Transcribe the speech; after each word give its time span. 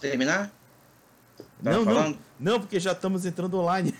Posso 0.00 0.08
terminar? 0.08 0.50
não, 1.62 1.84
não, 1.84 2.18
não, 2.38 2.60
porque 2.60 2.80
já 2.80 2.92
estamos 2.92 3.26
entrando 3.26 3.58
online. 3.58 3.94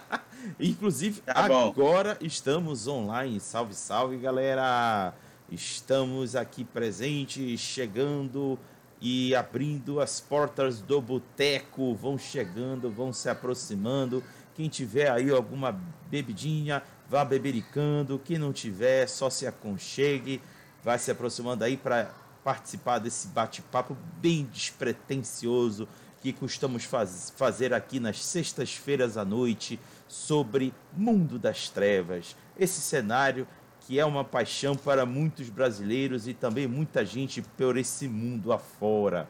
Inclusive, 0.58 1.20
tá 1.20 1.32
agora 1.34 2.16
estamos 2.22 2.86
online. 2.86 3.38
Salve, 3.40 3.74
salve, 3.74 4.16
galera! 4.16 5.12
Estamos 5.50 6.34
aqui 6.34 6.64
presentes, 6.64 7.60
chegando 7.60 8.58
e 9.02 9.34
abrindo 9.34 10.00
as 10.00 10.18
portas 10.18 10.80
do 10.80 10.98
boteco. 10.98 11.94
Vão 11.94 12.16
chegando, 12.16 12.90
vão 12.90 13.12
se 13.12 13.28
aproximando. 13.28 14.24
Quem 14.54 14.70
tiver 14.70 15.10
aí 15.10 15.28
alguma 15.30 15.78
bebidinha, 16.08 16.82
vá 17.06 17.22
bebericando. 17.22 18.18
Quem 18.24 18.38
não 18.38 18.50
tiver, 18.52 19.06
só 19.08 19.28
se 19.28 19.46
aconchegue. 19.46 20.40
Vai 20.82 20.98
se 20.98 21.10
aproximando 21.10 21.64
aí 21.64 21.76
para 21.76 22.10
participar 22.44 22.98
desse 22.98 23.26
bate-papo 23.28 23.96
bem 24.20 24.44
despretensioso 24.52 25.88
que 26.20 26.32
costumamos 26.32 26.84
faz, 26.84 27.32
fazer 27.36 27.74
aqui 27.74 27.98
nas 27.98 28.24
sextas-feiras 28.24 29.16
à 29.16 29.24
noite 29.24 29.80
sobre 30.06 30.72
Mundo 30.96 31.38
das 31.38 31.68
Trevas. 31.68 32.36
Esse 32.58 32.80
cenário 32.80 33.48
que 33.80 33.98
é 33.98 34.04
uma 34.04 34.24
paixão 34.24 34.74
para 34.74 35.04
muitos 35.04 35.50
brasileiros 35.50 36.26
e 36.26 36.32
também 36.32 36.66
muita 36.66 37.04
gente 37.04 37.42
por 37.42 37.76
esse 37.76 38.08
mundo 38.08 38.52
afora. 38.52 39.28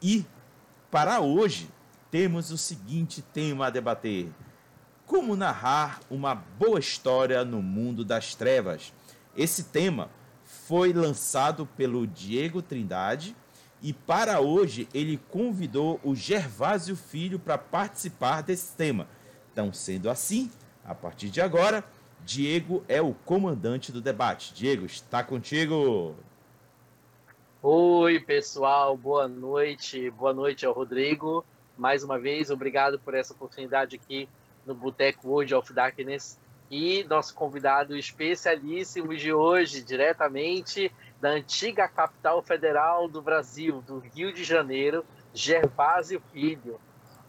E 0.00 0.24
para 0.90 1.20
hoje 1.20 1.68
temos 2.10 2.50
o 2.50 2.56
seguinte 2.56 3.20
tema 3.20 3.66
a 3.66 3.70
debater: 3.70 4.30
como 5.04 5.36
narrar 5.36 6.00
uma 6.10 6.34
boa 6.34 6.78
história 6.78 7.44
no 7.44 7.60
mundo 7.62 8.04
das 8.04 8.34
trevas. 8.34 8.92
Esse 9.36 9.64
tema 9.64 10.08
foi 10.66 10.92
lançado 10.92 11.66
pelo 11.76 12.06
Diego 12.06 12.62
Trindade 12.62 13.36
e 13.82 13.92
para 13.92 14.40
hoje 14.40 14.88
ele 14.94 15.20
convidou 15.30 16.00
o 16.02 16.14
Gervásio 16.14 16.96
Filho 16.96 17.38
para 17.38 17.58
participar 17.58 18.42
desse 18.42 18.74
tema. 18.74 19.06
Então, 19.52 19.72
sendo 19.74 20.08
assim, 20.08 20.50
a 20.82 20.94
partir 20.94 21.28
de 21.28 21.40
agora, 21.40 21.84
Diego 22.24 22.82
é 22.88 23.02
o 23.02 23.12
comandante 23.12 23.92
do 23.92 24.00
debate. 24.00 24.54
Diego, 24.54 24.86
está 24.86 25.22
contigo. 25.22 26.14
Oi, 27.62 28.18
pessoal, 28.20 28.96
boa 28.96 29.28
noite. 29.28 30.10
Boa 30.10 30.32
noite 30.32 30.64
ao 30.64 30.72
Rodrigo. 30.72 31.44
Mais 31.76 32.02
uma 32.02 32.18
vez, 32.18 32.50
obrigado 32.50 32.98
por 32.98 33.14
essa 33.14 33.34
oportunidade 33.34 33.96
aqui 33.96 34.28
no 34.64 34.74
Boteco 34.74 35.28
World 35.28 35.54
of 35.54 35.72
Darkness. 35.74 36.38
E 36.76 37.04
nosso 37.04 37.32
convidado 37.36 37.96
especialíssimo 37.96 39.16
de 39.16 39.32
hoje, 39.32 39.80
diretamente 39.80 40.90
da 41.20 41.28
antiga 41.28 41.86
capital 41.86 42.42
federal 42.42 43.06
do 43.06 43.22
Brasil, 43.22 43.80
do 43.80 44.00
Rio 44.00 44.32
de 44.32 44.42
Janeiro, 44.42 45.06
Gervásio 45.32 46.20
Filho. 46.32 46.80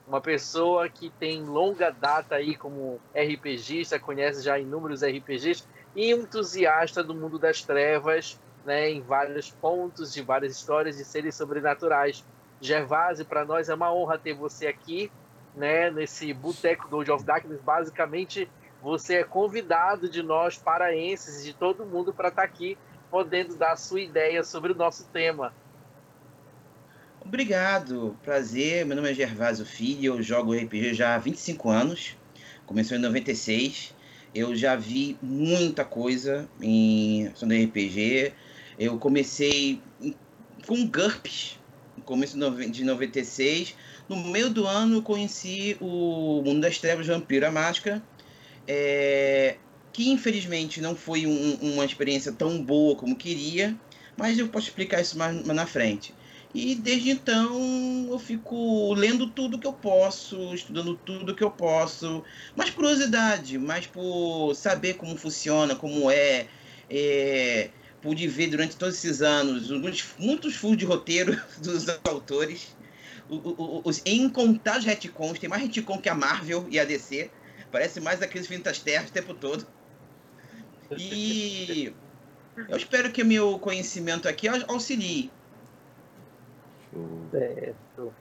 Uma 0.08 0.20
pessoa 0.20 0.90
que 0.90 1.12
tem 1.12 1.44
longa 1.44 1.92
data 1.92 2.34
aí 2.34 2.56
como 2.56 3.00
RPGista, 3.14 4.00
conhece 4.00 4.42
já 4.42 4.58
inúmeros 4.58 5.04
RPGs 5.04 5.64
e 5.96 6.12
entusiasta 6.12 7.04
do 7.04 7.14
mundo 7.14 7.38
das 7.38 7.62
trevas, 7.62 8.42
né, 8.66 8.90
em 8.90 9.02
vários 9.02 9.52
pontos 9.52 10.12
de 10.12 10.24
várias 10.24 10.58
histórias 10.58 10.98
de 10.98 11.06
seres 11.06 11.36
sobrenaturais. 11.36 12.26
Gervásio, 12.60 13.26
para 13.26 13.46
nós 13.46 13.70
é 13.70 13.76
uma 13.76 13.94
honra 13.94 14.18
ter 14.18 14.34
você 14.34 14.66
aqui, 14.66 15.12
né, 15.54 15.92
nesse 15.92 16.34
Boteco 16.34 16.88
do 16.88 16.96
World 16.96 17.12
of 17.12 17.24
Darkness. 17.24 17.62
Basicamente, 17.62 18.50
você 18.86 19.16
é 19.16 19.24
convidado 19.24 20.08
de 20.08 20.22
nós 20.22 20.60
paraenses, 20.60 21.44
de 21.44 21.54
todo 21.54 21.88
mundo, 21.88 22.14
para 22.14 22.28
estar 22.28 22.44
tá 22.44 22.48
aqui 22.48 22.78
podendo 23.10 23.56
dar 23.56 23.72
a 23.72 23.76
sua 23.76 24.00
ideia 24.00 24.44
sobre 24.44 24.74
o 24.74 24.76
nosso 24.76 25.08
tema. 25.08 25.52
Obrigado, 27.20 28.16
prazer. 28.22 28.86
Meu 28.86 28.96
nome 28.96 29.10
é 29.10 29.14
Gervásio 29.16 29.66
Filho, 29.66 30.14
eu 30.14 30.22
jogo 30.22 30.54
RPG 30.54 30.94
já 30.94 31.16
há 31.16 31.18
25 31.18 31.68
anos. 31.68 32.16
Começou 32.68 32.96
em 32.96 33.02
96. 33.02 33.96
Eu 34.36 34.56
já 34.56 34.76
vi 34.76 35.18
muita 35.20 35.84
coisa 35.84 36.48
em 36.62 37.32
sobre 37.34 37.66
RPG. 37.66 38.34
Eu 38.78 39.00
comecei 39.00 39.82
com 40.68 40.88
GURPS, 40.88 41.58
no 41.98 42.04
começo 42.04 42.38
de 42.70 42.84
96. 42.84 43.76
No 44.08 44.16
meio 44.16 44.52
do 44.52 44.68
ano, 44.68 45.02
conheci 45.02 45.76
o 45.82 46.44
Mundo 46.46 46.62
das 46.62 46.78
Trevas 46.78 47.08
Vampiro 47.08 47.48
a 47.48 47.52
Máscara. 47.52 48.04
É, 48.68 49.58
que 49.94 50.10
infelizmente 50.10 50.82
não 50.82 50.96
foi 50.96 51.26
um, 51.26 51.56
uma 51.62 51.86
experiência 51.86 52.32
tão 52.32 52.62
boa 52.62 52.96
como 52.96 53.16
queria, 53.16 53.76
mas 54.18 54.38
eu 54.38 54.48
posso 54.48 54.68
explicar 54.68 55.02
isso 55.02 55.18
mais, 55.18 55.36
mais 55.46 55.56
na 55.56 55.66
frente. 55.66 56.14
E 56.54 56.74
desde 56.74 57.10
então 57.10 58.08
eu 58.10 58.18
fico 58.18 58.94
lendo 58.94 59.28
tudo 59.28 59.60
que 59.60 59.68
eu 59.68 59.74
posso, 59.74 60.54
estudando 60.54 60.96
tudo 60.96 61.36
que 61.36 61.44
eu 61.44 61.52
posso, 61.52 62.24
mais 62.56 62.70
curiosidade, 62.70 63.58
mais 63.58 63.86
por 63.86 64.54
saber 64.56 64.94
como 64.94 65.18
funciona, 65.18 65.76
como 65.76 66.10
é, 66.10 66.48
é 66.90 67.70
pude 68.02 68.28
ver 68.28 68.48
durante 68.48 68.78
todos 68.78 68.96
esses 68.96 69.22
anos 69.22 69.70
muitos, 69.70 70.06
muitos 70.18 70.56
furos 70.56 70.78
de 70.78 70.86
roteiro 70.86 71.42
dos 71.62 71.88
autores, 72.06 72.76
os, 73.28 74.02
contar 74.32 74.80
os 74.80 74.86
retcons, 74.86 75.40
tem 75.40 75.50
mais 75.50 75.62
retcon 75.64 75.98
que 75.98 76.08
a 76.08 76.16
Marvel 76.16 76.68
e 76.70 76.80
a 76.80 76.86
DC, 76.86 77.30
parece 77.72 78.00
mais 78.00 78.22
aqueles 78.22 78.48
das 78.62 78.80
terras 78.80 79.10
o 79.10 79.14
tempo 79.14 79.34
todo. 79.34 79.66
E 80.92 81.94
eu 82.70 82.78
espero 82.78 83.12
que 83.12 83.22
o 83.22 83.26
meu 83.26 83.60
conhecimento 83.60 84.28
aqui 84.28 84.48
auxilie. 84.48 85.32
Certo. 87.32 88.14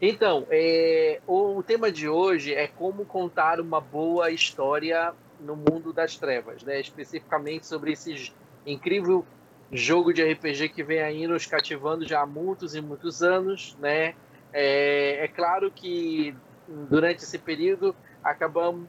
Então, 0.00 0.46
é, 0.50 1.20
o 1.26 1.62
tema 1.62 1.90
de 1.90 2.08
hoje 2.08 2.52
é 2.52 2.66
como 2.66 3.04
contar 3.04 3.60
uma 3.60 3.80
boa 3.80 4.30
história 4.30 5.14
no 5.40 5.56
mundo 5.56 5.92
das 5.92 6.16
trevas, 6.16 6.62
né? 6.62 6.80
especificamente 6.80 7.66
sobre 7.66 7.92
esse 7.92 8.32
incrível 8.66 9.24
jogo 9.70 10.12
de 10.12 10.22
RPG 10.22 10.70
que 10.70 10.82
vem 10.82 11.00
aí 11.00 11.26
nos 11.26 11.46
cativando 11.46 12.06
já 12.06 12.20
há 12.22 12.26
muitos 12.26 12.74
e 12.74 12.80
muitos 12.80 13.22
anos. 13.22 13.76
Né? 13.80 14.14
É, 14.52 15.24
é 15.24 15.28
claro 15.28 15.70
que 15.70 16.34
durante 16.68 17.22
esse 17.22 17.38
período 17.38 17.94
acabamos 18.22 18.86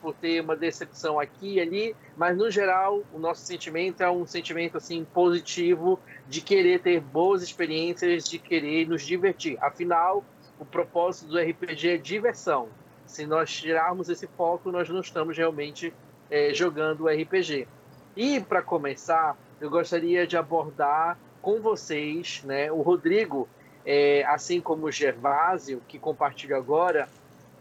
por 0.00 0.14
ter 0.14 0.40
uma 0.40 0.56
decepção 0.56 1.20
aqui 1.20 1.54
e 1.54 1.60
ali, 1.60 1.96
mas 2.16 2.36
no 2.36 2.50
geral 2.50 3.02
o 3.12 3.18
nosso 3.18 3.42
sentimento 3.42 4.02
é 4.02 4.10
um 4.10 4.26
sentimento 4.26 4.76
assim 4.78 5.04
positivo 5.04 5.98
de 6.28 6.40
querer 6.40 6.80
ter 6.80 7.00
boas 7.00 7.42
experiências, 7.42 8.24
de 8.24 8.38
querer 8.38 8.88
nos 8.88 9.02
divertir. 9.02 9.58
Afinal, 9.60 10.24
o 10.58 10.64
propósito 10.64 11.28
do 11.28 11.38
RPG 11.38 11.88
é 11.88 11.96
diversão. 11.96 12.68
Se 13.04 13.26
nós 13.26 13.50
tirarmos 13.50 14.08
esse 14.08 14.26
foco, 14.26 14.72
nós 14.72 14.88
não 14.88 15.00
estamos 15.00 15.36
realmente 15.36 15.92
é, 16.30 16.52
jogando 16.54 17.06
RPG. 17.06 17.68
E 18.16 18.40
para 18.40 18.62
começar, 18.62 19.36
eu 19.60 19.70
gostaria 19.70 20.26
de 20.26 20.36
abordar 20.36 21.18
com 21.42 21.60
vocês, 21.60 22.42
né, 22.44 22.72
o 22.72 22.80
Rodrigo, 22.80 23.48
é, 23.84 24.24
assim 24.24 24.60
como 24.60 24.86
o 24.86 24.90
Gervásio, 24.90 25.80
que 25.86 25.98
compartilha 25.98 26.56
agora, 26.56 27.08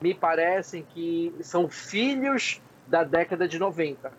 me 0.01 0.13
parecem 0.13 0.85
que 0.93 1.33
são 1.41 1.69
filhos 1.69 2.61
da 2.87 3.03
década 3.03 3.47
de 3.47 3.57
90, 3.57 4.11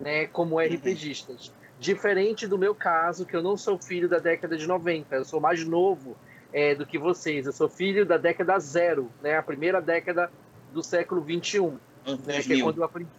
né, 0.00 0.26
como 0.26 0.58
RPGistas. 0.58 1.52
Diferente 1.78 2.46
do 2.46 2.56
meu 2.56 2.74
caso, 2.74 3.26
que 3.26 3.34
eu 3.34 3.42
não 3.42 3.56
sou 3.56 3.78
filho 3.78 4.08
da 4.08 4.18
década 4.18 4.56
de 4.56 4.66
90, 4.66 5.14
eu 5.16 5.24
sou 5.24 5.40
mais 5.40 5.64
novo 5.64 6.16
é, 6.52 6.74
do 6.74 6.86
que 6.86 6.98
vocês. 6.98 7.46
Eu 7.46 7.52
sou 7.52 7.68
filho 7.68 8.06
da 8.06 8.16
década 8.16 8.58
zero, 8.58 9.10
né, 9.22 9.36
a 9.36 9.42
primeira 9.42 9.80
década 9.80 10.30
do 10.72 10.82
século 10.82 11.20
21. 11.20 11.78
Né, 12.26 12.42
que 12.42 12.52
é 12.52 12.62
quando 12.62 12.78
eu 12.78 12.84
aprendi... 12.84 13.10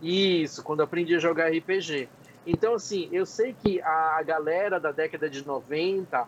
Isso, 0.00 0.62
quando 0.62 0.80
eu 0.80 0.84
aprendi 0.84 1.14
a 1.16 1.18
jogar 1.18 1.50
RPG. 1.50 2.08
Então, 2.46 2.74
assim, 2.74 3.08
eu 3.12 3.26
sei 3.26 3.52
que 3.52 3.82
a 3.82 4.22
galera 4.22 4.78
da 4.80 4.92
década 4.92 5.28
de 5.28 5.44
90, 5.44 6.26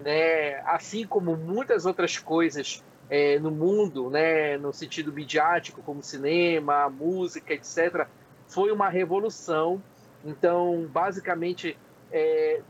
né, 0.00 0.54
assim 0.66 1.06
como 1.06 1.36
muitas 1.36 1.86
outras 1.86 2.18
coisas 2.18 2.82
é, 3.10 3.40
no 3.40 3.50
mundo, 3.50 4.08
né, 4.08 4.56
no 4.56 4.72
sentido 4.72 5.12
midiático, 5.12 5.82
como 5.82 6.00
cinema, 6.02 6.88
música, 6.88 7.52
etc., 7.52 8.06
foi 8.46 8.70
uma 8.70 8.88
revolução. 8.88 9.82
Então, 10.24 10.88
basicamente, 10.92 11.76
é, 12.12 12.60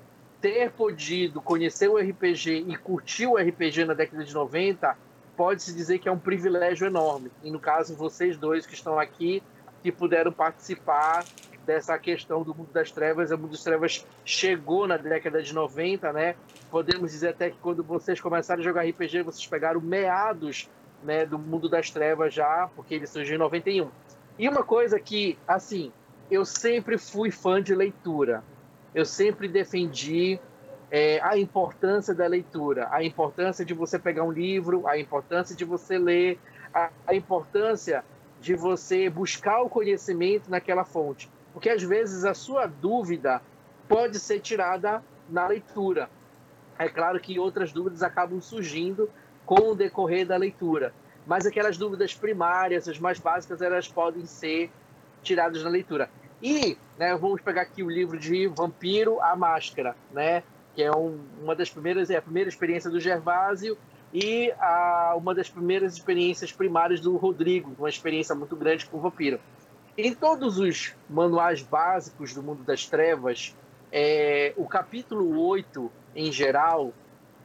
ter 0.41 0.71
podido 0.71 1.43
conhecer 1.43 1.89
o 1.89 1.99
RPG 1.99 2.65
e 2.67 2.77
curtir 2.77 3.27
o 3.27 3.37
RPG 3.37 3.85
na 3.85 3.93
década 3.93 4.25
de 4.25 4.33
90, 4.33 4.97
pode-se 5.37 5.75
dizer 5.75 5.99
que 5.99 6.09
é 6.09 6.13
um 6.13 6.19
privilégio 6.19 6.87
enorme. 6.87 7.31
E 7.43 7.51
no 7.51 7.61
caso, 7.61 7.95
vocês 7.95 8.39
dois 8.39 8.65
que 8.65 8.75
estão 8.75 8.99
aqui, 8.99 9.43
que 9.83 9.93
puderam 9.93 10.33
participar 10.33 11.25
dessa 11.67 11.99
questão 11.99 12.43
do 12.43 12.55
mundo 12.55 12.73
das 12.73 12.91
trevas. 12.91 13.31
O 13.31 13.39
mundo 13.39 13.53
das 13.53 13.63
trevas 13.63 14.07
chegou 14.25 14.87
na 14.87 14.97
década 14.97 15.43
de 15.43 15.55
90, 15.55 16.13
né? 16.13 16.35
Podemos 16.71 17.13
dizer 17.13 17.29
até 17.29 17.51
que 17.51 17.59
quando 17.59 17.83
vocês 17.83 18.21
começaram 18.21 18.61
a 18.61 18.65
jogar 18.65 18.87
RPG, 18.87 19.23
vocês 19.23 19.47
pegaram 19.47 19.81
meados 19.81 20.69
né, 21.03 21.25
do 21.25 21.39
mundo 21.39 21.69
das 21.69 21.91
trevas 21.91 22.35
já, 22.35 22.69
porque 22.75 22.95
ele 22.95 23.07
surgiu 23.07 23.37
em 23.37 23.39
91. 23.39 23.89
E 24.39 24.49
uma 24.49 24.63
coisa 24.63 24.99
que, 24.99 25.39
assim, 25.47 25.93
eu 26.31 26.45
sempre 26.45 26.99
fui 26.99 27.31
fã 27.31 27.63
de 27.63 27.75
leitura. 27.75 28.43
Eu 28.95 29.05
sempre 29.05 29.49
defendi 29.49 30.41
é, 30.91 31.21
a 31.23 31.39
importância 31.39 32.15
da 32.15 32.27
leitura, 32.27 32.89
a 32.91 33.03
importância 33.03 33.65
de 33.65 33.73
você 33.73 33.99
pegar 33.99 34.25
um 34.25 34.31
livro, 34.31 34.87
a 34.87 34.99
importância 34.99 35.55
de 35.55 35.65
você 35.65 35.99
ler, 35.99 36.39
a, 36.75 36.91
a 37.07 37.15
importância 37.15 38.05
de 38.41 38.55
você 38.55 39.09
buscar 39.09 39.61
o 39.61 39.69
conhecimento 39.69 40.51
naquela 40.51 40.85
fonte. 40.85 41.31
Porque 41.53 41.69
às 41.69 41.83
vezes 41.83 42.25
a 42.25 42.35
sua 42.35 42.67
dúvida 42.67 43.43
pode 43.89 44.19
ser 44.19 44.41
tirada 44.41 45.03
na 45.29 45.47
leitura. 45.47 46.09
É 46.79 46.89
claro 46.89 47.21
que 47.21 47.39
outras 47.39 47.73
dúvidas 47.73 48.03
acabam 48.03 48.41
surgindo 48.41 49.11
com 49.45 49.73
o 49.73 49.75
decorrer 49.75 50.27
da 50.27 50.37
leitura, 50.37 50.95
mas 51.27 51.45
aquelas 51.45 51.77
dúvidas 51.77 52.15
primárias, 52.15 52.89
as 52.89 52.99
mais 52.99 53.19
básicas, 53.19 53.61
elas 53.61 53.89
podem 53.89 54.25
ser 54.25 54.71
tiradas 55.23 55.63
na 55.63 55.71
leitura. 55.71 56.09
E, 56.43 56.79
né, 56.99 57.15
vamos 57.17 57.43
pegar 57.43 57.63
aqui 57.63 57.83
o 57.83 57.91
livro 57.91 58.19
de 58.19 58.47
Vampiro 58.47 59.21
a 59.21 59.37
Máscara, 59.37 59.95
né, 60.13 60.43
que 60.75 60.83
é 60.83 60.91
um, 60.91 61.19
uma 61.43 61.55
das 61.55 61.69
primeiras, 61.69 62.09
é 62.11 62.17
a 62.17 62.23
primeira 62.23 62.49
experiência 62.49 62.89
do 62.89 62.99
Gervásio 62.99 63.77
e 64.15 64.53
a, 64.59 65.15
uma 65.17 65.35
das 65.35 65.49
primeiras 65.49 65.95
experiências 65.95 66.51
primárias 66.53 67.01
do 67.01 67.17
Rodrigo, 67.17 67.75
uma 67.79 67.89
experiência 67.89 68.35
muito 68.35 68.57
grande 68.57 68.87
com 68.87 68.97
o 68.97 69.01
vampiro. 69.01 69.39
Em 70.03 70.15
todos 70.15 70.59
os 70.59 70.95
manuais 71.11 71.61
básicos 71.61 72.33
do 72.33 72.43
mundo 72.43 72.65
das 72.65 72.87
trevas, 72.87 73.55
é, 73.93 74.55
o 74.57 74.67
capítulo 74.67 75.39
8, 75.39 75.93
em 76.17 76.33
geral, 76.33 76.95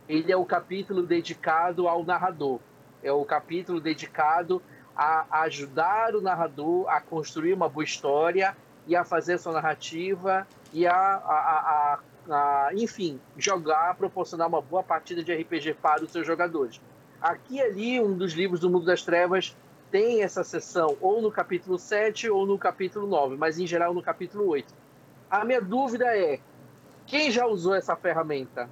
ele 0.07 0.31
é 0.31 0.37
o 0.37 0.45
capítulo 0.45 1.03
dedicado 1.03 1.85
ao 1.85 2.05
narrador. 2.05 2.61
É 3.03 3.11
o 3.11 3.25
capítulo 3.25 3.81
dedicado 3.81 4.61
a 4.95 5.41
ajudar 5.41 6.15
o 6.15 6.21
narrador 6.21 6.87
a 6.87 7.01
construir 7.01 7.51
uma 7.51 7.67
boa 7.67 7.83
história 7.83 8.55
e 8.87 8.95
a 8.95 9.03
fazer 9.03 9.37
sua 9.37 9.51
narrativa 9.51 10.47
e 10.71 10.87
a, 10.87 10.95
a, 10.95 11.99
a, 12.29 12.33
a, 12.33 12.69
enfim, 12.73 13.19
jogar, 13.35 13.95
proporcionar 13.95 14.47
uma 14.47 14.61
boa 14.61 14.81
partida 14.81 15.21
de 15.21 15.35
RPG 15.35 15.73
para 15.73 16.05
os 16.05 16.11
seus 16.13 16.25
jogadores. 16.25 16.79
Aqui 17.21 17.61
ali, 17.61 17.99
um 17.99 18.15
dos 18.15 18.31
livros 18.31 18.61
do 18.61 18.69
Mundo 18.69 18.85
das 18.85 19.01
Trevas 19.01 19.53
tem 19.91 20.23
essa 20.23 20.43
sessão 20.43 20.97
ou 20.99 21.21
no 21.21 21.31
capítulo 21.31 21.77
7 21.77 22.29
ou 22.29 22.45
no 22.45 22.57
capítulo 22.57 23.07
9, 23.07 23.35
mas 23.35 23.59
em 23.59 23.67
geral 23.67 23.93
no 23.93 24.01
capítulo 24.01 24.47
8. 24.47 24.73
A 25.29 25.43
minha 25.43 25.61
dúvida 25.61 26.05
é, 26.05 26.39
quem 27.05 27.31
já 27.31 27.45
usou 27.45 27.75
essa 27.75 27.95
ferramenta? 27.95 28.69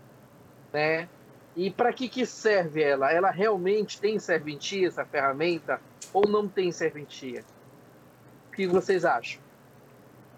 Né? 0.71 1.07
E 1.55 1.69
para 1.69 1.93
que, 1.93 2.09
que 2.09 2.25
serve 2.25 2.81
ela? 2.81 3.11
Ela 3.11 3.29
realmente 3.29 3.99
tem 3.99 4.17
serventia, 4.17 4.87
essa 4.87 5.05
ferramenta, 5.05 5.79
ou 6.11 6.27
não 6.27 6.47
tem 6.47 6.71
serventia? 6.71 7.43
O 8.47 8.55
que 8.55 8.67
vocês 8.67 9.05
acham? 9.05 9.41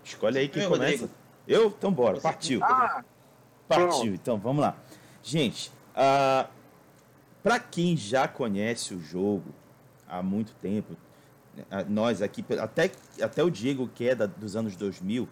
Escolhe 0.04 0.40
aí 0.40 0.48
quem 0.48 0.64
Eu, 0.64 0.70
começa. 0.70 0.92
Rodrigo. 0.92 1.14
Eu? 1.48 1.68
Então 1.68 1.92
bora, 1.92 2.20
partiu. 2.20 2.64
Ah, 2.64 3.04
partiu, 3.68 3.88
pronto. 3.88 4.08
então 4.08 4.38
vamos 4.38 4.62
lá. 4.62 4.76
Gente, 5.24 5.70
uh, 5.70 5.72
ah, 5.96 6.50
para 7.42 7.60
quem 7.60 7.96
já 7.96 8.28
conhece 8.28 8.94
o 8.94 9.00
jogo 9.00 9.54
há 10.08 10.22
muito 10.22 10.54
tempo, 10.56 10.96
nós 11.88 12.22
aqui, 12.22 12.44
até, 12.60 12.92
até 13.22 13.44
o 13.44 13.50
Diego, 13.50 13.88
que 13.88 14.10
é 14.10 14.16
da, 14.16 14.26
dos 14.26 14.56
anos 14.56 14.76
2000, 14.76 15.28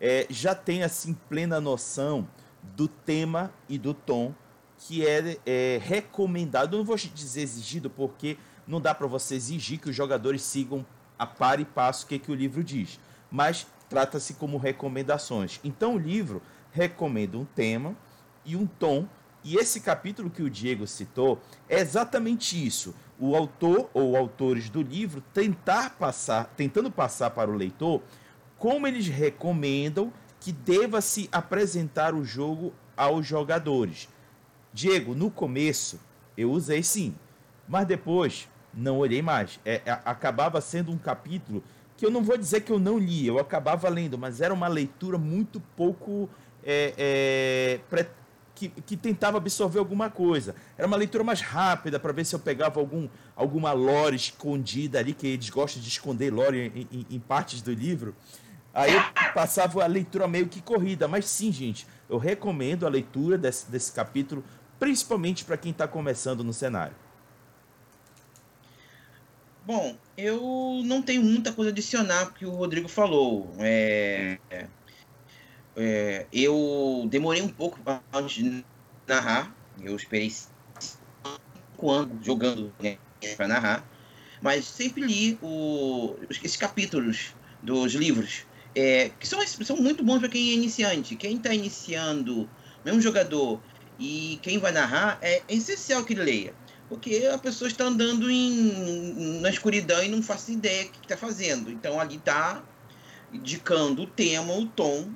é, 0.00 0.26
já 0.30 0.54
tem 0.54 0.82
assim 0.82 1.14
plena 1.28 1.60
noção 1.60 2.28
do 2.62 2.88
tema 2.88 3.52
e 3.68 3.78
do 3.78 3.92
tom 3.92 4.34
que 4.78 5.06
é, 5.06 5.38
é 5.46 5.80
recomendado. 5.82 6.76
Não 6.76 6.84
vou 6.84 6.96
dizer 6.96 7.42
exigido, 7.42 7.88
porque 7.88 8.36
não 8.66 8.80
dá 8.80 8.94
para 8.94 9.06
você 9.06 9.34
exigir 9.34 9.78
que 9.78 9.90
os 9.90 9.96
jogadores 9.96 10.42
sigam 10.42 10.84
a 11.18 11.26
par 11.26 11.60
e 11.60 11.64
passo 11.64 12.04
o 12.04 12.08
que, 12.08 12.18
que 12.18 12.30
o 12.30 12.34
livro 12.34 12.62
diz. 12.62 12.98
Mas 13.30 13.66
trata-se 13.88 14.34
como 14.34 14.58
recomendações. 14.58 15.60
Então 15.62 15.94
o 15.94 15.98
livro 15.98 16.42
recomenda 16.72 17.38
um 17.38 17.44
tema 17.44 17.96
e 18.44 18.56
um 18.56 18.66
tom. 18.66 19.08
E 19.42 19.56
esse 19.56 19.80
capítulo 19.80 20.30
que 20.30 20.42
o 20.42 20.50
Diego 20.50 20.86
citou 20.86 21.40
é 21.68 21.78
exatamente 21.80 22.64
isso. 22.64 22.94
O 23.26 23.34
autor 23.34 23.88
ou 23.94 24.18
autores 24.18 24.68
do 24.68 24.82
livro 24.82 25.22
tentar 25.32 25.96
passar, 25.96 26.52
tentando 26.58 26.90
passar 26.90 27.30
para 27.30 27.50
o 27.50 27.54
leitor 27.54 28.02
como 28.58 28.86
eles 28.86 29.08
recomendam 29.08 30.12
que 30.38 30.52
deva 30.52 31.00
se 31.00 31.26
apresentar 31.32 32.14
o 32.14 32.22
jogo 32.22 32.74
aos 32.94 33.26
jogadores. 33.26 34.10
Diego, 34.74 35.14
no 35.14 35.30
começo 35.30 35.98
eu 36.36 36.50
usei 36.50 36.82
sim, 36.82 37.14
mas 37.66 37.86
depois 37.86 38.46
não 38.74 38.98
olhei 38.98 39.22
mais. 39.22 39.58
É, 39.64 39.80
é, 39.86 39.92
acabava 40.04 40.60
sendo 40.60 40.92
um 40.92 40.98
capítulo 40.98 41.64
que 41.96 42.04
eu 42.04 42.10
não 42.10 42.22
vou 42.22 42.36
dizer 42.36 42.60
que 42.60 42.72
eu 42.72 42.78
não 42.78 42.98
li, 42.98 43.26
eu 43.26 43.38
acabava 43.38 43.88
lendo, 43.88 44.18
mas 44.18 44.42
era 44.42 44.52
uma 44.52 44.68
leitura 44.68 45.16
muito 45.16 45.60
pouco 45.74 46.28
é, 46.62 46.92
é 46.98 47.80
que, 48.54 48.68
que, 48.68 48.96
tentava 48.96 49.38
absorver 49.38 49.78
alguma 49.78 50.08
coisa. 50.08 50.54
Era 50.78 50.86
uma 50.86 50.96
leitura 50.96 51.24
mais 51.24 51.40
rápida 51.40 51.98
para 51.98 52.12
ver 52.12 52.24
se 52.24 52.34
eu 52.34 52.38
pegava 52.38 52.78
algum, 52.80 53.08
alguma 53.34 53.72
lore 53.72 54.16
escondida 54.16 54.98
ali, 54.98 55.12
que 55.12 55.26
eles 55.26 55.50
gostam 55.50 55.82
de 55.82 55.88
esconder 55.88 56.32
lore 56.32 56.72
em, 56.74 56.88
em, 56.98 57.06
em 57.10 57.20
partes 57.20 57.60
do 57.60 57.72
livro. 57.72 58.14
Aí 58.72 58.92
eu 58.92 59.02
passava 59.32 59.84
a 59.84 59.86
leitura 59.86 60.26
meio 60.26 60.48
que 60.48 60.60
corrida, 60.60 61.06
mas 61.06 61.26
sim, 61.26 61.52
gente, 61.52 61.86
eu 62.08 62.18
recomendo 62.18 62.86
a 62.86 62.88
leitura 62.88 63.38
desse, 63.38 63.70
desse 63.70 63.92
capítulo, 63.92 64.44
principalmente 64.78 65.44
para 65.44 65.56
quem 65.56 65.70
está 65.70 65.86
começando 65.86 66.42
no 66.42 66.52
cenário. 66.52 66.96
Bom, 69.64 69.96
eu 70.16 70.82
não 70.84 71.00
tenho 71.00 71.22
muita 71.22 71.52
coisa 71.52 71.70
a 71.70 71.72
adicionar 71.72 72.26
porque 72.26 72.44
o 72.44 72.50
Rodrigo 72.50 72.88
falou. 72.88 73.54
É, 73.58 74.38
é, 75.76 76.26
eu 76.32 77.06
demorei 77.10 77.42
um 77.42 77.48
pouco 77.48 77.78
antes 78.12 78.36
de 78.36 78.64
narrar. 79.06 79.54
Eu 79.82 79.96
esperei 79.96 80.30
cinco 80.30 81.90
anos 81.90 82.24
jogando 82.24 82.72
né, 82.80 82.98
para 83.36 83.48
narrar, 83.48 83.88
mas 84.40 84.64
sempre 84.64 85.02
li 85.02 85.38
o, 85.42 86.16
esses 86.30 86.56
capítulos 86.56 87.34
dos 87.62 87.92
livros 87.94 88.46
é, 88.74 89.10
que 89.18 89.26
são, 89.26 89.44
são 89.46 89.76
muito 89.76 90.04
bons 90.04 90.20
para 90.20 90.28
quem 90.28 90.50
é 90.50 90.54
iniciante. 90.54 91.16
Quem 91.16 91.36
está 91.36 91.52
iniciando, 91.52 92.48
mesmo 92.84 93.00
jogador, 93.00 93.60
e 93.98 94.38
quem 94.42 94.58
vai 94.58 94.72
narrar, 94.72 95.18
é 95.22 95.42
essencial 95.48 96.04
que 96.04 96.12
ele 96.12 96.22
leia 96.22 96.64
porque 96.88 97.28
a 97.32 97.38
pessoa 97.38 97.68
está 97.68 97.84
andando 97.84 98.30
em, 98.30 99.40
na 99.40 99.48
escuridão 99.48 100.02
e 100.02 100.08
não 100.08 100.22
faz 100.22 100.48
ideia 100.48 100.84
do 100.84 100.90
que 100.90 100.98
está 101.00 101.16
fazendo. 101.16 101.70
Então 101.70 101.98
ali 101.98 102.16
está 102.16 102.62
indicando 103.32 104.02
o 104.02 104.06
tema, 104.06 104.52
o 104.54 104.66
tom, 104.66 105.10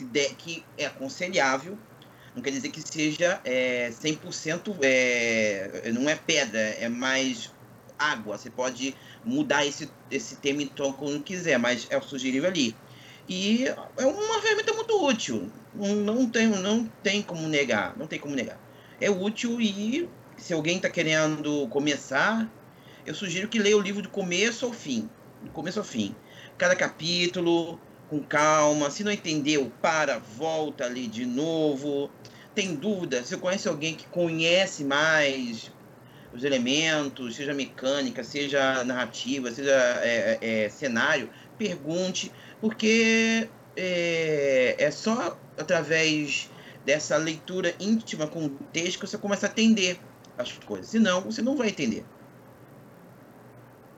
se 0.00 0.04
der, 0.04 0.34
que 0.34 0.64
é 0.78 0.86
aconselhável. 0.86 1.78
Não 2.34 2.42
quer 2.42 2.50
dizer 2.50 2.70
que 2.70 2.80
seja 2.80 3.40
é, 3.44 3.90
100%, 3.90 4.76
é, 4.82 5.90
não 5.92 6.08
é 6.08 6.14
pedra, 6.14 6.58
é 6.58 6.88
mais 6.88 7.52
água. 7.98 8.38
Você 8.38 8.48
pode 8.48 8.94
mudar 9.24 9.66
esse, 9.66 9.90
esse 10.10 10.36
tema 10.36 10.62
e 10.62 10.66
tom 10.66 10.92
quando 10.92 11.22
quiser, 11.22 11.58
mas 11.58 11.86
é 11.90 11.98
o 11.98 12.02
sugerível 12.02 12.48
ali. 12.48 12.74
E 13.28 13.66
é 13.66 14.06
uma 14.06 14.40
ferramenta 14.40 14.72
muito 14.72 15.04
útil. 15.04 15.50
Não, 15.74 16.28
tem, 16.28 16.46
não 16.46 16.84
tem 17.02 17.22
como 17.22 17.46
negar. 17.46 17.96
Não 17.98 18.06
tem 18.06 18.18
como 18.18 18.34
negar. 18.34 18.58
É 19.00 19.10
útil 19.10 19.60
e 19.60 20.08
se 20.36 20.54
alguém 20.54 20.76
está 20.76 20.88
querendo 20.88 21.68
começar, 21.68 22.50
eu 23.04 23.14
sugiro 23.14 23.48
que 23.48 23.58
leia 23.58 23.76
o 23.76 23.80
livro 23.80 24.02
do 24.02 24.08
começo 24.08 24.64
ao 24.64 24.72
fim. 24.72 25.10
Do 25.42 25.50
começo 25.50 25.78
ao 25.78 25.84
fim. 25.84 26.14
Cada 26.56 26.74
capítulo, 26.74 27.78
com 28.10 28.20
calma. 28.20 28.90
Se 28.90 29.04
não 29.04 29.12
entendeu, 29.12 29.72
para, 29.80 30.18
volta 30.18 30.84
ali 30.84 31.06
de 31.06 31.24
novo. 31.24 32.10
Tem 32.54 32.74
dúvida? 32.74 33.22
Se 33.24 33.36
conhece 33.36 33.68
alguém 33.68 33.94
que 33.94 34.06
conhece 34.08 34.84
mais 34.84 35.70
os 36.32 36.44
elementos, 36.44 37.36
seja 37.36 37.54
mecânica, 37.54 38.22
seja 38.22 38.84
narrativa, 38.84 39.50
seja 39.50 39.72
é, 40.02 40.38
é, 40.40 40.64
é 40.64 40.68
cenário, 40.68 41.28
pergunte, 41.58 42.30
porque 42.60 43.48
é, 43.76 44.76
é 44.78 44.90
só 44.90 45.36
através 45.58 46.48
dessa 46.84 47.16
leitura 47.16 47.74
íntima 47.80 48.26
com 48.26 48.46
o 48.46 48.50
texto 48.72 49.00
que 49.00 49.06
você 49.06 49.18
começa 49.18 49.46
a 49.46 49.50
entender 49.50 49.98
as 50.38 50.52
coisas. 50.52 50.88
Senão, 50.88 51.20
você 51.20 51.42
não 51.42 51.56
vai 51.56 51.68
entender. 51.68 52.04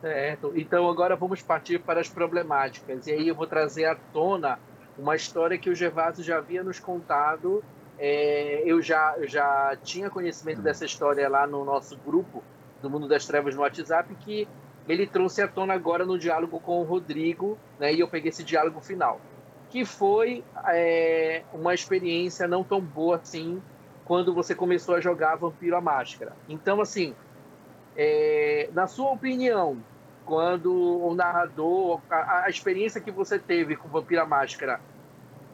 Certo. 0.03 0.53
Então 0.57 0.91
agora 0.91 1.15
vamos 1.15 1.41
partir 1.41 1.79
para 1.79 2.01
as 2.01 2.09
problemáticas. 2.09 3.07
E 3.07 3.13
aí 3.13 3.29
eu 3.29 3.37
vou 3.37 3.47
trazer 3.47 3.85
à 3.85 3.95
tona 3.95 4.59
uma 4.99 5.15
história 5.15 5.57
que 5.57 5.71
o 5.71 5.75
Gervásio 5.77 6.25
já 6.25 6.39
havia 6.39 6.65
nos 6.65 6.81
contado. 6.81 7.63
É, 7.97 8.65
eu, 8.67 8.83
já, 8.83 9.15
já 9.23 9.77
tinha 9.85 10.11
conhecimento 10.11 10.59
hum. 10.59 10.65
dessa 10.65 10.85
história 10.85 11.29
lá 11.29 11.47
no 11.47 11.65
nosso 11.65 11.97
grupo 11.97 12.43
do 12.83 12.91
Mundo 12.91 13.07
das 13.07 13.25
Trevas 13.25 13.55
no 13.55 13.63
WhatsApp, 13.63 14.13
que 14.17 14.49
ele 14.89 15.07
trouxe 15.07 15.41
à 15.41 15.47
tona 15.47 15.73
agora 15.73 16.05
no 16.05 16.19
diálogo 16.19 16.59
com 16.59 16.81
o 16.81 16.83
Rodrigo, 16.83 17.57
né, 17.79 17.95
e 17.95 18.01
eu 18.01 18.09
peguei 18.09 18.31
esse 18.31 18.43
diálogo 18.43 18.81
final, 18.81 19.21
que 19.71 19.85
foi 19.85 20.43
é, 20.67 21.45
uma 21.53 21.73
experiência 21.73 22.49
não 22.49 22.65
tão 22.65 22.81
boa 22.81 23.19
assim 23.19 23.63
quando 24.05 24.35
você 24.35 24.53
começou 24.53 24.97
a 24.97 25.01
jogar 25.01 25.37
Vampiro 25.37 25.77
a 25.77 25.81
Máscara. 25.81 26.33
Então, 26.49 26.81
assim, 26.81 27.15
é, 27.97 28.69
na 28.73 28.89
sua 28.89 29.13
opinião, 29.13 29.79
quando 30.25 30.73
o 30.73 31.15
narrador, 31.15 32.01
a, 32.11 32.45
a, 32.45 32.51
experiência 32.51 33.01
que 33.01 33.11
você 33.11 33.39
teve 33.39 33.77
com 33.77 33.89
Vampiro 33.89 34.23
a 34.23 34.27
Máscara, 34.27 34.81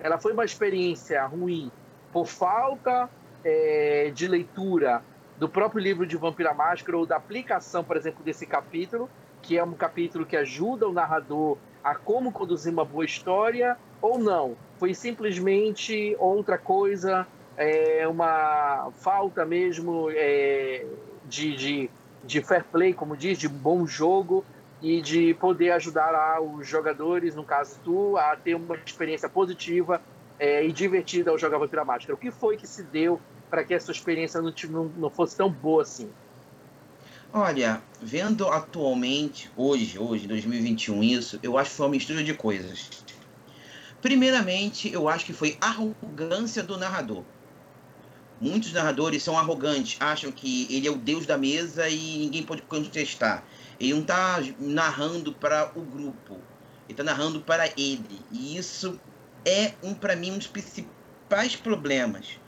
ela 0.00 0.18
foi 0.18 0.32
uma 0.32 0.44
experiência 0.44 1.24
ruim 1.26 1.70
por 2.12 2.26
falta 2.26 3.08
é, 3.44 4.10
de 4.14 4.26
leitura 4.28 5.02
do 5.38 5.48
próprio 5.48 5.80
livro 5.80 6.06
de 6.06 6.16
Vampira 6.16 6.52
Máscara 6.52 6.98
ou 6.98 7.06
da 7.06 7.16
aplicação, 7.16 7.84
por 7.84 7.96
exemplo, 7.96 8.24
desse 8.24 8.46
capítulo, 8.46 9.08
que 9.40 9.56
é 9.56 9.62
um 9.62 9.72
capítulo 9.72 10.26
que 10.26 10.36
ajuda 10.36 10.88
o 10.88 10.92
narrador 10.92 11.56
a 11.82 11.94
como 11.94 12.32
conduzir 12.32 12.72
uma 12.72 12.84
boa 12.84 13.04
história, 13.04 13.76
ou 14.02 14.18
não? 14.18 14.56
Foi 14.78 14.92
simplesmente 14.94 16.16
outra 16.18 16.58
coisa, 16.58 17.26
é, 17.56 18.06
uma 18.08 18.90
falta 18.98 19.44
mesmo 19.44 20.08
é, 20.10 20.84
de, 21.26 21.56
de, 21.56 21.90
de 22.24 22.42
fair 22.42 22.64
play, 22.64 22.92
como 22.92 23.16
diz, 23.16 23.38
de 23.38 23.48
bom 23.48 23.86
jogo 23.86 24.44
e 24.80 25.00
de 25.02 25.34
poder 25.34 25.72
ajudar 25.72 26.10
lá 26.10 26.40
os 26.40 26.66
jogadores, 26.66 27.34
no 27.34 27.44
caso 27.44 27.78
tu, 27.84 28.16
a 28.16 28.36
ter 28.36 28.54
uma 28.54 28.76
experiência 28.76 29.28
positiva 29.28 30.00
é, 30.38 30.64
e 30.64 30.72
divertida 30.72 31.30
ao 31.30 31.38
jogar 31.38 31.58
Vampira 31.58 31.84
Máscara. 31.84 32.14
O 32.14 32.18
que 32.18 32.30
foi 32.30 32.56
que 32.56 32.66
se 32.66 32.82
deu 32.84 33.20
para 33.50 33.64
que 33.64 33.74
essa 33.74 33.90
experiência 33.90 34.40
não, 34.40 34.52
não, 34.70 34.84
não 34.84 35.10
fosse 35.10 35.36
tão 35.36 35.50
boa 35.50 35.82
assim? 35.82 36.08
Olha, 37.32 37.82
vendo 38.00 38.48
atualmente, 38.48 39.50
hoje, 39.56 39.98
hoje, 39.98 40.26
2021, 40.26 41.02
isso, 41.02 41.38
eu 41.42 41.58
acho 41.58 41.70
que 41.70 41.76
foi 41.76 41.86
uma 41.86 41.92
mistura 41.92 42.24
de 42.24 42.32
coisas. 42.32 42.88
Primeiramente, 44.00 44.90
eu 44.92 45.08
acho 45.08 45.26
que 45.26 45.32
foi 45.32 45.58
arrogância 45.60 46.62
do 46.62 46.78
narrador. 46.78 47.24
Muitos 48.40 48.72
narradores 48.72 49.22
são 49.22 49.36
arrogantes, 49.36 49.96
acham 50.00 50.30
que 50.30 50.72
ele 50.74 50.86
é 50.86 50.90
o 50.90 50.96
deus 50.96 51.26
da 51.26 51.36
mesa 51.36 51.88
e 51.88 52.18
ninguém 52.18 52.44
pode 52.44 52.62
contestar. 52.62 53.42
Ele 53.80 53.94
não 53.94 54.00
está 54.00 54.42
narrando 54.58 55.32
para 55.32 55.70
o 55.74 55.82
grupo, 55.82 56.34
ele 56.84 56.92
está 56.92 57.04
narrando 57.04 57.40
para 57.40 57.66
ele. 57.76 58.20
E 58.32 58.56
isso 58.56 58.98
é 59.44 59.74
um 59.82 59.94
para 59.94 60.16
mim 60.16 60.32
um 60.32 60.38
dos 60.38 60.46
principais 60.46 61.54
problemas. 61.56 62.40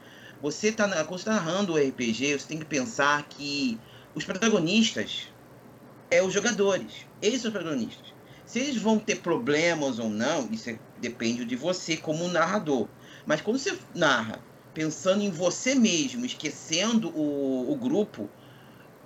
Você 0.42 0.72
tá 0.72 0.88
quando 1.04 1.18
está 1.18 1.32
narrando 1.32 1.74
o 1.74 1.76
RPG, 1.76 2.38
você 2.38 2.48
tem 2.48 2.58
que 2.58 2.64
pensar 2.64 3.22
que 3.28 3.78
os 4.14 4.24
protagonistas 4.24 5.28
é 6.10 6.22
os 6.22 6.32
jogadores. 6.32 7.06
Eles 7.22 7.40
são 7.40 7.50
os 7.50 7.56
protagonistas. 7.56 8.12
Se 8.44 8.58
eles 8.58 8.76
vão 8.76 8.98
ter 8.98 9.20
problemas 9.20 10.00
ou 10.00 10.08
não, 10.08 10.50
isso 10.50 10.70
é, 10.70 10.78
depende 11.00 11.44
de 11.44 11.54
você 11.54 11.96
como 11.96 12.26
narrador. 12.26 12.88
Mas 13.24 13.40
quando 13.40 13.58
você 13.58 13.78
narra 13.94 14.40
pensando 14.74 15.22
em 15.22 15.30
você 15.30 15.74
mesmo, 15.74 16.24
esquecendo 16.24 17.10
o, 17.10 17.70
o 17.70 17.76
grupo, 17.76 18.28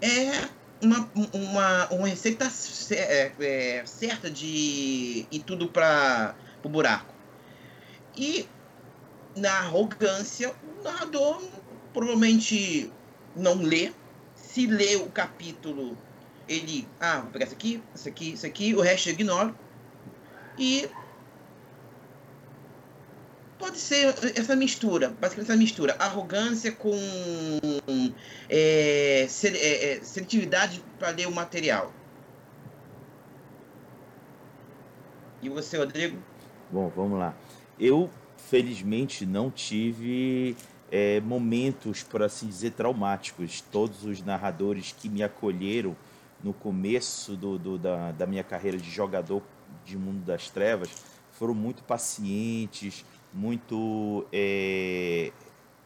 é 0.00 0.49
uma, 0.83 1.11
uma, 1.33 1.87
uma 1.88 2.09
receita 2.09 2.50
é, 2.90 3.33
é, 3.38 3.87
certa 3.87 4.31
de 4.31 5.26
ir 5.31 5.43
tudo 5.47 5.69
para 5.69 6.35
o 6.62 6.69
buraco. 6.69 7.12
E 8.16 8.47
na 9.37 9.50
arrogância, 9.59 10.54
o 10.78 10.83
narrador 10.83 11.43
provavelmente 11.93 12.93
não 13.35 13.57
lê. 13.57 13.93
Se 14.35 14.66
lê 14.66 14.97
o 14.97 15.07
capítulo, 15.07 15.97
ele. 16.49 16.87
Ah, 17.00 17.21
vou 17.21 17.31
pegar 17.31 17.47
isso 17.47 17.54
aqui, 17.54 17.83
isso 17.95 18.09
aqui, 18.09 18.33
isso 18.33 18.47
aqui, 18.47 18.75
o 18.75 18.81
resto 18.81 19.09
eu 19.09 19.14
ignoro. 19.14 19.57
E. 20.59 20.88
Pode 23.64 23.78
ser 23.78 24.14
essa 24.37 24.54
mistura, 24.54 25.09
basicamente 25.18 25.50
essa 25.50 25.56
mistura. 25.56 25.97
Arrogância 25.99 26.71
com 26.71 26.94
é, 28.47 29.26
é, 29.26 29.92
é, 29.92 30.00
seletividade 30.02 30.85
para 30.99 31.09
ler 31.09 31.26
o 31.26 31.33
material. 31.33 31.90
E 35.40 35.49
você, 35.49 35.78
Rodrigo? 35.78 36.18
Bom, 36.71 36.92
vamos 36.94 37.18
lá. 37.18 37.35
Eu 37.80 38.11
felizmente 38.37 39.25
não 39.25 39.50
tive 39.50 40.54
é, 40.92 41.18
momentos, 41.23 42.02
por 42.02 42.23
assim 42.23 42.47
dizer, 42.47 42.73
traumáticos. 42.73 43.62
Todos 43.62 44.04
os 44.04 44.23
narradores 44.23 44.92
que 44.92 45.09
me 45.09 45.23
acolheram 45.23 45.97
no 46.42 46.52
começo 46.52 47.35
do, 47.35 47.59
do, 47.59 47.78
da, 47.78 48.12
da 48.12 48.26
minha 48.26 48.44
carreira 48.44 48.76
de 48.76 48.90
jogador 48.90 49.42
de 49.87 49.97
Mundo 49.97 50.23
das 50.23 50.50
Trevas 50.50 50.90
foram 51.35 51.54
muito 51.54 51.83
pacientes, 51.83 53.04
muito 53.35 54.25
é, 54.33 55.33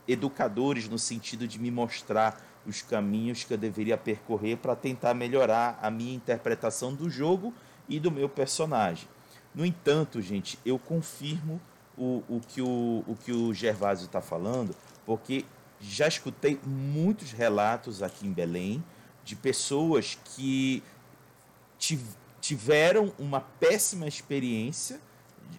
educadores 0.06 0.88
no 0.88 0.98
sentido 0.98 1.48
de 1.48 1.58
me 1.58 1.70
mostrar 1.70 2.44
os 2.66 2.82
caminhos 2.82 3.44
que 3.44 3.54
eu 3.54 3.58
deveria 3.58 3.96
percorrer 3.96 4.58
para 4.58 4.76
tentar 4.76 5.14
melhorar 5.14 5.78
a 5.80 5.90
minha 5.90 6.14
interpretação 6.14 6.94
do 6.94 7.08
jogo 7.08 7.54
e 7.88 7.98
do 7.98 8.10
meu 8.10 8.28
personagem. 8.28 9.08
No 9.54 9.64
entanto, 9.64 10.20
gente, 10.20 10.58
eu 10.64 10.78
confirmo 10.78 11.60
o, 11.96 12.22
o, 12.28 12.40
que, 12.46 12.60
o, 12.60 13.02
o 13.06 13.16
que 13.16 13.32
o 13.32 13.54
Gervásio 13.54 14.04
está 14.04 14.20
falando, 14.20 14.76
porque 15.06 15.46
já 15.80 16.06
escutei 16.06 16.60
muitos 16.64 17.32
relatos 17.32 18.02
aqui 18.02 18.26
em 18.26 18.32
Belém 18.32 18.84
de 19.24 19.34
pessoas 19.34 20.18
que 20.36 20.82
tiveram 22.40 23.12
uma 23.18 23.40
péssima 23.40 24.06
experiência 24.06 25.00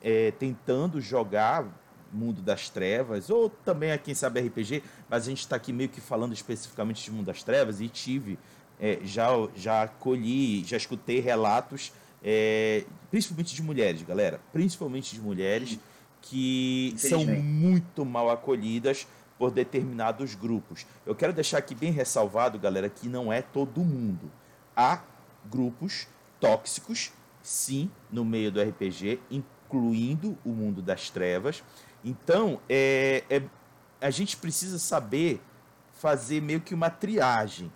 é, 0.01 0.31
tentando 0.31 1.01
jogar 1.01 1.65
Mundo 2.11 2.41
das 2.41 2.69
Trevas, 2.69 3.29
ou 3.29 3.49
também, 3.49 3.97
quem 3.99 4.15
sabe, 4.15 4.39
RPG, 4.41 4.83
mas 5.09 5.23
a 5.23 5.29
gente 5.29 5.39
está 5.39 5.55
aqui 5.55 5.71
meio 5.71 5.89
que 5.89 6.01
falando 6.01 6.33
especificamente 6.33 7.03
de 7.03 7.11
Mundo 7.11 7.27
das 7.27 7.43
Trevas, 7.43 7.81
e 7.81 7.87
tive, 7.87 8.37
é, 8.79 8.99
já, 9.03 9.29
já 9.55 9.87
colhi, 9.87 10.63
já 10.65 10.77
escutei 10.77 11.19
relatos, 11.19 11.91
é, 12.23 12.85
principalmente 13.11 13.55
de 13.55 13.61
mulheres, 13.61 14.01
galera, 14.03 14.41
principalmente 14.51 15.15
de 15.15 15.21
mulheres, 15.21 15.79
que 16.21 16.93
são 16.97 17.23
muito 17.25 18.03
mal 18.03 18.29
acolhidas 18.29 19.07
por 19.37 19.51
determinados 19.51 20.35
grupos. 20.35 20.85
Eu 21.05 21.15
quero 21.15 21.31
deixar 21.31 21.59
aqui 21.59 21.73
bem 21.73 21.91
ressalvado, 21.91 22.59
galera, 22.59 22.89
que 22.89 23.07
não 23.07 23.31
é 23.31 23.41
todo 23.41 23.79
mundo. 23.81 24.29
Há 24.75 25.01
grupos 25.49 26.07
tóxicos, 26.41 27.11
sim, 27.41 27.89
no 28.11 28.25
meio 28.25 28.51
do 28.51 28.61
RPG, 28.61 29.19
incluindo 29.69 30.35
o 30.43 30.49
mundo 30.49 30.81
das 30.81 31.11
trevas. 31.11 31.63
Então, 32.03 32.59
é, 32.67 33.23
é, 33.29 33.43
a 34.01 34.09
gente 34.09 34.35
precisa 34.35 34.79
saber 34.79 35.39
fazer 35.93 36.41
meio 36.41 36.61
que 36.61 36.73
uma 36.73 36.89
triagem. 36.89 37.71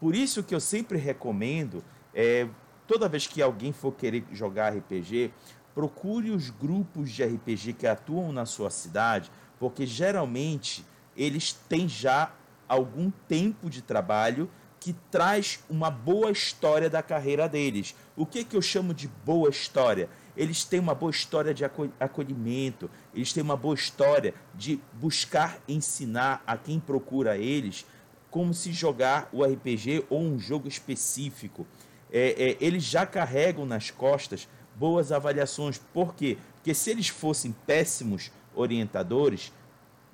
Por 0.00 0.16
isso 0.16 0.42
que 0.42 0.54
eu 0.54 0.60
sempre 0.60 0.98
recomendo, 0.98 1.84
é, 2.12 2.48
toda 2.88 3.08
vez 3.08 3.26
que 3.26 3.40
alguém 3.40 3.72
for 3.72 3.92
querer 3.92 4.24
jogar 4.32 4.74
RPG, 4.74 5.32
procure 5.74 6.30
os 6.30 6.50
grupos 6.50 7.12
de 7.12 7.22
RPG 7.24 7.74
que 7.74 7.86
atuam 7.86 8.32
na 8.32 8.44
sua 8.44 8.68
cidade, 8.68 9.30
porque 9.60 9.86
geralmente 9.86 10.84
eles 11.16 11.52
têm 11.52 11.88
já 11.88 12.32
algum 12.68 13.10
tempo 13.28 13.70
de 13.70 13.80
trabalho 13.80 14.50
que 14.80 14.94
traz 15.12 15.60
uma 15.70 15.90
boa 15.90 16.32
história 16.32 16.90
da 16.90 17.02
carreira 17.02 17.48
deles. 17.48 17.94
O 18.16 18.26
que, 18.26 18.44
que 18.44 18.56
eu 18.56 18.62
chamo 18.62 18.92
de 18.92 19.06
boa 19.06 19.48
história? 19.48 20.08
Eles 20.36 20.64
têm 20.64 20.80
uma 20.80 20.94
boa 20.94 21.10
história 21.10 21.52
de 21.52 21.64
acolhimento, 22.00 22.90
eles 23.14 23.32
têm 23.32 23.42
uma 23.42 23.56
boa 23.56 23.74
história 23.74 24.34
de 24.54 24.80
buscar 24.94 25.58
ensinar 25.68 26.42
a 26.46 26.56
quem 26.56 26.80
procura 26.80 27.36
eles 27.36 27.84
como 28.30 28.54
se 28.54 28.72
jogar 28.72 29.28
o 29.30 29.44
RPG 29.44 30.06
ou 30.08 30.22
um 30.22 30.38
jogo 30.38 30.66
específico. 30.66 31.66
É, 32.10 32.30
é, 32.30 32.56
eles 32.60 32.82
já 32.82 33.04
carregam 33.04 33.66
nas 33.66 33.90
costas 33.90 34.48
boas 34.74 35.12
avaliações. 35.12 35.78
Por 35.92 36.14
quê? 36.14 36.38
Porque 36.54 36.72
se 36.72 36.90
eles 36.90 37.08
fossem 37.08 37.54
péssimos 37.66 38.32
orientadores, 38.54 39.52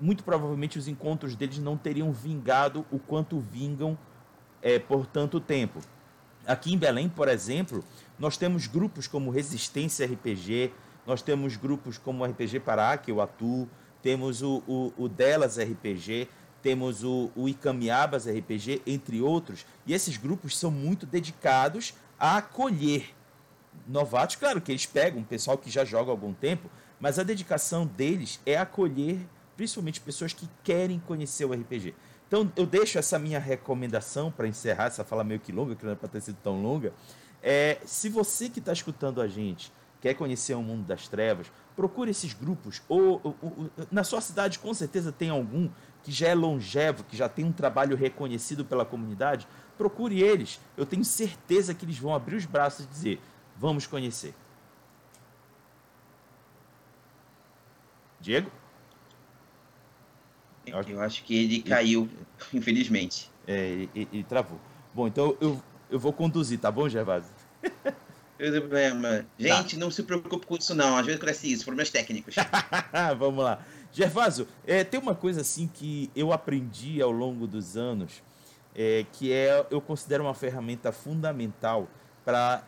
muito 0.00 0.24
provavelmente 0.24 0.78
os 0.78 0.88
encontros 0.88 1.36
deles 1.36 1.58
não 1.58 1.76
teriam 1.76 2.12
vingado 2.12 2.84
o 2.90 2.98
quanto 2.98 3.38
vingam 3.38 3.96
é, 4.62 4.78
por 4.78 5.06
tanto 5.06 5.40
tempo. 5.40 5.80
Aqui 6.46 6.72
em 6.72 6.78
Belém, 6.78 7.08
por 7.08 7.28
exemplo, 7.28 7.84
nós 8.18 8.36
temos 8.36 8.66
grupos 8.66 9.06
como 9.06 9.30
Resistência 9.30 10.06
RPG, 10.06 10.72
nós 11.06 11.22
temos 11.22 11.56
grupos 11.56 11.96
como 11.98 12.24
RPG 12.24 12.60
Pará, 12.60 12.96
que 12.98 13.10
eu 13.10 13.20
atuo, 13.20 13.68
temos 14.02 14.42
o, 14.42 14.62
o, 14.66 14.92
o 14.96 15.08
Delas 15.08 15.58
RPG, 15.58 16.28
temos 16.62 17.04
o, 17.04 17.30
o 17.34 17.48
Icamiabas 17.48 18.26
RPG, 18.26 18.82
entre 18.86 19.20
outros, 19.20 19.64
e 19.86 19.94
esses 19.94 20.16
grupos 20.16 20.56
são 20.56 20.70
muito 20.70 21.06
dedicados 21.06 21.94
a 22.18 22.38
acolher 22.38 23.14
novatos, 23.86 24.36
claro 24.36 24.60
que 24.60 24.72
eles 24.72 24.86
pegam 24.86 25.22
pessoal 25.22 25.56
que 25.56 25.70
já 25.70 25.84
joga 25.84 26.10
há 26.10 26.12
algum 26.12 26.34
tempo, 26.34 26.68
mas 27.00 27.18
a 27.18 27.22
dedicação 27.22 27.86
deles 27.86 28.40
é 28.44 28.56
acolher 28.56 29.18
principalmente 29.56 30.00
pessoas 30.00 30.32
que 30.32 30.48
querem 30.62 31.00
conhecer 31.00 31.44
o 31.44 31.52
RPG. 31.52 31.94
Então 32.26 32.52
eu 32.54 32.66
deixo 32.66 32.98
essa 32.98 33.18
minha 33.18 33.38
recomendação 33.38 34.30
para 34.30 34.46
encerrar 34.46 34.86
essa 34.86 35.02
fala 35.02 35.24
meio 35.24 35.40
que 35.40 35.50
longa, 35.50 35.74
que 35.74 35.84
não 35.84 35.92
é 35.92 35.94
para 35.96 36.08
ter 36.08 36.20
sido 36.20 36.36
tão 36.42 36.62
longa. 36.62 36.92
É, 37.42 37.78
se 37.84 38.08
você 38.08 38.48
que 38.48 38.58
está 38.58 38.72
escutando 38.72 39.20
a 39.20 39.28
gente 39.28 39.72
quer 40.00 40.14
conhecer 40.14 40.54
o 40.54 40.62
mundo 40.62 40.86
das 40.86 41.08
trevas, 41.08 41.50
procure 41.74 42.10
esses 42.10 42.32
grupos. 42.32 42.82
Ou, 42.88 43.20
ou, 43.22 43.36
ou, 43.40 43.70
na 43.90 44.04
sua 44.04 44.20
cidade 44.20 44.58
com 44.58 44.72
certeza 44.74 45.12
tem 45.12 45.30
algum 45.30 45.68
que 46.02 46.12
já 46.12 46.28
é 46.28 46.34
longevo, 46.34 47.04
que 47.04 47.16
já 47.16 47.28
tem 47.28 47.44
um 47.44 47.52
trabalho 47.52 47.96
reconhecido 47.96 48.64
pela 48.64 48.84
comunidade. 48.84 49.46
Procure 49.76 50.22
eles. 50.22 50.60
Eu 50.76 50.86
tenho 50.86 51.04
certeza 51.04 51.74
que 51.74 51.84
eles 51.84 51.98
vão 51.98 52.14
abrir 52.14 52.36
os 52.36 52.46
braços 52.46 52.84
e 52.84 52.88
dizer: 52.88 53.20
Vamos 53.56 53.86
conhecer. 53.86 54.34
Diego? 58.20 58.50
Eu 60.66 61.00
acho 61.00 61.24
que 61.24 61.34
ele 61.34 61.62
caiu, 61.62 62.08
infelizmente. 62.52 63.30
É, 63.46 63.88
ele, 63.94 64.22
travou. 64.24 64.60
Bom, 64.94 65.06
então 65.06 65.36
eu, 65.40 65.62
eu 65.90 65.98
vou 65.98 66.12
conduzir, 66.12 66.58
tá 66.58 66.70
bom, 66.70 66.88
Gervásio? 66.88 67.30
problema. 68.38 69.26
Gente, 69.38 69.74
tá. 69.74 69.80
não 69.80 69.90
se 69.90 70.02
preocupe 70.02 70.46
com 70.46 70.56
isso, 70.56 70.74
não. 70.74 70.96
Às 70.96 71.04
vezes 71.04 71.20
acontece 71.20 71.52
isso, 71.52 71.64
problemas 71.64 71.90
técnicos. 71.90 72.36
Vamos 73.18 73.42
lá. 73.44 73.60
Gervásio, 73.92 74.46
é, 74.66 74.84
tem 74.84 75.00
uma 75.00 75.14
coisa 75.14 75.40
assim 75.40 75.66
que 75.66 76.10
eu 76.14 76.32
aprendi 76.32 77.02
ao 77.02 77.10
longo 77.10 77.46
dos 77.46 77.76
anos, 77.76 78.22
é, 78.74 79.04
que 79.12 79.32
é, 79.32 79.66
eu 79.70 79.80
considero 79.80 80.24
uma 80.24 80.34
ferramenta 80.34 80.92
fundamental 80.92 81.88
para 82.24 82.62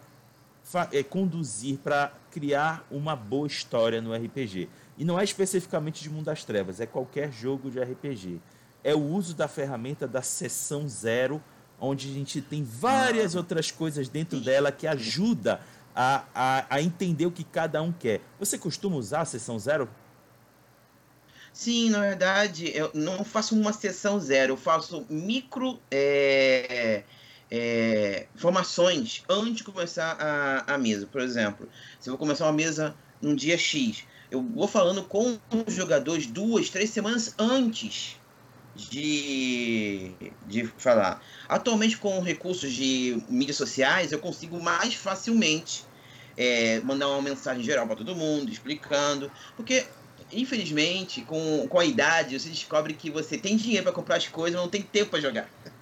é, 0.92 1.02
conduzir, 1.02 1.78
para 1.78 2.12
criar 2.30 2.84
uma 2.90 3.14
boa 3.14 3.46
história 3.46 4.00
no 4.00 4.14
RPG. 4.14 4.68
E 4.98 5.04
não 5.04 5.20
é 5.20 5.24
especificamente 5.24 6.02
de 6.02 6.10
Mundo 6.10 6.24
das 6.24 6.44
Trevas, 6.44 6.80
é 6.80 6.86
qualquer 6.86 7.32
jogo 7.32 7.70
de 7.70 7.80
RPG. 7.80 8.40
É 8.82 8.94
o 8.94 9.00
uso 9.00 9.34
da 9.34 9.46
ferramenta 9.46 10.08
da 10.08 10.22
sessão 10.22 10.88
zero 10.88 11.40
onde 11.80 12.10
a 12.10 12.12
gente 12.12 12.40
tem 12.40 12.62
várias 12.62 13.34
outras 13.34 13.70
coisas 13.70 14.08
dentro 14.08 14.40
dela 14.40 14.70
que 14.70 14.86
ajuda 14.86 15.60
a, 15.94 16.24
a, 16.34 16.66
a, 16.76 16.82
entender 16.82 17.26
o 17.26 17.30
que 17.30 17.42
cada 17.42 17.82
um 17.82 17.90
quer. 17.90 18.20
Você 18.38 18.58
costuma 18.58 18.96
usar 18.96 19.22
a 19.22 19.24
sessão 19.24 19.58
zero? 19.58 19.88
Sim, 21.52 21.90
na 21.90 22.00
verdade, 22.00 22.70
eu 22.74 22.90
não 22.94 23.24
faço 23.24 23.58
uma 23.58 23.72
sessão 23.72 24.20
zero, 24.20 24.52
eu 24.52 24.56
faço 24.56 25.04
micro 25.10 25.80
é, 25.90 27.02
é, 27.50 28.26
formações 28.36 29.24
antes 29.28 29.56
de 29.56 29.64
começar 29.64 30.16
a, 30.20 30.74
a 30.74 30.78
mesa. 30.78 31.06
Por 31.06 31.20
exemplo, 31.20 31.68
se 31.98 32.08
eu 32.08 32.12
vou 32.12 32.18
começar 32.18 32.46
uma 32.46 32.52
mesa 32.52 32.94
num 33.20 33.34
dia 33.34 33.58
X, 33.58 34.04
eu 34.30 34.42
vou 34.42 34.68
falando 34.68 35.02
com 35.02 35.38
os 35.66 35.74
jogadores 35.74 36.26
duas, 36.26 36.70
três 36.70 36.90
semanas 36.90 37.34
antes 37.36 38.19
de, 38.74 40.12
de 40.46 40.66
falar. 40.78 41.22
Atualmente, 41.48 41.96
com 41.96 42.20
recursos 42.20 42.72
de 42.72 43.22
mídias 43.28 43.56
sociais, 43.56 44.12
eu 44.12 44.18
consigo 44.18 44.60
mais 44.60 44.94
facilmente 44.94 45.84
é, 46.36 46.80
mandar 46.80 47.08
uma 47.08 47.22
mensagem 47.22 47.62
geral 47.62 47.86
para 47.86 47.96
todo 47.96 48.14
mundo, 48.14 48.50
explicando. 48.50 49.30
Porque, 49.56 49.84
infelizmente, 50.32 51.22
com, 51.22 51.66
com 51.68 51.78
a 51.78 51.84
idade, 51.84 52.38
você 52.38 52.48
descobre 52.48 52.94
que 52.94 53.10
você 53.10 53.36
tem 53.36 53.56
dinheiro 53.56 53.84
para 53.84 53.92
comprar 53.92 54.16
as 54.16 54.28
coisas, 54.28 54.54
mas 54.54 54.62
não 54.62 54.70
tem 54.70 54.82
tempo 54.82 55.10
para 55.10 55.20
jogar. 55.20 55.48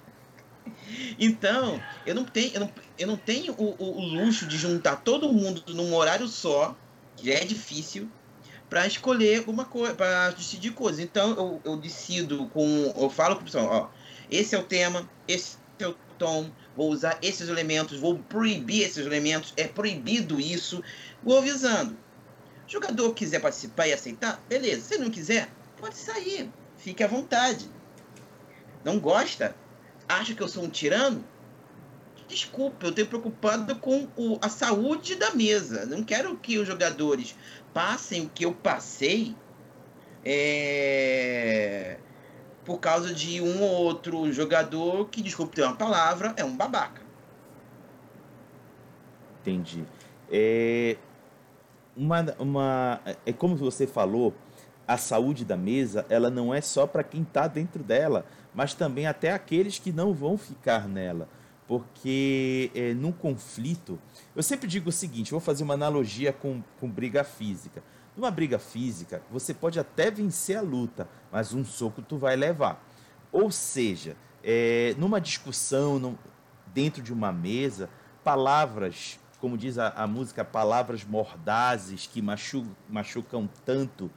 Então, 1.19 1.79
eu 2.05 2.15
não 2.15 2.23
tenho, 2.23 2.51
eu 2.53 2.59
não, 2.61 2.71
eu 2.97 3.07
não 3.07 3.17
tenho 3.17 3.53
o, 3.53 3.75
o, 3.77 3.99
o 3.99 4.05
luxo 4.05 4.47
de 4.47 4.57
juntar 4.57 4.95
todo 4.97 5.31
mundo 5.31 5.63
num 5.67 5.93
horário 5.93 6.27
só, 6.27 6.75
que 7.15 7.31
é 7.31 7.43
difícil, 7.43 8.09
para 8.69 8.85
escolher 8.85 9.43
uma 9.47 9.65
coisa, 9.65 9.95
para 9.95 10.29
decidir 10.31 10.71
coisas. 10.71 10.99
Então 10.99 11.31
eu, 11.31 11.61
eu 11.71 11.77
decido 11.77 12.47
com, 12.47 12.93
eu 12.95 13.09
falo 13.09 13.35
com 13.35 13.41
o 13.41 13.45
pessoal, 13.45 13.67
ó, 13.67 13.89
esse 14.29 14.55
é 14.55 14.59
o 14.59 14.63
tema, 14.63 15.09
esse 15.27 15.57
é 15.79 15.87
o 15.87 15.95
tom, 16.17 16.51
vou 16.75 16.91
usar 16.91 17.17
esses 17.21 17.49
elementos, 17.49 17.99
vou 17.99 18.19
proibir 18.19 18.83
esses 18.83 19.05
elementos, 19.05 19.53
é 19.57 19.67
proibido 19.67 20.39
isso, 20.39 20.83
vou 21.23 21.37
avisando. 21.37 21.97
O 22.67 22.71
jogador 22.71 23.13
quiser 23.13 23.39
participar 23.39 23.87
e 23.87 23.93
aceitar, 23.93 24.39
beleza. 24.47 24.81
Se 24.81 24.97
não 24.97 25.09
quiser, 25.09 25.49
pode 25.77 25.97
sair, 25.97 26.51
fique 26.77 27.03
à 27.03 27.07
vontade. 27.07 27.67
Não 28.83 28.99
gosta? 28.99 29.55
Acha 30.07 30.35
que 30.35 30.41
eu 30.41 30.47
sou 30.47 30.63
um 30.63 30.69
tirano? 30.69 31.23
Desculpa, 32.27 32.85
eu 32.85 32.91
tenho 32.91 33.07
preocupado 33.07 33.75
com 33.77 34.07
o, 34.15 34.37
a 34.39 34.49
saúde 34.49 35.15
da 35.15 35.33
mesa. 35.33 35.87
Não 35.87 36.03
quero 36.03 36.37
que 36.37 36.59
os 36.59 36.67
jogadores 36.67 37.35
passem 37.73 38.25
o 38.25 38.29
que 38.29 38.45
eu 38.45 38.53
passei 38.53 39.35
é... 40.23 41.97
por 42.65 42.79
causa 42.79 43.13
de 43.13 43.41
um 43.41 43.61
ou 43.61 43.71
outro 43.83 44.31
jogador 44.31 45.07
que, 45.09 45.21
desculpe 45.21 45.55
ter 45.55 45.63
uma 45.63 45.75
palavra, 45.75 46.33
é 46.37 46.43
um 46.43 46.55
babaca. 46.55 47.01
Entendi. 49.41 49.85
É, 50.31 50.97
uma, 51.95 52.25
uma, 52.37 53.01
é 53.25 53.33
como 53.33 53.55
você 53.55 53.87
falou, 53.87 54.33
a 54.87 54.97
saúde 54.97 55.45
da 55.45 55.55
mesa, 55.55 56.05
ela 56.09 56.29
não 56.29 56.53
é 56.53 56.61
só 56.61 56.87
para 56.87 57.03
quem 57.03 57.21
está 57.21 57.47
dentro 57.47 57.83
dela, 57.83 58.25
mas 58.53 58.73
também 58.73 59.05
até 59.05 59.31
aqueles 59.31 59.79
que 59.79 59.91
não 59.91 60.13
vão 60.13 60.37
ficar 60.37 60.87
nela. 60.87 61.27
Porque 61.69 62.71
é, 62.73 62.95
no 62.95 63.13
conflito, 63.13 63.99
eu 64.35 64.41
sempre 64.41 64.67
digo 64.67 64.89
o 64.89 64.91
seguinte: 64.91 65.29
vou 65.29 65.39
fazer 65.39 65.63
uma 65.63 65.75
analogia 65.75 66.33
com, 66.33 66.63
com 66.79 66.89
briga 66.89 67.23
física. 67.23 67.83
Numa 68.17 68.31
briga 68.31 68.57
física, 68.57 69.21
você 69.29 69.53
pode 69.53 69.79
até 69.79 70.09
vencer 70.09 70.57
a 70.57 70.61
luta, 70.61 71.07
mas 71.31 71.53
um 71.53 71.63
soco 71.63 72.01
tu 72.01 72.17
vai 72.17 72.35
levar. 72.35 72.83
Ou 73.31 73.51
seja, 73.51 74.17
é, 74.43 74.95
numa 74.97 75.21
discussão, 75.21 75.99
num, 75.99 76.17
dentro 76.73 77.03
de 77.03 77.13
uma 77.13 77.31
mesa, 77.31 77.87
palavras, 78.23 79.19
como 79.39 79.55
diz 79.55 79.77
a, 79.77 79.89
a 79.89 80.07
música, 80.07 80.43
palavras 80.43 81.03
mordazes 81.03 82.07
que 82.07 82.19
machucam, 82.19 82.75
machucam 82.89 83.47
tanto, 83.63 84.09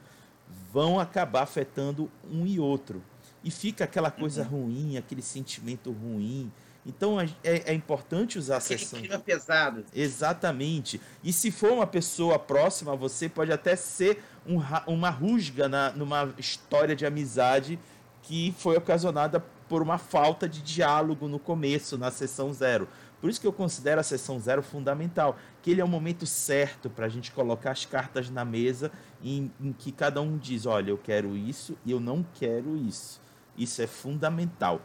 vão 0.72 0.98
acabar 0.98 1.42
afetando 1.42 2.10
um 2.24 2.46
e 2.46 2.58
outro. 2.58 3.02
E 3.44 3.50
fica 3.50 3.84
aquela 3.84 4.10
coisa 4.10 4.42
uhum. 4.44 4.64
ruim, 4.64 4.96
aquele 4.96 5.20
sentimento 5.20 5.92
ruim. 5.92 6.50
Então 6.84 7.20
é, 7.20 7.28
é 7.44 7.72
importante 7.72 8.38
usar 8.38 8.56
Aquele 8.56 8.74
a 8.74 8.78
sessão. 8.78 8.98
clima 8.98 9.18
pesado. 9.18 9.84
Exatamente. 9.94 11.00
E 11.22 11.32
se 11.32 11.50
for 11.50 11.72
uma 11.72 11.86
pessoa 11.86 12.38
próxima 12.38 12.92
a 12.92 12.96
você, 12.96 13.28
pode 13.28 13.52
até 13.52 13.76
ser 13.76 14.22
um, 14.46 14.60
uma 14.86 15.10
rusga 15.10 15.68
na, 15.68 15.92
numa 15.92 16.34
história 16.38 16.96
de 16.96 17.06
amizade 17.06 17.78
que 18.22 18.54
foi 18.58 18.76
ocasionada 18.76 19.40
por 19.68 19.82
uma 19.82 19.98
falta 19.98 20.48
de 20.48 20.60
diálogo 20.60 21.28
no 21.28 21.38
começo, 21.38 21.96
na 21.96 22.10
sessão 22.10 22.52
zero. 22.52 22.88
Por 23.20 23.30
isso 23.30 23.40
que 23.40 23.46
eu 23.46 23.52
considero 23.52 24.00
a 24.00 24.04
sessão 24.04 24.38
zero 24.40 24.62
fundamental, 24.62 25.38
que 25.62 25.70
ele 25.70 25.80
é 25.80 25.84
o 25.84 25.88
momento 25.88 26.26
certo 26.26 26.90
para 26.90 27.06
a 27.06 27.08
gente 27.08 27.30
colocar 27.30 27.70
as 27.70 27.84
cartas 27.84 28.28
na 28.28 28.44
mesa 28.44 28.90
em, 29.22 29.50
em 29.60 29.72
que 29.72 29.92
cada 29.92 30.20
um 30.20 30.36
diz, 30.36 30.66
olha, 30.66 30.90
eu 30.90 30.98
quero 30.98 31.36
isso 31.36 31.78
e 31.86 31.92
eu 31.92 32.00
não 32.00 32.26
quero 32.34 32.76
isso. 32.76 33.20
Isso 33.56 33.80
é 33.80 33.86
fundamental. 33.86 34.82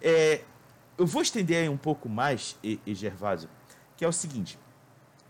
É, 0.00 0.42
eu 1.00 1.06
vou 1.06 1.22
estender 1.22 1.62
aí 1.62 1.68
um 1.68 1.78
pouco 1.78 2.10
mais, 2.10 2.58
e, 2.62 2.78
e 2.84 2.94
Gervásio, 2.94 3.48
que 3.96 4.04
é 4.04 4.08
o 4.08 4.12
seguinte. 4.12 4.58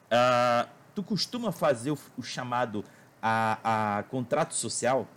Uh, 0.07 0.69
tu 0.97 1.01
costuma 1.01 1.53
fazer 1.53 1.93
o, 1.93 1.99
o 2.19 2.23
chamado 2.25 2.85
a, 3.23 3.99
a, 3.99 4.03
contrato 4.03 4.53
social? 4.53 5.09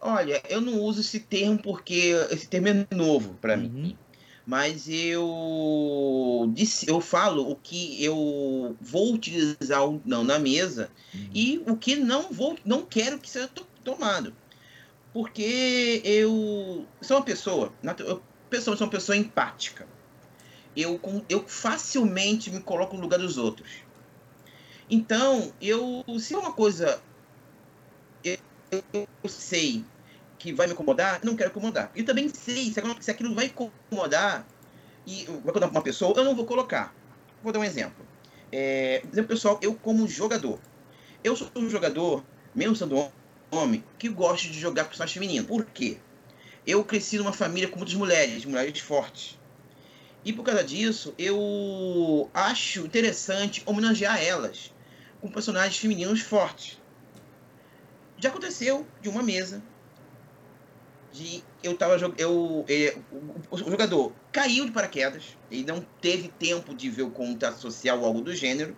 Olha, 0.00 0.40
eu 0.48 0.60
não 0.60 0.80
uso 0.80 1.00
esse 1.00 1.18
termo 1.18 1.58
porque 1.58 2.12
esse 2.30 2.46
termo 2.46 2.68
é 2.68 2.86
novo 2.94 3.34
para 3.40 3.54
uhum. 3.54 3.68
mim. 3.68 3.98
Mas 4.46 4.88
eu 4.88 6.54
eu 6.86 7.00
falo 7.00 7.50
o 7.50 7.56
que 7.56 8.04
eu 8.04 8.76
vou 8.80 9.12
utilizar 9.12 9.82
ou 9.82 10.00
não 10.04 10.22
na 10.22 10.38
mesa 10.38 10.88
uhum. 11.12 11.30
e 11.34 11.64
o 11.66 11.76
que 11.76 11.96
não 11.96 12.30
vou 12.30 12.56
não 12.64 12.86
quero 12.86 13.18
que 13.18 13.28
seja 13.28 13.50
tomado. 13.82 14.32
Porque 15.12 16.00
eu 16.04 16.86
sou 17.00 17.16
uma 17.16 17.24
pessoa, 17.24 17.72
eu 17.98 18.22
pessoa, 18.50 18.76
sou 18.76 18.86
uma 18.86 18.90
pessoa 18.90 19.16
empática. 19.16 19.86
Eu, 20.76 21.00
eu 21.28 21.46
facilmente 21.48 22.50
me 22.50 22.60
coloco 22.60 22.96
no 22.96 23.02
lugar 23.02 23.18
dos 23.18 23.38
outros. 23.38 23.84
Então, 24.88 25.52
eu 25.60 26.04
se 26.18 26.34
é 26.34 26.38
uma 26.38 26.52
coisa 26.52 27.00
eu, 28.70 29.06
eu 29.22 29.28
sei 29.28 29.84
que 30.38 30.52
vai 30.52 30.66
me 30.66 30.72
incomodar, 30.72 31.20
não 31.24 31.36
quero 31.36 31.50
incomodar. 31.50 31.90
E 31.94 32.02
também 32.02 32.28
sei 32.28 32.72
se 33.00 33.10
aquilo 33.10 33.34
vai 33.34 33.46
incomodar 33.46 34.46
e 35.06 35.24
vai 35.24 35.36
incomodar 35.38 35.70
uma 35.70 35.82
pessoa, 35.82 36.14
eu 36.16 36.24
não 36.24 36.34
vou 36.34 36.44
colocar. 36.44 36.94
Vou 37.42 37.52
dar 37.52 37.60
um 37.60 37.64
exemplo. 37.64 38.04
É, 38.52 39.02
exemplo 39.12 39.28
pessoal, 39.28 39.58
eu 39.62 39.74
como 39.74 40.06
jogador. 40.06 40.58
Eu 41.22 41.34
sou 41.36 41.48
um 41.56 41.68
jogador, 41.68 42.22
mesmo 42.54 42.76
sendo 42.76 43.10
homem, 43.50 43.82
que 43.98 44.08
gosta 44.08 44.48
de 44.48 44.58
jogar 44.58 44.84
com 44.84 44.90
personagem 44.90 45.14
feminino. 45.14 45.46
Por 45.46 45.64
quê? 45.64 45.98
Eu 46.66 46.84
cresci 46.84 47.16
numa 47.16 47.32
família 47.32 47.68
com 47.68 47.76
muitas 47.76 47.94
mulheres, 47.94 48.44
mulheres 48.44 48.80
fortes. 48.80 49.38
E 50.24 50.32
por 50.32 50.42
causa 50.42 50.64
disso, 50.64 51.14
eu 51.16 52.28
acho 52.34 52.84
interessante 52.84 53.62
homenagear 53.64 54.20
elas 54.20 54.74
com 55.20 55.30
personagens 55.30 55.78
femininos 55.78 56.20
fortes. 56.20 56.80
Já 58.18 58.30
aconteceu 58.30 58.84
de 59.00 59.08
uma 59.08 59.22
mesa 59.22 59.62
de 61.12 61.42
eu 61.62 61.76
tava 61.76 61.96
eu 62.18 62.64
o, 63.50 63.56
jogador 63.56 64.12
caiu 64.32 64.66
de 64.66 64.72
paraquedas, 64.72 65.36
ele 65.50 65.64
não 65.64 65.80
teve 66.00 66.28
tempo 66.28 66.74
de 66.74 66.90
ver 66.90 67.02
o 67.02 67.10
contato 67.10 67.60
social 67.60 68.00
ou 68.00 68.06
algo 68.06 68.20
do 68.20 68.34
gênero. 68.34 68.76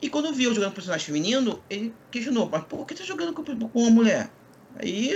E 0.00 0.08
quando 0.08 0.32
viu 0.32 0.54
jogando 0.54 0.74
personagem 0.74 1.06
feminino, 1.06 1.62
ele 1.68 1.94
questionou: 2.10 2.48
"Mas 2.48 2.64
por 2.64 2.86
que 2.86 2.94
tá 2.94 3.04
jogando 3.04 3.32
com, 3.32 3.42
com 3.44 3.80
uma 3.80 3.90
mulher?" 3.90 4.30
Aí 4.76 5.12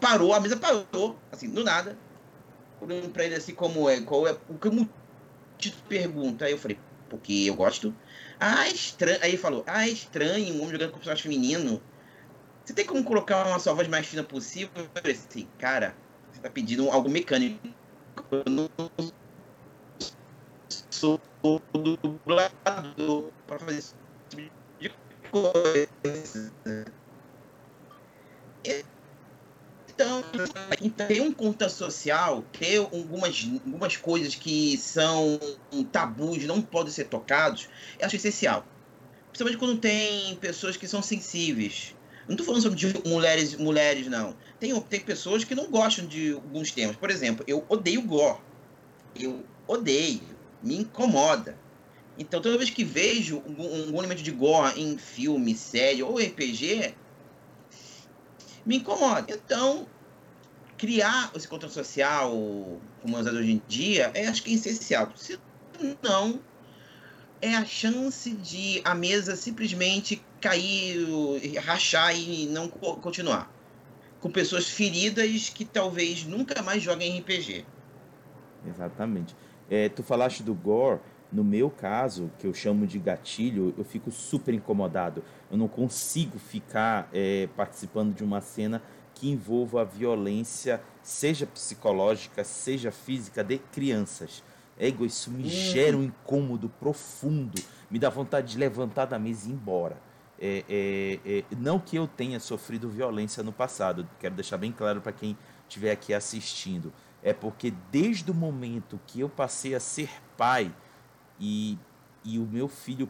parou, 0.00 0.32
a 0.32 0.40
mesa 0.40 0.56
parou, 0.56 1.16
assim, 1.30 1.50
do 1.50 1.62
nada. 1.62 1.96
Olhando 2.80 3.10
pra 3.10 3.24
ele 3.24 3.34
assim, 3.34 3.54
como 3.54 3.88
é, 3.88 4.00
qual 4.00 4.26
é, 4.26 4.36
o 4.48 4.58
que 4.58 4.68
o 4.68 4.88
te 5.58 5.72
pergunta. 5.88 6.44
Aí 6.44 6.52
eu 6.52 6.58
falei, 6.58 6.78
porque 7.08 7.44
eu 7.46 7.54
gosto. 7.54 7.94
Ah, 8.38 8.68
estranho. 8.68 9.18
Aí 9.22 9.30
ele 9.30 9.38
falou, 9.38 9.64
ah, 9.66 9.86
é 9.86 9.90
estranho 9.90 10.54
um 10.54 10.58
homem 10.58 10.72
jogando 10.72 10.90
com 10.90 10.98
personagem 10.98 11.22
feminino. 11.22 11.80
Você 12.64 12.74
tem 12.74 12.84
como 12.84 13.04
colocar 13.04 13.46
uma 13.46 13.58
sua 13.58 13.74
voz 13.74 13.88
mais 13.88 14.06
fina 14.06 14.22
possível? 14.22 14.70
Assim, 15.04 15.46
cara, 15.58 15.94
você 16.32 16.40
tá 16.40 16.50
pedindo 16.50 16.90
algo 16.90 17.08
mecânico. 17.08 17.60
Eu 18.30 18.44
não 18.50 18.68
sou 20.90 21.20
dublador 22.02 23.30
para 23.46 23.58
fazer 23.58 23.78
esse 23.78 23.94
tipo 24.30 24.50
de 24.80 24.90
coisa. 25.30 26.92
Então, 29.88 30.22
ter 31.08 31.22
um 31.22 31.32
conta 31.32 31.70
social, 31.70 32.44
ter 32.52 32.78
algumas, 32.78 33.48
algumas 33.64 33.96
coisas 33.96 34.34
que 34.34 34.76
são 34.76 35.40
tabus, 35.90 36.44
não 36.44 36.60
podem 36.60 36.92
ser 36.92 37.04
tocados, 37.04 37.68
eu 37.98 38.06
acho 38.06 38.16
essencial. 38.16 38.66
Principalmente 39.28 39.58
quando 39.58 39.78
tem 39.78 40.36
pessoas 40.36 40.76
que 40.76 40.86
são 40.86 41.00
sensíveis. 41.02 41.94
Não 42.28 42.34
estou 42.34 42.44
falando 42.44 42.62
sobre 42.62 43.08
mulheres, 43.08 43.54
mulheres 43.56 44.06
não. 44.08 44.34
Tem, 44.58 44.78
tem 44.80 45.00
pessoas 45.00 45.44
que 45.44 45.54
não 45.54 45.70
gostam 45.70 46.06
de 46.06 46.32
alguns 46.32 46.70
temas. 46.72 46.96
Por 46.96 47.10
exemplo, 47.10 47.44
eu 47.46 47.64
odeio 47.68 48.02
gore. 48.02 48.40
Eu 49.14 49.44
odeio. 49.66 50.36
Me 50.62 50.76
incomoda. 50.78 51.56
Então, 52.18 52.40
toda 52.40 52.58
vez 52.58 52.70
que 52.70 52.82
vejo 52.82 53.42
um, 53.46 53.94
um 53.94 53.98
elemento 53.98 54.22
de 54.22 54.30
gore 54.30 54.80
em 54.80 54.98
filme, 54.98 55.54
série 55.54 56.02
ou 56.02 56.18
RPG, 56.18 56.94
me 58.66 58.76
incomoda. 58.76 59.32
Então, 59.32 59.86
criar 60.76 61.30
esse 61.34 61.46
controle 61.46 61.72
social, 61.72 62.30
como 63.00 63.16
usado 63.16 63.38
hoje 63.38 63.52
em 63.52 63.62
dia, 63.68 64.10
é, 64.12 64.26
acho 64.26 64.42
que 64.42 64.50
é 64.50 64.54
essencial. 64.54 65.10
Se 65.16 65.38
não, 66.02 66.40
é 67.40 67.54
a 67.54 67.64
chance 67.64 68.30
de 68.30 68.82
a 68.84 68.94
mesa 68.94 69.36
simplesmente 69.36 70.22
cair, 70.40 71.06
rachar 71.64 72.14
e 72.18 72.46
não 72.46 72.68
continuar. 72.68 73.50
Com 74.20 74.30
pessoas 74.30 74.68
feridas 74.68 75.50
que 75.50 75.64
talvez 75.64 76.24
nunca 76.24 76.60
mais 76.62 76.82
joguem 76.82 77.20
RPG. 77.20 77.64
Exatamente. 78.66 79.36
É, 79.70 79.88
tu 79.88 80.02
falaste 80.02 80.42
do 80.42 80.54
gore. 80.54 81.00
No 81.36 81.44
meu 81.44 81.68
caso, 81.68 82.30
que 82.38 82.46
eu 82.46 82.54
chamo 82.54 82.86
de 82.86 82.98
gatilho, 82.98 83.74
eu 83.76 83.84
fico 83.84 84.10
super 84.10 84.54
incomodado. 84.54 85.22
Eu 85.50 85.58
não 85.58 85.68
consigo 85.68 86.38
ficar 86.38 87.10
é, 87.12 87.46
participando 87.54 88.14
de 88.14 88.24
uma 88.24 88.40
cena 88.40 88.82
que 89.14 89.28
envolva 89.28 89.82
a 89.82 89.84
violência, 89.84 90.80
seja 91.02 91.46
psicológica, 91.46 92.42
seja 92.42 92.90
física, 92.90 93.44
de 93.44 93.58
crianças. 93.58 94.42
Ego, 94.78 95.04
isso 95.04 95.30
me 95.30 95.46
gera 95.46 95.94
um 95.94 96.04
incômodo 96.04 96.70
profundo, 96.70 97.62
me 97.90 97.98
dá 97.98 98.08
vontade 98.08 98.52
de 98.52 98.58
levantar 98.58 99.04
da 99.04 99.18
mesa 99.18 99.46
e 99.46 99.50
ir 99.50 99.56
embora. 99.56 99.98
É, 100.40 100.64
é, 100.66 101.20
é, 101.26 101.44
não 101.58 101.78
que 101.78 101.96
eu 101.96 102.08
tenha 102.08 102.40
sofrido 102.40 102.88
violência 102.88 103.42
no 103.42 103.52
passado, 103.52 104.08
quero 104.18 104.34
deixar 104.34 104.56
bem 104.56 104.72
claro 104.72 105.02
para 105.02 105.12
quem 105.12 105.36
estiver 105.68 105.90
aqui 105.90 106.14
assistindo. 106.14 106.94
É 107.22 107.34
porque 107.34 107.74
desde 107.92 108.30
o 108.30 108.34
momento 108.34 108.98
que 109.06 109.20
eu 109.20 109.28
passei 109.28 109.74
a 109.74 109.80
ser 109.80 110.08
pai 110.34 110.72
e, 111.38 111.78
e 112.24 112.38
o 112.38 112.46
meu 112.46 112.68
filho 112.68 113.08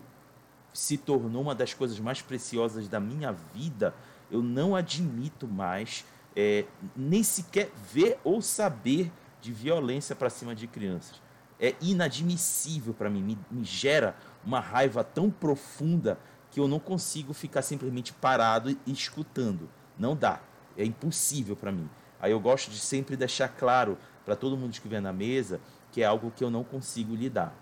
se 0.72 0.96
tornou 0.96 1.42
uma 1.42 1.54
das 1.54 1.72
coisas 1.72 1.98
mais 1.98 2.20
preciosas 2.20 2.88
da 2.88 3.00
minha 3.00 3.32
vida, 3.32 3.94
eu 4.30 4.42
não 4.42 4.74
admito 4.74 5.46
mais 5.46 6.04
é, 6.34 6.66
nem 6.94 7.22
sequer 7.22 7.70
ver 7.92 8.18
ou 8.22 8.42
saber 8.42 9.10
de 9.40 9.52
violência 9.52 10.14
para 10.14 10.28
cima 10.28 10.54
de 10.54 10.66
crianças 10.66 11.26
é 11.58 11.74
inadmissível 11.80 12.94
para 12.94 13.10
mim, 13.10 13.22
me, 13.22 13.38
me 13.50 13.64
gera 13.64 14.14
uma 14.44 14.60
raiva 14.60 15.02
tão 15.02 15.30
profunda 15.30 16.18
que 16.50 16.60
eu 16.60 16.68
não 16.68 16.78
consigo 16.78 17.32
ficar 17.32 17.62
simplesmente 17.62 18.12
parado 18.12 18.70
e 18.70 18.92
escutando. 18.92 19.68
Não 19.98 20.14
dá, 20.14 20.40
é 20.76 20.84
impossível 20.84 21.56
para 21.56 21.72
mim. 21.72 21.88
Aí 22.20 22.32
eu 22.32 22.40
gosto 22.40 22.70
de 22.70 22.78
sempre 22.78 23.16
deixar 23.16 23.48
claro 23.48 23.98
para 24.24 24.36
todo 24.36 24.56
mundo 24.56 24.70
que 24.70 24.76
estiver 24.76 25.00
na 25.00 25.12
mesa 25.12 25.60
que 25.92 26.02
é 26.02 26.04
algo 26.04 26.30
que 26.30 26.44
eu 26.44 26.50
não 26.50 26.62
consigo 26.62 27.14
lidar. 27.14 27.54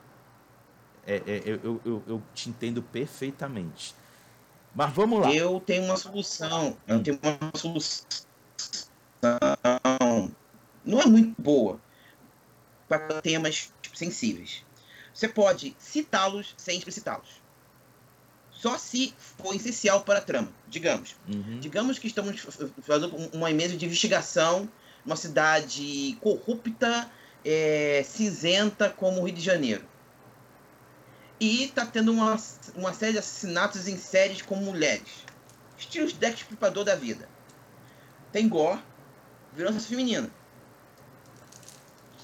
É, 1.07 1.17
é, 1.17 1.43
eu, 1.45 1.81
eu, 1.85 2.03
eu 2.07 2.23
te 2.35 2.49
entendo 2.49 2.83
perfeitamente. 2.83 3.95
Mas 4.75 4.93
vamos 4.93 5.21
lá. 5.21 5.33
Eu 5.33 5.61
tenho 5.61 5.85
uma 5.85 5.97
solução. 5.97 6.77
Eu 6.87 7.03
tenho 7.03 7.19
uma 7.23 7.51
solução. 7.55 8.07
Não 10.85 11.01
é 11.01 11.07
muito 11.07 11.41
boa 11.41 11.81
para 12.89 13.21
temas 13.21 13.73
sensíveis. 13.95 14.65
Você 15.13 15.29
pode 15.29 15.77
citá-los 15.79 16.55
sem 16.57 16.77
explicitá-los. 16.77 17.43
Só 18.51 18.79
se 18.79 19.15
for 19.19 19.55
essencial 19.55 20.03
para 20.03 20.19
a 20.19 20.23
trama. 20.23 20.49
Digamos. 20.69 21.15
Uhum. 21.29 21.61
Digamos 21.61 21.99
que 21.99 22.07
estamos 22.07 22.41
fazendo 22.83 23.17
uma 23.33 23.51
mesa 23.51 23.77
de 23.77 23.85
investigação 23.85 24.69
numa 25.05 25.17
cidade 25.17 26.17
corrupta, 26.21 27.11
é, 27.45 28.03
cinzenta 28.05 28.89
como 28.89 29.21
o 29.21 29.25
Rio 29.25 29.35
de 29.35 29.43
Janeiro. 29.43 29.85
E 31.41 31.65
está 31.65 31.85
tendo 31.85 32.13
uma, 32.13 32.37
uma 32.75 32.93
série 32.93 33.13
de 33.13 33.19
assassinatos 33.19 33.89
em 33.89 33.99
séries 33.99 34.43
com 34.43 34.57
mulheres. 34.57 35.25
Estilo 35.77 36.11
Deck 36.13 36.37
Estripador 36.37 36.85
da 36.85 36.95
vida. 36.95 37.29
Tem 38.33 38.49
gore, 38.49 38.81
violência 39.55 39.89
feminina 39.89 40.31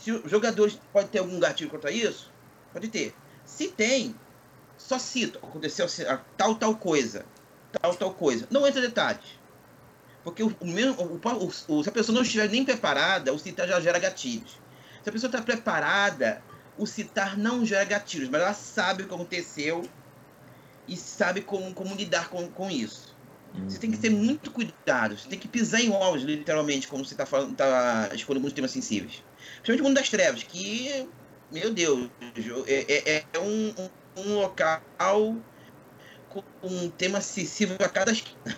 se 0.00 0.12
os 0.12 0.30
jogadores 0.30 0.78
pode 0.92 1.08
ter 1.08 1.18
algum 1.18 1.38
gatilho 1.38 1.68
contra 1.68 1.90
isso, 1.90 2.30
pode 2.72 2.88
ter. 2.88 3.14
Se 3.44 3.68
tem, 3.68 4.14
só 4.78 4.98
cito, 4.98 5.38
aconteceu 5.38 5.86
tal, 6.36 6.54
tal 6.54 6.74
coisa, 6.74 7.26
tal, 7.72 7.94
tal 7.94 8.14
coisa. 8.14 8.46
Não 8.50 8.66
entra 8.66 8.80
detalhes. 8.80 9.38
Porque 10.24 10.42
o, 10.42 10.48
o, 10.48 11.20
o, 11.26 11.46
o, 11.68 11.82
se 11.82 11.88
a 11.88 11.92
pessoa 11.92 12.14
não 12.14 12.22
estiver 12.22 12.48
nem 12.48 12.64
preparada, 12.64 13.32
o 13.32 13.38
citar 13.38 13.68
já 13.68 13.80
gera 13.80 13.98
gatilhos. 13.98 14.58
Se 15.02 15.08
a 15.08 15.12
pessoa 15.12 15.28
está 15.28 15.42
preparada, 15.42 16.42
o 16.80 16.86
citar 16.86 17.36
não 17.36 17.64
gera 17.64 17.84
gatilhos, 17.84 18.30
mas 18.30 18.40
ela 18.40 18.54
sabe 18.54 19.02
o 19.02 19.06
que 19.06 19.14
aconteceu 19.14 19.84
e 20.88 20.96
sabe 20.96 21.42
como, 21.42 21.74
como 21.74 21.94
lidar 21.94 22.30
com, 22.30 22.48
com 22.48 22.70
isso. 22.70 23.14
Você 23.68 23.78
tem 23.78 23.90
que 23.90 23.98
ter 23.98 24.10
muito 24.10 24.50
cuidado, 24.50 25.18
você 25.18 25.28
tem 25.28 25.38
que 25.38 25.48
pisar 25.48 25.80
em 25.80 25.90
ovos, 25.90 26.22
literalmente, 26.22 26.88
como 26.88 27.04
você 27.04 27.14
está 27.14 27.26
tá 27.26 28.10
escolhendo 28.14 28.40
muitos 28.40 28.54
temas 28.54 28.70
sensíveis. 28.70 29.22
Principalmente 29.56 29.80
o 29.80 29.84
mundo 29.84 29.96
das 29.96 30.08
trevas, 30.08 30.42
que, 30.42 31.06
meu 31.52 31.70
Deus, 31.74 32.08
é, 32.66 33.16
é, 33.16 33.24
é 33.32 33.38
um, 33.38 33.74
um, 34.16 34.34
local 34.36 34.80
com 36.28 36.42
um 36.62 36.88
tema 36.88 37.20
sensível 37.20 37.76
a 37.80 37.88
cada 37.88 38.12
esquina. 38.12 38.56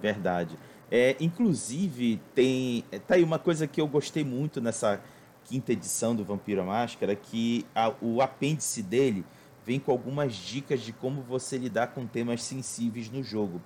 Verdade. 0.00 0.56
É, 0.90 1.16
inclusive, 1.18 2.20
tem. 2.34 2.84
Tá 3.06 3.14
aí 3.14 3.24
uma 3.24 3.38
coisa 3.38 3.66
que 3.66 3.80
eu 3.80 3.88
gostei 3.88 4.24
muito 4.24 4.60
nessa 4.60 5.02
quinta 5.48 5.72
edição 5.72 6.14
do 6.14 6.24
Vampiro 6.24 6.60
à 6.60 6.64
Máscara, 6.64 7.16
que 7.16 7.64
a, 7.74 7.92
o 8.02 8.20
apêndice 8.20 8.82
dele 8.82 9.24
vem 9.64 9.80
com 9.80 9.90
algumas 9.90 10.34
dicas 10.34 10.80
de 10.80 10.92
como 10.92 11.22
você 11.22 11.56
lidar 11.56 11.88
com 11.88 12.06
temas 12.06 12.42
sensíveis 12.42 13.10
no 13.10 13.22
jogo. 13.22 13.60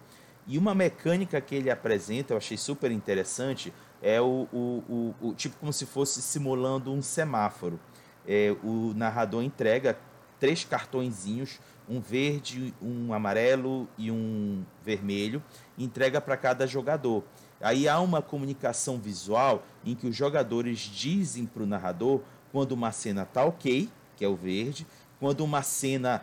E 0.46 0.56
uma 0.58 0.74
mecânica 0.74 1.40
que 1.40 1.54
ele 1.54 1.70
apresenta, 1.70 2.32
eu 2.32 2.38
achei 2.38 2.56
super 2.56 2.90
interessante, 2.90 3.72
é 4.00 4.20
o, 4.20 4.48
o, 4.52 5.14
o, 5.20 5.28
o 5.28 5.34
tipo 5.34 5.56
como 5.58 5.72
se 5.72 5.86
fosse 5.86 6.22
simulando 6.22 6.92
um 6.92 7.02
semáforo. 7.02 7.78
É, 8.26 8.54
o 8.62 8.92
narrador 8.94 9.42
entrega 9.42 9.98
três 10.38 10.64
cartõezinhos, 10.64 11.60
um 11.88 12.00
verde, 12.00 12.74
um 12.80 13.12
amarelo 13.12 13.88
e 13.98 14.10
um 14.10 14.64
vermelho, 14.84 15.42
entrega 15.78 16.20
para 16.20 16.36
cada 16.36 16.66
jogador. 16.66 17.24
Aí 17.62 17.88
há 17.88 18.00
uma 18.00 18.20
comunicação 18.20 18.98
visual 18.98 19.64
em 19.84 19.94
que 19.94 20.06
os 20.06 20.16
jogadores 20.16 20.80
dizem 20.80 21.46
para 21.46 21.62
o 21.62 21.66
narrador 21.66 22.20
quando 22.50 22.72
uma 22.72 22.90
cena 22.90 23.22
está 23.22 23.44
ok, 23.44 23.88
que 24.16 24.24
é 24.24 24.28
o 24.28 24.34
verde, 24.34 24.86
quando 25.20 25.42
uma 25.42 25.62
cena 25.62 26.22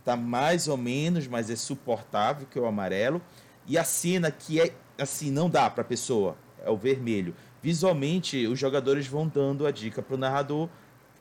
está 0.00 0.16
mais 0.16 0.66
ou 0.66 0.76
menos, 0.76 1.26
mas 1.26 1.50
é 1.50 1.56
suportável, 1.56 2.46
que 2.50 2.58
é 2.58 2.62
o 2.62 2.66
amarelo, 2.66 3.20
e 3.66 3.78
a 3.78 3.84
cena 3.84 4.30
que 4.30 4.60
é 4.60 4.74
assim, 4.98 5.30
não 5.30 5.48
dá 5.48 5.68
para 5.70 5.82
a 5.82 5.84
pessoa, 5.84 6.36
é 6.64 6.70
o 6.70 6.76
vermelho. 6.76 7.34
Visualmente, 7.62 8.46
os 8.46 8.58
jogadores 8.58 9.06
vão 9.06 9.26
dando 9.26 9.66
a 9.66 9.70
dica 9.70 10.02
para 10.02 10.14
o 10.14 10.18
narrador. 10.18 10.68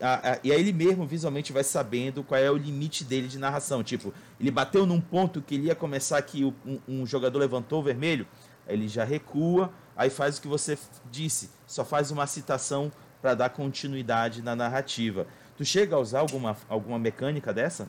A, 0.01 0.33
a, 0.33 0.39
e 0.43 0.51
aí 0.51 0.59
ele 0.59 0.73
mesmo 0.73 1.05
visualmente 1.05 1.53
vai 1.53 1.63
sabendo 1.63 2.23
qual 2.23 2.39
é 2.39 2.51
o 2.51 2.57
limite 2.57 3.03
dele 3.03 3.27
de 3.27 3.39
narração. 3.39 3.81
Tipo, 3.81 4.13
ele 4.39 4.51
bateu 4.51 4.85
num 4.85 4.99
ponto 4.99 5.41
que 5.41 5.55
ele 5.55 5.67
ia 5.67 5.75
começar 5.75 6.21
que 6.21 6.43
um, 6.43 6.53
um 6.87 7.05
jogador 7.05 7.39
levantou 7.39 7.79
o 7.79 7.83
vermelho, 7.83 8.27
ele 8.67 8.87
já 8.87 9.03
recua, 9.03 9.71
aí 9.95 10.09
faz 10.09 10.37
o 10.37 10.41
que 10.41 10.47
você 10.47 10.77
disse, 11.11 11.49
só 11.67 11.83
faz 11.83 12.11
uma 12.11 12.27
citação 12.27 12.91
para 13.21 13.35
dar 13.35 13.49
continuidade 13.49 14.41
na 14.41 14.55
narrativa. 14.55 15.27
Tu 15.57 15.63
chega 15.63 15.95
a 15.95 15.99
usar 15.99 16.19
alguma, 16.19 16.57
alguma 16.67 16.99
mecânica 16.99 17.53
dessa? 17.53 17.87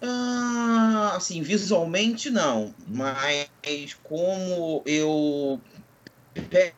Ah, 0.00 1.12
assim, 1.16 1.42
visualmente 1.42 2.28
não, 2.28 2.74
mas 2.86 3.48
como 4.02 4.82
eu 4.84 5.60
pede, 6.50 6.74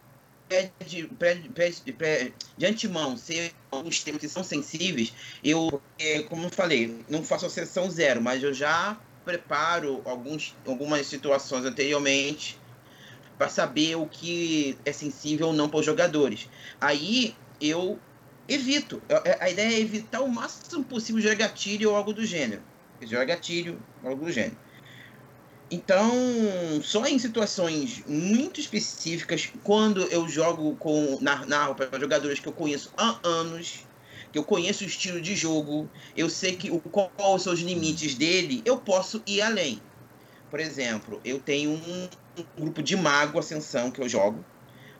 pede, 0.48 1.08
pede, 1.52 1.92
pede, 1.92 2.34
de 2.56 2.66
antemão 2.66 3.16
ser 3.16 3.52
alguns 3.70 4.02
temas 4.02 4.20
que 4.20 4.28
são 4.28 4.44
sensíveis, 4.44 5.12
eu, 5.42 5.82
é, 5.98 6.22
como 6.22 6.48
falei, 6.48 7.04
não 7.08 7.22
faço 7.24 7.46
a 7.46 7.50
sessão 7.50 7.90
zero, 7.90 8.22
mas 8.22 8.42
eu 8.42 8.54
já 8.54 8.98
preparo 9.28 10.00
alguns, 10.06 10.56
algumas 10.66 11.06
situações 11.06 11.66
anteriormente 11.66 12.58
para 13.36 13.50
saber 13.50 13.94
o 13.94 14.06
que 14.06 14.78
é 14.86 14.90
sensível 14.90 15.48
ou 15.48 15.52
não 15.52 15.68
para 15.68 15.80
os 15.80 15.84
jogadores. 15.84 16.48
Aí 16.80 17.36
eu 17.60 17.98
evito. 18.48 19.02
É, 19.06 19.36
a 19.38 19.50
ideia 19.50 19.76
é 19.76 19.80
evitar 19.80 20.22
o 20.22 20.28
máximo 20.28 20.82
possível 20.82 21.20
jogar 21.20 21.34
gatilho 21.34 21.90
ou 21.90 21.96
algo 21.96 22.14
do 22.14 22.24
gênero. 22.24 22.62
Jogar 23.02 23.26
gatilho, 23.26 23.78
algo 24.02 24.24
do 24.24 24.32
gênero. 24.32 24.56
Então, 25.70 26.10
só 26.82 27.04
em 27.04 27.18
situações 27.18 28.02
muito 28.06 28.58
específicas, 28.58 29.52
quando 29.62 30.00
eu 30.04 30.26
jogo 30.26 30.74
com 30.76 31.18
na, 31.20 31.44
na 31.44 31.74
para 31.74 32.00
jogadores 32.00 32.40
que 32.40 32.48
eu 32.48 32.52
conheço 32.54 32.90
há 32.96 33.18
anos, 33.22 33.86
que 34.32 34.38
eu 34.38 34.44
conheço 34.44 34.84
o 34.84 34.86
estilo 34.86 35.20
de 35.20 35.34
jogo, 35.34 35.88
eu 36.16 36.28
sei 36.28 36.56
que 36.56 36.70
o 36.70 36.80
qual 36.80 37.38
são 37.38 37.52
os 37.52 37.60
limites 37.60 38.14
dele, 38.14 38.62
eu 38.64 38.76
posso 38.78 39.22
ir 39.26 39.40
além. 39.40 39.80
Por 40.50 40.60
exemplo, 40.60 41.20
eu 41.24 41.38
tenho 41.38 41.70
um, 41.70 42.08
um 42.38 42.62
grupo 42.62 42.82
de 42.82 42.96
mago 42.96 43.38
ascensão 43.38 43.90
que 43.90 44.00
eu 44.00 44.08
jogo. 44.08 44.44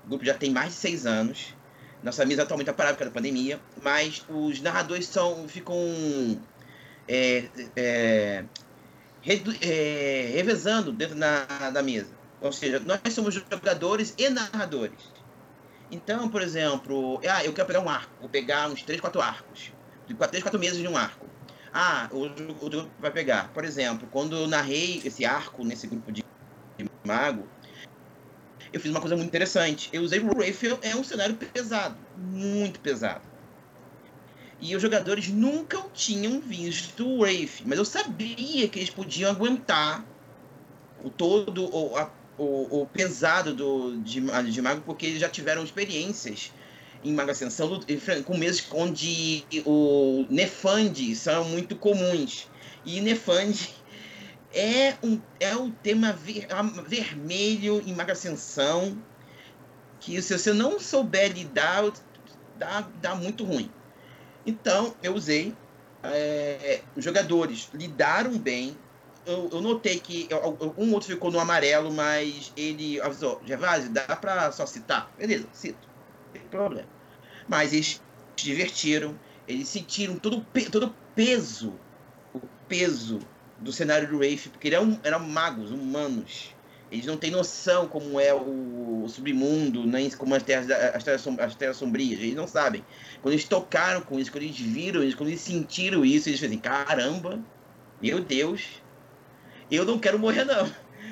O 0.04 0.08
grupo 0.08 0.24
já 0.24 0.34
tem 0.34 0.50
mais 0.50 0.72
de 0.72 0.78
seis 0.78 1.06
anos. 1.06 1.54
Nossa 2.02 2.24
mesa 2.24 2.42
atualmente 2.42 2.70
está 2.70 2.76
parada 2.76 2.94
por 2.94 3.00
causa 3.00 3.10
da 3.10 3.14
pandemia, 3.14 3.60
mas 3.82 4.24
os 4.28 4.60
narradores 4.60 5.06
são 5.06 5.48
ficam 5.48 5.76
é, 7.08 7.48
é, 7.74 8.44
é, 9.60 10.30
revezando 10.32 10.92
dentro 10.92 11.16
da, 11.16 11.70
da 11.70 11.82
mesa. 11.82 12.10
Ou 12.40 12.52
seja, 12.52 12.80
nós 12.80 13.00
somos 13.12 13.34
jogadores 13.34 14.14
e 14.16 14.28
narradores. 14.28 15.17
Então, 15.90 16.28
por 16.28 16.42
exemplo, 16.42 17.20
ah, 17.28 17.44
eu 17.44 17.52
quero 17.52 17.66
pegar 17.66 17.80
um 17.80 17.88
arco, 17.88 18.12
vou 18.20 18.28
pegar 18.28 18.68
uns 18.68 18.82
3, 18.82 19.00
4 19.00 19.20
arcos. 19.20 19.72
3, 20.06 20.42
4 20.42 20.58
mesas 20.58 20.78
de 20.78 20.88
um 20.88 20.96
arco. 20.96 21.26
Ah, 21.72 22.08
o 22.12 22.18
outro 22.62 22.90
vai 22.98 23.10
pegar. 23.10 23.52
Por 23.52 23.64
exemplo, 23.64 24.08
quando 24.10 24.36
eu 24.36 24.46
narrei 24.46 25.00
esse 25.04 25.24
arco 25.24 25.64
nesse 25.64 25.86
grupo 25.86 26.10
de 26.12 26.22
mago, 27.06 27.46
eu 28.72 28.80
fiz 28.80 28.90
uma 28.90 29.00
coisa 29.00 29.16
muito 29.16 29.28
interessante. 29.28 29.88
Eu 29.92 30.02
usei 30.02 30.20
o 30.20 30.38
Rayfield, 30.38 30.78
é 30.82 30.94
um 30.94 31.04
cenário 31.04 31.34
pesado, 31.36 31.96
muito 32.16 32.80
pesado. 32.80 33.22
E 34.60 34.74
os 34.74 34.82
jogadores 34.82 35.28
nunca 35.28 35.80
tinham 35.94 36.40
visto 36.40 37.06
o 37.06 37.20
Wraith, 37.20 37.62
mas 37.64 37.78
eu 37.78 37.84
sabia 37.84 38.68
que 38.68 38.80
eles 38.80 38.90
podiam 38.90 39.30
aguentar 39.30 40.04
o 41.02 41.08
todo 41.08 41.64
o, 41.72 41.96
a, 41.96 42.10
o, 42.38 42.82
o, 42.82 42.86
pesado 42.86 43.54
do, 43.54 43.96
de, 43.98 44.20
de 44.20 44.62
Mago, 44.62 44.82
porque 44.82 45.06
eles 45.06 45.20
já 45.20 45.28
tiveram 45.28 45.62
experiências 45.62 46.52
em 47.04 47.12
Mago 47.12 47.30
Ascensão 47.30 47.80
com 48.24 48.36
meses 48.36 48.66
onde 48.72 49.44
o 49.66 50.24
Nefand 50.30 51.14
são 51.14 51.44
muito 51.44 51.76
comuns. 51.76 52.48
E 52.84 53.00
Nefand 53.00 53.54
é, 54.54 54.94
um, 55.02 55.20
é 55.38 55.54
o 55.54 55.70
tema 55.70 56.12
ver, 56.12 56.46
vermelho 56.86 57.82
em 57.86 57.94
Mago 57.94 58.12
Ascensão 58.12 58.96
que 60.00 60.20
se 60.22 60.38
você 60.38 60.52
não 60.52 60.78
souber 60.78 61.32
lidar, 61.32 61.84
dá, 62.56 62.88
dá 63.00 63.14
muito 63.14 63.44
ruim. 63.44 63.70
Então, 64.46 64.94
eu 65.02 65.14
usei. 65.14 65.54
É, 66.02 66.80
os 66.96 67.04
jogadores 67.04 67.68
lidaram 67.74 68.38
bem. 68.38 68.76
Eu, 69.28 69.46
eu 69.52 69.60
notei 69.60 70.00
que 70.00 70.26
um 70.78 70.94
outro 70.94 71.10
ficou 71.10 71.30
no 71.30 71.38
amarelo, 71.38 71.92
mas 71.92 72.50
ele 72.56 72.98
avisou: 72.98 73.42
Gervásio, 73.44 73.90
dá 73.90 74.16
pra 74.16 74.50
só 74.50 74.64
citar? 74.64 75.12
Beleza, 75.18 75.46
cito. 75.52 75.86
Tem 76.32 76.40
problema. 76.44 76.88
Mas 77.46 77.74
eles 77.74 78.00
se 78.38 78.44
divertiram, 78.46 79.18
eles 79.46 79.68
sentiram 79.68 80.16
todo, 80.16 80.46
todo 80.72 80.86
o 80.86 80.94
peso, 81.14 81.78
o 82.32 82.40
peso 82.66 83.18
do 83.58 83.70
cenário 83.70 84.08
do 84.08 84.16
Wraith, 84.16 84.48
porque 84.48 84.68
eram, 84.68 84.98
eram 85.04 85.20
magos, 85.20 85.70
humanos. 85.70 86.54
Eles 86.90 87.04
não 87.04 87.18
têm 87.18 87.30
noção 87.30 87.86
como 87.86 88.18
é 88.18 88.32
o, 88.32 89.02
o 89.04 89.08
submundo, 89.10 89.86
nem 89.86 90.08
como 90.08 90.34
as 90.34 90.42
terras, 90.42 90.70
as, 90.70 91.04
terras, 91.04 91.26
as 91.38 91.54
terras 91.54 91.76
sombrias. 91.76 92.18
Eles 92.18 92.34
não 92.34 92.46
sabem. 92.46 92.82
Quando 93.20 93.34
eles 93.34 93.44
tocaram 93.44 94.00
com 94.00 94.18
isso, 94.18 94.32
quando 94.32 94.44
eles 94.44 94.58
viram 94.58 95.04
isso, 95.04 95.18
quando 95.18 95.28
eles 95.28 95.42
sentiram 95.42 96.02
isso, 96.02 96.30
eles 96.30 96.40
fazem, 96.40 96.58
caramba, 96.58 97.38
meu 98.00 98.20
Deus, 98.20 98.80
eu 99.76 99.84
não 99.84 99.98
quero 99.98 100.18
morrer 100.18 100.44
não. 100.44 100.66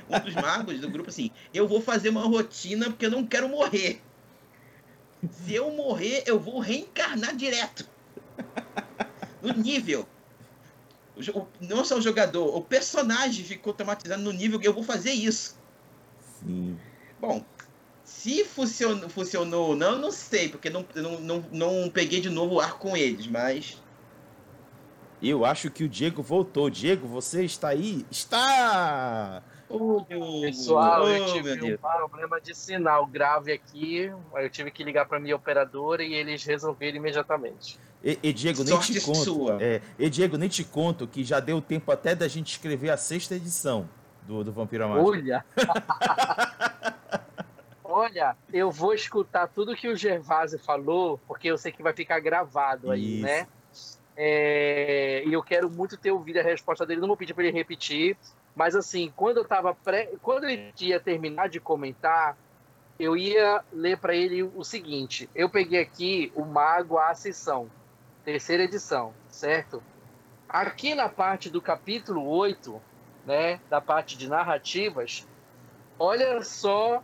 Um 0.08 0.20
dos 0.20 0.34
magos 0.34 0.80
do 0.80 0.88
grupo 0.88 1.10
assim, 1.10 1.30
eu 1.52 1.66
vou 1.66 1.80
fazer 1.80 2.10
uma 2.10 2.22
rotina 2.22 2.86
porque 2.86 3.06
eu 3.06 3.10
não 3.10 3.26
quero 3.26 3.48
morrer. 3.48 4.00
Se 5.30 5.54
eu 5.54 5.70
morrer, 5.72 6.22
eu 6.26 6.38
vou 6.38 6.60
reencarnar 6.60 7.34
direto. 7.34 7.88
No 9.42 9.52
nível. 9.52 10.06
Não 11.60 11.84
só 11.84 11.96
o 11.96 12.02
jogador, 12.02 12.54
o 12.56 12.62
personagem 12.62 13.44
ficou 13.44 13.72
traumatizado 13.72 14.22
no 14.22 14.32
nível 14.32 14.60
que 14.60 14.68
eu 14.68 14.74
vou 14.74 14.82
fazer 14.82 15.12
isso. 15.12 15.58
Sim. 16.40 16.78
Bom, 17.18 17.44
se 18.04 18.44
funcionou, 18.44 19.08
funcionou 19.08 19.70
ou 19.70 19.76
não, 19.76 19.98
não 19.98 20.12
sei, 20.12 20.48
porque 20.48 20.68
não, 20.68 20.86
não, 20.94 21.20
não, 21.20 21.44
não 21.50 21.90
peguei 21.90 22.20
de 22.20 22.30
novo 22.30 22.56
o 22.56 22.60
ar 22.60 22.78
com 22.78 22.96
eles, 22.96 23.26
mas. 23.26 23.82
Eu 25.22 25.44
acho 25.44 25.70
que 25.70 25.84
o 25.84 25.88
Diego 25.88 26.22
voltou. 26.22 26.68
Diego, 26.68 27.06
você 27.06 27.44
está 27.44 27.68
aí? 27.68 28.04
Está! 28.10 29.42
Oh, 29.68 30.04
Pessoal, 30.42 31.04
oh, 31.04 31.08
eu 31.08 31.26
tive 31.26 31.74
um 31.74 31.76
problema 31.76 32.40
de 32.40 32.54
sinal 32.54 33.04
grave 33.06 33.52
aqui. 33.52 34.12
Eu 34.34 34.50
tive 34.50 34.70
que 34.70 34.84
ligar 34.84 35.06
para 35.06 35.18
minha 35.18 35.34
operadora 35.34 36.04
e 36.04 36.14
eles 36.14 36.44
resolveram 36.44 36.98
imediatamente. 36.98 37.78
E, 38.04 38.18
e 38.22 38.32
Diego, 38.32 38.62
nem 38.62 38.68
Sorte 38.68 38.92
te 38.92 39.00
conto. 39.00 39.16
Sua. 39.16 39.58
É, 39.60 39.80
e 39.98 40.08
Diego, 40.08 40.36
nem 40.36 40.48
te 40.48 40.62
conto 40.62 41.06
que 41.08 41.24
já 41.24 41.40
deu 41.40 41.60
tempo 41.60 41.90
até 41.90 42.14
da 42.14 42.28
gente 42.28 42.52
escrever 42.52 42.90
a 42.90 42.96
sexta 42.96 43.34
edição 43.34 43.88
do, 44.22 44.44
do 44.44 44.52
Vampiro 44.52 44.88
Mágico. 44.88 45.10
Olha! 45.10 45.44
Olha, 47.82 48.36
eu 48.52 48.70
vou 48.70 48.92
escutar 48.92 49.48
tudo 49.48 49.74
que 49.74 49.88
o 49.88 49.96
Gervásio 49.96 50.58
falou, 50.58 51.18
porque 51.26 51.48
eu 51.48 51.56
sei 51.56 51.72
que 51.72 51.82
vai 51.82 51.94
ficar 51.94 52.20
gravado 52.20 52.90
aí, 52.90 53.16
Isso. 53.16 53.22
né? 53.22 53.46
É, 54.16 55.22
e 55.26 55.32
eu 55.32 55.42
quero 55.42 55.68
muito 55.68 55.96
ter 55.96 56.10
ouvido 56.10 56.38
a 56.38 56.42
resposta 56.42 56.86
dele. 56.86 57.00
Não 57.00 57.08
vou 57.08 57.16
pedir 57.16 57.34
para 57.34 57.44
ele 57.44 57.56
repetir, 57.56 58.16
mas 58.54 58.74
assim, 58.74 59.12
quando 59.14 59.38
eu 59.38 59.44
tava 59.44 59.74
pré, 59.74 60.10
quando 60.22 60.44
ele 60.44 60.72
ia 60.80 60.98
terminar 60.98 61.48
de 61.48 61.60
comentar, 61.60 62.36
eu 62.98 63.16
ia 63.16 63.62
ler 63.72 63.98
para 63.98 64.14
ele 64.14 64.42
o 64.42 64.64
seguinte: 64.64 65.28
eu 65.34 65.50
peguei 65.50 65.80
aqui 65.80 66.32
o 66.34 66.44
Mago 66.44 66.98
Ascensão, 66.98 67.70
terceira 68.24 68.64
edição, 68.64 69.12
certo? 69.28 69.82
Aqui 70.48 70.94
na 70.94 71.08
parte 71.08 71.50
do 71.50 71.60
capítulo 71.60 72.26
8, 72.26 72.80
né, 73.26 73.60
da 73.68 73.80
parte 73.80 74.16
de 74.16 74.28
narrativas, 74.28 75.26
olha 75.98 76.42
só, 76.42 77.02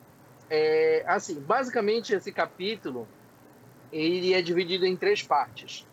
é, 0.49 1.05
assim, 1.07 1.41
basicamente 1.41 2.15
esse 2.15 2.33
capítulo 2.33 3.07
ele 3.93 4.33
é 4.33 4.41
dividido 4.41 4.87
em 4.87 4.97
três 4.97 5.23
partes. 5.23 5.87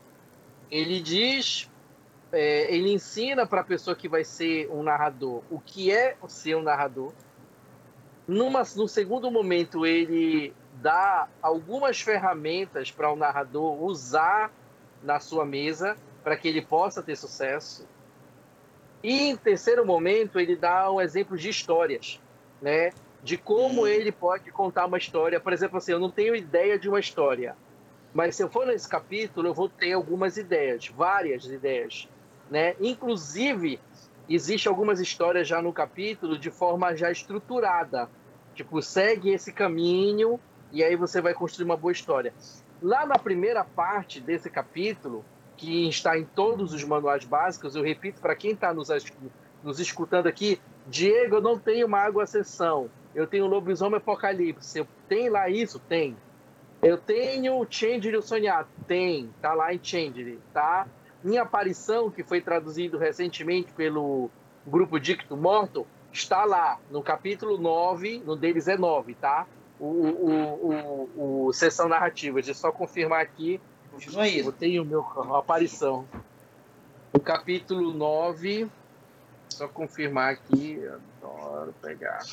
Ele 0.72 1.02
diz, 1.02 1.70
é, 2.32 2.74
ele 2.74 2.94
ensina 2.94 3.46
para 3.46 3.62
a 3.62 3.64
pessoa 3.64 3.96
que 3.96 4.08
vai 4.08 4.24
ser 4.24 4.70
um 4.72 4.84
narrador 4.84 5.42
o 5.50 5.60
que 5.60 5.92
é 5.92 6.16
ser 6.28 6.56
um 6.56 6.62
narrador. 6.62 7.12
Numa, 8.28 8.64
no 8.76 8.88
segundo 8.88 9.32
momento, 9.32 9.86
ele 9.86 10.54
dá 10.76 11.28
algumas 11.42 12.00
ferramentas 12.00 12.92
para 12.92 13.12
o 13.12 13.16
narrador 13.16 13.82
usar 13.84 14.52
na 15.02 15.20
sua 15.20 15.46
mesa 15.46 15.96
para 16.24 16.38
que 16.38 16.48
ele 16.48 16.62
possa 16.62 17.02
ter 17.02 17.16
sucesso. 17.16 17.88
E 19.02 19.30
em 19.30 19.36
terceiro 19.36 19.86
momento, 19.86 20.40
ele 20.40 20.56
dá 20.56 20.92
um 20.92 21.02
exemplo 21.02 21.38
de 21.38 21.50
histórias, 21.50 22.22
né? 22.62 22.92
De 23.24 23.38
como 23.38 23.88
ele 23.88 24.12
pode 24.12 24.52
contar 24.52 24.86
uma 24.86 24.98
história. 24.98 25.40
Por 25.40 25.54
exemplo, 25.54 25.78
assim, 25.78 25.94
eu 25.94 26.00
não 26.00 26.12
tenho 26.12 26.36
ideia 26.36 26.78
de 26.78 26.88
uma 26.88 27.00
história, 27.00 27.56
mas 28.14 28.36
se 28.36 28.44
eu 28.44 28.50
for 28.50 28.66
nesse 28.66 28.88
capítulo, 28.88 29.48
eu 29.48 29.54
vou 29.54 29.70
ter 29.70 29.94
algumas 29.94 30.38
ideias, 30.38 30.88
várias 30.88 31.46
ideias, 31.46 32.08
né? 32.50 32.76
Inclusive, 32.80 33.80
existe 34.28 34.68
algumas 34.68 35.00
histórias 35.00 35.48
já 35.48 35.62
no 35.62 35.72
capítulo 35.72 36.38
de 36.38 36.50
forma 36.50 36.96
já 36.96 37.12
estruturada. 37.12 38.10
Tipo, 38.56 38.82
segue 38.82 39.30
esse 39.30 39.54
caminho 39.54 40.40
e 40.72 40.84
aí 40.84 40.96
você 40.96 41.22
vai 41.22 41.34
construir 41.34 41.66
uma 41.66 41.78
boa 41.78 41.92
história. 41.92 42.34
Lá 42.82 43.06
na 43.06 43.18
primeira 43.18 43.64
parte 43.64 44.20
desse 44.20 44.50
capítulo, 44.50 45.24
que 45.60 45.90
está 45.90 46.18
em 46.18 46.24
todos 46.24 46.74
os 46.74 46.84
manuais 46.86 47.26
básicos. 47.26 47.76
Eu 47.76 47.84
repito 47.84 48.22
para 48.22 48.36
quem 48.36 48.52
está 48.52 48.74
nos, 48.74 48.88
nos 49.62 49.80
escutando 49.80 50.28
aqui: 50.28 50.60
Diego, 50.88 51.36
eu 51.36 51.42
não 51.42 51.60
tenho 51.60 51.86
uma 51.86 52.00
água 52.00 52.26
sessão. 52.26 52.90
Eu 53.14 53.28
tenho 53.28 53.46
lobisomem 53.46 53.98
apocalipse. 53.98 54.88
Tenho 55.08 55.34
lá 55.34 55.50
isso? 55.50 55.80
Tem. 55.80 56.16
Eu 56.82 56.98
tenho 56.98 57.66
Changery 57.70 58.16
o 58.16 58.22
Sonhar? 58.22 58.68
Tem. 58.88 59.30
Tá 59.42 59.54
lá 59.54 59.74
em 59.74 59.80
Changery, 59.82 60.40
tá? 60.54 60.88
Minha 61.24 61.42
aparição, 61.42 62.10
que 62.10 62.24
foi 62.24 62.40
traduzido 62.40 62.98
recentemente 62.98 63.72
pelo 63.74 64.30
grupo 64.66 65.00
Dicto 65.00 65.36
Morto, 65.36 65.86
está 66.12 66.46
lá 66.46 66.80
no 66.90 67.04
capítulo 67.04 67.58
9, 67.58 68.24
no 68.26 68.36
deles 68.36 68.68
é 68.68 68.78
9, 68.78 69.14
tá? 69.16 69.46
O, 69.80 69.86
o, 69.86 70.30
o, 70.32 71.10
o, 71.16 71.46
o 71.48 71.54
sessão 71.54 71.90
narrativa. 71.90 72.36
Deixa 72.36 72.52
eu 72.52 72.56
só 72.56 72.72
confirmar 72.72 73.22
aqui 73.22 73.60
Continua 73.92 74.24
aí. 74.24 74.40
Eu 74.40 74.52
tenho 74.52 74.86
meu, 74.86 75.02
uma 75.02 75.40
aparição. 75.40 76.08
O 77.12 77.20
capítulo 77.20 77.94
9. 77.94 78.70
Só 79.50 79.68
confirmar 79.68 80.34
aqui, 80.34 80.80
adoro 81.22 81.74
pegar 81.82 82.24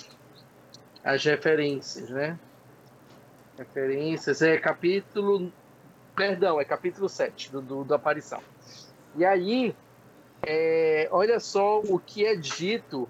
as 1.03 1.25
referências, 1.25 2.11
né? 2.11 2.39
Referências, 3.57 4.43
é 4.43 4.59
capítulo. 4.59 5.53
Perdão, 6.15 6.61
é 6.61 6.65
capítulo 6.65 7.09
7 7.09 7.53
do, 7.53 7.63
do, 7.63 7.85
do 7.85 7.95
Aparição. 7.95 8.41
E 9.17 9.25
aí, 9.25 9.75
é, 10.47 11.09
olha 11.11 11.41
só 11.41 11.81
o 11.81 11.99
que 11.99 12.25
é 12.25 12.35
dito 12.35 13.09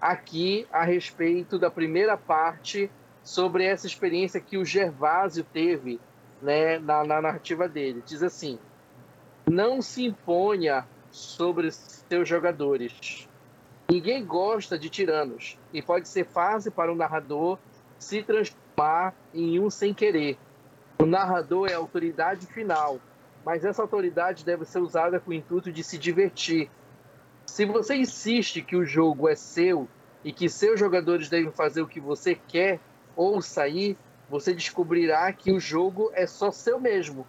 aqui 0.00 0.66
a 0.70 0.84
respeito 0.84 1.58
da 1.58 1.70
primeira 1.70 2.16
parte 2.16 2.90
sobre 3.22 3.64
essa 3.64 3.86
experiência 3.86 4.40
que 4.40 4.58
o 4.58 4.64
Gervásio 4.64 5.44
teve 5.44 5.98
né, 6.42 6.78
na, 6.78 7.02
na 7.04 7.22
narrativa 7.22 7.68
dele. 7.68 8.02
Diz 8.06 8.22
assim: 8.22 8.58
não 9.48 9.80
se 9.80 10.04
imponha 10.04 10.86
sobre 11.10 11.70
seus 11.70 12.28
jogadores. 12.28 13.28
Ninguém 13.88 14.24
gosta 14.24 14.78
de 14.78 14.90
tiranos 14.90 15.58
e 15.72 15.80
pode 15.80 16.08
ser 16.08 16.26
fácil 16.26 16.72
para 16.72 16.92
o 16.92 16.96
narrador 16.96 17.58
se 17.98 18.22
transformar 18.22 18.65
em 19.32 19.58
um 19.58 19.70
sem 19.70 19.94
querer. 19.94 20.36
O 20.98 21.06
narrador 21.06 21.68
é 21.70 21.74
a 21.74 21.78
autoridade 21.78 22.46
final, 22.46 23.00
mas 23.42 23.64
essa 23.64 23.80
autoridade 23.80 24.44
deve 24.44 24.66
ser 24.66 24.80
usada 24.80 25.18
com 25.18 25.30
o 25.30 25.34
intuito 25.34 25.72
de 25.72 25.82
se 25.82 25.96
divertir. 25.96 26.70
Se 27.46 27.64
você 27.64 27.94
insiste 27.94 28.60
que 28.60 28.76
o 28.76 28.84
jogo 28.84 29.28
é 29.28 29.34
seu 29.34 29.88
e 30.22 30.30
que 30.30 30.46
seus 30.48 30.78
jogadores 30.78 31.30
devem 31.30 31.50
fazer 31.50 31.80
o 31.80 31.88
que 31.88 32.00
você 32.00 32.34
quer 32.34 32.78
ou 33.16 33.40
sair, 33.40 33.96
você 34.28 34.52
descobrirá 34.52 35.32
que 35.32 35.52
o 35.52 35.60
jogo 35.60 36.10
é 36.12 36.26
só 36.26 36.50
seu 36.50 36.78
mesmo. 36.78 37.26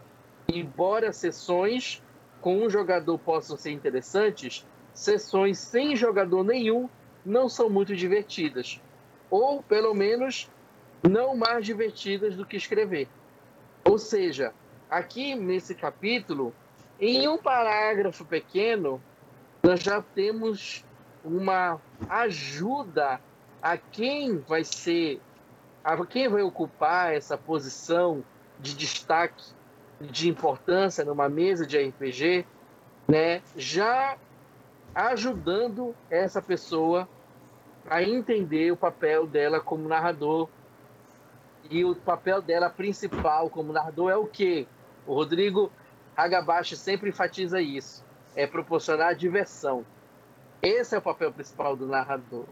Embora 0.51 1.13
sessões 1.13 2.03
com 2.41 2.57
um 2.57 2.69
jogador 2.69 3.17
possam 3.19 3.55
ser 3.55 3.71
interessantes, 3.71 4.65
sessões 4.93 5.60
sem 5.60 5.95
jogador 5.95 6.43
nenhum 6.43 6.89
não 7.25 7.47
são 7.47 7.69
muito 7.69 7.95
divertidas. 7.95 8.81
Ou, 9.29 9.62
pelo 9.62 9.93
menos, 9.93 10.49
não 11.03 11.36
mais 11.36 11.65
divertidas 11.65 12.36
do 12.36 12.45
que 12.45 12.57
escrever. 12.57 13.07
Ou 13.83 13.97
seja, 13.97 14.53
aqui 14.89 15.36
nesse 15.36 15.75
capítulo, 15.75 16.53
em 16.99 17.27
um 17.27 17.38
parágrafo 17.38 18.25
pequeno, 18.25 19.01
nós 19.62 19.81
já 19.81 20.01
temos 20.01 20.83
uma 21.23 21.79
ajuda 22.10 23.19
a 23.62 23.77
quem 23.77 24.38
vai 24.39 24.63
ser, 24.63 25.21
a 25.83 26.05
quem 26.05 26.27
vai 26.27 26.41
ocupar 26.41 27.13
essa 27.13 27.38
posição 27.38 28.23
de 28.60 28.75
destaque, 28.75 29.43
de 29.99 30.29
importância 30.29 31.03
numa 31.03 31.27
mesa 31.27 31.65
de 31.65 31.77
RPG, 31.77 32.45
né? 33.07 33.41
Já 33.55 34.17
ajudando 34.93 35.95
essa 36.10 36.41
pessoa 36.41 37.07
a 37.89 38.03
entender 38.03 38.71
o 38.71 38.77
papel 38.77 39.27
dela 39.27 39.60
como 39.60 39.88
narrador. 39.88 40.49
E 41.69 41.84
o 41.84 41.95
papel 41.95 42.41
dela 42.41 42.69
principal 42.69 43.49
como 43.49 43.73
narrador 43.73 44.12
é 44.12 44.15
o 44.15 44.25
quê? 44.25 44.65
O 45.06 45.13
Rodrigo 45.13 45.71
Hagabashi 46.15 46.75
sempre 46.75 47.10
enfatiza 47.10 47.62
isso. 47.62 48.06
É 48.36 48.47
proporcionar 48.47 49.15
diversão. 49.15 49.86
Esse 50.62 50.95
é 50.95 50.97
o 50.97 51.01
papel 51.01 51.32
principal 51.32 51.75
do 51.75 51.86
narrador. 51.86 52.45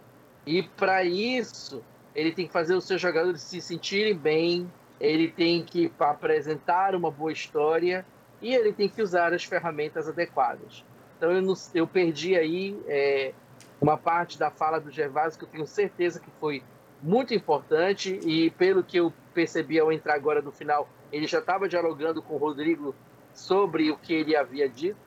E 0.46 0.64
para 0.64 1.04
isso, 1.04 1.84
ele 2.14 2.32
tem 2.32 2.48
que 2.48 2.54
fazer 2.54 2.76
os 2.76 2.86
seus 2.86 3.02
jogadores 3.02 3.42
se 3.42 3.60
sentirem 3.60 4.16
bem, 4.16 4.72
ele 5.00 5.30
tem 5.30 5.64
que 5.64 5.92
apresentar 6.00 6.96
uma 6.96 7.12
boa 7.12 7.32
história 7.32 8.06
e 8.42 8.54
ele 8.54 8.72
tem 8.72 8.88
que 8.88 9.02
usar 9.02 9.34
as 9.34 9.44
ferramentas 9.44 10.08
adequadas. 10.08 10.86
Então 11.18 11.32
eu, 11.32 11.42
não, 11.42 11.54
eu 11.74 11.88
perdi 11.88 12.36
aí 12.36 12.80
é, 12.88 13.34
uma 13.82 13.98
parte 13.98 14.38
da 14.38 14.52
fala 14.52 14.80
do 14.80 14.92
Gervásio 14.92 15.40
que 15.40 15.46
eu 15.46 15.50
tenho 15.50 15.68
certeza 15.68 16.20
que 16.20 16.30
foi 16.40 16.64
muito 17.06 17.36
importante 17.36 18.20
e 18.26 18.50
pelo 18.50 18.84
que 18.84 18.98
eu 18.98 19.14
percebi 19.32 19.80
ao 19.80 19.92
entrar 19.92 20.16
agora 20.16 20.42
no 20.42 20.52
final, 20.52 20.90
ele 21.12 21.28
já 21.28 21.38
estava 21.38 21.70
dialogando 21.70 22.20
com 22.20 22.34
o 22.34 22.38
Rodrigo 22.38 22.96
sobre 23.32 23.92
o 23.92 23.98
que 23.98 24.12
ele 24.12 24.36
havia 24.36 24.68
dito. 24.68 24.98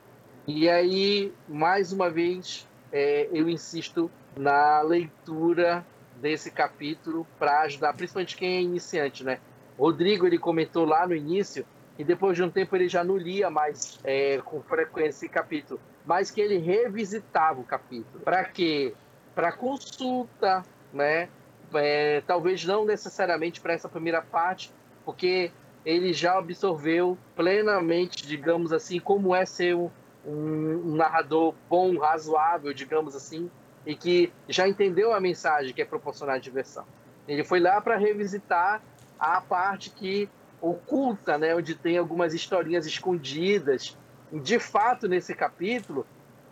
E 0.47 0.69
aí, 0.69 1.33
mais 1.47 1.91
uma 1.91 2.09
vez, 2.09 2.65
é, 2.89 3.27
eu 3.33 3.49
insisto 3.49 4.09
na 4.37 4.81
leitura 4.81 5.85
desse 6.15 6.49
capítulo 6.49 7.27
para 7.37 7.61
ajudar, 7.61 7.93
principalmente 7.93 8.37
quem 8.37 8.55
é 8.55 8.61
iniciante, 8.61 9.23
né? 9.23 9.39
Rodrigo 9.77 10.25
ele 10.25 10.37
comentou 10.37 10.85
lá 10.85 11.05
no 11.05 11.13
início 11.13 11.65
e 11.97 12.03
depois 12.03 12.37
de 12.37 12.43
um 12.43 12.49
tempo 12.49 12.75
ele 12.77 12.87
já 12.87 13.03
não 13.03 13.17
lia 13.17 13.49
mais 13.49 13.99
é, 14.05 14.37
com 14.37 14.61
frequência 14.61 15.25
esse 15.25 15.29
capítulo, 15.29 15.79
mas 16.05 16.31
que 16.31 16.39
ele 16.39 16.57
revisitava 16.57 17.59
o 17.59 17.63
capítulo. 17.63 18.23
Para 18.23 18.45
quê? 18.45 18.93
Para 19.35 19.51
consulta, 19.51 20.63
né? 20.93 21.27
É, 21.73 22.21
talvez 22.25 22.65
não 22.65 22.85
necessariamente 22.85 23.61
para 23.61 23.73
essa 23.73 23.87
primeira 23.87 24.21
parte, 24.21 24.71
porque 25.05 25.51
ele 25.85 26.13
já 26.13 26.37
absorveu 26.37 27.17
plenamente, 27.35 28.25
digamos 28.25 28.71
assim, 28.71 28.99
como 28.99 29.33
é 29.33 29.45
ser 29.45 29.75
um, 29.75 29.89
um, 30.25 30.95
narrador 30.95 31.53
bom, 31.69 31.97
razoável, 31.97 32.73
digamos 32.73 33.15
assim, 33.15 33.49
e 33.85 33.95
que 33.95 34.31
já 34.47 34.67
entendeu 34.67 35.13
a 35.13 35.19
mensagem 35.19 35.73
que 35.73 35.81
é 35.81 35.85
proporcionar 35.85 36.39
diversão. 36.39 36.85
Ele 37.27 37.43
foi 37.43 37.59
lá 37.59 37.79
para 37.79 37.95
revisitar 37.97 38.81
a 39.19 39.39
parte 39.41 39.89
que 39.89 40.29
oculta, 40.61 41.37
né, 41.37 41.55
onde 41.55 41.75
tem 41.75 41.97
algumas 41.97 42.33
historinhas 42.33 42.85
escondidas. 42.85 43.97
De 44.31 44.59
fato, 44.59 45.07
nesse 45.07 45.33
capítulo, 45.33 46.05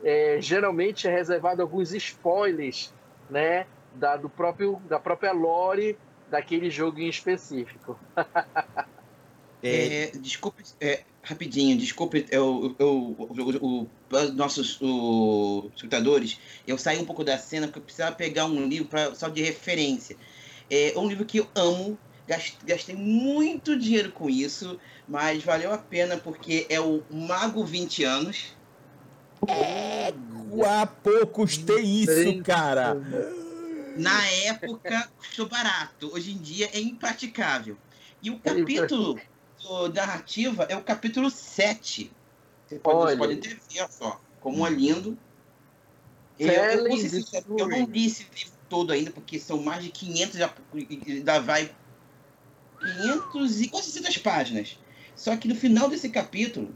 é, 0.03 0.37
geralmente 0.39 1.07
é 1.07 1.11
reservado 1.11 1.61
alguns 1.61 1.93
spoilers, 1.93 2.93
né, 3.29 3.65
da, 3.97 4.15
do 4.15 4.29
próprio, 4.29 4.81
da 4.87 4.99
própria 4.99 5.31
lore 5.31 5.97
daquele 6.29 6.69
jogo 6.69 6.99
em 6.99 7.09
específico. 7.09 7.99
é, 9.63 10.11
desculpe, 10.15 10.63
é, 10.79 11.03
rapidinho, 11.23 11.77
desculpe, 11.77 12.25
eu, 12.29 12.75
eu, 12.79 13.15
o, 13.61 13.89
nossos 14.33 14.79
o, 14.81 15.69
espectadores, 15.75 16.39
eu 16.65 16.77
saí 16.77 16.99
um 16.99 17.05
pouco 17.05 17.23
da 17.23 17.37
cena 17.37 17.67
porque 17.67 17.79
eu 17.79 17.83
precisava 17.83 18.15
pegar 18.15 18.45
um 18.45 18.67
livro 18.67 18.87
pra, 18.87 19.13
só 19.15 19.27
de 19.27 19.41
referência. 19.41 20.15
É 20.69 20.93
um 20.97 21.07
livro 21.07 21.25
que 21.25 21.39
eu 21.39 21.47
amo, 21.55 21.97
gastei 22.65 22.95
muito 22.95 23.77
dinheiro 23.77 24.11
com 24.11 24.29
isso, 24.29 24.79
mas 25.07 25.43
valeu 25.43 25.73
a 25.73 25.77
pena 25.77 26.17
porque 26.17 26.65
é 26.69 26.79
o 26.79 27.01
Mago 27.09 27.63
20 27.63 28.03
anos. 28.03 28.57
Égua, 29.47 30.87
pô, 30.87 31.25
custei 31.27 31.83
isso, 31.83 32.43
cara! 32.43 32.97
Na 33.97 34.25
época 34.27 35.09
custou 35.17 35.47
barato, 35.47 36.11
hoje 36.13 36.31
em 36.31 36.37
dia 36.37 36.69
é 36.73 36.79
impraticável. 36.79 37.77
E 38.21 38.29
o 38.29 38.39
capítulo 38.39 39.19
narrativa 39.93 40.63
é 40.69 40.75
o 40.75 40.83
capítulo 40.83 41.29
7. 41.29 42.11
Você 42.65 42.79
pode, 42.79 43.17
pode 43.17 43.37
ter 43.37 43.59
ver 43.69 43.87
só, 43.89 44.19
como 44.39 44.65
é 44.65 44.69
lindo. 44.69 45.17
Eu, 46.39 46.47
eu, 46.47 46.63
eu, 46.63 46.83
não 47.67 47.85
li 47.85 48.05
esse 48.05 48.27
livro 48.35 48.53
todo 48.69 48.91
ainda, 48.91 49.11
porque 49.11 49.39
são 49.39 49.61
mais 49.61 49.83
de 49.83 49.89
500, 49.89 50.37
já, 50.37 50.53
ainda 50.73 51.39
vai 51.39 51.71
500 52.79 53.61
e 53.61 53.69
quase 53.69 53.91
600 53.91 54.17
páginas. 54.19 54.79
Só 55.15 55.35
que 55.35 55.47
no 55.47 55.55
final 55.55 55.89
desse 55.89 56.09
capítulo, 56.09 56.75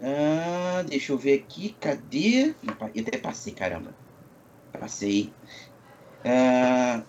ah, 0.00 0.84
deixa 0.86 1.12
eu 1.12 1.18
ver 1.18 1.40
aqui, 1.40 1.74
cadê? 1.80 2.54
Eu 2.94 3.02
até 3.02 3.18
passei, 3.18 3.52
caramba. 3.52 3.94
Passei. 4.72 5.32
Ah, 6.24 7.02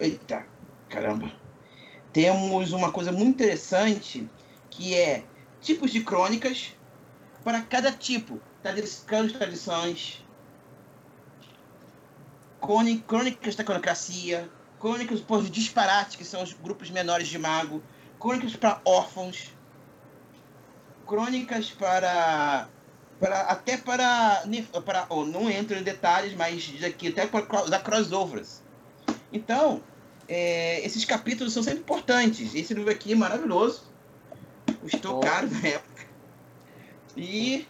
eita, 0.00 0.46
caramba. 0.88 1.30
Temos 2.12 2.72
uma 2.72 2.90
coisa 2.90 3.12
muito 3.12 3.28
interessante 3.28 4.28
que 4.70 4.94
é 4.94 5.24
tipos 5.60 5.90
de 5.90 6.02
crônicas 6.02 6.74
para 7.44 7.60
cada 7.62 7.92
tipo. 7.92 8.40
Crônicas 8.62 9.32
tradições, 9.32 10.24
crônicas 12.60 13.54
da 13.54 13.62
iconocracia, 13.62 14.50
crônicas 14.80 15.20
por 15.20 15.42
disparate, 15.44 16.16
que 16.16 16.24
são 16.24 16.42
os 16.42 16.52
grupos 16.52 16.90
menores 16.90 17.28
de 17.28 17.38
mago, 17.38 17.82
crônicas 18.18 18.56
para 18.56 18.80
órfãos, 18.84 19.52
crônicas 21.06 21.70
para, 21.70 22.68
para 23.20 23.40
até 23.42 23.76
para, 23.76 24.44
para 24.84 25.06
oh, 25.08 25.24
não 25.24 25.50
entro 25.50 25.76
em 25.76 25.82
detalhes, 25.82 26.34
mas 26.34 26.70
aqui 26.84 27.08
até 27.08 27.26
para 27.26 27.66
da 27.66 27.78
crossovers. 27.78 28.62
Então, 29.32 29.82
é, 30.28 30.84
esses 30.84 31.04
capítulos 31.04 31.52
são 31.52 31.62
sempre 31.62 31.80
importantes. 31.80 32.54
Esse 32.54 32.74
livro 32.74 32.90
aqui 32.90 33.12
é 33.12 33.16
maravilhoso. 33.16 33.82
Custou 34.80 35.16
oh. 35.16 35.20
caro 35.20 35.48
na 35.50 35.68
época. 35.68 36.06
E 37.16 37.66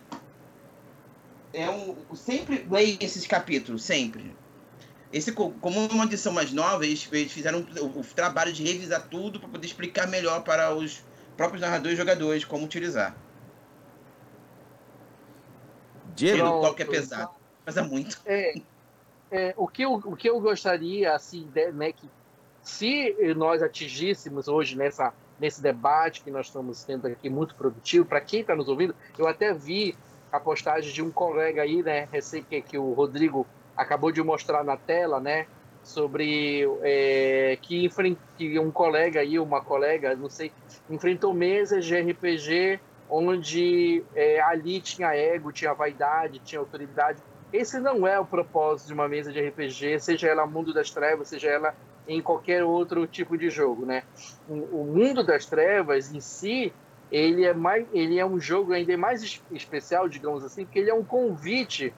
é 1.52 1.70
um, 1.70 1.96
sempre 2.14 2.66
leia 2.70 2.98
esses 3.00 3.26
capítulos, 3.26 3.82
sempre. 3.82 4.36
Esse, 5.10 5.32
como 5.32 5.86
uma 5.86 6.04
edição 6.04 6.32
mais 6.32 6.52
nova, 6.52 6.84
eles, 6.84 7.08
eles 7.10 7.32
fizeram 7.32 7.66
o, 7.80 8.00
o, 8.00 8.04
trabalho 8.04 8.52
de 8.52 8.62
revisar 8.62 9.08
tudo 9.08 9.40
para 9.40 9.48
poder 9.48 9.66
explicar 9.66 10.06
melhor 10.06 10.42
para 10.42 10.74
os 10.74 11.02
próprios 11.34 11.62
narradores 11.62 11.94
e 11.94 11.96
jogadores 11.96 12.44
como 12.44 12.64
utilizar. 12.64 13.16
Diego, 16.18 16.60
qual 16.60 16.74
que 16.74 16.82
é 16.82 16.86
pesado. 16.86 17.30
Pesa 17.64 17.82
muito. 17.82 18.20
É, 18.26 18.54
é, 19.30 19.54
o, 19.56 19.66
que 19.68 19.82
eu, 19.82 19.94
o 19.94 20.16
que 20.16 20.28
eu 20.28 20.40
gostaria, 20.40 21.14
assim, 21.14 21.48
de, 21.52 21.70
né, 21.72 21.92
que 21.92 22.08
se 22.62 23.14
nós 23.36 23.62
atingíssemos 23.62 24.48
hoje 24.48 24.76
nessa, 24.76 25.12
nesse 25.38 25.62
debate 25.62 26.22
que 26.22 26.30
nós 26.30 26.46
estamos 26.46 26.82
tendo 26.84 27.06
aqui, 27.06 27.30
muito 27.30 27.54
produtivo, 27.54 28.04
para 28.04 28.20
quem 28.20 28.40
está 28.40 28.54
nos 28.54 28.68
ouvindo, 28.68 28.94
eu 29.18 29.26
até 29.26 29.52
vi 29.54 29.96
a 30.30 30.38
postagem 30.38 30.92
de 30.92 31.02
um 31.02 31.10
colega 31.10 31.62
aí, 31.62 31.82
né, 31.82 32.08
recém 32.10 32.42
que, 32.42 32.60
que 32.60 32.76
o 32.76 32.92
Rodrigo 32.92 33.46
acabou 33.76 34.10
de 34.10 34.22
mostrar 34.22 34.64
na 34.64 34.76
tela, 34.76 35.20
né, 35.20 35.46
sobre 35.82 36.68
é, 36.82 37.56
que, 37.62 37.88
que 38.36 38.58
um 38.58 38.70
colega 38.70 39.20
aí, 39.20 39.38
uma 39.38 39.62
colega, 39.62 40.14
não 40.14 40.28
sei, 40.28 40.52
enfrentou 40.90 41.32
mesas 41.32 41.84
de 41.84 41.98
RPG 41.98 42.80
onde 43.10 44.04
é, 44.14 44.40
ali 44.40 44.80
tinha 44.80 45.14
ego, 45.14 45.52
tinha 45.52 45.72
vaidade, 45.72 46.38
tinha 46.40 46.60
autoridade. 46.60 47.22
Esse 47.52 47.78
não 47.78 48.06
é 48.06 48.18
o 48.18 48.26
propósito 48.26 48.88
de 48.88 48.94
uma 48.94 49.08
mesa 49.08 49.32
de 49.32 49.40
RPG, 49.40 50.00
seja 50.00 50.28
ela 50.28 50.46
Mundo 50.46 50.74
das 50.74 50.90
Trevas, 50.90 51.28
seja 51.28 51.48
ela 51.48 51.74
em 52.06 52.20
qualquer 52.20 52.64
outro 52.64 53.06
tipo 53.06 53.36
de 53.36 53.50
jogo, 53.50 53.84
né? 53.84 54.02
O, 54.48 54.84
Mundo 54.84 55.22
das 55.22 55.46
Trevas 55.46 56.12
em 56.12 56.20
si, 56.20 56.72
ele 57.10 57.44
é 57.44 57.54
mais, 57.54 57.86
ele 57.92 58.18
é 58.18 58.24
um 58.24 58.40
jogo 58.40 58.72
ainda 58.72 58.96
mais 58.96 59.40
especial, 59.50 60.08
digamos 60.08 60.44
assim, 60.44 60.64
porque 60.64 60.78
ele 60.78 60.90
é 60.90 60.94
um 60.94 61.04
convite 61.04 61.92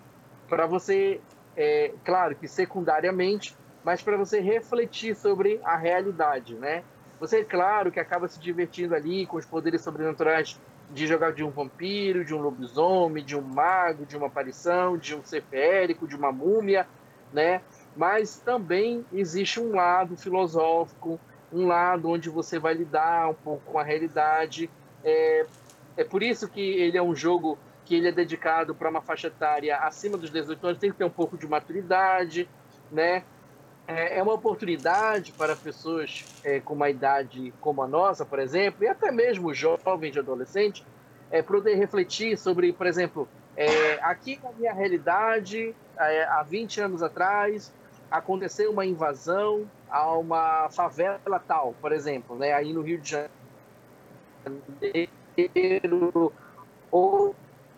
para 0.48 0.66
você, 0.66 1.20
é, 1.56 1.92
claro 2.04 2.34
que 2.34 2.48
secundariamente, 2.48 3.56
mas 3.84 4.02
para 4.02 4.16
você 4.16 4.40
refletir 4.40 5.16
sobre 5.16 5.60
a 5.64 5.76
realidade, 5.76 6.54
né? 6.54 6.82
Você, 7.20 7.44
claro, 7.44 7.92
que 7.92 8.00
acaba 8.00 8.26
se 8.28 8.40
divertindo 8.40 8.94
ali 8.94 9.26
com 9.26 9.36
os 9.36 9.44
poderes 9.44 9.82
sobrenaturais 9.82 10.58
de 10.92 11.06
jogar 11.06 11.32
de 11.32 11.44
um 11.44 11.50
vampiro, 11.50 12.24
de 12.24 12.34
um 12.34 12.40
lobisomem, 12.40 13.24
de 13.24 13.36
um 13.36 13.40
mago, 13.40 14.04
de 14.04 14.16
uma 14.16 14.26
aparição, 14.26 14.98
de 14.98 15.14
um 15.14 15.22
ser 15.22 15.42
férico, 15.42 16.06
de 16.06 16.16
uma 16.16 16.32
múmia, 16.32 16.86
né? 17.32 17.62
Mas 17.96 18.38
também 18.38 19.04
existe 19.12 19.60
um 19.60 19.74
lado 19.74 20.16
filosófico, 20.16 21.18
um 21.52 21.66
lado 21.66 22.08
onde 22.08 22.28
você 22.28 22.58
vai 22.58 22.74
lidar 22.74 23.28
um 23.28 23.34
pouco 23.34 23.72
com 23.72 23.78
a 23.78 23.82
realidade. 23.82 24.70
É, 25.04 25.46
é 25.96 26.04
por 26.04 26.22
isso 26.22 26.48
que 26.48 26.60
ele 26.60 26.96
é 26.96 27.02
um 27.02 27.14
jogo 27.14 27.58
que 27.84 27.94
ele 27.94 28.08
é 28.08 28.12
dedicado 28.12 28.74
para 28.74 28.88
uma 28.88 29.00
faixa 29.00 29.28
etária 29.28 29.76
acima 29.78 30.16
dos 30.16 30.30
18 30.30 30.66
anos, 30.66 30.78
tem 30.78 30.90
que 30.90 30.98
ter 30.98 31.04
um 31.04 31.10
pouco 31.10 31.36
de 31.36 31.46
maturidade, 31.46 32.48
né? 32.90 33.24
É, 33.90 34.18
é 34.18 34.22
uma 34.22 34.34
oportunidade 34.34 35.32
para 35.32 35.56
pessoas 35.56 36.24
é, 36.44 36.60
com 36.60 36.74
uma 36.74 36.88
idade 36.88 37.52
como 37.60 37.82
a 37.82 37.88
nossa, 37.88 38.24
por 38.24 38.38
exemplo, 38.38 38.84
e 38.84 38.88
até 38.88 39.10
mesmo 39.10 39.52
jovens 39.52 40.14
e 40.14 40.18
adolescentes, 40.18 40.86
é, 41.28 41.42
poder 41.42 41.74
refletir 41.74 42.38
sobre, 42.38 42.72
por 42.72 42.86
exemplo, 42.86 43.28
é, 43.56 43.94
aqui 44.02 44.38
na 44.42 44.52
minha 44.52 44.72
realidade, 44.72 45.74
é, 45.98 46.24
há 46.24 46.42
20 46.44 46.80
anos 46.80 47.02
atrás, 47.02 47.74
aconteceu 48.08 48.70
uma 48.70 48.86
invasão 48.86 49.68
a 49.88 50.16
uma 50.16 50.68
favela 50.70 51.40
tal, 51.44 51.74
por 51.80 51.90
exemplo, 51.90 52.36
né, 52.36 52.52
aí 52.52 52.72
no 52.72 52.82
Rio 52.82 53.00
de 53.00 53.10
Janeiro, 55.36 56.32
ou 56.92 57.34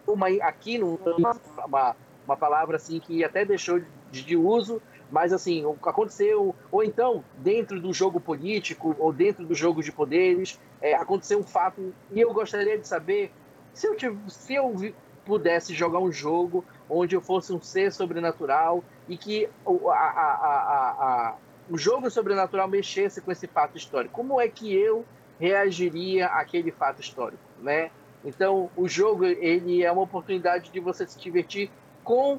uma, 0.07 0.29
aqui 0.43 0.77
numa, 0.77 1.41
uma, 1.67 1.97
uma 2.27 2.37
palavra 2.37 2.77
assim 2.77 3.01
que 3.01 3.25
até 3.25 3.47
deixou 3.47 3.81
de, 4.11 4.23
de 4.23 4.37
uso, 4.37 4.81
mas 5.13 5.31
assim, 5.31 5.63
aconteceu, 5.83 6.55
ou 6.71 6.83
então, 6.83 7.23
dentro 7.37 7.79
do 7.79 7.93
jogo 7.93 8.19
político, 8.19 8.97
ou 8.99 9.13
dentro 9.13 9.45
do 9.45 9.55
jogo 9.55 9.83
de 9.83 9.93
poderes, 9.93 10.59
é, 10.81 10.95
aconteceu 10.95 11.39
um 11.39 11.45
fato, 11.45 11.95
e 12.11 12.19
eu 12.19 12.33
gostaria 12.33 12.79
de 12.79 12.89
saber 12.89 13.31
se 13.75 13.87
eu, 13.87 13.95
se 14.27 14.55
eu 14.55 14.75
pudesse 15.23 15.75
jogar 15.75 15.99
um 15.99 16.11
jogo 16.11 16.65
onde 16.89 17.15
eu 17.15 17.21
fosse 17.21 17.53
um 17.53 17.61
ser 17.61 17.93
sobrenatural 17.93 18.83
e 19.07 19.19
que 19.19 19.49
a, 19.67 19.93
a, 19.93 20.97
a, 20.99 21.35
o 21.69 21.77
jogo 21.77 22.11
sobrenatural 22.11 22.67
mexesse 22.67 23.21
com 23.21 23.31
esse 23.31 23.47
fato 23.47 23.77
histórico, 23.77 24.15
como 24.15 24.41
é 24.41 24.49
que 24.49 24.75
eu 24.75 25.05
reagiria 25.39 26.27
àquele 26.27 26.71
fato 26.71 27.03
histórico, 27.03 27.43
né? 27.61 27.91
Então, 28.25 28.71
o 28.77 28.89
jogo 28.89 29.25
ele 29.25 29.83
é 29.83 29.93
uma 29.93 30.03
oportunidade 30.03 30.71
de 30.71 30.81
você 30.81 31.07
se 31.07 31.19
divertir 31.19 31.71
com 32.03 32.39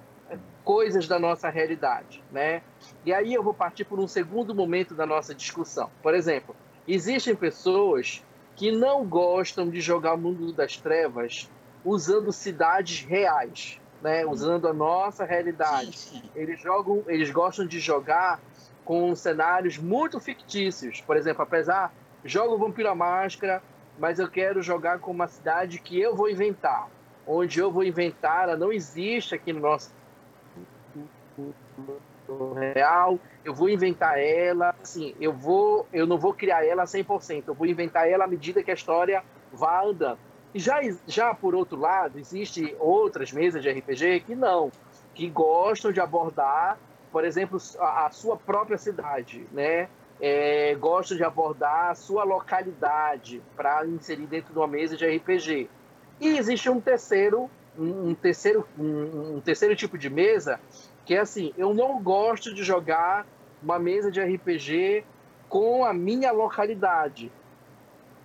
coisas 0.63 1.07
da 1.07 1.19
nossa 1.19 1.49
realidade, 1.49 2.23
né? 2.31 2.61
E 3.05 3.13
aí 3.13 3.33
eu 3.33 3.43
vou 3.43 3.53
partir 3.53 3.83
por 3.83 3.99
um 3.99 4.07
segundo 4.07 4.55
momento 4.55 4.93
da 4.95 5.05
nossa 5.05 5.35
discussão. 5.35 5.89
Por 6.01 6.13
exemplo, 6.13 6.55
existem 6.87 7.35
pessoas 7.35 8.23
que 8.55 8.71
não 8.71 9.05
gostam 9.05 9.69
de 9.69 9.81
jogar 9.81 10.13
o 10.13 10.17
mundo 10.17 10.53
das 10.53 10.77
trevas 10.77 11.49
usando 11.83 12.31
cidades 12.31 13.01
reais, 13.01 13.79
né? 14.01 14.25
Usando 14.25 14.67
a 14.67 14.73
nossa 14.73 15.25
realidade. 15.25 16.23
Eles 16.35 16.61
jogam, 16.61 17.03
eles 17.07 17.29
gostam 17.31 17.65
de 17.65 17.79
jogar 17.79 18.39
com 18.85 19.15
cenários 19.15 19.77
muito 19.77 20.19
fictícios. 20.19 21.01
Por 21.01 21.17
exemplo, 21.17 21.43
apesar 21.43 21.93
jogo 22.23 22.57
Vampiro 22.57 22.89
à 22.89 22.95
Máscara, 22.95 23.61
mas 23.97 24.19
eu 24.19 24.29
quero 24.29 24.61
jogar 24.61 24.99
com 24.99 25.11
uma 25.11 25.27
cidade 25.27 25.79
que 25.79 25.99
eu 25.99 26.15
vou 26.15 26.29
inventar, 26.29 26.89
onde 27.27 27.59
eu 27.59 27.71
vou 27.71 27.83
inventar, 27.83 28.43
ela 28.43 28.57
não 28.57 28.71
existe 28.71 29.35
aqui 29.35 29.53
no 29.53 29.59
nosso 29.59 29.91
real, 32.73 33.19
eu 33.43 33.53
vou 33.53 33.69
inventar 33.69 34.19
ela, 34.19 34.75
assim, 34.81 35.15
eu 35.19 35.33
vou, 35.33 35.87
eu 35.91 36.07
não 36.07 36.17
vou 36.17 36.33
criar 36.33 36.65
ela 36.65 36.83
100%, 36.83 37.43
eu 37.47 37.53
vou 37.53 37.67
inventar 37.67 38.09
ela 38.09 38.25
à 38.25 38.27
medida 38.27 38.63
que 38.63 38.71
a 38.71 38.73
história 38.73 39.23
vá 39.51 39.83
andando. 39.83 40.19
E 40.53 40.59
já, 40.59 40.79
já 41.07 41.33
por 41.33 41.55
outro 41.55 41.79
lado, 41.79 42.19
existe 42.19 42.75
outras 42.79 43.31
mesas 43.31 43.61
de 43.61 43.69
RPG 43.69 44.21
que 44.21 44.35
não, 44.35 44.71
que 45.13 45.27
gostam 45.29 45.91
de 45.91 45.99
abordar, 45.99 46.77
por 47.11 47.25
exemplo, 47.25 47.57
a, 47.79 48.05
a 48.05 48.11
sua 48.11 48.37
própria 48.37 48.77
cidade, 48.77 49.45
né? 49.51 49.89
É, 50.21 50.75
gostam 50.75 51.17
de 51.17 51.23
abordar 51.23 51.89
a 51.89 51.95
sua 51.95 52.23
localidade 52.23 53.41
para 53.55 53.85
inserir 53.85 54.27
dentro 54.27 54.53
de 54.53 54.59
uma 54.59 54.67
mesa 54.67 54.95
de 54.95 55.05
RPG. 55.05 55.69
E 56.21 56.37
existe 56.37 56.69
um 56.69 56.79
terceiro, 56.79 57.49
um, 57.77 58.09
um 58.09 58.15
terceiro, 58.15 58.65
um, 58.77 59.35
um 59.35 59.41
terceiro 59.41 59.75
tipo 59.75 59.97
de 59.97 60.09
mesa 60.09 60.59
que 61.05 61.15
é 61.15 61.19
assim, 61.19 61.53
eu 61.57 61.73
não 61.73 62.01
gosto 62.01 62.53
de 62.53 62.63
jogar 62.63 63.25
uma 63.61 63.79
mesa 63.79 64.11
de 64.11 64.21
RPG 64.21 65.03
com 65.49 65.85
a 65.85 65.93
minha 65.93 66.31
localidade, 66.31 67.31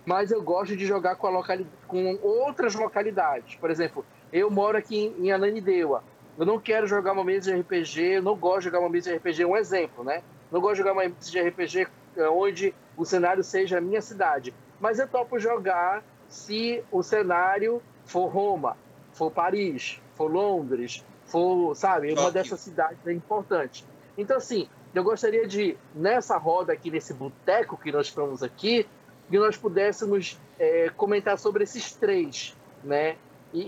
mas 0.05 0.31
eu 0.31 0.41
gosto 0.41 0.75
de 0.75 0.85
jogar 0.85 1.15
com, 1.15 1.27
a 1.27 1.29
localidade, 1.29 1.75
com 1.87 2.17
outras 2.21 2.73
localidades. 2.75 3.55
Por 3.55 3.69
exemplo, 3.69 4.05
eu 4.31 4.49
moro 4.49 4.77
aqui 4.77 5.15
em 5.19 5.31
Ananindeua. 5.31 6.03
Eu 6.37 6.45
não 6.45 6.59
quero 6.59 6.87
jogar 6.87 7.11
uma 7.11 7.23
mesa 7.23 7.53
de 7.53 7.59
RPG, 7.59 8.01
eu 8.15 8.23
não 8.23 8.35
gosto 8.35 8.59
de 8.59 8.65
jogar 8.65 8.79
uma 8.79 8.89
mesa 8.89 9.11
de 9.11 9.17
RPG, 9.17 9.45
um 9.45 9.57
exemplo, 9.57 10.03
né? 10.03 10.23
Não 10.51 10.61
gosto 10.61 10.75
de 10.75 10.77
jogar 10.79 10.93
uma 10.93 11.03
mesa 11.03 11.15
de 11.19 11.41
RPG 11.41 11.87
eh, 12.15 12.29
onde 12.29 12.73
o 12.95 13.05
cenário 13.05 13.43
seja 13.43 13.77
a 13.77 13.81
minha 13.81 14.01
cidade. 14.01 14.53
Mas 14.79 14.99
eu 14.99 15.07
topo 15.07 15.37
jogar 15.37 16.03
se 16.29 16.83
o 16.91 17.03
cenário 17.03 17.81
for 18.05 18.27
Roma, 18.27 18.77
for 19.11 19.29
Paris, 19.29 20.01
for 20.15 20.31
Londres, 20.31 21.05
for, 21.29 21.75
sabe, 21.75 22.13
uma 22.13 22.31
dessas 22.31 22.59
cidades 22.59 23.05
é 23.05 23.13
importante. 23.13 23.85
Então, 24.17 24.37
assim, 24.37 24.67
eu 24.93 25.03
gostaria 25.03 25.47
de, 25.47 25.77
nessa 25.93 26.37
roda 26.37 26.73
aqui, 26.73 26.89
nesse 26.89 27.13
boteco 27.13 27.77
que 27.77 27.91
nós 27.91 28.07
estamos 28.07 28.41
aqui, 28.43 28.87
que 29.29 29.37
nós 29.37 29.55
pudéssemos 29.55 30.37
é, 30.57 30.89
comentar 30.95 31.37
sobre 31.37 31.63
esses 31.63 31.93
três, 31.93 32.55
né? 32.83 33.15
E, 33.53 33.61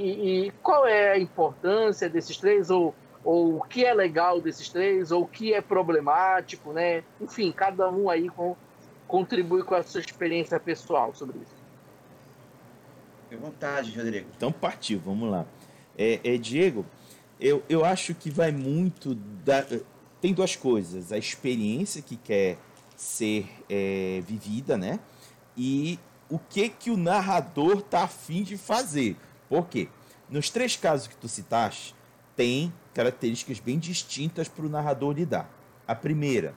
e, 0.47 0.51
qual 0.63 0.85
é 0.85 1.11
a 1.11 1.19
importância 1.19 2.09
desses 2.09 2.37
três, 2.37 2.69
ou, 2.69 2.93
ou 3.23 3.57
o 3.57 3.61
que 3.61 3.85
é 3.85 3.93
legal 3.93 4.41
desses 4.41 4.69
três, 4.69 5.11
ou 5.11 5.23
o 5.23 5.27
que 5.27 5.53
é 5.53 5.61
problemático, 5.61 6.71
né? 6.71 7.03
Enfim, 7.19 7.51
cada 7.51 7.89
um 7.89 8.09
aí 8.09 8.29
com, 8.29 8.55
contribui 9.07 9.63
com 9.63 9.75
a 9.75 9.83
sua 9.83 10.01
experiência 10.01 10.59
pessoal 10.59 11.13
sobre 11.13 11.37
isso. 11.39 11.55
Fique 13.23 13.35
à 13.35 13.37
vontade, 13.37 13.97
Rodrigo. 13.97 14.27
Então 14.35 14.51
partiu, 14.51 14.99
vamos 14.99 15.29
lá. 15.29 15.45
É, 15.97 16.19
é 16.23 16.37
Diego, 16.37 16.85
eu, 17.41 17.63
eu 17.67 17.83
acho 17.83 18.13
que 18.13 18.29
vai 18.29 18.51
muito 18.51 19.15
da. 19.15 19.65
Tem 20.21 20.33
duas 20.33 20.55
coisas: 20.55 21.11
a 21.11 21.17
experiência 21.17 22.01
que 22.01 22.15
quer 22.15 22.59
ser 22.95 23.49
é, 23.67 24.21
vivida, 24.25 24.77
né? 24.77 24.99
E 25.57 25.99
o 26.29 26.37
que 26.37 26.69
que 26.69 26.91
o 26.91 26.97
narrador 26.97 27.81
tá 27.81 28.03
afim 28.03 28.43
de 28.43 28.57
fazer. 28.57 29.17
Por 29.49 29.67
quê? 29.67 29.89
Nos 30.29 30.49
três 30.49 30.75
casos 30.77 31.07
que 31.07 31.15
tu 31.15 31.27
citaste, 31.27 31.95
tem 32.35 32.71
características 32.93 33.59
bem 33.59 33.79
distintas 33.79 34.47
para 34.47 34.65
o 34.65 34.69
narrador 34.69 35.13
lidar. 35.13 35.49
A 35.87 35.95
primeira, 35.95 36.53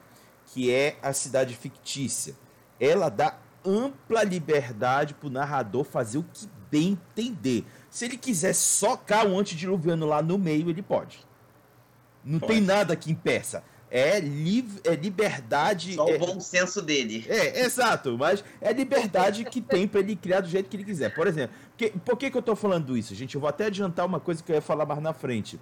que 0.47 0.71
é 0.71 0.97
a 1.01 1.11
cidade 1.11 1.55
fictícia. 1.55 2.35
Ela 2.79 3.09
dá 3.09 3.37
ampla 3.65 4.23
liberdade 4.23 5.13
para 5.15 5.27
o 5.27 5.31
narrador 5.31 5.83
fazer 5.83 6.19
o 6.19 6.23
que 6.23 6.47
bem 6.69 6.91
entender. 6.91 7.65
Se 7.95 8.03
ele 8.03 8.17
quiser 8.17 8.53
socar 8.53 9.25
um 9.25 9.39
antediluviano 9.39 10.05
lá 10.05 10.21
no 10.21 10.37
meio, 10.37 10.69
ele 10.69 10.81
pode. 10.81 11.17
Não 12.25 12.41
pode. 12.41 12.51
tem 12.51 12.61
nada 12.61 12.93
que 12.93 13.09
impeça. 13.09 13.63
É, 13.89 14.19
li 14.19 14.67
é 14.83 14.95
liberdade. 14.95 15.95
Só 15.95 16.09
é, 16.09 16.17
o 16.17 16.19
bom 16.19 16.41
senso 16.41 16.81
dele. 16.81 17.25
É, 17.29 17.61
exato. 17.61 18.17
Mas 18.17 18.43
é 18.59 18.73
liberdade 18.73 19.45
que 19.45 19.61
tem 19.61 19.87
para 19.87 20.01
ele 20.01 20.17
criar 20.17 20.41
do 20.41 20.49
jeito 20.49 20.69
que 20.69 20.75
ele 20.75 20.83
quiser. 20.83 21.15
Por 21.15 21.25
exemplo, 21.25 21.55
que, 21.77 21.89
por 21.91 22.17
que, 22.17 22.29
que 22.29 22.35
eu 22.35 22.41
estou 22.41 22.53
falando 22.53 22.97
isso, 22.97 23.15
gente? 23.15 23.35
Eu 23.35 23.39
vou 23.39 23.49
até 23.49 23.67
adiantar 23.67 24.05
uma 24.05 24.19
coisa 24.19 24.43
que 24.43 24.51
eu 24.51 24.57
ia 24.57 24.61
falar 24.61 24.85
mais 24.85 25.01
na 25.01 25.13
frente. 25.13 25.57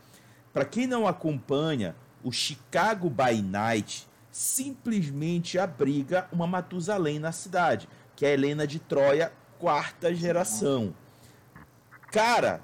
Para 0.51 0.65
quem 0.65 0.88
não 0.88 1.05
acompanha 1.05 1.95
o 2.23 2.31
Chicago 2.31 3.11
by 3.11 3.43
Night 3.43 4.07
simplesmente 4.31 5.59
abriga 5.59 6.27
uma 6.34 6.47
Matusalém 6.47 7.19
na 7.19 7.31
cidade, 7.31 7.88
que 8.15 8.25
é 8.25 8.29
a 8.29 8.34
Helena 8.34 8.65
de 8.65 8.79
Troia, 8.79 9.31
quarta 9.59 10.15
geração. 10.15 10.95
Cara, 12.14 12.61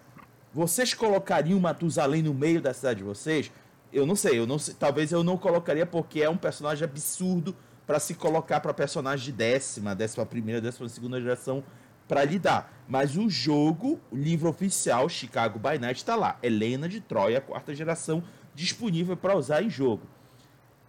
vocês 0.53 0.93
colocariam 0.93 1.59
Matusalém 1.59 2.21
no 2.21 2.35
meio 2.35 2.61
da 2.61 2.71
cidade 2.71 2.99
de 2.99 3.03
vocês? 3.03 3.51
Eu 3.91 4.05
não 4.05 4.15
sei, 4.15 4.37
eu 4.37 4.45
não 4.45 4.59
sei, 4.59 4.75
talvez 4.75 5.11
eu 5.11 5.23
não 5.23 5.39
colocaria 5.39 5.87
porque 5.87 6.21
é 6.21 6.29
um 6.29 6.37
personagem 6.37 6.83
absurdo 6.83 7.55
para 7.87 7.99
se 7.99 8.13
colocar 8.13 8.59
para 8.59 8.71
personagem 8.75 9.25
de 9.25 9.31
décima, 9.31 9.95
décima 9.95 10.23
primeira, 10.23 10.61
décima 10.61 10.87
segunda 10.87 11.19
geração 11.19 11.63
para 12.07 12.23
lidar. 12.23 12.71
Mas 12.87 13.17
o 13.17 13.27
jogo, 13.27 13.99
o 14.11 14.15
livro 14.15 14.47
oficial 14.47 15.09
Chicago 15.09 15.57
by 15.57 15.79
Night 15.79 15.97
está 15.97 16.15
lá, 16.15 16.37
Helena 16.43 16.87
de 16.87 17.01
Troia, 17.01 17.41
quarta 17.41 17.73
geração, 17.73 18.23
disponível 18.53 19.17
para 19.17 19.35
usar 19.35 19.63
em 19.63 19.69
jogo. 19.69 20.03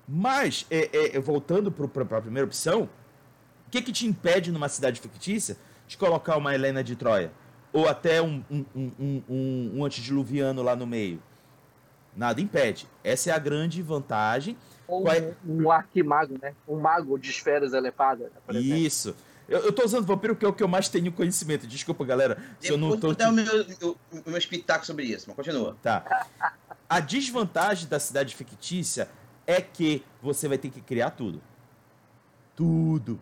Mas, 0.07 0.67
é, 0.71 1.17
é, 1.17 1.19
voltando 1.19 1.73
para 1.73 2.19
a 2.19 2.21
primeira 2.21 2.47
opção, 2.47 2.91
o 3.67 3.71
que, 3.71 3.81
que 3.81 3.91
te 3.91 4.07
impede 4.07 4.53
numa 4.53 4.69
cidade 4.69 5.01
fictícia 5.01 5.57
de 5.89 5.97
colocar 5.97 6.37
uma 6.37 6.55
Helena 6.55 6.85
de 6.85 6.95
Troia? 6.95 7.33
Ou 7.73 7.89
até 7.89 8.21
um, 8.21 8.43
um, 8.51 8.65
um, 8.75 9.23
um, 9.29 9.73
um 9.77 9.85
antediluviano 9.85 10.63
lá 10.63 10.75
no 10.75 10.87
meio? 10.87 11.23
Nada 12.17 12.41
impede. 12.41 12.89
Essa 13.05 13.31
é 13.31 13.33
a 13.33 13.39
grande 13.39 13.81
vantagem. 13.83 14.57
Ou 14.89 15.09
é... 15.09 15.35
um 15.47 15.71
arquimago, 15.71 16.37
né? 16.43 16.55
Um 16.67 16.81
mago 16.81 17.17
de 17.19 17.31
esferas 17.31 17.73
elevadas. 17.73 18.31
Isso. 18.51 19.15
Eu, 19.49 19.61
eu 19.61 19.73
tô 19.73 19.85
usando 19.85 20.05
vampiro 20.05 20.35
porque 20.35 20.47
é 20.47 20.49
o 20.49 20.53
que 20.53 20.63
eu 20.63 20.69
mais 20.69 20.89
tenho 20.89 21.13
conhecimento. 21.13 21.67
Desculpa, 21.67 22.05
galera. 22.05 22.43
Se 22.59 22.73
eu 22.73 22.79
não 22.79 22.99
tô. 22.99 23.15
Te... 23.15 23.25
o 23.25 23.33
meu, 23.33 23.97
o 24.13 24.31
meu 24.31 24.39
espetáculo 24.39 24.87
sobre 24.87 25.05
isso, 25.05 25.25
mas 25.29 25.37
continua. 25.37 25.77
Tá. 25.83 26.27
A 26.89 26.99
desvantagem 26.99 27.89
da 27.89 28.01
cidade 28.01 28.35
fictícia 28.35 29.09
é 29.47 29.61
que 29.61 30.05
você 30.21 30.49
vai 30.49 30.59
ter 30.59 30.71
que 30.71 30.81
criar 30.81 31.11
tudo. 31.11 31.41
Tudo. 32.55 33.21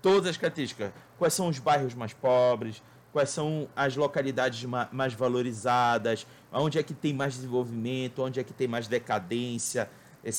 Todas 0.00 0.30
as 0.30 0.36
características. 0.36 0.92
Quais 1.18 1.34
são 1.34 1.48
os 1.48 1.58
bairros 1.58 1.94
mais 1.94 2.12
pobres? 2.12 2.82
Quais 3.12 3.30
são 3.30 3.68
as 3.74 3.96
localidades 3.96 4.64
mais 4.92 5.14
valorizadas? 5.14 6.26
Onde 6.52 6.78
é 6.78 6.82
que 6.82 6.94
tem 6.94 7.12
mais 7.12 7.34
desenvolvimento? 7.34 8.22
Onde 8.22 8.38
é 8.38 8.44
que 8.44 8.52
tem 8.52 8.68
mais 8.68 8.86
decadência? 8.86 9.90
É, 10.22 10.30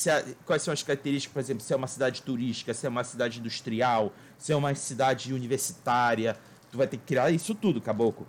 quais 0.46 0.62
são 0.62 0.72
as 0.72 0.82
características, 0.82 1.32
por 1.32 1.40
exemplo, 1.40 1.62
se 1.62 1.72
é 1.72 1.76
uma 1.76 1.88
cidade 1.88 2.22
turística, 2.22 2.72
se 2.72 2.86
é 2.86 2.88
uma 2.88 3.04
cidade 3.04 3.40
industrial, 3.40 4.12
se 4.38 4.52
é 4.52 4.56
uma 4.56 4.74
cidade 4.74 5.34
universitária. 5.34 6.36
Tu 6.70 6.78
vai 6.78 6.86
ter 6.86 6.96
que 6.96 7.04
criar 7.04 7.30
isso 7.30 7.54
tudo, 7.54 7.80
caboclo. 7.80 8.26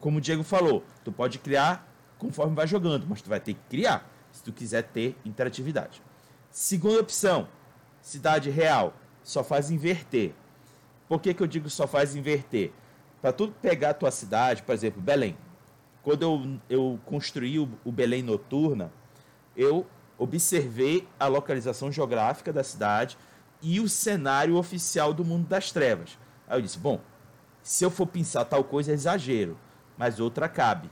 Como 0.00 0.18
o 0.18 0.20
Diego 0.20 0.42
falou, 0.42 0.82
tu 1.04 1.12
pode 1.12 1.38
criar 1.38 1.86
conforme 2.16 2.54
vai 2.54 2.66
jogando, 2.66 3.06
mas 3.06 3.20
tu 3.20 3.28
vai 3.28 3.40
ter 3.40 3.54
que 3.54 3.60
criar 3.68 4.08
se 4.32 4.42
tu 4.42 4.52
quiser 4.52 4.82
ter 4.82 5.16
interatividade. 5.24 6.02
Segunda 6.50 7.00
opção, 7.00 7.48
cidade 8.00 8.50
real, 8.50 8.94
só 9.22 9.44
faz 9.44 9.70
inverter. 9.70 10.34
Por 11.08 11.20
que, 11.20 11.34
que 11.34 11.42
eu 11.42 11.46
digo 11.46 11.68
só 11.68 11.86
faz 11.86 12.14
inverter? 12.14 12.72
Para 13.20 13.32
tu 13.32 13.48
pegar 13.48 13.90
a 13.90 13.94
tua 13.94 14.10
cidade, 14.10 14.62
por 14.62 14.74
exemplo, 14.74 15.00
Belém. 15.00 15.36
Quando 16.02 16.22
eu, 16.22 16.60
eu 16.70 17.00
construí 17.04 17.58
o, 17.58 17.68
o 17.84 17.90
Belém 17.90 18.22
Noturna, 18.22 18.92
eu 19.56 19.86
observei 20.16 21.06
a 21.18 21.26
localização 21.26 21.90
geográfica 21.90 22.52
da 22.52 22.62
cidade 22.62 23.18
e 23.60 23.80
o 23.80 23.88
cenário 23.88 24.56
oficial 24.56 25.12
do 25.12 25.24
mundo 25.24 25.48
das 25.48 25.72
trevas. 25.72 26.18
Aí 26.46 26.58
eu 26.58 26.62
disse: 26.62 26.78
bom, 26.78 27.00
se 27.62 27.84
eu 27.84 27.90
for 27.90 28.06
pensar 28.06 28.44
tal 28.44 28.64
coisa 28.64 28.92
é 28.92 28.94
exagero, 28.94 29.58
mas 29.96 30.20
outra 30.20 30.48
cabe. 30.48 30.90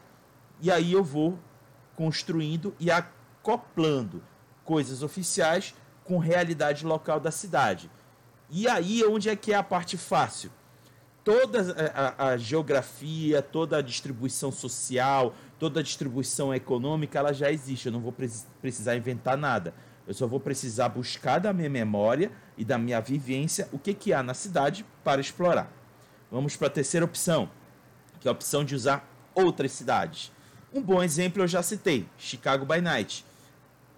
E 0.61 0.71
aí 0.71 0.93
eu 0.93 1.05
vou 1.05 1.39
construindo 1.95 2.75
e 2.79 2.91
acoplando 2.91 4.23
coisas 4.65 5.03
oficiais 5.03 5.75
com 6.05 6.19
realidade 6.19 6.85
local 6.85 7.21
da 7.21 7.31
cidade. 7.31 7.91
E 8.51 8.69
aí 8.69 9.05
onde 9.05 9.29
é 9.29 9.37
que 9.37 9.53
é 9.53 9.57
a 9.57 9.63
parte 9.63 9.97
fácil? 9.97 10.51
Toda 11.27 11.75
a, 11.93 12.29
a, 12.29 12.37
geografia, 12.37 13.43
toda 13.43 13.79
a 13.79 13.83
distribuição 13.83 14.53
social, 14.53 15.35
toda 15.59 15.81
a 15.81 15.83
distribuição 15.83 16.55
econômica, 16.55 17.19
ela 17.19 17.33
já 17.33 17.51
existe. 17.51 17.87
Eu 17.87 17.93
não 17.93 18.01
vou 18.01 18.15
precisar 18.63 18.95
inventar 18.95 19.37
nada. 19.37 19.75
Eu 20.07 20.15
só 20.15 20.25
vou 20.25 20.39
precisar 20.39 20.89
buscar 20.89 21.41
da 21.41 21.53
minha 21.53 21.69
memória 21.69 22.31
e 22.57 22.65
da 22.65 22.79
minha 22.79 23.01
vivência 23.01 23.69
o 23.73 23.79
que, 23.79 23.93
que 23.93 24.13
há 24.13 24.23
na 24.23 24.35
cidade 24.35 24.87
para 25.03 25.21
explorar. 25.21 25.69
Vamos 26.31 26.55
para 26.55 26.69
a 26.69 26.71
terceira 26.71 27.05
opção, 27.05 27.51
que 28.21 28.29
é 28.29 28.31
a 28.31 28.33
opção 28.33 28.65
de 28.65 28.77
usar 28.77 29.05
outras 29.35 29.73
cidades. 29.73 30.31
Um 30.73 30.81
bom 30.81 31.03
exemplo 31.03 31.43
eu 31.43 31.49
já 31.49 31.61
citei, 31.61 32.07
Chicago 32.17 32.65
by 32.65 32.81
Night. 32.81 33.27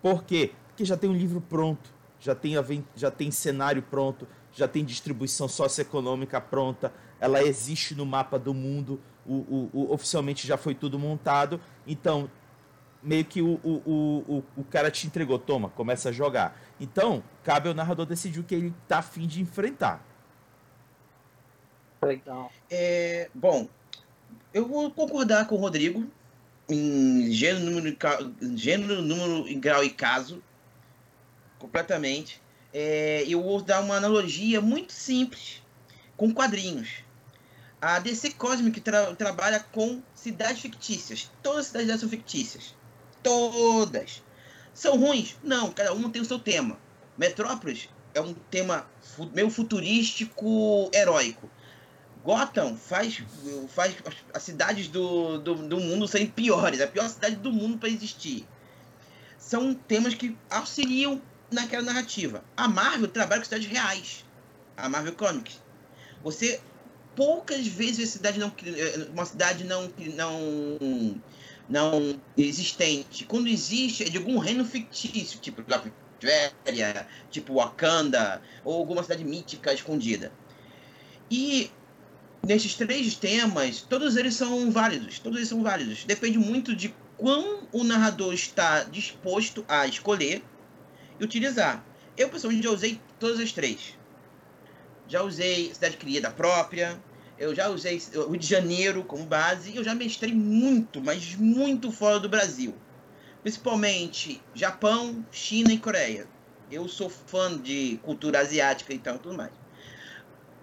Por 0.01 0.25
quê? 0.25 0.53
Porque 0.69 0.83
já 0.83 0.97
tem 0.97 1.11
um 1.11 1.15
livro 1.15 1.43
pronto, 1.43 1.91
já 2.19 2.35
tem, 2.35 2.55
já 2.97 3.11
tem 3.11 3.31
cenário 3.31 3.83
pronto, 3.83 4.27
já 4.51 4.67
tem 4.67 4.83
distribuição 4.83 5.47
socioeconômica 5.47 6.41
pronta, 6.41 6.91
ela 7.21 7.43
existe 7.43 7.95
no 7.95 8.07
mapa 8.07 8.39
do 8.39 8.55
mundo, 8.55 9.01
o, 9.27 9.35
o, 9.35 9.71
o, 9.73 9.93
oficialmente 9.93 10.47
já 10.47 10.57
foi 10.57 10.75
tudo 10.75 10.99
montado, 10.99 11.61
então 11.87 12.31
meio 13.03 13.25
que 13.25 13.41
o, 13.41 13.61
o, 13.63 14.25
o, 14.27 14.45
o 14.57 14.65
cara 14.65 14.91
te 14.91 15.07
entregou, 15.07 15.39
toma, 15.39 15.69
começa 15.71 16.09
a 16.09 16.13
jogar. 16.13 16.59
Então, 16.81 17.23
cabe 17.45 17.69
ao 17.69 17.75
narrador 17.75 18.07
decidir 18.07 18.41
o 18.41 18.45
que 18.45 18.55
ele 18.55 18.75
tá 18.87 18.99
afim 18.99 19.27
de 19.27 19.41
enfrentar. 19.41 20.05
Legal. 22.03 22.51
É, 22.71 23.31
bom, 23.35 23.69
eu 24.53 24.67
vou 24.67 24.91
concordar 24.91 25.47
com 25.47 25.57
o 25.57 25.59
Rodrigo 25.59 26.07
em 26.69 27.31
gênero, 27.33 27.65
número, 27.65 27.97
gênero, 28.57 29.03
número, 29.03 29.61
grau 29.61 29.83
e 29.83 29.91
caso, 29.91 30.43
completamente. 31.59 32.41
É, 32.73 33.25
eu 33.27 33.43
vou 33.43 33.63
dar 33.63 33.81
uma 33.81 33.97
analogia 33.97 34.61
muito 34.61 34.93
simples 34.93 35.63
com 36.17 36.33
quadrinhos. 36.33 37.05
A 37.81 38.01
DC 38.01 38.31
Cosmic 38.33 38.81
tra 38.81 39.15
trabalha 39.15 39.61
com 39.61 40.03
cidades 40.13 40.61
fictícias. 40.61 41.31
Todas 41.43 41.67
as 41.67 41.67
cidades 41.69 42.01
são 42.01 42.09
fictícias. 42.09 42.75
Todas. 43.23 44.21
São 44.75 44.99
ruins? 44.99 45.37
Não, 45.45 45.71
cada 45.73 45.93
uma 45.93 46.11
tem 46.11 46.21
o 46.21 46.25
seu 46.25 46.41
tema. 46.41 46.77
Metrópolis 47.17 47.89
é 48.15 48.21
um 48.21 48.35
tema 48.51 48.89
meio 49.33 49.49
futurístico, 49.49 50.91
heróico. 50.93 51.49
Gotham 52.25 52.77
faz, 52.77 53.23
faz 53.69 53.95
as 54.35 54.43
cidades 54.43 54.89
do, 54.89 55.39
do, 55.39 55.55
do 55.55 55.79
mundo 55.79 56.09
serem 56.09 56.27
piores, 56.27 56.81
a 56.81 56.87
pior 56.87 57.09
cidade 57.09 57.37
do 57.37 57.53
mundo 57.53 57.79
para 57.79 57.89
existir. 57.89 58.47
São 59.39 59.73
temas 59.73 60.15
que 60.15 60.37
auxiliam 60.51 61.23
naquela 61.51 61.85
narrativa. 61.85 62.43
A 62.57 62.67
Marvel 62.67 63.09
trabalha 63.09 63.41
com 63.41 63.45
cidades 63.45 63.69
reais. 63.69 64.25
A 64.77 64.89
Marvel 64.89 65.15
Comics. 65.15 65.63
Você 66.23 66.61
poucas 67.19 67.67
vezes 67.67 68.11
cidade 68.11 68.39
não 68.39 68.53
uma 69.13 69.25
cidade 69.25 69.65
não 69.65 69.91
não 70.15 71.21
não 71.69 72.21
existente. 72.37 73.25
Quando 73.25 73.49
existe 73.49 74.05
é 74.05 74.09
de 74.09 74.19
algum 74.19 74.39
reino 74.39 74.65
fictício, 74.65 75.41
tipo 75.41 75.65
Latvéria, 75.67 77.09
tipo 77.29 77.55
Wakanda 77.55 78.41
ou 78.65 78.75
alguma 78.75 79.03
cidade 79.03 79.25
mítica 79.25 79.75
escondida. 79.75 80.33
E 81.29 81.73
nesses 82.47 82.75
três 82.75 83.17
temas, 83.17 83.83
todos 83.83 84.17
eles 84.17 84.35
são 84.35 84.71
válidos. 84.71 85.19
Todos 85.19 85.39
eles 85.39 85.49
são 85.49 85.61
válidos. 85.61 86.05
Depende 86.05 86.39
muito 86.39 86.75
de 86.75 86.95
quão 87.17 87.67
o 87.73 87.83
narrador 87.83 88.33
está 88.33 88.85
disposto 88.85 89.65
a 89.67 89.89
escolher 89.89 90.41
e 91.19 91.25
utilizar. 91.25 91.85
Eu, 92.17 92.29
pessoalmente, 92.29 92.63
já 92.63 92.71
usei 92.71 93.01
todas 93.19 93.41
as 93.41 93.51
três. 93.51 93.99
Já 95.09 95.23
usei 95.23 95.75
Cidade 95.75 95.97
Criada 95.97 96.31
própria, 96.31 97.01
eu 97.39 97.55
já 97.55 97.69
usei 97.69 98.03
o 98.15 98.31
Rio 98.31 98.37
de 98.37 98.47
Janeiro 98.47 99.05
como 99.05 99.25
base, 99.25 99.71
e 99.71 99.77
eu 99.77 99.85
já 99.85 99.95
mestrei 99.95 100.35
muito, 100.35 101.01
mas 101.01 101.37
muito 101.37 101.93
fora 101.93 102.19
do 102.19 102.29
Brasil. 102.29 102.75
Principalmente 103.43 104.43
Japão, 104.55 105.25
China 105.31 105.73
e 105.73 105.79
Coreia. 105.79 106.27
Eu 106.71 106.89
sou 106.89 107.09
fã 107.09 107.57
de 107.57 107.99
cultura 108.03 108.41
asiática 108.41 108.93
e 108.93 108.99
tal, 108.99 109.19
tudo 109.19 109.37
mais. 109.37 109.53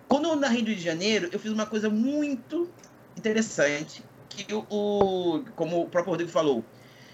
Quando 0.07 0.27
eu 0.27 0.35
do 0.35 0.47
Rio 0.47 0.63
de 0.75 0.81
Janeiro, 0.81 1.29
eu 1.31 1.39
fiz 1.39 1.51
uma 1.51 1.65
coisa 1.65 1.89
muito 1.89 2.69
interessante, 3.17 4.03
que 4.29 4.53
o, 4.53 5.43
como 5.55 5.81
o 5.81 5.89
próprio 5.89 6.11
Rodrigo 6.11 6.31
falou, 6.31 6.63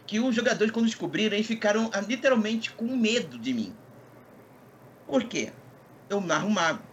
que 0.05 0.20
os 0.20 0.36
jogadores, 0.36 0.74
quando 0.74 0.88
descobriram, 0.88 1.36
eles 1.36 1.47
ficaram 1.47 1.89
ah, 1.93 2.01
literalmente 2.01 2.72
com 2.72 2.86
medo 2.97 3.38
de 3.38 3.53
mim. 3.53 3.74
Por 5.07 5.24
quê? 5.24 5.53
Eu 6.09 6.20
narro 6.20 6.49
mago. 6.49 6.84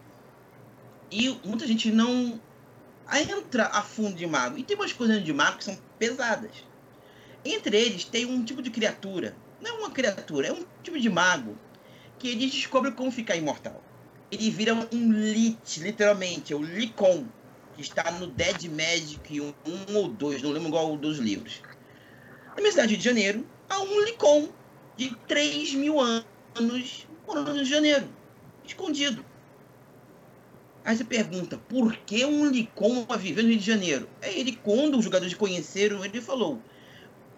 E 1.10 1.30
muita 1.44 1.66
gente 1.66 1.90
não 1.90 2.38
entra 3.14 3.66
a 3.66 3.82
fundo 3.82 4.16
de 4.16 4.26
mago. 4.26 4.58
E 4.58 4.62
tem 4.62 4.76
umas 4.76 4.92
coisas 4.92 5.24
de 5.24 5.32
mago 5.32 5.58
que 5.58 5.64
são 5.64 5.78
pesadas. 5.98 6.52
Entre 7.44 7.76
eles 7.76 8.04
tem 8.04 8.26
um 8.26 8.44
tipo 8.44 8.62
de 8.62 8.70
criatura. 8.70 9.36
Não 9.60 9.70
é 9.70 9.78
uma 9.80 9.90
criatura, 9.90 10.48
é 10.48 10.52
um 10.52 10.64
tipo 10.82 10.98
de 10.98 11.08
mago 11.08 11.56
que 12.18 12.28
eles 12.28 12.52
descobrem 12.52 12.92
como 12.92 13.10
ficar 13.10 13.36
imortal 13.36 13.82
ele 14.30 14.50
vira 14.50 14.74
um 14.74 15.12
lit, 15.12 15.80
literalmente, 15.80 16.52
é 16.52 16.56
o 16.56 16.62
Licon, 16.62 17.26
que 17.74 17.82
está 17.82 18.10
no 18.12 18.26
Dead 18.26 18.64
Magic 18.64 19.40
1, 19.40 19.54
um 19.66 19.96
ou 19.96 20.08
2, 20.08 20.42
não 20.42 20.50
lembro 20.50 20.68
igual 20.68 20.96
dos 20.96 21.18
livros. 21.18 21.62
Na 22.48 22.56
minha 22.56 22.70
cidade 22.70 22.96
de 22.96 23.02
Janeiro, 23.02 23.46
há 23.68 23.80
um 23.80 24.04
Licon, 24.04 24.48
de 24.96 25.14
3 25.26 25.74
mil 25.74 25.98
anos 26.00 27.06
morando 27.26 27.48
no 27.48 27.54
Rio 27.54 27.64
de 27.64 27.70
Janeiro, 27.70 28.08
escondido. 28.66 29.24
Aí 30.88 30.96
você 30.96 31.04
pergunta, 31.04 31.58
por 31.58 31.94
que 31.94 32.24
um 32.24 32.46
Licon 32.46 33.04
vai 33.04 33.18
viver 33.18 33.42
no 33.42 33.50
Rio 33.50 33.58
de 33.58 33.66
Janeiro? 33.66 34.08
Aí 34.22 34.40
ele, 34.40 34.58
quando 34.64 34.96
os 34.96 35.04
jogadores 35.04 35.34
conheceram, 35.34 36.02
ele 36.02 36.18
falou, 36.18 36.62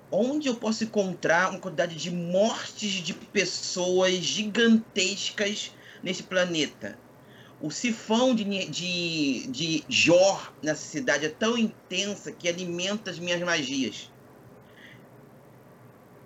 onde 0.09 0.46
eu 0.46 0.55
posso 0.55 0.84
encontrar 0.84 1.51
uma 1.51 1.59
quantidade 1.59 1.96
de 1.96 2.12
mortes 2.12 2.92
de 3.03 3.12
pessoas 3.12 4.12
gigantescas 4.18 5.72
nesse 6.01 6.22
planeta? 6.22 6.96
O 7.61 7.72
sifão 7.72 8.36
de, 8.36 8.44
de, 8.66 9.48
de 9.48 9.84
Jor 9.88 10.53
nessa 10.62 10.84
cidade 10.84 11.26
é 11.26 11.30
tão 11.30 11.59
intensa 11.59 12.30
que 12.30 12.48
alimenta 12.48 13.11
as 13.11 13.18
minhas 13.18 13.40
magias. 13.40 14.12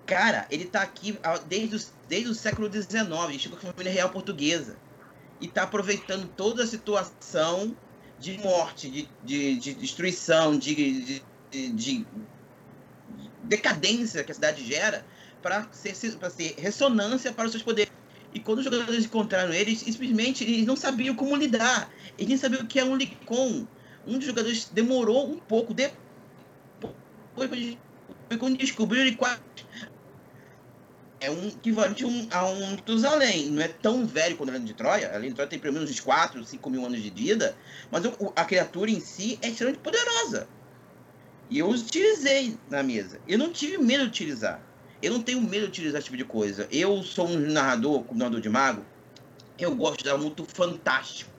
Cara, 0.04 0.46
ele 0.50 0.66
tá 0.66 0.82
aqui 0.82 1.18
desde, 1.48 1.74
o, 1.74 1.80
desde 2.06 2.28
o 2.28 2.34
século 2.34 2.70
XIX, 2.70 3.40
chegou 3.40 3.58
com 3.58 3.66
a 3.66 3.72
família 3.72 3.90
real 3.94 4.10
portuguesa. 4.10 4.76
E 5.40 5.48
tá 5.48 5.64
aproveitando 5.64 6.28
toda 6.36 6.62
a 6.62 6.66
situação 6.66 7.76
de 8.18 8.38
morte, 8.38 8.88
de, 8.90 9.08
de, 9.24 9.58
de 9.58 9.74
destruição, 9.74 10.56
de, 10.56 11.20
de, 11.50 11.72
de, 11.72 12.06
decadência 13.42 14.24
que 14.24 14.32
a 14.32 14.34
cidade 14.34 14.64
gera 14.64 15.04
para 15.42 15.68
ser, 15.72 15.94
ser 15.94 16.16
ressonância 16.56 17.32
para 17.32 17.44
os 17.44 17.50
seus 17.50 17.62
poderes. 17.62 17.92
E 18.32 18.40
quando 18.40 18.58
os 18.58 18.64
jogadores 18.64 19.04
encontraram 19.04 19.52
eles, 19.52 19.80
simplesmente 19.80 20.42
eles 20.42 20.66
não 20.66 20.74
sabiam 20.74 21.14
como 21.14 21.36
lidar. 21.36 21.90
Eles 22.16 22.28
nem 22.28 22.36
sabiam 22.36 22.62
o 22.62 22.66
que 22.66 22.80
é 22.80 22.84
um 22.84 22.96
Licon. 22.96 23.66
Um 24.06 24.18
dos 24.18 24.26
jogadores 24.26 24.68
demorou 24.72 25.30
um 25.30 25.38
pouco 25.38 25.72
depois 25.72 25.94
quando 28.38 28.56
descobriu 28.56 29.02
ele 29.02 29.16
quase 29.16 29.40
é 31.24 31.30
um 31.30 31.48
equivalente 31.48 32.04
um, 32.04 32.28
a 32.30 32.44
um 32.46 32.76
Tusalém. 32.76 33.50
Não 33.50 33.62
é 33.62 33.68
tão 33.68 34.06
velho 34.06 34.36
quando 34.36 34.50
ele 34.50 34.58
é 34.58 34.60
de 34.60 34.74
Troia. 34.74 35.10
A 35.14 35.18
de 35.18 35.32
Troia 35.32 35.48
tem 35.48 35.58
pelo 35.58 35.74
menos 35.74 35.90
uns 35.90 36.00
4, 36.00 36.44
5 36.44 36.70
mil 36.70 36.84
anos 36.84 37.02
de 37.02 37.10
vida. 37.10 37.56
Mas 37.90 38.04
o, 38.04 38.32
a 38.36 38.44
criatura 38.44 38.90
em 38.90 39.00
si 39.00 39.38
é 39.42 39.48
extremamente 39.48 39.82
poderosa. 39.82 40.46
E 41.50 41.58
eu 41.58 41.68
utilizei 41.68 42.58
na 42.70 42.82
mesa. 42.82 43.20
Eu 43.26 43.38
não 43.38 43.52
tive 43.52 43.78
medo 43.78 44.04
de 44.04 44.08
utilizar. 44.08 44.60
Eu 45.02 45.12
não 45.12 45.22
tenho 45.22 45.40
medo 45.40 45.64
de 45.64 45.68
utilizar 45.68 45.98
esse 45.98 46.06
tipo 46.06 46.16
de 46.16 46.24
coisa. 46.24 46.68
Eu 46.70 47.02
sou 47.02 47.28
um 47.28 47.38
narrador, 47.38 48.02
como 48.04 48.18
narrador 48.18 48.40
de 48.40 48.48
mago. 48.48 48.84
Eu 49.58 49.74
gosto 49.74 49.98
de 49.98 50.04
dar 50.04 50.18
muito 50.18 50.44
fantástico. 50.44 51.30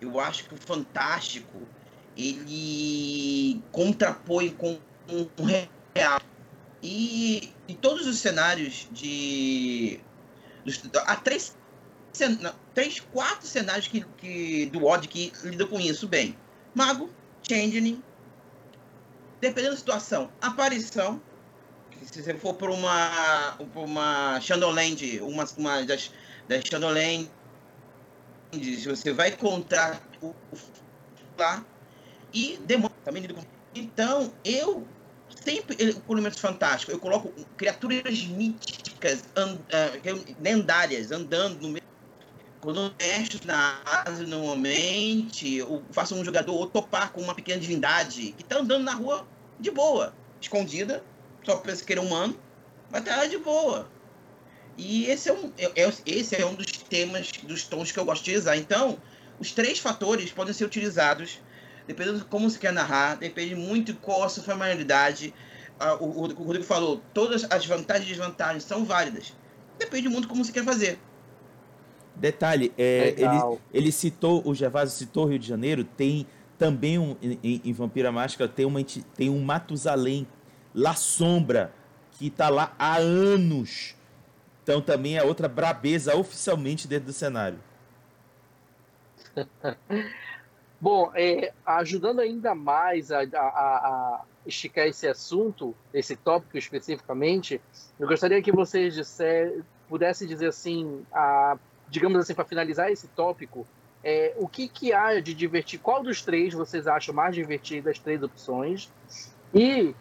Eu 0.00 0.18
acho 0.18 0.48
que 0.48 0.54
o 0.54 0.56
fantástico 0.56 1.62
ele 2.16 3.62
contrapõe 3.70 4.50
com 4.50 4.78
o 5.08 5.44
real. 5.94 6.20
E 6.82 7.52
em 7.68 7.74
todos 7.74 8.06
os 8.06 8.18
cenários 8.18 8.88
de. 8.90 10.00
Há 11.06 11.16
três, 11.16 11.56
três 12.74 13.00
quatro 13.00 13.46
cenários 13.46 13.86
que, 13.86 14.04
que, 14.18 14.66
do 14.66 14.84
Odd 14.86 15.06
que 15.06 15.32
lidam 15.44 15.68
com 15.68 15.78
isso 15.78 16.08
bem: 16.08 16.36
Mago, 16.74 17.08
Changeling, 17.48 18.02
dependendo 19.40 19.74
da 19.74 19.78
situação, 19.78 20.30
aparição. 20.40 21.20
Se 22.04 22.20
você 22.20 22.34
for 22.34 22.54
por 22.54 22.68
uma, 22.68 23.56
uma 23.76 24.40
Shadowland, 24.40 25.20
uma, 25.20 25.46
uma 25.56 25.84
das, 25.84 26.10
das 26.48 26.64
Shadowlands, 26.64 27.28
você 28.84 29.12
vai 29.12 29.28
encontrar 29.28 30.02
o, 30.20 30.34
lá 31.38 31.64
e 32.34 32.58
demônio 32.64 32.96
também. 33.04 33.24
Então, 33.74 34.32
eu 34.44 34.86
sempre 35.42 35.94
com 35.94 36.12
elementos 36.12 36.38
fantásticos, 36.38 36.94
eu 36.94 37.00
coloco 37.00 37.32
criaturas 37.56 38.24
míticas, 38.24 39.24
and, 39.36 39.54
uh, 39.54 40.34
lendárias, 40.42 41.10
andando 41.10 41.60
no 41.60 41.68
meio. 41.68 41.82
Quando 42.60 42.94
mexo 43.00 43.40
na 43.44 43.80
asa 43.84 44.24
normalmente, 44.24 45.56
eu 45.56 45.82
faço 45.90 46.14
um 46.14 46.24
jogador 46.24 46.54
ou 46.54 46.66
topar 46.66 47.10
com 47.10 47.20
uma 47.20 47.34
pequena 47.34 47.60
divindade 47.60 48.32
que 48.32 48.42
está 48.42 48.58
andando 48.58 48.84
na 48.84 48.94
rua 48.94 49.26
de 49.58 49.70
boa, 49.70 50.14
escondida, 50.40 51.02
só 51.44 51.56
pensa 51.56 51.84
que 51.84 51.92
é 51.92 52.00
humano, 52.00 52.38
mas 52.90 53.04
tá 53.04 53.26
de 53.26 53.38
boa. 53.38 53.90
E 54.76 55.06
esse 55.06 55.28
é, 55.28 55.32
um, 55.32 55.52
é, 55.58 55.82
é, 55.82 55.92
esse 56.06 56.36
é 56.36 56.46
um 56.46 56.54
dos 56.54 56.70
temas, 56.70 57.30
dos 57.42 57.64
tons 57.64 57.90
que 57.92 57.98
eu 57.98 58.04
gosto 58.04 58.24
de 58.24 58.36
usar. 58.36 58.56
Então, 58.56 58.98
os 59.38 59.52
três 59.52 59.78
fatores 59.78 60.32
podem 60.32 60.54
ser 60.54 60.64
utilizados, 60.64 61.40
dependendo 61.86 62.18
de 62.18 62.24
como 62.24 62.48
você 62.48 62.58
quer 62.58 62.72
narrar, 62.72 63.16
depende 63.16 63.54
muito 63.54 63.92
de 63.92 63.98
qual 63.98 64.22
a 64.24 64.28
sua 64.28 64.42
familiaridade. 64.42 65.34
Ah, 65.78 65.94
o, 65.94 66.04
o, 66.04 66.22
o 66.24 66.42
Rodrigo 66.44 66.64
falou, 66.64 67.00
todas 67.12 67.44
as 67.50 67.66
vantagens 67.66 68.06
e 68.06 68.14
desvantagens 68.14 68.64
são 68.64 68.84
válidas. 68.84 69.34
Depende 69.78 70.08
muito 70.08 70.22
de 70.22 70.28
como 70.28 70.44
você 70.44 70.52
quer 70.52 70.64
fazer. 70.64 70.98
Detalhe, 72.14 72.72
é, 72.76 73.14
ele, 73.16 73.58
ele 73.72 73.92
citou, 73.92 74.42
o 74.44 74.54
Gervásio 74.54 74.96
citou 74.96 75.26
Rio 75.26 75.38
de 75.38 75.48
Janeiro, 75.48 75.82
tem 75.82 76.26
também 76.58 76.98
um, 76.98 77.16
em, 77.20 77.60
em 77.64 77.72
Vampira 77.72 78.12
Mágica 78.12 78.46
tem, 78.46 78.64
uma, 78.64 78.80
tem 79.16 79.28
um 79.28 79.42
Matusalém, 79.42 80.28
La 80.74 80.94
Sombra, 80.94 81.72
que 82.12 82.28
está 82.28 82.48
lá 82.48 82.72
há 82.78 82.98
anos. 82.98 83.96
Então 84.62 84.80
também 84.80 85.16
é 85.16 85.24
outra 85.24 85.48
brabeza 85.48 86.14
oficialmente 86.16 86.86
dentro 86.86 87.06
do 87.06 87.12
cenário. 87.12 87.58
Bom, 90.82 91.12
é, 91.14 91.52
ajudando 91.64 92.18
ainda 92.18 92.56
mais 92.56 93.12
a, 93.12 93.20
a, 93.20 93.36
a, 93.36 94.24
esticar 94.44 94.84
esse 94.88 95.06
assunto, 95.06 95.76
esse 95.94 96.16
tópico 96.16 96.58
especificamente, 96.58 97.60
eu 98.00 98.08
gostaria 98.08 98.42
que 98.42 98.50
vocês 98.50 98.96
pudessem 99.88 100.26
dizer 100.26 100.48
assim, 100.48 101.06
a, 101.12 101.56
digamos 101.88 102.18
assim, 102.18 102.34
para 102.34 102.44
finalizar 102.44 102.90
esse 102.90 103.06
tópico, 103.06 103.64
é, 104.02 104.34
o 104.36 104.48
que, 104.48 104.66
que 104.66 104.92
há 104.92 105.20
de 105.20 105.32
divertir? 105.34 105.78
Qual 105.78 106.02
dos 106.02 106.20
três 106.20 106.52
vocês 106.52 106.88
acham 106.88 107.14
mais 107.14 107.32
divertido, 107.36 107.88
as 107.88 108.00
três 108.00 108.20
opções? 108.20 108.92
E, 109.54 109.94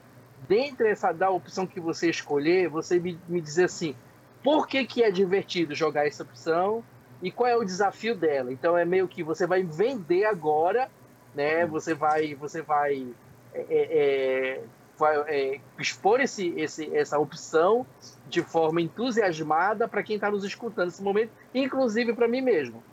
dentre 0.49 0.89
essa 0.89 1.11
da 1.11 1.29
opção 1.29 1.67
que 1.67 1.79
você 1.79 2.09
escolher, 2.09 2.69
você 2.69 2.99
me, 2.99 3.19
me 3.29 3.39
dizer 3.39 3.65
assim, 3.65 3.95
por 4.43 4.65
que, 4.65 4.83
que 4.83 5.03
é 5.03 5.11
divertido 5.11 5.75
jogar 5.75 6.07
essa 6.07 6.23
opção 6.23 6.83
e 7.21 7.31
qual 7.31 7.49
é 7.49 7.55
o 7.55 7.63
desafio 7.63 8.15
dela? 8.15 8.51
Então 8.51 8.77
é 8.77 8.85
meio 8.85 9.07
que 9.07 9.23
você 9.23 9.45
vai 9.45 9.63
vender 9.63 10.25
agora, 10.25 10.89
né? 11.35 11.65
Você 11.65 11.93
vai, 11.93 12.33
você 12.35 12.61
vai, 12.61 13.07
é, 13.53 13.65
é, 13.69 14.57
é 14.59 14.63
vai 15.01 15.17
é, 15.27 15.59
expor 15.79 16.21
esse, 16.21 16.49
esse, 16.57 16.95
essa 16.95 17.17
opção 17.17 17.85
de 18.29 18.43
forma 18.43 18.81
entusiasmada 18.81 19.87
para 19.87 20.03
quem 20.03 20.15
está 20.15 20.29
nos 20.29 20.43
escutando 20.43 20.85
nesse 20.85 21.01
momento, 21.01 21.31
inclusive 21.53 22.13
para 22.13 22.27
mim 22.27 22.41
mesmo. 22.41 22.83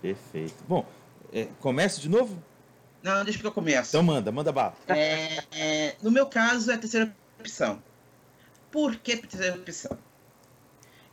Perfeito. 0.00 0.64
Bom, 0.68 0.84
é, 1.32 1.46
começa 1.60 2.00
de 2.00 2.08
novo? 2.08 2.36
Não, 3.02 3.24
deixa 3.24 3.38
que 3.38 3.46
eu 3.46 3.52
comece. 3.52 3.90
Então 3.90 4.02
manda, 4.02 4.30
manda 4.32 4.52
bala. 4.52 4.74
É, 4.88 5.38
é, 5.52 5.96
no 6.02 6.10
meu 6.10 6.26
caso, 6.26 6.70
é 6.70 6.74
a 6.74 6.78
terceira 6.78 7.14
opção. 7.38 7.82
Por 8.70 8.96
que 8.96 9.12
a 9.12 9.18
terceira 9.18 9.56
opção? 9.56 9.96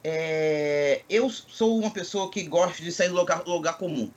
É, 0.04 1.02
eu 1.10 1.30
sou 1.30 1.78
uma 1.78 1.92
pessoa 1.92 2.32
que 2.32 2.44
gosta 2.44 2.82
de 2.82 2.92
sair 2.92 3.10
do 3.10 3.16
lugar, 3.16 3.46
lugar 3.46 3.78
comum. 3.78 4.12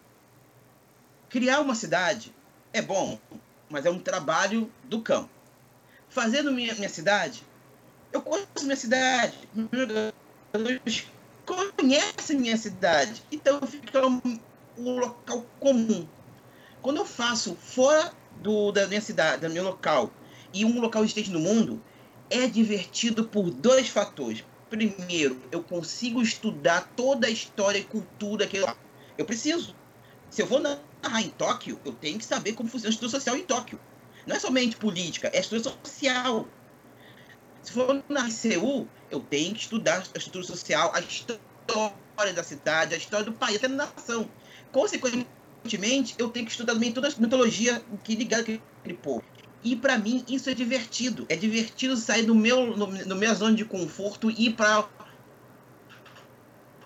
Criar 1.28 1.60
uma 1.60 1.74
cidade 1.74 2.32
é 2.72 2.80
bom, 2.80 3.18
mas 3.68 3.84
é 3.84 3.90
um 3.90 3.98
trabalho 3.98 4.70
do 4.84 5.00
campo. 5.00 5.30
Fazendo 6.08 6.52
minha, 6.52 6.74
minha 6.74 6.88
cidade, 6.88 7.42
eu 8.12 8.22
conheço 8.22 8.64
minha 8.64 8.76
cidade, 8.76 9.36
meus 9.54 11.02
minha 12.30 12.56
cidade, 12.56 13.22
então 13.32 13.60
fica 13.66 14.06
um 14.06 14.98
local 14.98 15.44
comum. 15.58 16.06
Quando 16.80 16.98
eu 16.98 17.06
faço 17.06 17.56
fora 17.56 18.12
do, 18.40 18.72
da 18.72 18.86
minha 18.86 19.00
cidade, 19.00 19.46
do 19.46 19.52
meu 19.52 19.64
local, 19.64 20.10
e 20.52 20.64
um 20.64 20.80
local 20.80 21.02
existente 21.02 21.30
no 21.30 21.40
mundo, 21.40 21.82
é 22.28 22.46
divertido 22.46 23.24
por 23.24 23.50
dois 23.50 23.88
fatores. 23.88 24.44
Primeiro, 24.72 25.38
eu 25.52 25.62
consigo 25.62 26.22
estudar 26.22 26.90
toda 26.96 27.26
a 27.26 27.30
história 27.30 27.78
e 27.78 27.84
cultura 27.84 28.46
que 28.46 28.56
eu, 28.56 28.66
eu 29.18 29.24
preciso. 29.26 29.76
Se 30.30 30.40
eu 30.40 30.46
vou 30.46 30.60
narrar 30.60 31.20
em 31.20 31.28
Tóquio, 31.28 31.78
eu 31.84 31.92
tenho 31.92 32.18
que 32.18 32.24
saber 32.24 32.54
como 32.54 32.70
funciona 32.70 32.88
a 32.88 32.94
estrutura 32.94 33.20
social 33.20 33.36
em 33.36 33.44
Tóquio. 33.44 33.78
Não 34.26 34.34
é 34.34 34.38
somente 34.38 34.74
política, 34.76 35.30
é 35.30 35.40
estrutura 35.40 35.76
social. 35.84 36.48
Se 37.62 37.70
for 37.70 38.02
na 38.08 38.30
Seul, 38.30 38.88
eu 39.10 39.20
tenho 39.20 39.52
que 39.52 39.60
estudar 39.60 39.98
a 39.98 40.16
estrutura 40.16 40.44
social, 40.44 40.90
a 40.94 41.00
história 41.00 42.32
da 42.34 42.42
cidade, 42.42 42.94
a 42.94 42.96
história 42.96 43.26
do 43.26 43.32
país, 43.34 43.56
até 43.56 43.68
da 43.68 43.74
nação. 43.74 44.26
Consequentemente, 44.72 46.14
eu 46.16 46.30
tenho 46.30 46.46
que 46.46 46.50
estudar 46.50 46.72
também 46.72 46.90
toda 46.90 47.08
a 47.08 47.12
mitologia 47.18 47.84
que 48.02 48.14
liga 48.14 48.38
aquele 48.38 48.62
povo. 49.02 49.22
E 49.64 49.76
para 49.76 49.96
mim 49.96 50.24
isso 50.28 50.50
é 50.50 50.54
divertido. 50.54 51.24
É 51.28 51.36
divertido 51.36 51.96
sair 51.96 52.24
do 52.24 52.34
meu, 52.34 52.76
no, 52.76 52.86
no 52.86 53.16
minha 53.16 53.34
zona 53.34 53.54
de 53.54 53.64
conforto 53.64 54.30
e 54.30 54.46
ir 54.46 54.52
para 54.54 54.88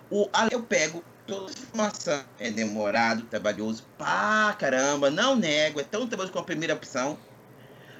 o 0.09 0.29
eu 0.51 0.63
pego 0.63 1.03
toda 1.25 1.49
a 1.49 1.51
informação. 1.51 2.23
É 2.39 2.49
demorado, 2.49 3.23
trabalhoso 3.23 3.83
pra 3.97 4.55
caramba, 4.57 5.09
não 5.09 5.35
nego, 5.35 5.79
é 5.79 5.83
tão 5.83 6.07
trabalhoso 6.07 6.31
como 6.31 6.43
a 6.43 6.45
primeira 6.45 6.73
opção. 6.73 7.17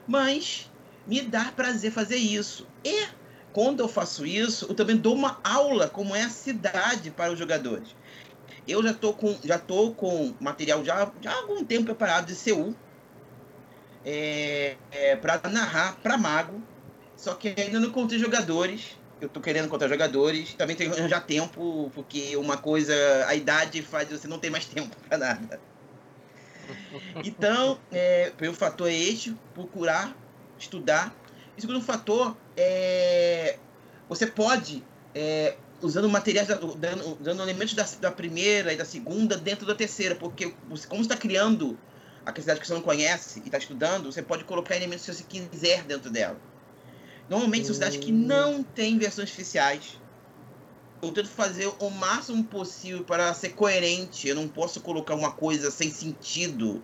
Mas 0.08 0.70
me 1.06 1.22
dá 1.22 1.52
prazer 1.52 1.92
fazer 1.92 2.16
isso. 2.16 2.66
E 2.84 3.08
quando 3.52 3.82
eu 3.82 3.90
faço 3.90 4.26
isso, 4.26 4.68
eu 4.70 4.76
também 4.76 4.96
dou 4.96 5.16
uma 5.16 5.40
aula 5.44 5.90
como 5.90 6.16
é 6.16 6.24
a 6.24 6.30
cidade 6.30 7.12
para 7.12 7.32
os 7.32 7.40
jogadores. 7.40 7.90
Eu 8.68 8.82
já 8.84 8.94
tô 8.94 9.12
com, 9.14 9.36
já 9.44 9.58
tô 9.58 9.92
com 9.92 10.34
material 10.40 10.84
já, 10.86 11.12
já 11.22 11.32
há 11.32 11.36
algum 11.36 11.64
tempo 11.66 11.86
preparado 11.86 12.28
de 12.28 12.36
Seul 12.36 12.76
é, 14.10 14.78
é, 14.90 15.16
para 15.18 15.50
narrar 15.50 15.98
para 15.98 16.18
Mago, 16.18 16.64
só 17.18 17.34
que 17.34 17.54
ainda 17.58 17.78
não 17.78 17.90
encontrei 17.90 18.18
jogadores. 18.18 18.98
Eu 19.20 19.28
tô 19.28 19.42
querendo 19.42 19.66
encontrar 19.66 19.90
jogadores. 19.90 20.54
Também 20.54 20.78
tenho 20.78 20.94
que 20.94 20.98
arranjar 20.98 21.26
tempo, 21.26 21.92
porque 21.94 22.38
uma 22.38 22.56
coisa, 22.56 22.94
a 23.28 23.36
idade 23.36 23.82
faz 23.82 24.10
você 24.10 24.26
não 24.28 24.40
ter 24.40 24.50
mais 24.50 24.64
tempo 24.68 24.96
para 25.10 25.18
nada. 25.18 25.60
Então, 27.24 27.78
é, 27.92 28.30
o 28.32 28.36
primeiro 28.38 28.58
fator 28.58 28.88
é 28.90 28.94
este, 28.94 29.36
procurar, 29.54 30.16
estudar. 30.58 31.14
E 31.58 31.60
o 31.60 31.62
segundo 31.62 31.82
fator 31.82 32.38
é 32.56 33.58
você 34.08 34.26
pode 34.26 34.86
é, 35.14 35.58
usando 35.82 36.08
materiais, 36.08 36.48
dando, 36.48 37.42
elementos 37.42 37.74
da, 37.74 37.86
da, 38.00 38.12
primeira 38.12 38.72
e 38.72 38.78
da 38.78 38.86
segunda 38.86 39.36
dentro 39.36 39.66
da 39.66 39.76
terceira, 39.76 40.16
porque 40.16 40.54
você, 40.70 40.88
como 40.88 41.02
está 41.02 41.18
criando 41.18 41.78
a 42.28 42.42
cidade 42.42 42.60
que 42.60 42.68
você 42.68 42.74
não 42.74 42.82
conhece 42.82 43.40
e 43.40 43.46
está 43.46 43.58
estudando, 43.58 44.12
você 44.12 44.22
pode 44.22 44.44
colocar 44.44 44.76
elementos 44.76 45.06
que 45.06 45.14
você 45.14 45.24
quiser 45.24 45.84
dentro 45.84 46.10
dela. 46.10 46.38
Normalmente 47.30 47.66
são 47.66 47.74
cidades 47.74 47.98
que 47.98 48.12
não 48.12 48.64
têm 48.64 48.98
versões 48.98 49.32
oficiais. 49.32 49.98
Eu 51.02 51.12
tento 51.12 51.30
fazer 51.30 51.72
o 51.80 51.90
máximo 51.90 52.44
possível 52.44 53.04
para 53.04 53.34
ser 53.34 53.50
coerente. 53.50 54.28
Eu 54.28 54.36
não 54.36 54.48
posso 54.48 54.82
colocar 54.82 55.16
uma 55.16 55.32
coisa 55.32 55.72
sem 55.72 55.90
sentido. 55.90 56.84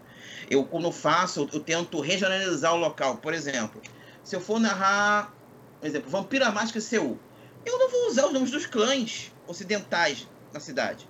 Eu, 0.50 0.64
quando 0.64 0.92
faço, 0.92 1.50
eu 1.52 1.60
tento 1.60 2.00
regionalizar 2.00 2.74
o 2.74 2.78
local. 2.78 3.18
Por 3.18 3.34
exemplo, 3.34 3.82
se 4.24 4.36
eu 4.36 4.40
for 4.40 4.60
narrar, 4.60 5.34
por 5.80 5.88
exemplo, 5.88 6.10
Vampira 6.10 6.52
Mágica 6.52 6.80
Seul, 6.80 7.20
eu 7.66 7.80
não 7.80 7.90
vou 7.90 8.08
usar 8.08 8.28
os 8.28 8.34
nomes 8.34 8.52
dos 8.52 8.66
clãs 8.66 9.32
ocidentais 9.48 10.28
na 10.54 10.60
cidade. 10.60 11.10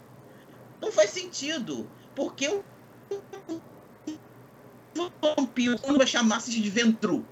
Não 0.82 0.92
faz 0.92 1.10
sentido. 1.12 1.90
Porque 2.16 2.48
o 2.48 2.64
vampiro, 5.22 5.80
quando 5.80 5.98
vai 5.98 6.08
chamar-se 6.08 6.52
de 6.52 6.70
Ventru, 6.70 7.26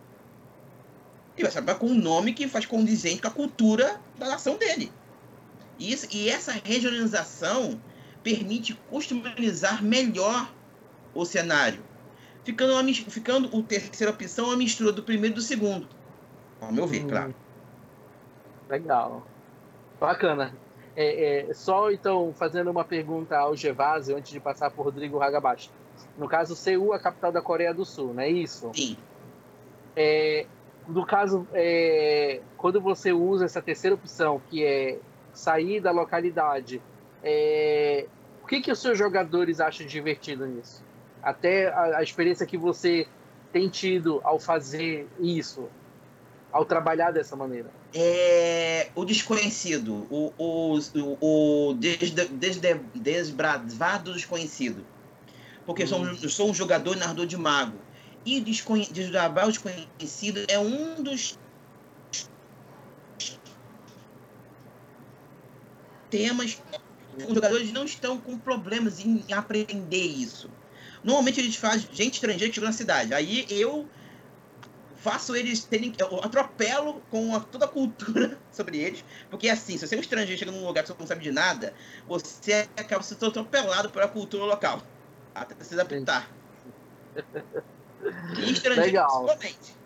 ele 1.37 1.43
vai 1.43 1.51
chamar 1.51 1.75
com 1.75 1.87
um 1.87 1.95
nome 1.95 2.33
que 2.33 2.47
faz 2.47 2.65
condizente 2.65 3.21
com 3.21 3.27
a 3.27 3.31
cultura 3.31 3.99
da 4.17 4.27
nação 4.27 4.57
dele. 4.57 4.91
E, 5.79 5.91
isso, 5.91 6.07
e 6.11 6.29
essa 6.29 6.51
regionalização 6.51 7.81
permite 8.23 8.73
customizar 8.89 9.83
melhor 9.83 10.51
o 11.13 11.25
cenário. 11.25 11.83
Ficando, 12.43 12.73
uma, 12.73 12.93
ficando 12.93 13.55
o 13.55 13.63
terceira 13.63 14.11
opção 14.11 14.45
uma 14.45 14.57
mistura 14.57 14.91
do 14.91 15.03
primeiro 15.03 15.33
e 15.33 15.35
do 15.35 15.41
segundo. 15.41 15.87
Ao 16.59 16.71
meu 16.71 16.87
ver, 16.87 17.03
hum. 17.03 17.07
claro. 17.07 17.35
Legal. 18.69 19.27
Bacana. 19.99 20.53
É, 20.95 21.49
é, 21.49 21.53
só 21.53 21.91
então 21.91 22.33
fazendo 22.33 22.69
uma 22.69 22.83
pergunta 22.83 23.37
ao 23.37 23.55
Gevásio 23.55 24.17
antes 24.17 24.31
de 24.31 24.39
passar 24.39 24.71
por 24.71 24.85
Rodrigo 24.85 25.21
Hagabashi. 25.21 25.69
No 26.17 26.27
caso, 26.27 26.55
Seul, 26.55 26.93
a 26.93 26.99
capital 26.99 27.31
da 27.31 27.41
Coreia 27.41 27.73
do 27.73 27.85
Sul, 27.85 28.13
não 28.13 28.23
é 28.23 28.29
isso? 28.29 28.71
Sim. 28.73 28.97
É, 29.95 30.45
no 30.87 31.05
caso, 31.05 31.47
é, 31.53 32.41
quando 32.57 32.81
você 32.81 33.11
usa 33.11 33.45
essa 33.45 33.61
terceira 33.61 33.95
opção, 33.95 34.41
que 34.49 34.63
é 34.63 34.99
sair 35.33 35.79
da 35.79 35.91
localidade, 35.91 36.81
é, 37.23 38.07
o 38.43 38.47
que, 38.47 38.61
que 38.61 38.71
os 38.71 38.79
seus 38.79 38.97
jogadores 38.97 39.59
acham 39.59 39.85
divertido 39.85 40.45
nisso? 40.45 40.83
Até 41.21 41.67
a, 41.67 41.97
a 41.97 42.03
experiência 42.03 42.45
que 42.45 42.57
você 42.57 43.07
tem 43.51 43.69
tido 43.69 44.19
ao 44.23 44.39
fazer 44.39 45.07
isso, 45.19 45.69
ao 46.51 46.65
trabalhar 46.65 47.11
dessa 47.11 47.35
maneira? 47.35 47.69
É, 47.93 48.89
o 48.95 49.05
desconhecido, 49.05 50.07
o, 50.09 50.33
o, 50.37 50.79
o, 50.79 51.69
o 51.69 51.73
desde, 51.73 52.25
desde, 52.25 52.73
desbravado 52.95 54.13
desconhecido. 54.13 54.83
Porque 55.65 55.83
hum. 55.83 55.87
sou, 55.87 56.05
eu 56.05 56.29
sou 56.29 56.49
um 56.49 56.53
jogador 56.53 56.95
narrador 56.95 57.25
de 57.25 57.37
mago. 57.37 57.77
E 58.25 58.39
desbravar 58.39 59.47
o 59.47 59.51
desconhecido 59.51 60.45
é 60.47 60.59
um 60.59 61.01
dos 61.01 61.39
temas 66.09 66.61
os 67.17 67.33
jogadores 67.33 67.71
não 67.71 67.85
estão 67.85 68.17
com 68.17 68.37
problemas 68.37 68.99
em 68.99 69.23
aprender 69.33 70.05
isso. 70.05 70.49
Normalmente 71.03 71.39
eles 71.39 71.55
fazem 71.55 71.87
gente 71.91 72.15
estrangeira 72.15 72.47
que 72.47 72.55
chegou 72.55 72.69
na 72.69 72.73
cidade. 72.73 73.13
Aí 73.13 73.45
eu 73.49 73.87
faço 74.95 75.35
eles 75.35 75.63
terem. 75.63 75.93
Eu 75.97 76.19
atropelo 76.23 77.01
com 77.09 77.35
a, 77.35 77.39
toda 77.39 77.65
a 77.65 77.67
cultura 77.67 78.39
sobre 78.51 78.77
eles. 78.77 79.03
Porque 79.29 79.49
assim, 79.49 79.77
se 79.77 79.87
você 79.87 79.95
é 79.95 79.97
um 79.97 80.01
estrangeiro 80.01 80.39
chega 80.39 80.51
num 80.51 80.65
lugar 80.65 80.83
que 80.83 80.89
você 80.89 80.95
não 80.97 81.07
sabe 81.07 81.23
de 81.23 81.31
nada, 81.31 81.73
você 82.07 82.67
acaba 82.77 83.03
sendo 83.03 83.25
atropelado 83.25 83.89
pela 83.89 84.07
cultura 84.07 84.45
local. 84.45 84.81
Até 85.33 85.63
se 85.63 85.73
adaptar. 85.73 86.29
E 88.37 88.51
estrangeiros 88.51 89.01
principalmente. 89.01 89.81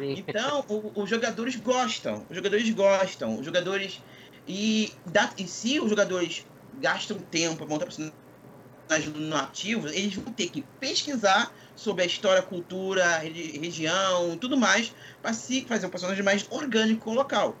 Então, 0.00 0.64
os 0.94 1.10
jogadores 1.10 1.56
gostam. 1.56 2.26
Os 2.28 2.36
jogadores 2.36 2.70
gostam. 2.70 3.38
Os 3.38 3.44
jogadores. 3.44 4.02
E, 4.46 4.92
da, 5.04 5.30
e 5.36 5.46
se 5.46 5.80
os 5.80 5.90
jogadores 5.90 6.46
gastam 6.80 7.18
tempo 7.18 7.56
para 7.56 7.66
montar 7.66 7.86
personagens 7.86 9.28
nativos, 9.28 9.92
eles 9.92 10.14
vão 10.14 10.32
ter 10.32 10.48
que 10.48 10.62
pesquisar 10.80 11.52
sobre 11.74 12.02
a 12.02 12.06
história, 12.06 12.40
cultura, 12.42 13.18
região 13.18 14.36
tudo 14.38 14.56
mais, 14.56 14.94
para 15.20 15.32
se 15.32 15.64
fazer 15.66 15.86
um 15.86 15.90
personagem 15.90 16.22
mais 16.22 16.46
orgânico 16.50 17.04
com 17.04 17.10
o 17.10 17.14
local. 17.14 17.56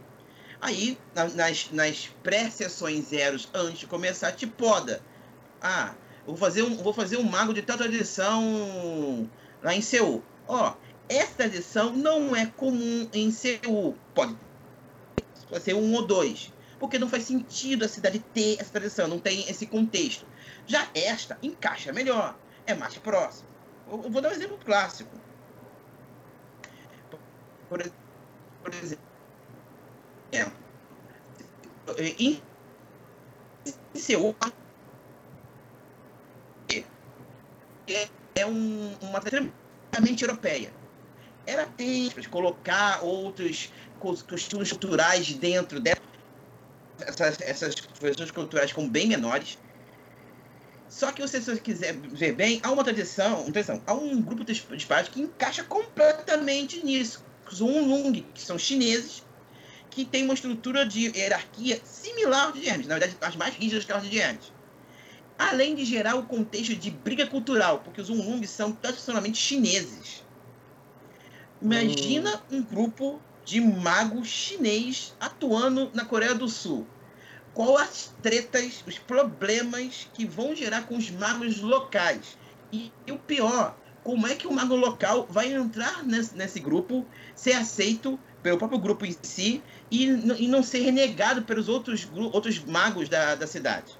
Aí, 0.60 0.98
nas, 1.14 1.70
nas 1.70 2.10
pré-sessões 2.22 3.08
zeros, 3.08 3.48
antes 3.54 3.80
de 3.80 3.86
começar, 3.86 4.32
te 4.32 4.46
poda. 4.46 5.00
Ah, 5.60 5.94
vou 6.28 6.36
fazer 6.36 6.62
um, 6.62 6.76
vou 6.76 6.92
fazer 6.92 7.16
um 7.16 7.22
mago 7.22 7.54
de 7.54 7.62
tal 7.62 7.78
tradição 7.78 9.28
lá 9.62 9.74
em 9.74 9.80
Seul. 9.80 10.22
Ó, 10.46 10.74
essa 11.08 11.34
tradição 11.34 11.92
não 11.94 12.36
é 12.36 12.44
comum 12.46 13.08
em 13.14 13.30
Seul. 13.30 13.96
Pode, 14.14 14.36
pode 15.48 15.64
ser 15.64 15.74
um 15.74 15.94
ou 15.94 16.06
dois. 16.06 16.52
Porque 16.78 16.98
não 16.98 17.08
faz 17.08 17.24
sentido 17.24 17.84
a 17.84 17.88
cidade 17.88 18.18
ter 18.18 18.60
essa 18.60 18.70
tradição, 18.70 19.08
não 19.08 19.18
tem 19.18 19.48
esse 19.48 19.66
contexto. 19.66 20.26
Já 20.66 20.86
esta 20.94 21.38
encaixa 21.42 21.92
melhor, 21.92 22.36
é 22.66 22.74
mais 22.74 22.96
próximo. 22.98 23.48
Eu 23.90 24.10
vou 24.10 24.20
dar 24.20 24.28
um 24.28 24.32
exemplo 24.32 24.58
clássico. 24.64 25.10
Por, 27.68 27.82
por 28.62 28.74
exemplo, 28.74 29.02
em 32.18 32.40
Seul 33.94 34.36
é 38.34 38.46
um, 38.46 38.94
uma 39.00 39.18
extremamente 39.18 40.22
europeia. 40.22 40.72
Era 41.46 41.66
tempo 41.66 42.20
de 42.20 42.28
colocar 42.28 43.02
outros 43.02 43.72
costumes 44.00 44.70
culturais 44.70 45.32
dentro 45.34 45.80
dessas 45.80 45.98
essas, 47.00 47.40
essas 47.40 47.74
questões 47.74 48.30
culturais 48.30 48.72
como 48.72 48.88
bem 48.88 49.06
menores 49.06 49.58
só 50.88 51.12
que 51.12 51.26
se 51.28 51.40
você 51.40 51.56
quiser 51.58 51.94
ver 51.94 52.32
bem, 52.32 52.60
há 52.62 52.72
uma 52.72 52.82
tradição, 52.82 53.42
uma 53.42 53.52
tradição 53.52 53.82
há 53.86 53.92
um 53.92 54.20
grupo 54.22 54.44
de 54.44 54.52
espadas 54.52 55.08
que 55.08 55.20
encaixa 55.20 55.62
completamente 55.64 56.84
nisso. 56.84 57.22
Os 57.50 57.60
Unlung, 57.60 58.22
que 58.34 58.40
são 58.40 58.58
chineses, 58.58 59.22
que 59.90 60.04
tem 60.04 60.24
uma 60.24 60.34
estrutura 60.34 60.86
de 60.86 61.06
hierarquia 61.16 61.80
similar 61.84 62.52
de 62.52 62.66
Hermes, 62.66 62.86
na 62.86 62.98
verdade, 62.98 63.16
as 63.20 63.36
mais 63.36 63.54
rígidas 63.54 63.84
que 63.84 63.92
as 63.92 64.08
de 64.08 64.18
Hermes. 64.18 64.52
Além 65.38 65.74
de 65.74 65.84
gerar 65.84 66.16
o 66.16 66.24
contexto 66.24 66.74
de 66.74 66.90
briga 66.90 67.26
cultural, 67.26 67.78
porque 67.84 68.00
os 68.00 68.10
Unlung 68.10 68.44
são 68.44 68.72
tradicionalmente 68.72 69.38
chineses. 69.38 70.24
Imagina 71.62 72.42
hum. 72.50 72.58
um 72.58 72.62
grupo 72.62 73.22
de 73.44 73.60
magos 73.60 74.28
chinês 74.28 75.14
atuando 75.20 75.90
na 75.94 76.04
Coreia 76.04 76.34
do 76.34 76.48
Sul 76.48 76.86
qual 77.58 77.76
as 77.76 78.14
tretas, 78.22 78.84
os 78.86 78.98
problemas 78.98 80.06
que 80.14 80.24
vão 80.24 80.54
gerar 80.54 80.82
com 80.82 80.96
os 80.96 81.10
magos 81.10 81.60
locais. 81.60 82.38
E, 82.72 82.92
e 83.04 83.10
o 83.10 83.18
pior, 83.18 83.76
como 84.04 84.28
é 84.28 84.36
que 84.36 84.46
o 84.46 84.52
mago 84.52 84.76
local 84.76 85.26
vai 85.28 85.52
entrar 85.52 86.04
nesse, 86.04 86.36
nesse 86.36 86.60
grupo, 86.60 87.04
ser 87.34 87.54
aceito 87.54 88.16
pelo 88.44 88.58
próprio 88.58 88.78
grupo 88.78 89.04
em 89.04 89.16
si 89.22 89.60
e, 89.90 90.04
e 90.04 90.46
não 90.46 90.62
ser 90.62 90.82
renegado 90.82 91.42
pelos 91.42 91.68
outros, 91.68 92.08
outros 92.32 92.60
magos 92.64 93.08
da, 93.08 93.34
da 93.34 93.48
cidade. 93.48 93.97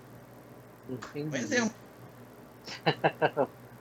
Entendi. 0.88 1.28
Um 1.28 1.36
exemplo. 1.38 1.74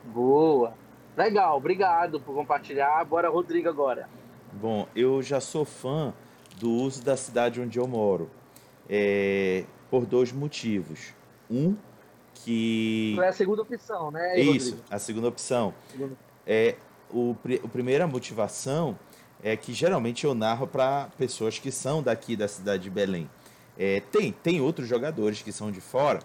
Boa. 0.06 0.74
Legal, 1.16 1.58
obrigado 1.58 2.20
por 2.20 2.36
compartilhar. 2.36 3.04
Bora, 3.06 3.30
Rodrigo, 3.30 3.68
agora. 3.68 4.08
Bom, 4.54 4.88
eu 4.96 5.22
já 5.22 5.40
sou 5.40 5.66
fã 5.66 6.14
do 6.60 6.72
uso 6.72 7.04
da 7.04 7.18
cidade 7.18 7.60
onde 7.62 7.78
eu 7.78 7.88
moro 7.88 8.30
é, 8.90 9.66
por 9.90 10.06
dois 10.06 10.32
motivos. 10.32 11.14
Um, 11.50 11.76
que. 12.34 13.18
É 13.20 13.28
a 13.28 13.34
segunda 13.34 13.62
opção, 13.62 14.12
né? 14.12 14.40
Isso, 14.40 14.78
a 14.90 15.00
segunda 15.00 15.28
opção. 15.28 15.74
É, 16.46 16.76
o, 17.12 17.36
a 17.64 17.68
primeira 17.68 18.08
motivação 18.08 18.98
é 19.44 19.56
que 19.56 19.74
geralmente 19.74 20.26
eu 20.26 20.34
narro 20.34 20.68
para 20.68 21.10
pessoas 21.18 21.60
que 21.60 21.72
são 21.72 22.02
daqui 22.02 22.36
da 22.36 22.48
cidade 22.48 22.84
de 22.84 22.90
Belém. 22.90 23.30
É, 23.78 24.00
tem, 24.12 24.32
tem 24.32 24.60
outros 24.60 24.88
jogadores 24.88 25.42
que 25.42 25.52
são 25.52 25.72
de 25.72 25.80
fora, 25.80 26.20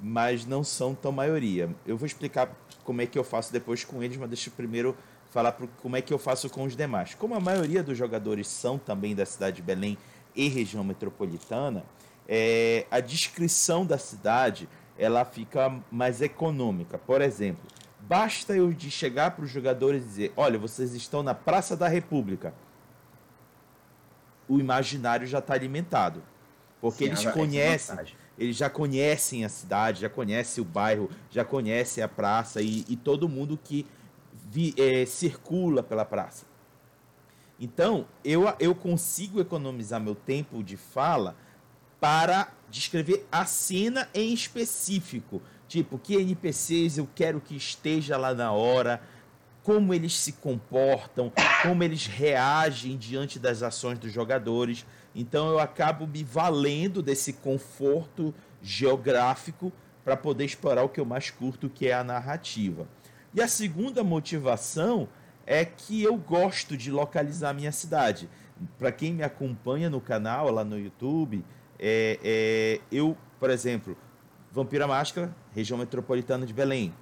mas 0.00 0.44
não 0.44 0.62
são 0.62 0.94
tão 0.94 1.12
maioria. 1.12 1.68
Eu 1.86 1.96
vou 1.96 2.06
explicar 2.06 2.50
como 2.84 3.00
é 3.00 3.06
que 3.06 3.18
eu 3.18 3.24
faço 3.24 3.52
depois 3.52 3.84
com 3.84 4.02
eles, 4.02 4.16
mas 4.16 4.28
deixa 4.28 4.48
eu 4.48 4.54
primeiro 4.54 4.96
falar 5.30 5.52
pro, 5.52 5.68
como 5.82 5.96
é 5.96 6.02
que 6.02 6.12
eu 6.12 6.18
faço 6.18 6.48
com 6.50 6.64
os 6.64 6.76
demais. 6.76 7.14
Como 7.14 7.34
a 7.34 7.40
maioria 7.40 7.82
dos 7.82 7.96
jogadores 7.96 8.48
são 8.48 8.78
também 8.78 9.14
da 9.14 9.26
cidade 9.26 9.56
de 9.56 9.62
Belém 9.62 9.98
e 10.34 10.48
região 10.48 10.84
metropolitana, 10.84 11.84
é, 12.28 12.86
a 12.90 13.00
descrição 13.00 13.84
da 13.84 13.98
cidade 13.98 14.68
ela 14.98 15.24
fica 15.24 15.78
mais 15.90 16.22
econômica. 16.22 16.98
Por 16.98 17.20
exemplo, 17.20 17.64
basta 18.00 18.54
eu 18.54 18.72
de 18.72 18.90
chegar 18.90 19.32
para 19.32 19.44
os 19.44 19.50
jogadores 19.50 20.02
e 20.02 20.06
dizer: 20.06 20.32
olha, 20.36 20.58
vocês 20.58 20.94
estão 20.94 21.22
na 21.22 21.34
Praça 21.34 21.76
da 21.76 21.88
República. 21.88 22.54
O 24.48 24.58
imaginário 24.58 25.26
já 25.26 25.38
está 25.38 25.54
alimentado. 25.54 26.22
Porque 26.80 27.04
Sim, 27.04 27.10
eles 27.10 27.26
conhecem, 27.26 27.96
eles 28.38 28.56
já 28.56 28.68
conhecem 28.68 29.44
a 29.44 29.48
cidade, 29.48 30.02
já 30.02 30.08
conhecem 30.08 30.62
o 30.62 30.64
bairro, 30.64 31.10
já 31.30 31.44
conhecem 31.44 32.02
a 32.02 32.08
praça 32.08 32.60
e, 32.60 32.84
e 32.88 32.96
todo 32.96 33.28
mundo 33.28 33.58
que 33.62 33.86
vi, 34.50 34.74
é, 34.76 35.06
circula 35.06 35.82
pela 35.82 36.04
praça. 36.04 36.44
Então, 37.58 38.06
eu, 38.22 38.52
eu 38.60 38.74
consigo 38.74 39.40
economizar 39.40 40.00
meu 40.00 40.14
tempo 40.14 40.62
de 40.62 40.76
fala 40.76 41.34
para 41.98 42.52
descrever 42.70 43.26
a 43.32 43.46
cena 43.46 44.08
em 44.14 44.32
específico. 44.32 45.40
Tipo, 45.66 45.98
que 45.98 46.14
NPCs 46.14 46.98
eu 46.98 47.08
quero 47.14 47.40
que 47.40 47.56
esteja 47.56 48.16
lá 48.16 48.34
na 48.34 48.52
hora, 48.52 49.02
como 49.62 49.92
eles 49.92 50.16
se 50.16 50.32
comportam, 50.32 51.32
como 51.62 51.82
eles 51.82 52.06
reagem 52.06 52.96
diante 52.96 53.38
das 53.38 53.62
ações 53.62 53.98
dos 53.98 54.12
jogadores. 54.12 54.86
Então 55.18 55.48
eu 55.48 55.58
acabo 55.58 56.06
me 56.06 56.22
valendo 56.22 57.00
desse 57.00 57.32
conforto 57.32 58.34
geográfico 58.62 59.72
para 60.04 60.14
poder 60.14 60.44
explorar 60.44 60.82
o 60.82 60.90
que 60.90 61.00
eu 61.00 61.06
mais 61.06 61.30
curto, 61.30 61.70
que 61.70 61.88
é 61.88 61.94
a 61.94 62.04
narrativa. 62.04 62.86
E 63.34 63.40
a 63.40 63.48
segunda 63.48 64.04
motivação 64.04 65.08
é 65.46 65.64
que 65.64 66.02
eu 66.02 66.18
gosto 66.18 66.76
de 66.76 66.90
localizar 66.90 67.54
minha 67.54 67.72
cidade. 67.72 68.28
Para 68.78 68.92
quem 68.92 69.14
me 69.14 69.22
acompanha 69.22 69.88
no 69.88 70.02
canal, 70.02 70.50
lá 70.50 70.62
no 70.62 70.78
YouTube, 70.78 71.42
é, 71.78 72.18
é, 72.22 72.80
eu, 72.94 73.16
por 73.40 73.48
exemplo, 73.48 73.96
Vampira 74.52 74.86
Máscara, 74.86 75.34
região 75.54 75.78
metropolitana 75.78 76.44
de 76.44 76.52
Belém. 76.52 76.92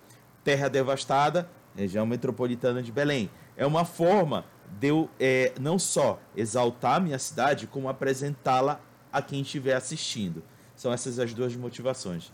Terra 0.45 0.69
Devastada, 0.69 1.51
região 1.77 2.07
metropolitana 2.07 2.81
de 2.81 2.93
Belém. 2.93 3.29
É 3.57 3.67
uma 3.67 3.85
forma 3.85 4.45
de 4.79 4.89
eu 4.89 5.09
é, 5.19 5.53
não 5.61 5.79
só 5.79 6.21
exaltar 6.37 6.97
a 6.97 7.01
minha 7.01 7.19
cidade, 7.19 7.67
como 7.67 7.89
apresentá-la 7.89 8.81
a 9.13 9.23
quem 9.23 9.43
estiver 9.43 9.75
assistindo. 9.75 10.43
São 10.75 10.93
essas 10.93 11.19
as 11.19 11.33
duas 11.33 11.55
motivações. 11.55 12.33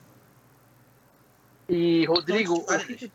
E, 1.68 2.04
Rodrigo, 2.06 2.54
o 2.54 2.78
que, 2.78 3.12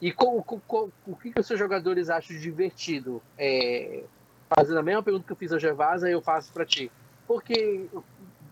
e 0.00 0.10
com, 0.10 0.42
com, 0.42 0.58
com, 0.60 0.90
o 1.06 1.16
que, 1.16 1.30
que 1.30 1.40
os 1.40 1.46
seus 1.46 1.58
jogadores 1.58 2.10
acham 2.10 2.36
divertido? 2.36 3.22
É, 3.38 4.02
fazendo 4.48 4.78
a 4.78 4.82
mesma 4.82 5.02
pergunta 5.02 5.26
que 5.26 5.32
eu 5.32 5.36
fiz 5.36 5.52
ao 5.52 5.60
Gervasa, 5.60 6.10
eu 6.10 6.20
faço 6.20 6.52
para 6.52 6.66
ti. 6.66 6.90
Porque 7.26 7.86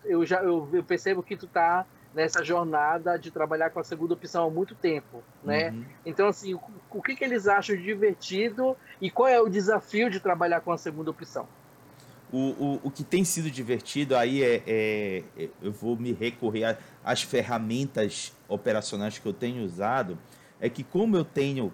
eu 0.05 0.25
já 0.25 0.41
eu, 0.41 0.69
eu 0.71 0.83
percebo 0.83 1.21
que 1.21 1.35
tu 1.35 1.47
tá 1.47 1.85
nessa 2.13 2.43
jornada 2.43 3.17
de 3.17 3.31
trabalhar 3.31 3.69
com 3.69 3.79
a 3.79 3.83
segunda 3.83 4.13
opção 4.13 4.47
há 4.47 4.49
muito 4.49 4.75
tempo, 4.75 5.23
né? 5.43 5.69
Uhum. 5.69 5.85
Então, 6.05 6.27
assim, 6.27 6.53
o, 6.53 6.61
o 6.89 7.01
que, 7.01 7.15
que 7.15 7.23
eles 7.23 7.47
acham 7.47 7.75
divertido 7.75 8.75
e 8.99 9.09
qual 9.09 9.27
é 9.27 9.39
o 9.39 9.49
desafio 9.49 10.09
de 10.09 10.19
trabalhar 10.19 10.61
com 10.61 10.71
a 10.71 10.77
segunda 10.77 11.09
opção? 11.09 11.47
O, 12.31 12.37
o, 12.37 12.79
o 12.83 12.91
que 12.91 13.03
tem 13.03 13.25
sido 13.25 13.51
divertido 13.51 14.15
aí 14.15 14.41
é, 14.41 14.63
é, 14.65 15.23
é 15.37 15.49
eu 15.61 15.71
vou 15.71 15.97
me 15.97 16.13
recorrer 16.13 16.77
às 17.03 17.21
ferramentas 17.21 18.33
operacionais 18.47 19.17
que 19.17 19.25
eu 19.25 19.33
tenho 19.33 19.63
usado, 19.63 20.17
é 20.59 20.69
que 20.69 20.83
como 20.83 21.17
eu 21.17 21.25
tenho 21.25 21.73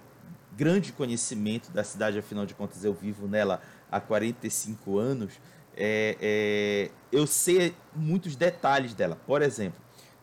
grande 0.55 0.91
conhecimento 0.91 1.71
da 1.71 1.83
cidade, 1.83 2.17
afinal 2.17 2.45
de 2.45 2.55
contas 2.55 2.83
eu 2.83 2.93
vivo 2.93 3.27
nela 3.27 3.61
há 3.91 3.99
45 3.99 4.97
anos, 4.97 5.33
é, 5.75 6.17
é, 6.19 6.91
eu 7.11 7.27
sei 7.27 7.75
muitos 7.95 8.35
detalhes 8.35 8.95
dela. 8.95 9.15
Por 9.27 9.43
exemplo, 9.43 9.79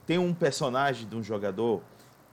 tem 0.07 0.19
um 0.19 0.35
personagem 0.35 1.09
de 1.09 1.17
um 1.17 1.23
jogador 1.23 1.83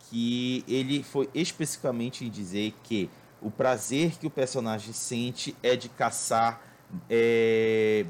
que 0.10 0.64
ele 0.68 1.04
foi 1.04 1.30
especificamente 1.34 2.26
em 2.26 2.30
dizer 2.30 2.74
que 2.84 3.10
o 3.42 3.50
prazer 3.50 4.18
que 4.18 4.28
o 4.28 4.30
personagem 4.30 4.94
sente 4.94 5.56
é 5.64 5.76
de 5.76 5.90
caçar. 5.90 6.62
É, 7.10 8.06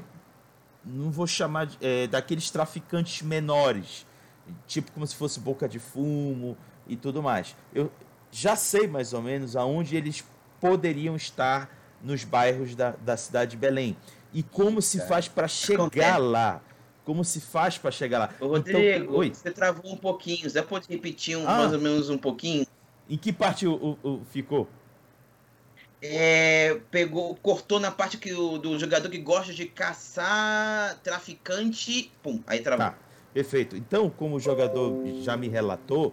não 0.84 1.10
vou 1.10 1.26
chamar 1.26 1.66
de, 1.66 1.78
é, 1.80 2.06
daqueles 2.06 2.50
traficantes 2.50 3.22
menores, 3.22 4.04
tipo 4.66 4.90
como 4.92 5.06
se 5.06 5.14
fosse 5.14 5.38
boca 5.38 5.68
de 5.68 5.78
fumo 5.78 6.56
e 6.86 6.96
tudo 6.96 7.22
mais. 7.22 7.54
Eu 7.72 7.90
já 8.30 8.56
sei 8.56 8.86
mais 8.86 9.12
ou 9.12 9.22
menos 9.22 9.54
aonde 9.54 9.96
eles 9.96 10.24
poderiam 10.60 11.14
estar 11.14 11.70
nos 12.02 12.24
bairros 12.24 12.74
da, 12.74 12.90
da 12.90 13.16
cidade 13.16 13.52
de 13.52 13.56
Belém 13.56 13.96
e 14.32 14.42
como 14.42 14.82
se 14.82 15.00
faz 15.06 15.28
para 15.28 15.46
chegar 15.46 16.18
lá. 16.18 16.60
Como 17.04 17.24
se 17.24 17.40
faz 17.40 17.78
para 17.78 17.90
chegar 17.90 18.18
lá. 18.18 18.30
Ô, 18.40 18.46
Rodrigo, 18.48 18.78
então, 18.78 19.16
oi? 19.16 19.34
você 19.34 19.50
travou 19.50 19.92
um 19.92 19.96
pouquinho. 19.96 20.48
Você 20.48 20.62
pode 20.62 20.86
repetir 20.88 21.36
um, 21.36 21.48
ah, 21.48 21.58
mais 21.58 21.72
ou 21.72 21.80
menos 21.80 22.08
um 22.08 22.18
pouquinho? 22.18 22.66
Em 23.10 23.18
que 23.18 23.32
parte 23.32 23.66
o, 23.66 23.98
o, 24.02 24.08
o 24.08 24.24
ficou? 24.30 24.68
É, 26.00 26.80
pegou, 26.90 27.34
cortou 27.36 27.78
na 27.78 27.90
parte 27.90 28.18
que 28.18 28.32
o, 28.32 28.58
do 28.58 28.78
jogador 28.78 29.08
que 29.08 29.18
gosta 29.18 29.52
de 29.52 29.66
caçar 29.66 30.98
traficante. 31.02 32.10
Pum, 32.22 32.40
aí 32.46 32.60
travou. 32.60 32.86
Tá, 32.86 32.98
perfeito. 33.32 33.76
Então, 33.76 34.10
como 34.10 34.36
o 34.36 34.40
jogador 34.40 35.04
já 35.22 35.36
me 35.36 35.48
relatou, 35.48 36.12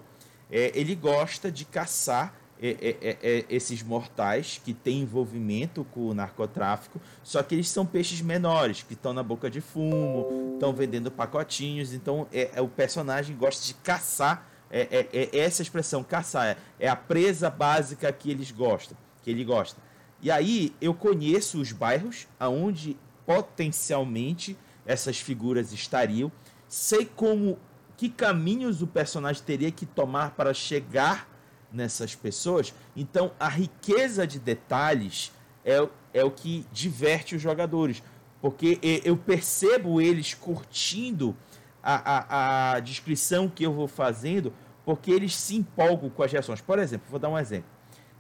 é, 0.52 0.72
ele 0.74 0.96
gosta 0.96 1.52
de 1.52 1.66
caçar 1.66 2.39
é, 2.62 2.70
é, 2.70 2.98
é, 3.02 3.18
é, 3.22 3.46
esses 3.50 3.82
mortais 3.82 4.60
que 4.64 4.74
têm 4.74 5.02
envolvimento 5.02 5.86
com 5.86 6.10
o 6.10 6.14
narcotráfico, 6.14 7.00
só 7.24 7.42
que 7.42 7.56
eles 7.56 7.70
são 7.70 7.86
peixes 7.86 8.20
menores, 8.22 8.84
que 8.84 8.94
estão 8.94 9.14
na 9.14 9.24
boca 9.24 9.50
de 9.50 9.62
fumo, 9.62 10.52
estão 10.56 10.74
vendendo 10.74 11.10
pacotinhos, 11.10 11.94
então 11.94 12.28
é, 12.34 12.62
o 12.62 12.68
personagem 12.68 13.36
gosta 13.38 13.66
de 13.66 13.74
caçar, 13.76 14.46
é, 14.70 15.08
essa 15.32 15.62
expressão, 15.62 16.04
caçar, 16.04 16.58
é, 16.78 16.90
a 16.90 16.96
presa 16.96 17.50
básica 17.50 18.12
que 18.12 18.30
eles 18.30 18.52
gostam, 18.52 18.98
que 19.24 19.32
ele 19.32 19.46
gosta. 19.46 19.82
E 20.22 20.30
aí 20.30 20.76
eu 20.82 20.94
conheço 20.94 21.62
os 21.62 21.72
bairros 21.72 22.28
aonde 22.38 22.98
potencialmente 23.26 24.58
essas 24.86 25.18
figuras 25.18 25.72
estariam, 25.72 26.30
sei 26.68 27.06
como 27.06 27.58
que 27.96 28.10
caminhos 28.10 28.82
o 28.82 28.88
personagem 28.88 29.44
teria 29.44 29.72
que 29.72 29.86
tomar 29.86 30.32
para 30.32 30.54
chegar 30.54 31.29
nessas 31.72 32.16
pessoas. 32.16 32.74
Então, 32.96 33.32
a 33.40 33.48
riqueza 33.48 34.26
de 34.26 34.40
detalhes 34.40 35.32
é, 35.64 35.88
é 36.14 36.24
o 36.24 36.32
que 36.32 36.66
diverte 36.72 37.36
os 37.36 37.42
jogadores, 37.42 38.02
porque 38.42 38.80
eu 39.04 39.18
percebo 39.18 40.02
eles 40.02 40.34
curtindo 40.34 41.36
a, 41.84 41.94
a, 41.94 42.72
a 42.74 42.80
descrição 42.80 43.50
que 43.50 43.64
eu 43.64 43.74
vou 43.74 43.88
fazendo, 43.88 44.54
porque 44.86 45.12
eles 45.12 45.36
se 45.36 45.56
empolgam 45.56 46.10
com 46.10 46.24
as 46.24 46.32
reações. 46.32 46.62
Por 46.62 46.80
exemplo, 46.80 47.08
vou 47.10 47.20
dar 47.20 47.30
um 47.30 47.38
exemplo. 47.38 47.70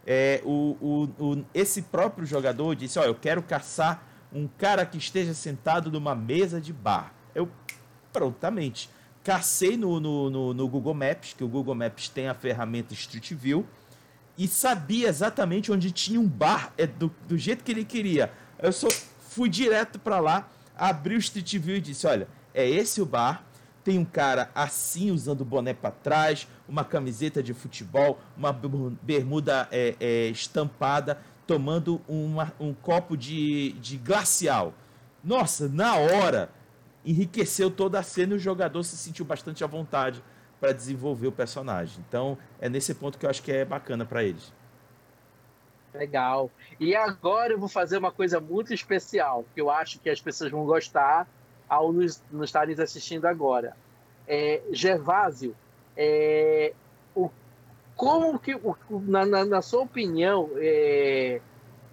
É, 0.06 0.42
o, 0.44 0.76
o, 0.82 1.24
o, 1.24 1.46
esse 1.54 1.84
próprio 1.84 2.26
jogador 2.26 2.76
disse: 2.76 2.98
Ó, 3.00 3.04
eu 3.04 3.16
quero 3.16 3.44
caçar 3.44 4.04
um 4.34 4.48
cara 4.48 4.86
que 4.86 4.98
esteja 4.98 5.34
sentado 5.34 5.92
numa 5.92 6.16
mesa 6.16 6.60
de 6.60 6.74
bar. 6.74 7.14
Eu 7.34 7.50
prontamente 8.12 8.90
cacei 9.30 9.78
no, 9.78 10.00
no, 10.00 10.28
no, 10.28 10.54
no, 10.56 10.68
Google 10.68 10.96
Maps, 10.96 11.34
que 11.34 11.44
o 11.44 11.48
Google 11.48 11.76
Maps 11.76 12.10
tem 12.10 12.28
a 12.28 12.34
ferramenta 12.34 12.96
Street 12.96 13.32
View, 13.34 13.64
e 14.36 14.48
sabia 14.48 15.08
exatamente 15.08 15.72
onde 15.72 15.92
tinha 15.92 16.20
um 16.20 16.28
bar 16.28 16.74
é, 16.76 16.88
do, 16.88 17.14
do 17.28 17.38
jeito 17.38 17.64
que 17.64 17.72
ele 17.72 17.86
queria. 17.86 18.34
Eu 18.58 18.74
só 18.74 18.88
fui 19.20 19.48
direto 19.48 20.00
para 20.00 20.20
lá, 20.20 20.50
abri 20.76 21.14
o 21.14 21.20
Street 21.20 21.58
View 21.58 21.76
e 21.76 21.80
disse: 21.80 22.08
Olha, 22.08 22.28
é 22.56 22.68
esse 22.68 23.04
o 23.04 23.06
bar. 23.06 23.44
Tem 23.84 24.00
um 24.00 24.06
cara 24.06 24.50
assim, 24.56 25.12
usando 25.12 25.46
boné 25.46 25.76
para 25.76 25.92
trás, 25.92 26.48
uma 26.68 26.84
camiseta 26.84 27.44
de 27.44 27.54
futebol, 27.54 28.20
uma 28.36 28.52
bermuda 28.52 29.68
é, 29.72 29.96
é, 30.00 30.28
estampada, 30.30 31.20
tomando 31.46 32.02
uma, 32.08 32.52
um 32.60 32.74
copo 32.74 33.16
de, 33.16 33.74
de 33.74 33.96
glacial. 33.98 34.74
Nossa, 35.24 35.70
na 35.70 35.96
hora 35.98 36.50
enriqueceu 37.06 37.72
toda 37.72 38.00
a 38.00 38.04
cena 38.04 38.34
e 38.34 38.38
o 38.38 38.40
jogador 38.40 38.84
se 38.84 38.98
sentiu 38.98 39.26
bastante 39.26 39.64
à 39.64 39.68
vontade 39.68 40.24
para 40.60 40.74
desenvolver 40.74 41.28
o 41.28 41.32
personagem. 41.32 42.04
Então, 42.08 42.38
é 42.60 42.68
nesse 42.68 42.94
ponto 42.94 43.18
que 43.18 43.26
eu 43.26 43.30
acho 43.30 43.42
que 43.42 43.52
é 43.52 43.64
bacana 43.64 44.06
para 44.06 44.24
eles. 44.24 44.52
Legal. 45.94 46.52
E 46.80 46.96
agora 46.96 47.54
eu 47.54 47.60
vou 47.60 47.70
fazer 47.70 47.98
uma 47.98 48.12
coisa 48.12 48.40
muito 48.40 48.74
especial, 48.74 49.46
que 49.54 49.62
eu 49.62 49.70
acho 49.70 50.00
que 50.00 50.10
as 50.10 50.22
pessoas 50.22 50.52
vão 50.52 50.66
gostar 50.66 51.28
ao 51.68 51.92
nos, 51.92 52.22
nos 52.32 52.50
estarem 52.50 52.76
assistindo 52.80 53.26
agora. 53.26 53.76
É, 54.28 54.62
Gervásio, 54.72 55.56
é, 55.98 56.74
o, 57.16 57.30
como 57.96 58.38
que, 58.38 58.56
o, 58.56 58.76
na, 58.90 59.26
na, 59.26 59.46
na, 59.46 59.62
sua 59.62 59.82
opinião, 59.82 60.50
é, 60.58 61.42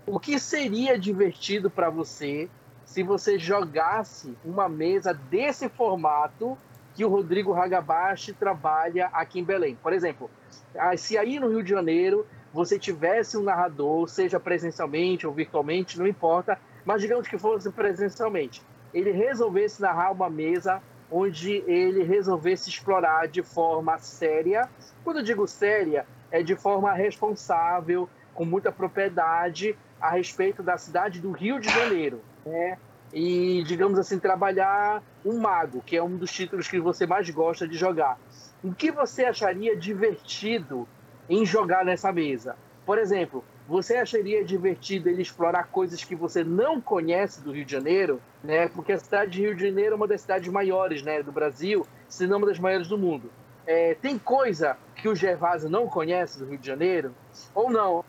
o 0.07 0.20
que 0.20 0.38
seria 0.38 0.98
divertido 0.98 1.70
para 1.70 1.88
você 1.88 2.48
se 2.87 3.03
você 3.03 3.39
jogasse 3.39 4.34
uma 4.45 4.68
mesa 4.68 5.12
desse 5.12 5.68
formato 5.68 6.57
que 6.95 7.05
o 7.05 7.09
Rodrigo 7.09 7.53
Hagabashi 7.53 8.32
trabalha 8.32 9.11
aqui 9.12 9.41
em 9.41 9.45
Belém? 9.45 9.76
Por 9.82 9.93
exemplo, 9.93 10.30
ah, 10.78 10.97
se 10.97 11.18
aí 11.18 11.39
no 11.39 11.49
Rio 11.49 11.62
de 11.62 11.70
Janeiro 11.70 12.26
você 12.55 12.78
tivesse 12.78 13.37
um 13.37 13.43
narrador, 13.43 14.09
seja 14.09 14.41
presencialmente 14.41 15.26
ou 15.26 15.32
virtualmente, 15.32 15.99
não 15.99 16.07
importa, 16.07 16.59
mas 16.84 17.03
digamos 17.03 17.28
que 17.28 17.37
fosse 17.37 17.70
presencialmente, 17.70 18.62
ele 18.95 19.11
resolvesse 19.11 19.82
narrar 19.82 20.12
uma 20.12 20.30
mesa 20.30 20.80
onde 21.11 21.62
ele 21.66 22.03
resolvesse 22.03 22.70
explorar 22.70 23.28
de 23.28 23.43
forma 23.43 23.99
séria. 23.99 24.68
Quando 25.05 25.18
eu 25.18 25.22
digo 25.22 25.47
séria, 25.47 26.07
é 26.30 26.43
de 26.43 26.57
forma 26.57 26.93
responsável, 26.93 28.09
com 28.32 28.45
muita 28.45 28.70
propriedade 28.70 29.76
a 30.01 30.11
respeito 30.11 30.62
da 30.62 30.78
cidade 30.78 31.20
do 31.20 31.32
Rio 31.32 31.59
de 31.59 31.68
Janeiro, 31.68 32.20
né? 32.47 32.78
E, 33.12 33.62
digamos 33.64 33.99
assim, 33.99 34.18
trabalhar 34.18 35.03
um 35.24 35.38
mago, 35.38 35.82
que 35.84 35.97
é 35.97 36.03
um 36.03 36.16
dos 36.16 36.32
títulos 36.32 36.68
que 36.68 36.80
você 36.80 37.07
mais 37.07 37.28
gosta 37.30 37.66
de 37.66 37.76
jogar. 37.76 38.18
O 38.62 38.72
que 38.72 38.90
você 38.90 39.24
acharia 39.24 39.76
divertido 39.76 40.88
em 41.28 41.44
jogar 41.44 41.84
nessa 41.84 42.12
mesa? 42.12 42.57
Por 42.84 42.99
exemplo, 42.99 43.44
você 43.68 43.97
acharia 43.97 44.44
divertido 44.44 45.09
ele 45.09 45.22
explorar 45.22 45.64
coisas 45.64 46.05
que 46.05 46.14
você 46.14 46.44
não 46.44 46.80
conhece 46.80 47.42
do 47.42 47.53
Rio 47.53 47.64
de 47.64 47.72
Janeiro, 47.72 48.20
né? 48.42 48.68
Porque 48.68 48.92
a 48.92 48.99
cidade 48.99 49.32
de 49.32 49.42
Rio 49.42 49.57
de 49.57 49.66
Janeiro 49.66 49.94
é 49.94 49.97
uma 49.97 50.07
das 50.07 50.20
cidades 50.20 50.49
maiores, 50.49 51.03
né, 51.03 51.22
do 51.22 51.32
Brasil, 51.32 51.86
se 52.09 52.26
não 52.26 52.38
uma 52.38 52.47
das 52.47 52.59
maiores 52.59 52.86
do 52.86 52.97
mundo. 52.97 53.30
É, 53.66 53.94
tem 53.94 54.16
coisa 54.18 54.76
que 54.94 55.09
o 55.09 55.14
Gervásio 55.14 55.68
não 55.68 55.88
conhece 55.88 56.38
do 56.38 56.47
Rio 56.47 56.59
de 56.59 56.66
Janeiro? 56.66 57.12
Ou 57.53 57.68
não? 57.70 58.05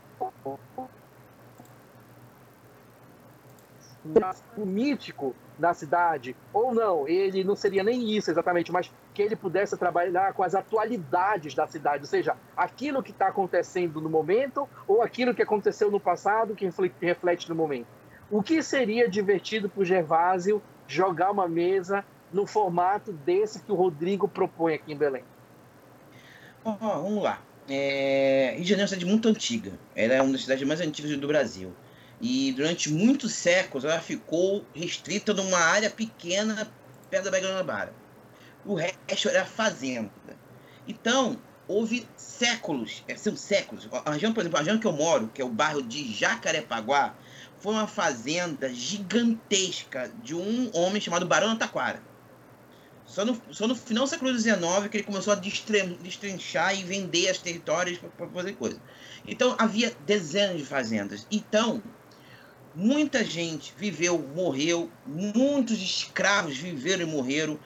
O 4.55 4.66
mítico 4.66 5.36
da 5.58 5.74
cidade, 5.74 6.36
ou 6.53 6.74
não, 6.74 7.08
ele 7.08 7.43
não 7.43 7.55
seria 7.55 7.84
nem 7.84 8.16
isso 8.16 8.30
exatamente, 8.30 8.72
mas 8.72 8.91
que 9.14 9.22
ele 9.22 9.36
pudesse 9.36 9.76
trabalhar 9.76 10.34
com 10.34 10.43
as 10.43 10.53
atualidades 10.53 11.55
da 11.55 11.66
cidade, 11.66 12.03
ou 12.03 12.08
seja, 12.08 12.36
aquilo 12.55 13.01
que 13.01 13.12
está 13.12 13.28
acontecendo 13.28 13.99
no 13.99 14.10
momento 14.10 14.70
ou 14.88 15.01
aquilo 15.01 15.34
que 15.34 15.41
aconteceu 15.41 15.89
no 15.89 15.99
passado 15.99 16.55
que 16.55 16.70
reflete 17.01 17.49
no 17.49 17.55
momento. 17.55 17.88
O 18.30 18.43
que 18.43 18.62
seria 18.62 19.10
divertido 19.10 19.70
para 19.70 19.82
o 19.82 19.86
Gervásio 19.86 20.62
jogar 20.88 21.32
uma 21.32 21.47
mesa 21.47 22.05
no 22.32 22.45
formato 22.45 23.12
desse 23.12 23.62
que 23.62 23.72
o 23.72 23.76
Rodrigo 23.76 24.28
propõe 24.28 24.76
aqui 24.76 24.93
em 24.93 24.97
Belém? 24.97 25.24
Oh, 26.64 26.74
vamos 26.74 27.24
lá. 27.24 27.41
É... 27.70 28.51
Rio 28.55 28.64
de 28.64 28.70
Janeiro 28.70 28.82
é 28.82 28.84
uma 28.84 28.88
cidade 28.88 29.05
muito 29.05 29.28
antiga. 29.30 29.72
Ela 29.95 30.14
é 30.14 30.22
uma 30.22 30.34
das 30.34 30.41
cidades 30.41 30.68
mais 30.68 30.82
antigas 30.82 31.18
do 31.18 31.28
Brasil. 31.28 31.72
E 32.20 32.51
durante 32.53 32.91
muitos 32.91 33.34
séculos 33.34 33.86
ela 33.86 33.99
ficou 33.99 34.65
restrita 34.74 35.34
numa 35.34 35.59
área 35.59 35.89
pequena 35.89 36.70
perto 37.09 37.26
da 37.26 37.63
Baía. 37.63 37.93
O 38.65 38.74
resto 38.74 39.30
era 39.30 39.45
fazenda. 39.45 40.11
Então, 40.88 41.39
houve 41.68 42.07
séculos, 42.15 43.03
é, 43.07 43.15
são 43.15 43.36
séculos. 43.36 43.88
A 44.05 44.11
região, 44.11 44.34
por 44.34 44.41
exemplo, 44.41 44.57
a 44.57 44.61
região 44.61 44.80
que 44.80 44.88
eu 44.88 44.93
moro, 44.93 45.30
que 45.34 45.41
é 45.41 45.45
o 45.45 45.49
bairro 45.49 45.82
de 45.82 46.11
Jacarepaguá, 46.13 47.13
foi 47.59 47.74
uma 47.74 47.88
fazenda 47.88 48.74
gigantesca 48.74 50.11
de 50.24 50.36
um 50.36 50.70
homem 50.74 51.01
chamado 51.01 51.26
Barão 51.26 51.57
Taquara. 51.57 52.01
Só 53.05 53.24
no, 53.24 53.41
só 53.51 53.68
no 53.68 53.76
final 53.76 54.03
do 54.03 54.09
século 54.09 54.38
XIX 54.38 54.59
que 54.91 54.97
ele 54.97 55.03
começou 55.03 55.32
a 55.32 55.36
destrinchar 55.36 56.78
e 56.78 56.84
vender 56.84 57.30
as 57.30 57.38
territórios 57.38 57.97
para 57.97 58.28
fazer 58.28 58.53
coisa. 58.53 58.82
Então 59.26 59.55
havia 59.57 59.95
dezenas 60.05 60.57
de 60.57 60.65
fazendas. 60.65 61.26
Então 61.32 61.82
muita 62.78 63.24
gente 63.24 63.74
viveu, 63.76 64.20
morreu, 64.36 64.88
muitos 65.04 65.82
escravos 65.82 66.58
viveram 66.58 67.08
e 67.08 67.10
morreram. 67.10 67.60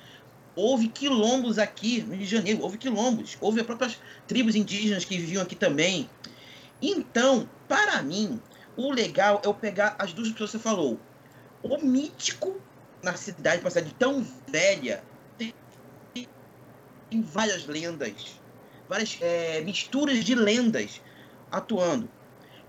Houve 0.56 0.88
quilombos 0.88 1.60
aqui 1.60 2.02
no 2.02 2.16
Rio 2.16 2.24
de 2.24 2.32
Janeiro, 2.32 2.62
houve 2.62 2.78
quilombos, 2.78 3.38
houve 3.42 3.60
as 3.60 3.66
próprias 3.66 4.00
tribos 4.26 4.56
indígenas 4.56 5.04
que 5.04 5.18
viviam 5.18 5.44
aqui 5.44 5.56
também. 5.56 6.10
Então, 6.82 7.50
para 7.68 8.02
mim, 8.02 8.42
o 8.78 8.90
legal 8.90 9.42
é 9.44 9.48
eu 9.48 9.54
pegar 9.54 9.98
as 10.00 10.14
duas 10.14 10.30
pessoas 10.32 10.52
que 10.52 10.58
você 10.58 10.64
falou. 10.64 10.98
O 11.62 11.78
mítico 11.78 12.56
na 13.04 13.14
cidade, 13.16 13.62
uma 13.62 13.70
cidade 13.70 13.94
tão 14.00 14.26
velha, 14.48 15.04
tem, 15.38 15.54
várias 17.22 17.66
lendas, 17.66 18.40
várias 18.88 19.18
é, 19.20 19.60
misturas 19.62 20.24
de 20.24 20.36
lendas 20.36 21.02
atuando. 21.52 22.10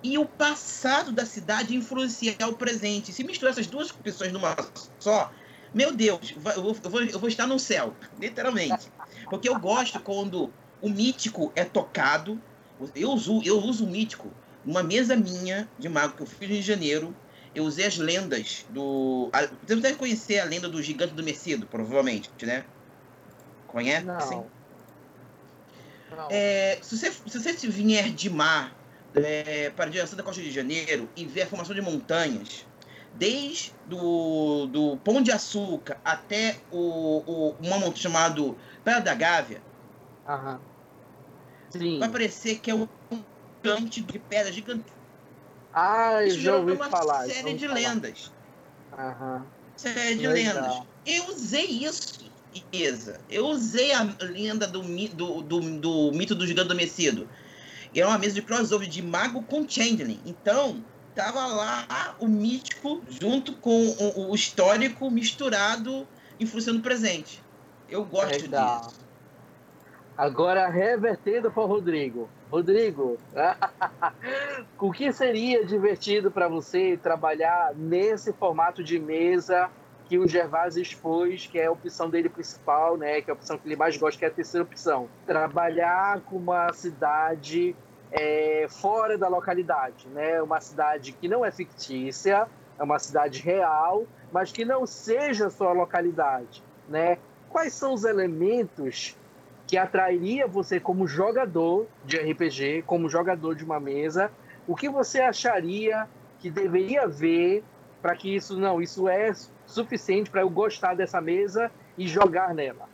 E 0.03 0.18
o 0.18 0.26
passado 0.26 1.12
da 1.12 1.24
cidade 1.24 1.76
influenciar 1.76 2.48
o 2.48 2.55
presente. 2.55 3.12
Se 3.12 3.22
misturar 3.22 3.53
essas 3.53 3.66
duas 3.66 3.92
pessoas 3.92 4.32
numa 4.32 4.57
só, 4.98 5.32
meu 5.72 5.92
Deus, 5.92 6.34
eu 6.34 6.40
vou, 6.40 6.53
eu 6.53 6.90
vou, 6.90 7.03
eu 7.03 7.18
vou 7.18 7.28
estar 7.28 7.46
no 7.46 7.59
céu, 7.59 7.94
literalmente. 8.18 8.90
Porque 9.30 9.48
eu 9.48 9.59
gosto 9.59 10.00
quando 10.00 10.53
o 10.80 10.88
mítico 10.88 11.53
é 11.55 11.64
tocado. 11.64 12.40
Eu 12.94 13.11
uso, 13.11 13.40
eu 13.44 13.59
uso 13.59 13.84
o 13.84 13.88
mítico 13.88 14.28
numa 14.64 14.82
mesa 14.82 15.16
minha 15.16 15.68
de 15.78 15.88
mago 15.88 16.16
que 16.16 16.22
eu 16.22 16.26
fiz 16.26 16.40
no 16.40 16.55
Rio 16.55 16.62
de 16.62 16.62
Janeiro, 16.66 17.16
eu 17.55 17.64
usei 17.64 17.86
as 17.86 17.96
lendas 17.96 18.66
do. 18.70 19.28
A, 19.32 19.46
você 19.46 19.76
deve 19.76 19.94
conhecer 19.96 20.40
a 20.40 20.44
lenda 20.44 20.68
do 20.68 20.82
gigante 20.82 21.14
do 21.14 21.22
Messido, 21.22 21.66
provavelmente, 21.66 22.30
né? 22.42 22.64
Conhece? 23.68 24.05
Não. 24.05 24.46
Não. 26.11 26.28
É, 26.30 26.78
se, 26.82 26.96
você, 26.96 27.11
se 27.11 27.40
você 27.40 27.53
vier 27.68 28.11
de 28.11 28.28
mar 28.28 28.74
é, 29.14 29.70
para 29.70 29.86
a 29.86 29.88
direção 29.88 30.16
da 30.16 30.22
Costa 30.22 30.40
de 30.40 30.50
Janeiro 30.50 31.08
e 31.16 31.24
ver 31.24 31.42
a 31.42 31.46
formação 31.46 31.74
de 31.74 31.80
montanhas, 31.82 32.66
desde 33.14 33.72
do, 33.86 34.66
do 34.66 34.96
Pão 34.98 35.22
de 35.22 35.30
Açúcar 35.30 35.98
até 36.04 36.58
o, 36.70 37.22
o, 37.26 37.56
um 37.60 37.78
monte 37.78 38.00
chamado 38.00 38.56
Pedra 38.84 39.00
da 39.00 39.14
Gávea, 39.14 39.60
Aham. 40.26 40.60
vai 41.98 42.08
parecer 42.08 42.58
que 42.58 42.70
é 42.70 42.74
um 42.74 42.88
gigante 43.62 44.00
de 44.00 44.18
pedra 44.18 44.52
gigante. 44.52 44.84
Ah, 45.72 46.22
eu 46.22 46.38
já 46.38 46.56
ouvi 46.56 46.72
uma 46.72 46.88
falar. 46.90 47.26
série 47.26 47.54
de 47.54 47.66
falar. 47.66 47.80
lendas. 47.80 48.32
Aham. 48.92 49.46
Série 49.76 50.16
de 50.16 50.26
Legal. 50.26 50.54
lendas. 50.54 50.82
Eu 51.06 51.28
usei 51.28 51.66
isso, 51.66 52.30
Isa. 52.72 53.20
Eu 53.30 53.46
usei 53.46 53.92
a 53.92 54.02
lenda 54.20 54.66
do, 54.66 54.82
do, 54.82 55.42
do, 55.42 55.60
do 55.78 56.12
mito 56.12 56.34
do 56.34 56.46
gigante 56.46 56.66
adormecido. 56.66 57.28
E 57.95 58.01
era 58.01 58.09
uma 58.09 58.18
mesa 58.18 58.34
de 58.34 58.43
crossover 58.43 58.88
de 58.88 59.03
mago 59.03 59.43
com 59.43 59.68
changeling. 59.68 60.20
Então, 60.24 60.82
tava 61.14 61.47
lá 61.47 62.16
o 62.18 62.26
mítico 62.26 63.03
junto 63.09 63.53
com 63.55 63.88
o, 63.88 64.30
o 64.30 64.34
histórico 64.34 65.11
misturado, 65.11 66.07
influenciando 66.40 66.78
o 66.78 66.82
presente. 66.82 67.43
Eu 67.88 68.05
gosto 68.05 68.49
disso. 68.49 69.03
Agora 70.16 70.68
revertendo 70.68 71.51
para 71.51 71.62
o 71.62 71.66
Rodrigo. 71.66 72.28
Rodrigo, 72.51 73.18
o 74.78 74.93
que 74.93 75.12
seria 75.12 75.64
divertido 75.64 76.30
para 76.30 76.49
você 76.49 76.99
trabalhar 77.03 77.72
nesse 77.74 78.32
formato 78.32 78.84
de 78.84 78.99
mesa 78.99 79.70
que 80.12 80.18
o 80.18 80.28
Gervásio 80.28 80.82
expôs, 80.82 81.46
que 81.46 81.58
é 81.58 81.64
a 81.64 81.72
opção 81.72 82.10
dele 82.10 82.28
principal, 82.28 82.98
né? 82.98 83.22
Que 83.22 83.30
é 83.30 83.32
a 83.32 83.34
opção 83.34 83.56
que 83.56 83.66
ele 83.66 83.76
mais 83.76 83.96
gosta, 83.96 84.18
que 84.18 84.26
é 84.26 84.28
a 84.28 84.30
terceira 84.30 84.62
opção. 84.62 85.08
Trabalhar 85.24 86.20
com 86.20 86.36
uma 86.36 86.70
cidade 86.74 87.74
é, 88.10 88.66
fora 88.68 89.16
da 89.16 89.26
localidade, 89.26 90.06
né? 90.08 90.42
Uma 90.42 90.60
cidade 90.60 91.12
que 91.12 91.26
não 91.26 91.42
é 91.42 91.50
fictícia, 91.50 92.46
é 92.78 92.82
uma 92.82 92.98
cidade 92.98 93.40
real, 93.40 94.04
mas 94.30 94.52
que 94.52 94.66
não 94.66 94.84
seja 94.86 95.48
só 95.48 95.70
a 95.70 95.72
localidade, 95.72 96.62
né? 96.90 97.16
Quais 97.48 97.72
são 97.72 97.94
os 97.94 98.04
elementos 98.04 99.16
que 99.66 99.78
atrairia 99.78 100.46
você 100.46 100.78
como 100.78 101.06
jogador 101.06 101.86
de 102.04 102.18
RPG, 102.18 102.82
como 102.82 103.08
jogador 103.08 103.54
de 103.54 103.64
uma 103.64 103.80
mesa, 103.80 104.30
o 104.68 104.76
que 104.76 104.90
você 104.90 105.22
acharia 105.22 106.06
que 106.38 106.50
deveria 106.50 107.08
ver 107.08 107.64
para 108.02 108.14
que 108.14 108.34
isso 108.34 108.58
não, 108.58 108.82
isso 108.82 109.08
é 109.08 109.32
suficiente 109.72 110.30
para 110.30 110.42
eu 110.42 110.50
gostar 110.50 110.94
dessa 110.94 111.20
mesa 111.20 111.70
e 111.96 112.06
jogar 112.06 112.54
nela? 112.54 112.88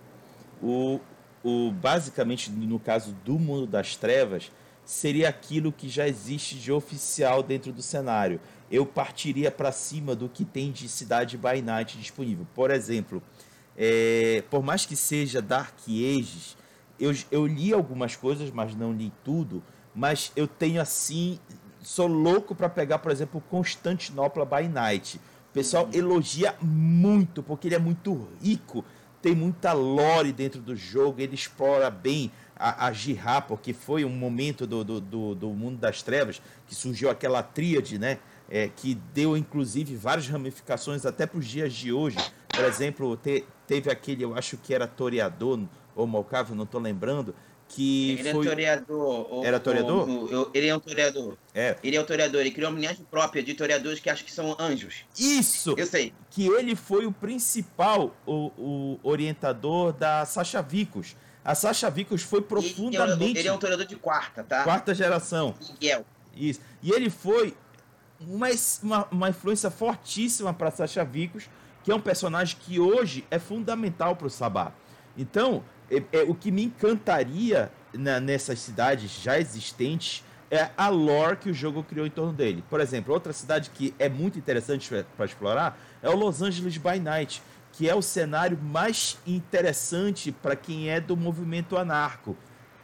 O, 0.62 1.00
o 1.42 1.70
basicamente 1.72 2.50
no 2.50 2.78
caso 2.78 3.12
do 3.24 3.38
mundo 3.38 3.66
das 3.66 3.96
trevas 3.96 4.50
seria 4.84 5.28
aquilo 5.28 5.70
que 5.70 5.88
já 5.88 6.08
existe 6.08 6.56
de 6.56 6.72
oficial 6.72 7.42
dentro 7.42 7.72
do 7.72 7.82
cenário. 7.82 8.40
Eu 8.70 8.86
partiria 8.86 9.50
para 9.50 9.70
cima 9.70 10.14
do 10.14 10.28
que 10.28 10.44
tem 10.44 10.72
de 10.72 10.88
cidade 10.88 11.36
by 11.36 11.60
night 11.62 11.98
disponível. 11.98 12.46
Por 12.54 12.70
exemplo, 12.70 13.22
é, 13.76 14.42
por 14.50 14.62
mais 14.62 14.86
que 14.86 14.96
seja 14.96 15.42
Dark 15.42 15.78
Ages, 15.86 16.56
eu, 16.98 17.14
eu 17.30 17.46
li 17.46 17.72
algumas 17.72 18.16
coisas, 18.16 18.50
mas 18.50 18.74
não 18.74 18.92
li 18.92 19.12
tudo. 19.22 19.62
Mas 19.94 20.32
eu 20.34 20.46
tenho 20.46 20.80
assim, 20.80 21.38
sou 21.82 22.06
louco 22.06 22.54
para 22.54 22.68
pegar, 22.68 22.98
por 22.98 23.12
exemplo, 23.12 23.42
Constantinopla 23.50 24.44
by 24.44 24.68
Night. 24.68 25.20
O 25.50 25.52
pessoal 25.52 25.88
elogia 25.92 26.54
muito, 26.60 27.42
porque 27.42 27.68
ele 27.68 27.74
é 27.74 27.78
muito 27.78 28.28
rico, 28.42 28.84
tem 29.20 29.34
muita 29.34 29.72
lore 29.72 30.32
dentro 30.32 30.60
do 30.60 30.76
jogo, 30.76 31.20
ele 31.20 31.34
explora 31.34 31.90
bem 31.90 32.30
a, 32.54 32.86
a 32.86 32.92
Jihá, 32.92 33.40
porque 33.40 33.72
foi 33.72 34.04
um 34.04 34.10
momento 34.10 34.66
do, 34.66 34.84
do, 34.84 35.00
do, 35.00 35.34
do, 35.34 35.48
mundo 35.50 35.78
das 35.78 36.02
trevas 36.02 36.40
que 36.66 36.74
surgiu 36.74 37.10
aquela 37.10 37.42
tríade, 37.42 37.98
né? 37.98 38.18
é, 38.48 38.68
que 38.68 38.94
deu 39.12 39.36
inclusive 39.36 39.94
várias 39.94 40.28
ramificações 40.28 41.04
até 41.04 41.26
para 41.26 41.38
os 41.38 41.46
dias 41.46 41.72
de 41.72 41.92
hoje. 41.92 42.16
Por 42.48 42.64
exemplo, 42.64 43.16
te, 43.16 43.44
teve 43.66 43.90
aquele, 43.90 44.24
eu 44.24 44.34
acho 44.34 44.56
que 44.56 44.72
era 44.72 44.86
Toreador 44.86 45.60
ou 45.94 46.06
Malcavo, 46.06 46.54
não 46.54 46.64
estou 46.64 46.80
lembrando, 46.80 47.34
que 47.68 48.12
ele 48.18 48.28
é 48.28 48.32
foi... 48.32 48.46
é 48.46 48.48
toreador. 48.48 49.44
Era 49.44 49.60
toreador? 49.60 50.50
Ele 50.54 50.66
é 50.66 50.74
um 50.74 50.80
toreador. 50.80 51.36
É. 51.54 51.76
Ele 51.82 51.96
é 51.96 52.00
um 52.00 52.04
toreador. 52.04 52.40
Ele 52.40 52.50
criou 52.50 52.70
uma 52.70 52.80
linhagem 52.80 53.04
própria 53.10 53.42
de 53.42 53.54
toreadores 53.54 54.00
que 54.00 54.08
acho 54.08 54.24
que 54.24 54.32
são 54.32 54.56
anjos. 54.58 55.04
Isso! 55.18 55.74
Eu 55.76 55.86
sei. 55.86 56.12
Que 56.30 56.46
ele 56.46 56.74
foi 56.74 57.06
o 57.06 57.12
principal, 57.12 58.16
o, 58.26 58.50
o 58.56 59.00
orientador 59.02 59.92
da 59.92 60.24
Sasha 60.24 60.62
Vicos. 60.62 61.14
A 61.44 61.54
Sasha 61.54 61.90
Vicos 61.90 62.22
foi 62.22 62.42
profundamente... 62.42 63.24
Ele 63.24 63.38
é, 63.38 63.40
ele 63.40 63.48
é 63.48 63.52
um 63.52 63.58
toreador 63.58 63.86
de 63.86 63.96
quarta, 63.96 64.42
tá? 64.42 64.64
Quarta 64.64 64.94
geração. 64.94 65.54
Miguel. 65.72 66.04
Isso. 66.34 66.60
E 66.82 66.90
ele 66.90 67.10
foi 67.10 67.54
uma, 68.20 68.48
uma, 68.82 69.08
uma 69.10 69.28
influência 69.30 69.70
fortíssima 69.70 70.52
para 70.52 70.70
Sasha 70.70 71.04
Vicos, 71.04 71.48
que 71.84 71.90
é 71.90 71.94
um 71.94 72.00
personagem 72.00 72.56
que 72.60 72.80
hoje 72.80 73.24
é 73.30 73.38
fundamental 73.38 74.16
para 74.16 74.26
o 74.26 74.30
Sabá. 74.30 74.72
Então, 75.16 75.64
é, 75.90 76.02
é, 76.12 76.22
o 76.22 76.34
que 76.34 76.50
me 76.50 76.64
encantaria 76.64 77.70
na, 77.92 78.20
nessas 78.20 78.58
cidades 78.58 79.10
já 79.22 79.38
existentes 79.38 80.24
é 80.50 80.70
a 80.76 80.88
lore 80.88 81.36
que 81.36 81.50
o 81.50 81.54
jogo 81.54 81.82
criou 81.82 82.06
em 82.06 82.10
torno 82.10 82.32
dele. 82.32 82.64
Por 82.68 82.80
exemplo, 82.80 83.12
outra 83.12 83.32
cidade 83.32 83.70
que 83.70 83.94
é 83.98 84.08
muito 84.08 84.38
interessante 84.38 85.04
para 85.16 85.26
explorar 85.26 85.78
é 86.02 86.08
o 86.08 86.16
Los 86.16 86.40
Angeles 86.40 86.78
by 86.78 86.98
Night, 86.98 87.42
que 87.72 87.88
é 87.88 87.94
o 87.94 88.02
cenário 88.02 88.58
mais 88.60 89.18
interessante 89.26 90.32
para 90.32 90.56
quem 90.56 90.90
é 90.90 91.00
do 91.00 91.16
movimento 91.16 91.76
anarco. 91.76 92.36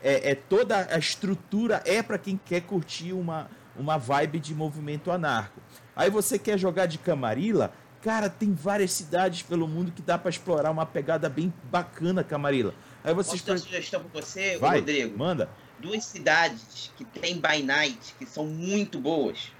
É, 0.02 0.32
é 0.32 0.34
toda 0.34 0.86
a 0.94 0.98
estrutura 0.98 1.82
é 1.86 2.02
para 2.02 2.18
quem 2.18 2.36
quer 2.36 2.60
curtir 2.60 3.12
uma, 3.12 3.48
uma 3.76 3.96
vibe 3.96 4.38
de 4.38 4.54
movimento 4.54 5.10
anarco. 5.10 5.60
Aí 5.96 6.10
você 6.10 6.38
quer 6.38 6.58
jogar 6.58 6.86
de 6.86 6.98
Camarilla, 6.98 7.72
cara, 8.02 8.28
tem 8.28 8.52
várias 8.52 8.92
cidades 8.92 9.42
pelo 9.42 9.66
mundo 9.66 9.90
que 9.90 10.02
dá 10.02 10.18
para 10.18 10.28
explorar 10.28 10.70
uma 10.70 10.84
pegada 10.84 11.28
bem 11.30 11.52
bacana, 11.70 12.22
Camarilla. 12.22 12.74
Aí 13.04 13.12
vocês 13.12 13.42
Posso 13.42 13.46
dar 13.46 13.52
uma 13.52 13.58
sugestão 13.58 14.02
para 14.02 14.22
você, 14.22 14.56
Vai, 14.56 14.78
Rodrigo? 14.78 15.18
Manda. 15.18 15.50
Duas 15.78 16.04
cidades 16.06 16.90
que 16.96 17.04
tem 17.04 17.38
by 17.38 17.62
night, 17.62 18.14
que 18.18 18.24
são 18.24 18.46
muito 18.46 18.98
boas. 18.98 19.52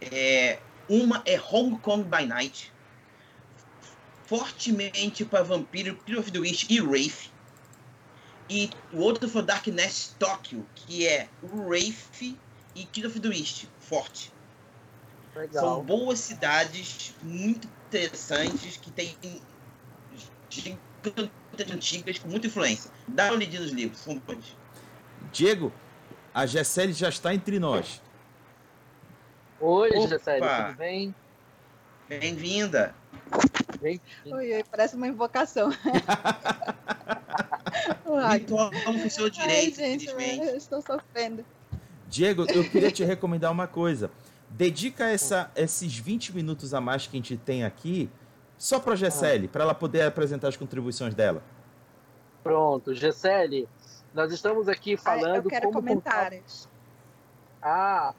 É, 0.00 0.58
uma 0.88 1.22
é 1.26 1.38
Hong 1.38 1.78
Kong 1.80 2.04
by 2.04 2.24
Night, 2.24 2.72
fortemente 4.24 5.26
para 5.26 5.44
Vampiro, 5.44 5.94
Killer 5.96 6.20
of 6.20 6.32
the 6.32 6.38
Witch 6.38 6.64
e 6.70 6.80
Wraith. 6.80 7.30
E 8.48 8.70
o 8.92 9.00
outro 9.00 9.28
foi 9.28 9.42
Darkness 9.42 10.16
Tokyo, 10.18 10.66
que 10.74 11.06
é 11.06 11.28
Wraith 11.42 12.38
e 12.74 12.84
Killer 12.86 13.10
of 13.10 13.20
the 13.20 13.28
Witch, 13.28 13.64
forte. 13.78 14.32
Legal. 15.36 15.62
São 15.62 15.84
boas 15.84 16.18
cidades, 16.18 17.14
muito 17.22 17.68
interessantes, 17.88 18.78
que 18.78 18.90
tem 18.90 19.14
antigas 21.72 22.18
com 22.18 22.28
muita 22.28 22.46
influência. 22.46 22.90
Dá 23.06 23.26
uma 23.26 23.34
olhadinha 23.34 23.60
nos 23.62 23.72
livros, 23.72 24.00
são 24.00 24.18
bons. 24.18 24.56
Diego, 25.32 25.72
a 26.34 26.46
Gessele 26.46 26.92
já 26.92 27.08
está 27.08 27.34
entre 27.34 27.58
nós. 27.58 28.02
Oi, 29.60 29.90
Gessele, 30.08 30.40
tudo 30.40 30.76
bem? 30.76 31.14
Bem-vinda. 32.08 32.94
Oi, 33.82 34.00
oi, 34.26 34.64
parece 34.70 34.96
uma 34.96 35.06
invocação. 35.06 35.70
Muito 38.04 38.58
amo 38.58 39.06
o 39.06 39.10
seu 39.10 39.30
direito, 39.30 39.80
Ai, 39.80 39.98
gente, 39.98 40.08
eu 40.08 40.56
estou 40.56 40.82
sofrendo. 40.82 41.44
Diego, 42.08 42.44
eu 42.48 42.68
queria 42.68 42.90
te 42.90 43.04
recomendar 43.04 43.52
uma 43.52 43.68
coisa. 43.68 44.10
Dedica 44.50 45.04
essa, 45.08 45.50
esses 45.54 45.96
20 45.96 46.34
minutos 46.34 46.74
a 46.74 46.80
mais 46.80 47.06
que 47.06 47.16
a 47.16 47.20
gente 47.20 47.36
tem 47.36 47.64
aqui 47.64 48.10
só 48.60 48.78
para 48.78 48.92
a 48.92 48.96
Gessele, 48.96 49.48
para 49.48 49.64
ela 49.64 49.74
poder 49.74 50.02
apresentar 50.02 50.48
as 50.48 50.56
contribuições 50.56 51.14
dela. 51.14 51.42
Pronto, 52.42 52.94
Gessele, 52.94 53.66
nós 54.12 54.30
estamos 54.30 54.68
aqui 54.68 54.98
falando. 54.98 55.32
Ah, 55.32 55.36
eu 55.38 55.42
quero 55.44 55.70
como 55.70 55.80
comentários. 55.80 56.68
Contar... 57.58 57.62
Ah, 57.62 58.14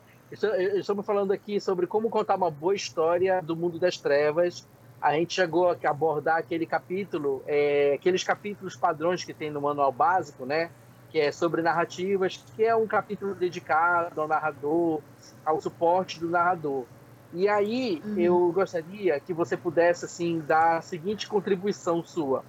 estamos 0.76 1.06
falando 1.06 1.32
aqui 1.32 1.62
sobre 1.62 1.86
como 1.86 2.10
contar 2.10 2.36
uma 2.36 2.50
boa 2.50 2.74
história 2.74 3.40
do 3.40 3.56
mundo 3.56 3.78
das 3.78 3.98
trevas. 3.98 4.68
A 5.00 5.14
gente 5.14 5.36
chegou 5.36 5.70
a 5.70 5.78
abordar 5.84 6.38
aquele 6.38 6.66
capítulo, 6.66 7.44
é, 7.46 7.94
aqueles 7.94 8.24
capítulos 8.24 8.76
padrões 8.76 9.24
que 9.24 9.36
tem 9.36 9.52
no 9.52 9.62
manual 9.62 9.92
básico, 9.92 10.44
né? 10.44 10.72
Que 11.12 11.20
é 11.20 11.32
sobre 11.32 11.62
narrativas, 11.62 12.44
que 12.56 12.64
é 12.64 12.76
um 12.76 12.88
capítulo 12.88 13.36
dedicado 13.36 14.20
ao 14.20 14.28
narrador, 14.28 15.02
ao 15.46 15.62
suporte 15.62 16.20
do 16.20 16.30
narrador. 16.30 16.86
E 17.34 17.48
aí 17.48 18.02
uhum. 18.06 18.20
eu 18.20 18.52
gostaria 18.52 19.20
que 19.20 19.34
você 19.34 19.56
pudesse 19.56 20.06
assim 20.06 20.40
dar 20.40 20.78
a 20.78 20.82
seguinte 20.82 21.28
contribuição 21.28 22.04
sua. 22.04 22.44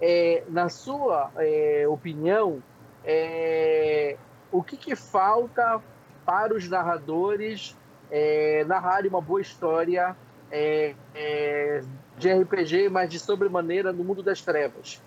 É, 0.00 0.42
na 0.48 0.68
sua 0.68 1.30
é, 1.36 1.86
opinião, 1.88 2.62
é, 3.04 4.16
o 4.50 4.62
que, 4.62 4.76
que, 4.76 4.96
falta 4.96 5.80
para 6.24 6.54
os 6.54 6.68
narradores 6.68 7.76
é, 8.10 8.64
narrarem 8.64 9.10
uma 9.10 9.20
boa 9.20 9.40
história 9.40 10.16
é, 10.50 10.94
é, 11.14 11.82
de 12.16 12.32
RPG, 12.32 12.88
mas 12.88 13.10
de 13.10 13.18
sobremaneira 13.18 13.92
no 13.92 14.02
mundo 14.02 14.22
das 14.22 14.40
trevas? 14.40 15.00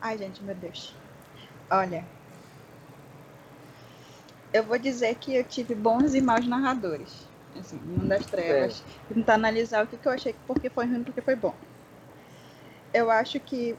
Ai, 0.00 0.16
gente, 0.16 0.42
meu 0.42 0.54
Deus. 0.54 0.94
Olha, 1.70 2.04
eu 4.52 4.62
vou 4.62 4.78
dizer 4.78 5.14
que 5.16 5.34
eu 5.34 5.44
tive 5.44 5.74
bons 5.74 6.14
e 6.14 6.20
maus 6.20 6.46
narradores. 6.46 7.26
Assim, 7.58 7.76
mundo 7.76 8.08
das 8.08 8.26
trevas. 8.26 8.82
É. 9.10 9.14
Tentar 9.14 9.34
analisar 9.34 9.84
o 9.84 9.86
que, 9.86 9.96
que 9.96 10.06
eu 10.06 10.12
achei, 10.12 10.34
porque 10.46 10.70
foi 10.70 10.86
ruim, 10.86 11.02
porque 11.02 11.20
foi 11.20 11.34
bom. 11.34 11.54
Eu 12.92 13.10
acho 13.10 13.38
que, 13.40 13.76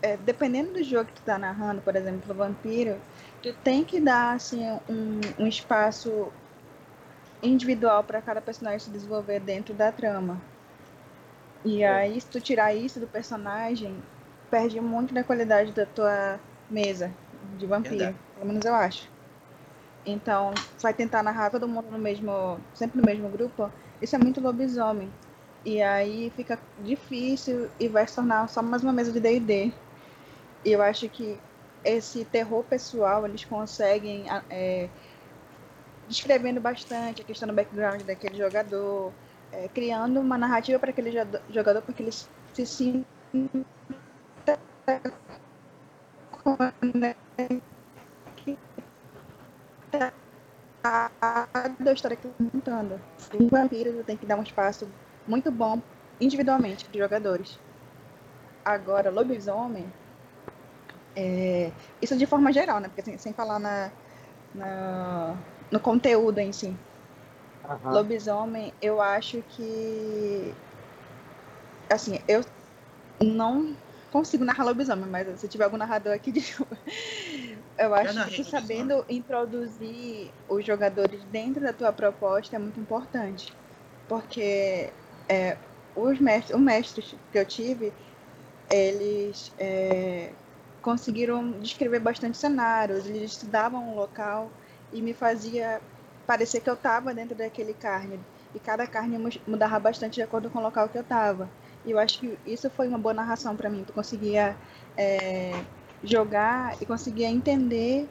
é, 0.00 0.16
dependendo 0.16 0.74
do 0.74 0.82
jogo 0.82 1.06
que 1.06 1.14
tu 1.14 1.22
tá 1.22 1.38
narrando, 1.38 1.82
por 1.82 1.94
exemplo, 1.96 2.32
o 2.32 2.34
Vampiro, 2.34 2.98
tu 3.42 3.52
tem 3.64 3.84
que 3.84 4.00
dar, 4.00 4.34
assim, 4.34 4.64
um, 4.88 5.20
um 5.38 5.46
espaço 5.46 6.32
individual 7.42 8.02
para 8.02 8.22
cada 8.22 8.40
personagem 8.40 8.80
se 8.80 8.90
desenvolver 8.90 9.40
dentro 9.40 9.74
da 9.74 9.92
trama. 9.92 10.40
E 11.64 11.82
é. 11.82 11.88
aí, 11.88 12.20
se 12.20 12.26
tu 12.28 12.40
tirar 12.40 12.74
isso 12.74 13.00
do 13.00 13.06
personagem, 13.06 13.96
perde 14.50 14.80
muito 14.80 15.12
da 15.12 15.22
qualidade 15.22 15.72
da 15.72 15.84
tua 15.84 16.40
mesa 16.70 17.12
de 17.58 17.66
vampiro. 17.66 18.14
Pelo 18.34 18.46
menos 18.46 18.64
eu 18.64 18.74
acho. 18.74 19.17
Então, 20.10 20.52
vai 20.80 20.94
tentar 20.94 21.22
narrar 21.22 21.50
todo 21.50 21.68
mundo 21.68 21.90
no 21.90 21.98
mesmo, 21.98 22.58
sempre 22.74 22.98
no 22.98 23.04
mesmo 23.04 23.28
grupo. 23.28 23.70
Isso 24.00 24.16
é 24.16 24.18
muito 24.18 24.40
lobisomem. 24.40 25.10
E 25.64 25.82
aí 25.82 26.30
fica 26.36 26.58
difícil 26.82 27.68
e 27.78 27.88
vai 27.88 28.06
se 28.06 28.14
tornar 28.14 28.48
só 28.48 28.62
mais 28.62 28.82
uma 28.82 28.92
mesa 28.92 29.12
de 29.12 29.20
D&D. 29.20 29.72
E 30.64 30.72
eu 30.72 30.82
acho 30.82 31.08
que 31.08 31.38
esse 31.84 32.24
terror 32.24 32.62
pessoal 32.64 33.26
eles 33.26 33.44
conseguem 33.44 34.24
é, 34.50 34.88
descrevendo 36.08 36.60
bastante 36.60 37.22
a 37.22 37.24
questão 37.24 37.48
do 37.48 37.54
background 37.54 38.02
daquele 38.02 38.36
jogador, 38.36 39.12
é, 39.52 39.68
criando 39.68 40.20
uma 40.20 40.38
narrativa 40.38 40.78
para 40.78 40.90
aquele 40.90 41.12
jogador 41.50 41.82
para 41.82 41.94
que 41.94 42.02
ele 42.02 42.12
se 42.12 42.66
sinta 42.66 43.06
da 51.80 51.92
história 51.92 52.16
que 52.16 52.26
eu 52.26 52.30
estou 52.30 52.50
contando. 52.50 53.00
Em 53.32 53.46
vampiros 53.48 53.94
eu 53.94 54.04
tenho 54.04 54.18
que 54.18 54.26
dar 54.26 54.38
um 54.38 54.42
espaço 54.42 54.88
muito 55.26 55.50
bom 55.50 55.80
individualmente 56.20 56.84
para 56.84 56.92
os 56.92 56.98
jogadores. 56.98 57.58
Agora, 58.64 59.10
lobisomem, 59.10 59.86
é, 61.16 61.70
isso 62.02 62.16
de 62.16 62.26
forma 62.26 62.52
geral, 62.52 62.80
né? 62.80 62.88
Porque 62.88 63.02
sem, 63.02 63.18
sem 63.18 63.32
falar 63.32 63.58
na, 63.58 63.90
na, 64.54 65.36
no 65.70 65.80
conteúdo 65.80 66.38
em 66.38 66.52
si. 66.52 66.76
Uhum. 67.64 67.92
Lobisomem, 67.92 68.72
eu 68.80 69.00
acho 69.00 69.42
que. 69.42 70.54
Assim, 71.90 72.20
eu 72.28 72.44
não 73.20 73.74
consigo 74.12 74.44
narrar 74.44 74.64
lobisomem, 74.64 75.08
mas 75.08 75.40
se 75.40 75.48
tiver 75.48 75.64
algum 75.64 75.76
narrador 75.76 76.12
aqui, 76.12 76.30
desculpa. 76.32 76.76
Eu 77.78 77.94
acho 77.94 78.26
que 78.30 78.42
sabendo 78.42 79.04
introduzir 79.08 80.32
os 80.48 80.66
jogadores 80.66 81.22
dentro 81.24 81.62
da 81.62 81.72
tua 81.72 81.92
proposta 81.92 82.56
é 82.56 82.58
muito 82.58 82.80
importante. 82.80 83.54
Porque 84.08 84.90
é, 85.28 85.56
os 85.94 86.18
mestres, 86.18 86.56
o 86.56 86.58
mestre 86.58 87.02
que 87.30 87.38
eu 87.38 87.46
tive, 87.46 87.92
eles 88.68 89.52
é, 89.58 90.32
conseguiram 90.82 91.52
descrever 91.52 92.00
bastante 92.00 92.36
cenários, 92.36 93.06
eles 93.06 93.30
estudavam 93.32 93.92
o 93.92 93.94
local 93.94 94.50
e 94.92 95.00
me 95.00 95.14
fazia 95.14 95.80
parecer 96.26 96.60
que 96.60 96.68
eu 96.68 96.74
estava 96.74 97.14
dentro 97.14 97.36
daquele 97.36 97.74
carne. 97.74 98.18
E 98.54 98.58
cada 98.58 98.86
carne 98.86 99.18
mudava 99.46 99.78
bastante 99.78 100.14
de 100.14 100.22
acordo 100.22 100.50
com 100.50 100.58
o 100.58 100.62
local 100.62 100.88
que 100.88 100.98
eu 100.98 101.02
estava. 101.02 101.48
E 101.84 101.92
eu 101.92 101.98
acho 101.98 102.18
que 102.18 102.38
isso 102.44 102.68
foi 102.70 102.88
uma 102.88 102.98
boa 102.98 103.14
narração 103.14 103.54
para 103.54 103.70
mim. 103.70 103.84
Tu 103.86 103.92
conseguia 103.92 104.56
é, 104.96 105.52
jogar 106.02 106.76
e 106.80 106.86
conseguia 106.86 107.28
entender 107.28 108.08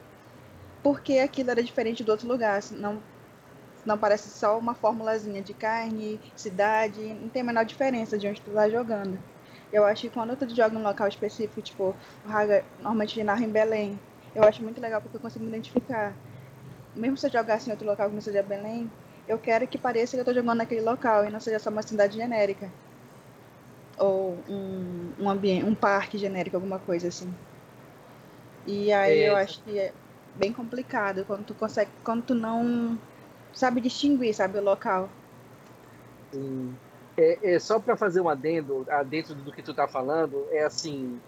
por 0.83 1.01
que 1.01 1.19
aquilo 1.19 1.51
era 1.51 1.63
diferente 1.63 2.03
do 2.03 2.11
outro 2.11 2.27
lugar. 2.27 2.61
Não, 2.71 3.01
não 3.85 3.97
parece 3.97 4.29
só 4.29 4.57
uma 4.57 4.73
formulazinha 4.73 5.41
de 5.41 5.53
carne, 5.53 6.19
cidade, 6.35 7.01
não 7.13 7.29
tem 7.29 7.41
a 7.41 7.45
menor 7.45 7.65
diferença 7.65 8.17
de 8.17 8.27
onde 8.27 8.41
tu 8.41 8.51
tá 8.51 8.69
jogando. 8.69 9.17
Eu 9.71 9.85
acho 9.85 10.01
que 10.03 10.09
quando 10.09 10.35
tu 10.35 10.47
joga 10.49 10.75
em 10.75 10.77
um 10.77 10.83
local 10.83 11.07
específico, 11.07 11.61
tipo, 11.61 11.95
o 12.23 12.27
Raga 12.27 12.63
normalmente 12.77 13.21
narra 13.23 13.43
em 13.43 13.49
Belém, 13.49 13.99
eu 14.33 14.43
acho 14.43 14.63
muito 14.63 14.79
legal 14.79 15.01
porque 15.01 15.17
eu 15.17 15.21
consigo 15.21 15.43
me 15.43 15.49
identificar. 15.49 16.15
Mesmo 16.95 17.17
se 17.17 17.27
eu 17.27 17.31
jogasse 17.31 17.67
em 17.67 17.71
outro 17.71 17.85
local 17.85 18.07
que 18.09 18.15
não 18.15 18.21
seja 18.21 18.41
Belém, 18.41 18.89
eu 19.27 19.37
quero 19.37 19.67
que 19.67 19.77
pareça 19.77 20.15
que 20.15 20.21
eu 20.21 20.25
tô 20.25 20.33
jogando 20.33 20.57
naquele 20.57 20.81
local 20.81 21.25
e 21.25 21.29
não 21.29 21.39
seja 21.39 21.59
só 21.59 21.69
uma 21.69 21.81
cidade 21.81 22.15
genérica. 22.15 22.71
Ou 23.97 24.37
um, 24.47 25.11
um 25.19 25.29
ambiente, 25.29 25.65
um 25.65 25.75
parque 25.75 26.17
genérico, 26.17 26.55
alguma 26.55 26.79
coisa 26.79 27.09
assim. 27.09 27.33
E 28.67 28.91
aí 28.91 29.21
é, 29.21 29.29
eu 29.29 29.35
acho 29.37 29.63
que 29.63 29.79
é 29.79 29.93
bem 30.35 30.51
complicado 30.51 31.23
quando 31.25 31.45
tu 31.45 31.53
consegue, 31.53 31.89
quando 32.03 32.23
tu 32.23 32.35
não 32.35 32.99
sabe 33.53 33.79
distinguir, 33.79 34.33
sabe, 34.35 34.59
o 34.59 34.63
local. 34.63 35.09
Sim. 36.31 36.75
É, 37.17 37.53
é 37.53 37.59
só 37.59 37.79
para 37.79 37.95
fazer 37.95 38.19
um 38.21 38.29
adendo, 38.29 38.85
dentro 39.07 39.33
do 39.33 39.51
que 39.51 39.63
tu 39.63 39.73
tá 39.73 39.87
falando, 39.87 40.45
é 40.51 40.63
assim, 40.65 41.19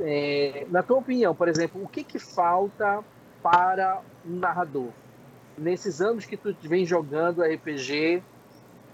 é, 0.00 0.66
na 0.70 0.82
tua 0.82 0.98
opinião, 0.98 1.34
por 1.34 1.46
exemplo, 1.46 1.82
o 1.82 1.88
que 1.88 2.02
que 2.02 2.18
falta 2.18 3.04
para 3.42 4.00
um 4.26 4.38
narrador? 4.38 4.88
Nesses 5.56 6.00
anos 6.00 6.24
que 6.24 6.36
tu 6.36 6.56
vem 6.62 6.84
jogando 6.86 7.42
RPG, 7.42 8.22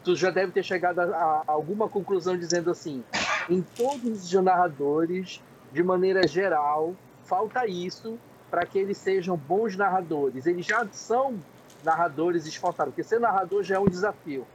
tu 0.04 0.16
já 0.16 0.30
deve 0.30 0.52
ter 0.52 0.64
chegado 0.64 0.98
a, 0.98 1.04
a 1.04 1.44
alguma 1.46 1.88
conclusão 1.88 2.36
dizendo 2.36 2.70
assim, 2.70 3.04
em 3.48 3.62
todos 3.62 4.24
os 4.24 4.42
narradores, 4.42 5.42
de 5.72 5.82
maneira 5.82 6.26
geral, 6.26 6.94
falta 7.28 7.66
isso 7.66 8.18
para 8.50 8.64
que 8.64 8.78
eles 8.78 8.96
sejam 8.96 9.36
bons 9.36 9.76
narradores. 9.76 10.46
Eles 10.46 10.64
já 10.64 10.86
são 10.90 11.38
narradores 11.84 12.46
esforçados, 12.46 12.94
porque 12.94 13.06
ser 13.06 13.20
narrador 13.20 13.62
já 13.62 13.76
é 13.76 13.78
um 13.78 13.86
desafio. 13.86 14.46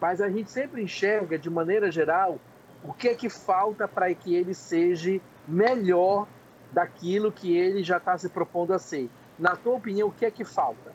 Mas 0.00 0.20
a 0.20 0.30
gente 0.30 0.50
sempre 0.50 0.82
enxerga, 0.82 1.36
de 1.36 1.50
maneira 1.50 1.90
geral, 1.90 2.38
o 2.84 2.92
que 2.92 3.08
é 3.08 3.14
que 3.14 3.28
falta 3.28 3.88
para 3.88 4.12
que 4.14 4.34
ele 4.34 4.54
seja 4.54 5.20
melhor 5.46 6.26
daquilo 6.70 7.32
que 7.32 7.56
ele 7.56 7.82
já 7.82 7.96
está 7.96 8.16
se 8.16 8.28
propondo 8.28 8.72
a 8.72 8.78
ser. 8.78 9.10
Na 9.38 9.56
tua 9.56 9.74
opinião, 9.74 10.08
o 10.08 10.12
que 10.12 10.24
é 10.24 10.30
que 10.30 10.44
falta? 10.44 10.92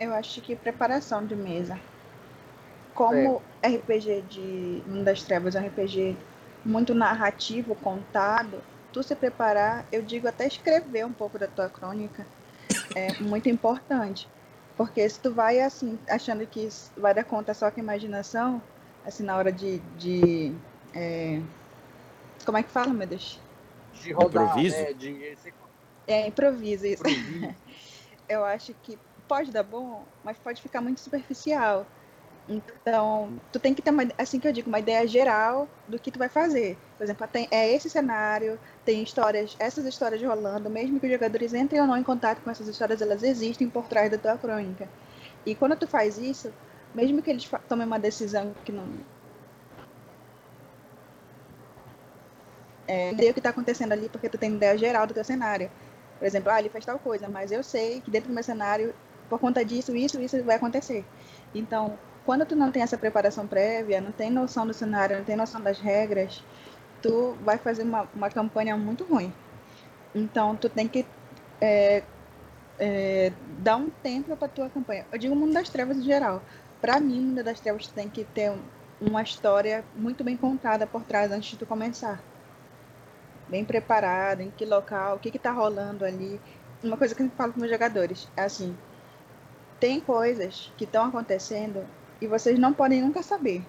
Eu 0.00 0.12
acho 0.14 0.40
que 0.40 0.56
preparação 0.56 1.24
de 1.24 1.36
mesa. 1.36 1.78
Como 2.94 3.42
é. 3.62 3.68
RPG 3.68 4.22
de 4.28 4.82
Mundo 4.86 5.04
das 5.04 5.22
Trevas 5.22 5.54
é 5.54 5.60
um 5.60 5.66
RPG 5.66 6.16
muito 6.64 6.94
narrativo, 6.94 7.74
contado, 7.74 8.62
tu 8.94 9.02
se 9.02 9.16
preparar, 9.16 9.84
eu 9.90 10.00
digo 10.00 10.28
até 10.28 10.46
escrever 10.46 11.04
um 11.04 11.12
pouco 11.12 11.36
da 11.36 11.48
tua 11.48 11.68
crônica, 11.68 12.24
é 12.94 13.20
muito 13.20 13.48
importante. 13.48 14.28
Porque 14.76 15.06
se 15.08 15.18
tu 15.18 15.32
vai 15.32 15.60
assim, 15.60 15.98
achando 16.08 16.46
que 16.46 16.68
vai 16.96 17.12
dar 17.12 17.24
conta 17.24 17.52
só 17.52 17.70
com 17.70 17.80
a 17.80 17.82
imaginação, 17.82 18.62
assim, 19.04 19.24
na 19.24 19.36
hora 19.36 19.50
de. 19.50 19.78
de 19.98 20.54
é... 20.94 21.40
Como 22.44 22.56
é 22.56 22.62
que 22.62 22.70
fala, 22.70 22.92
meu 22.92 23.06
Deus? 23.06 23.40
De 23.94 24.12
rodar, 24.12 24.44
improviso? 24.44 24.76
Né? 24.76 24.92
De... 24.92 25.38
É, 26.06 26.28
improviso, 26.28 26.86
isso. 26.86 27.02
Improviso. 27.06 27.54
eu 28.28 28.44
acho 28.44 28.74
que 28.82 28.98
pode 29.26 29.50
dar 29.50 29.62
bom, 29.64 30.04
mas 30.22 30.36
pode 30.38 30.62
ficar 30.62 30.80
muito 30.80 31.00
superficial. 31.00 31.86
Então, 32.46 33.40
tu 33.50 33.58
tem 33.58 33.72
que 33.72 33.80
ter, 33.80 33.90
uma, 33.90 34.02
assim 34.18 34.38
que 34.38 34.46
eu 34.46 34.52
digo, 34.52 34.68
uma 34.68 34.78
ideia 34.78 35.06
geral 35.06 35.66
do 35.88 35.98
que 35.98 36.10
tu 36.10 36.18
vai 36.18 36.28
fazer. 36.28 36.76
Por 36.98 37.04
exemplo, 37.04 37.26
tem, 37.26 37.48
é 37.50 37.72
esse 37.72 37.88
cenário, 37.88 38.58
tem 38.84 39.02
histórias, 39.02 39.56
essas 39.58 39.86
histórias 39.86 40.22
rolando, 40.22 40.68
mesmo 40.68 41.00
que 41.00 41.06
os 41.06 41.12
jogadores 41.12 41.54
entrem 41.54 41.80
ou 41.80 41.86
não 41.86 41.96
em 41.96 42.02
contato 42.02 42.42
com 42.42 42.50
essas 42.50 42.68
histórias, 42.68 43.00
elas 43.00 43.22
existem 43.22 43.68
por 43.70 43.86
trás 43.88 44.10
da 44.10 44.18
tua 44.18 44.36
crônica. 44.36 44.86
E 45.46 45.54
quando 45.54 45.76
tu 45.76 45.86
faz 45.86 46.18
isso, 46.18 46.52
mesmo 46.94 47.22
que 47.22 47.30
eles 47.30 47.50
tomem 47.68 47.86
uma 47.86 47.98
decisão 47.98 48.54
que 48.64 48.72
não. 48.72 48.86
É, 52.86 53.10
entender 53.10 53.30
o 53.30 53.32
que 53.32 53.40
está 53.40 53.50
acontecendo 53.50 53.92
ali, 53.92 54.08
porque 54.10 54.28
tu 54.28 54.36
tem 54.36 54.54
ideia 54.54 54.76
geral 54.76 55.06
do 55.06 55.14
teu 55.14 55.24
cenário. 55.24 55.70
Por 56.18 56.26
exemplo, 56.26 56.50
ah, 56.50 56.60
ele 56.60 56.68
fez 56.68 56.84
tal 56.84 56.98
coisa, 56.98 57.26
mas 57.28 57.50
eu 57.50 57.62
sei 57.62 58.02
que 58.02 58.10
dentro 58.10 58.28
do 58.28 58.34
meu 58.34 58.44
cenário, 58.44 58.94
por 59.28 59.38
conta 59.38 59.64
disso, 59.64 59.96
isso, 59.96 60.20
isso 60.20 60.44
vai 60.44 60.56
acontecer. 60.56 61.04
Então, 61.54 61.98
quando 62.24 62.46
tu 62.46 62.56
não 62.56 62.70
tem 62.70 62.82
essa 62.82 62.96
preparação 62.96 63.46
prévia, 63.46 64.00
não 64.00 64.12
tem 64.12 64.30
noção 64.30 64.66
do 64.66 64.72
cenário, 64.72 65.16
não 65.18 65.24
tem 65.24 65.36
noção 65.36 65.60
das 65.60 65.78
regras, 65.78 66.42
tu 67.02 67.36
vai 67.42 67.58
fazer 67.58 67.82
uma, 67.82 68.08
uma 68.14 68.30
campanha 68.30 68.76
muito 68.76 69.04
ruim. 69.04 69.32
Então, 70.14 70.56
tu 70.56 70.68
tem 70.68 70.88
que 70.88 71.04
é, 71.60 72.02
é, 72.78 73.32
dar 73.58 73.76
um 73.76 73.90
tempo 73.90 74.36
para 74.36 74.48
tua 74.48 74.70
campanha. 74.70 75.06
Eu 75.12 75.18
digo 75.18 75.36
Mundo 75.36 75.52
das 75.52 75.68
Trevas 75.68 75.98
em 75.98 76.02
geral. 76.02 76.42
Para 76.80 76.98
mim, 76.98 77.20
Mundo 77.20 77.44
das 77.44 77.60
Trevas 77.60 77.86
tem 77.88 78.08
que 78.08 78.24
ter 78.24 78.52
uma 79.00 79.22
história 79.22 79.84
muito 79.94 80.24
bem 80.24 80.36
contada 80.36 80.86
por 80.86 81.02
trás 81.02 81.30
antes 81.30 81.50
de 81.50 81.58
tu 81.58 81.66
começar. 81.66 82.22
Bem 83.48 83.64
preparada, 83.64 84.42
em 84.42 84.50
que 84.50 84.64
local, 84.64 85.16
o 85.16 85.18
que 85.18 85.28
está 85.28 85.52
rolando 85.52 86.04
ali. 86.04 86.40
Uma 86.82 86.96
coisa 86.96 87.14
que 87.14 87.22
eu 87.22 87.30
falo 87.36 87.52
com 87.52 87.60
meus 87.60 87.72
jogadores 87.72 88.28
é 88.36 88.42
assim: 88.42 88.76
tem 89.78 90.00
coisas 90.00 90.72
que 90.78 90.84
estão 90.84 91.06
acontecendo 91.06 91.84
e 92.24 92.26
vocês 92.26 92.58
não 92.58 92.72
podem 92.72 93.02
nunca 93.02 93.22
saber 93.22 93.62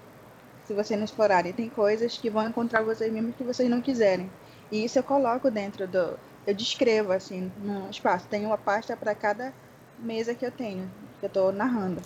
se 0.64 0.74
vocês 0.74 0.98
não 0.98 1.06
explorarem. 1.06 1.52
Tem 1.52 1.70
coisas 1.70 2.18
que 2.18 2.30
vão 2.30 2.48
encontrar 2.48 2.82
vocês 2.82 3.12
mesmo 3.12 3.34
que 3.34 3.44
vocês 3.44 3.70
não 3.70 3.82
quiserem. 3.82 4.32
E 4.72 4.86
isso 4.86 4.98
eu 4.98 5.04
coloco 5.04 5.52
dentro 5.52 5.86
do. 5.88 6.18
Eu 6.48 6.54
descrevo 6.54 7.12
assim 7.12 7.52
no 7.62 7.90
espaço. 7.90 8.28
Tem 8.28 8.46
uma 8.46 8.58
pasta 8.58 8.96
para 8.96 9.14
cada 9.14 9.54
mesa 10.00 10.34
que 10.34 10.46
eu 10.46 10.52
tenho, 10.52 10.90
que 11.20 11.26
eu 11.26 11.28
estou 11.28 11.52
narrando. 11.52 12.02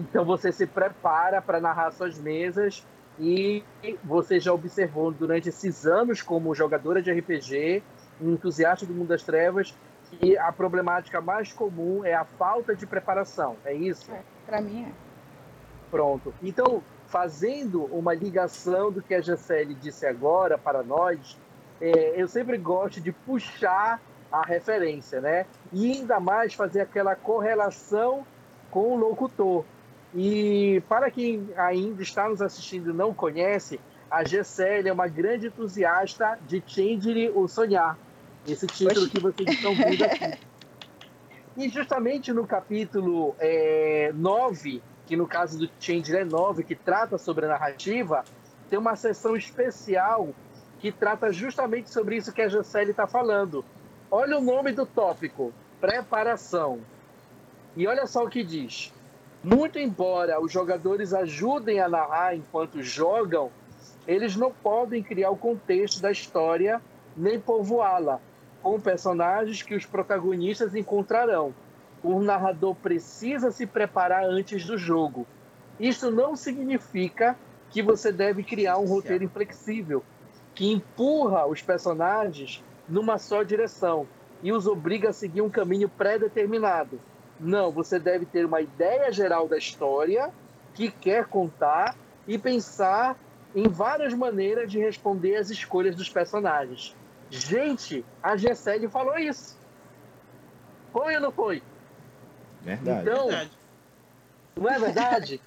Então 0.00 0.24
você 0.24 0.52
se 0.52 0.66
prepara 0.66 1.42
para 1.42 1.60
narrar 1.60 1.90
suas 1.90 2.18
mesas 2.18 2.86
e 3.18 3.64
você 4.02 4.38
já 4.38 4.52
observou 4.52 5.10
durante 5.10 5.48
esses 5.48 5.86
anos 5.86 6.22
como 6.22 6.54
jogadora 6.54 7.02
de 7.02 7.12
RPG, 7.12 7.82
entusiasta 8.20 8.86
do 8.86 8.94
mundo 8.94 9.08
das 9.08 9.22
trevas, 9.22 9.74
que 10.10 10.36
a 10.36 10.52
problemática 10.52 11.20
mais 11.20 11.52
comum 11.52 12.04
é 12.04 12.14
a 12.14 12.24
falta 12.24 12.74
de 12.74 12.86
preparação. 12.86 13.56
É 13.64 13.74
isso? 13.74 14.10
É, 14.10 14.20
para 14.46 14.60
mim 14.60 14.84
é. 14.84 15.11
Pronto. 15.92 16.32
Então, 16.42 16.82
fazendo 17.06 17.84
uma 17.94 18.14
ligação 18.14 18.90
do 18.90 19.02
que 19.02 19.12
a 19.14 19.20
Gisele 19.20 19.74
disse 19.74 20.06
agora 20.06 20.56
para 20.56 20.82
nós, 20.82 21.38
é, 21.78 22.14
eu 22.16 22.26
sempre 22.26 22.56
gosto 22.56 22.98
de 22.98 23.12
puxar 23.12 24.00
a 24.32 24.40
referência, 24.40 25.20
né? 25.20 25.44
E 25.70 25.92
ainda 25.92 26.18
mais 26.18 26.54
fazer 26.54 26.80
aquela 26.80 27.14
correlação 27.14 28.26
com 28.70 28.94
o 28.94 28.96
locutor. 28.96 29.66
E 30.14 30.82
para 30.88 31.10
quem 31.10 31.50
ainda 31.58 32.02
está 32.02 32.26
nos 32.26 32.40
assistindo 32.40 32.88
e 32.88 32.94
não 32.94 33.12
conhece, 33.12 33.78
a 34.10 34.24
Gisele 34.24 34.88
é 34.88 34.92
uma 34.94 35.08
grande 35.08 35.48
entusiasta 35.48 36.38
de 36.48 36.62
Changery 36.66 37.28
o 37.34 37.46
Sonhar. 37.46 37.98
Esse 38.48 38.66
título 38.66 39.10
que 39.10 39.20
vocês 39.20 39.46
estão 39.46 39.74
vendo 39.74 40.04
aqui. 40.04 40.38
E 41.54 41.68
justamente 41.68 42.32
no 42.32 42.46
capítulo 42.46 43.36
é, 43.38 44.10
9 44.14 44.82
que 45.06 45.16
no 45.16 45.26
caso 45.26 45.58
do 45.58 45.70
Change 45.80 46.24
9, 46.24 46.64
que 46.64 46.74
trata 46.74 47.18
sobre 47.18 47.46
a 47.46 47.48
narrativa, 47.48 48.24
tem 48.70 48.78
uma 48.78 48.96
sessão 48.96 49.36
especial 49.36 50.30
que 50.80 50.90
trata 50.90 51.32
justamente 51.32 51.90
sobre 51.90 52.16
isso 52.16 52.32
que 52.32 52.42
a 52.42 52.48
Jocely 52.48 52.90
está 52.90 53.06
falando. 53.06 53.64
Olha 54.10 54.38
o 54.38 54.40
nome 54.40 54.72
do 54.72 54.86
tópico: 54.86 55.52
preparação. 55.80 56.80
E 57.76 57.86
olha 57.86 58.06
só 58.06 58.24
o 58.24 58.28
que 58.28 58.42
diz. 58.42 58.92
Muito 59.42 59.78
embora 59.78 60.40
os 60.40 60.52
jogadores 60.52 61.12
ajudem 61.12 61.80
a 61.80 61.88
narrar 61.88 62.36
enquanto 62.36 62.82
jogam, 62.82 63.50
eles 64.06 64.36
não 64.36 64.52
podem 64.52 65.02
criar 65.02 65.30
o 65.30 65.36
contexto 65.36 66.00
da 66.00 66.10
história 66.10 66.80
nem 67.16 67.40
povoá-la 67.40 68.20
com 68.62 68.80
personagens 68.80 69.62
que 69.62 69.74
os 69.74 69.84
protagonistas 69.84 70.74
encontrarão 70.74 71.52
o 72.02 72.20
narrador 72.20 72.74
precisa 72.74 73.50
se 73.50 73.66
preparar 73.66 74.24
antes 74.24 74.64
do 74.64 74.76
jogo. 74.76 75.26
Isso 75.78 76.10
não 76.10 76.36
significa 76.36 77.36
que 77.70 77.82
você 77.82 78.12
deve 78.12 78.42
criar 78.42 78.78
um 78.78 78.86
roteiro 78.86 79.24
inflexível 79.24 80.04
que 80.54 80.70
empurra 80.70 81.46
os 81.46 81.62
personagens 81.62 82.62
numa 82.88 83.18
só 83.18 83.42
direção 83.42 84.06
e 84.42 84.52
os 84.52 84.66
obriga 84.66 85.10
a 85.10 85.12
seguir 85.12 85.40
um 85.40 85.48
caminho 85.48 85.88
pré-determinado. 85.88 87.00
Não, 87.40 87.70
você 87.70 87.98
deve 87.98 88.26
ter 88.26 88.44
uma 88.44 88.60
ideia 88.60 89.10
geral 89.10 89.48
da 89.48 89.56
história 89.56 90.30
que 90.74 90.90
quer 90.90 91.26
contar 91.26 91.96
e 92.26 92.36
pensar 92.36 93.16
em 93.54 93.68
várias 93.68 94.12
maneiras 94.14 94.70
de 94.70 94.78
responder 94.78 95.36
às 95.36 95.50
escolhas 95.50 95.94
dos 95.96 96.08
personagens. 96.08 96.94
Gente, 97.30 98.04
a 98.22 98.36
Gessele 98.36 98.88
falou 98.88 99.18
isso. 99.18 99.58
Foi 100.92 101.14
ou 101.14 101.20
não 101.20 101.32
foi? 101.32 101.62
Verdade. 102.64 103.08
Então, 103.08 103.26
verdade. 103.26 103.50
não 104.56 104.70
é 104.70 104.78
verdade? 104.78 105.40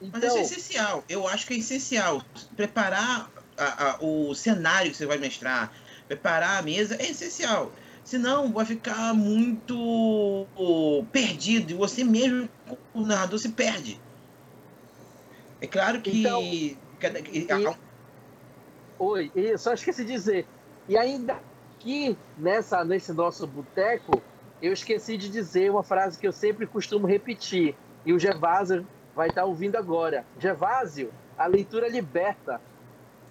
então... 0.00 0.20
Mas 0.20 0.24
isso 0.24 0.36
é 0.38 0.42
essencial. 0.42 1.04
Eu 1.08 1.26
acho 1.28 1.46
que 1.46 1.54
é 1.54 1.58
essencial. 1.58 2.22
Preparar 2.56 3.30
a, 3.56 3.90
a, 3.90 3.98
o 4.00 4.34
cenário 4.34 4.90
que 4.90 4.96
você 4.96 5.06
vai 5.06 5.18
mestrar, 5.18 5.72
preparar 6.08 6.58
a 6.58 6.62
mesa 6.62 6.96
é 6.96 7.10
essencial. 7.10 7.72
Senão 8.04 8.52
vai 8.52 8.64
ficar 8.64 9.14
muito 9.14 10.46
perdido 11.12 11.70
e 11.70 11.74
você 11.74 12.02
mesmo, 12.02 12.48
o 12.92 13.02
narrador, 13.02 13.38
se 13.38 13.50
perde. 13.50 14.00
É 15.60 15.66
claro 15.68 16.00
que. 16.00 16.20
Então, 16.20 16.42
e, 16.42 16.76
oi, 18.98 19.30
eu 19.36 19.56
só 19.56 19.72
esqueci 19.72 20.04
de 20.04 20.12
dizer. 20.12 20.46
E 20.88 20.96
ainda 20.96 21.38
aqui 21.76 22.16
nessa, 22.36 22.84
nesse 22.84 23.12
nosso 23.12 23.46
boteco, 23.46 24.20
eu 24.62 24.72
esqueci 24.72 25.16
de 25.16 25.28
dizer 25.28 25.70
uma 25.70 25.82
frase 25.82 26.16
que 26.16 26.26
eu 26.26 26.32
sempre 26.32 26.66
costumo 26.66 27.04
repetir. 27.04 27.74
E 28.06 28.12
o 28.12 28.18
Gervásio 28.18 28.86
vai 29.14 29.28
estar 29.28 29.44
ouvindo 29.44 29.76
agora. 29.76 30.24
Gervásio, 30.38 31.12
a 31.36 31.46
leitura 31.46 31.88
liberta. 31.88 32.60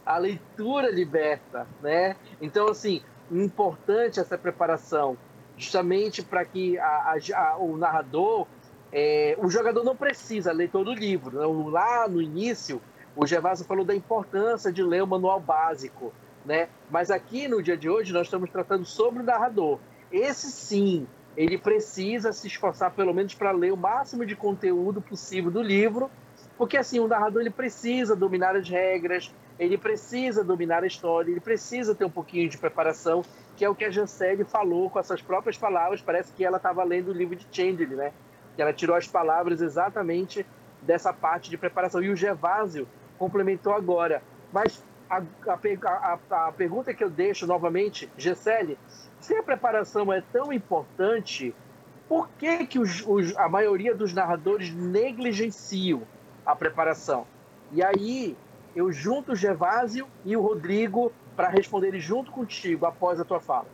A 0.05 0.17
leitura 0.17 0.91
liberta, 0.91 1.65
né? 1.81 2.17
Então, 2.41 2.67
assim, 2.67 3.01
importante 3.31 4.19
essa 4.19 4.37
preparação, 4.37 5.17
justamente 5.57 6.21
para 6.21 6.43
que 6.43 6.77
a, 6.77 7.15
a, 7.35 7.57
o 7.57 7.77
narrador, 7.77 8.45
é, 8.91 9.37
o 9.39 9.49
jogador 9.49 9.85
não 9.85 9.95
precisa 9.95 10.51
ler 10.51 10.69
todo 10.69 10.91
o 10.91 10.93
livro. 10.93 11.39
Né? 11.39 11.71
Lá 11.71 12.09
no 12.09 12.21
início, 12.21 12.81
o 13.15 13.25
Gervásio 13.25 13.65
falou 13.65 13.85
da 13.85 13.95
importância 13.95 14.71
de 14.71 14.83
ler 14.83 15.01
o 15.01 15.07
manual 15.07 15.39
básico, 15.39 16.11
né? 16.45 16.67
Mas 16.89 17.11
aqui 17.11 17.47
no 17.47 17.61
dia 17.61 17.77
de 17.77 17.89
hoje 17.89 18.11
nós 18.11 18.27
estamos 18.27 18.49
tratando 18.49 18.83
sobre 18.83 19.21
o 19.21 19.25
narrador. 19.25 19.79
Esse 20.11 20.51
sim, 20.51 21.07
ele 21.35 21.57
precisa 21.57 22.33
se 22.33 22.47
esforçar 22.47 22.91
pelo 22.91 23.13
menos 23.13 23.33
para 23.33 23.51
ler 23.51 23.71
o 23.71 23.77
máximo 23.77 24.25
de 24.25 24.35
conteúdo 24.35 25.01
possível 25.01 25.49
do 25.49 25.61
livro, 25.61 26.09
porque 26.57 26.77
assim 26.77 26.99
o 26.99 27.07
narrador 27.07 27.41
ele 27.41 27.49
precisa 27.49 28.15
dominar 28.15 28.55
as 28.55 28.67
regras, 28.67 29.33
ele 29.57 29.77
precisa 29.77 30.43
dominar 30.43 30.83
a 30.83 30.87
história, 30.87 31.31
ele 31.31 31.39
precisa 31.39 31.93
ter 31.95 32.05
um 32.05 32.09
pouquinho 32.09 32.49
de 32.49 32.57
preparação, 32.57 33.23
que 33.55 33.63
é 33.63 33.69
o 33.69 33.75
que 33.75 33.85
a 33.85 33.91
Jancelli 33.91 34.43
falou 34.43 34.89
com 34.89 34.99
essas 34.99 35.21
próprias 35.21 35.57
palavras. 35.57 36.01
Parece 36.01 36.33
que 36.33 36.43
ela 36.43 36.57
estava 36.57 36.83
lendo 36.83 37.09
o 37.09 37.13
livro 37.13 37.35
de 37.35 37.45
Chandler, 37.51 37.89
né? 37.89 38.11
Que 38.55 38.61
ela 38.61 38.73
tirou 38.73 38.95
as 38.95 39.07
palavras 39.07 39.61
exatamente 39.61 40.45
dessa 40.81 41.13
parte 41.13 41.49
de 41.49 41.57
preparação. 41.57 42.01
E 42.01 42.09
o 42.09 42.15
Gervásio 42.15 42.87
complementou 43.19 43.73
agora. 43.73 44.23
Mas 44.51 44.83
a, 45.11 45.21
a, 45.51 46.19
a, 46.29 46.47
a 46.47 46.51
pergunta 46.53 46.93
que 46.93 47.03
eu 47.03 47.09
deixo 47.09 47.45
novamente, 47.45 48.09
Gisele, 48.17 48.77
se 49.19 49.35
a 49.35 49.43
preparação 49.43 50.11
é 50.11 50.23
tão 50.31 50.53
importante, 50.53 51.53
por 52.07 52.29
que, 52.39 52.65
que 52.65 52.79
os, 52.79 53.05
os, 53.05 53.35
a 53.35 53.49
maioria 53.49 53.93
dos 53.93 54.13
narradores 54.13 54.73
negligenciam 54.73 56.03
a 56.45 56.55
preparação? 56.55 57.27
E 57.73 57.83
aí 57.83 58.37
eu 58.73 58.91
junto 58.91 59.33
o 59.33 59.35
Gervásio 59.35 60.07
e 60.23 60.35
o 60.37 60.41
Rodrigo 60.41 61.11
para 61.35 61.49
responderem 61.49 61.99
junto 61.99 62.31
contigo 62.31 62.85
após 62.85 63.19
a 63.19 63.25
tua 63.25 63.41
fala. 63.41 63.67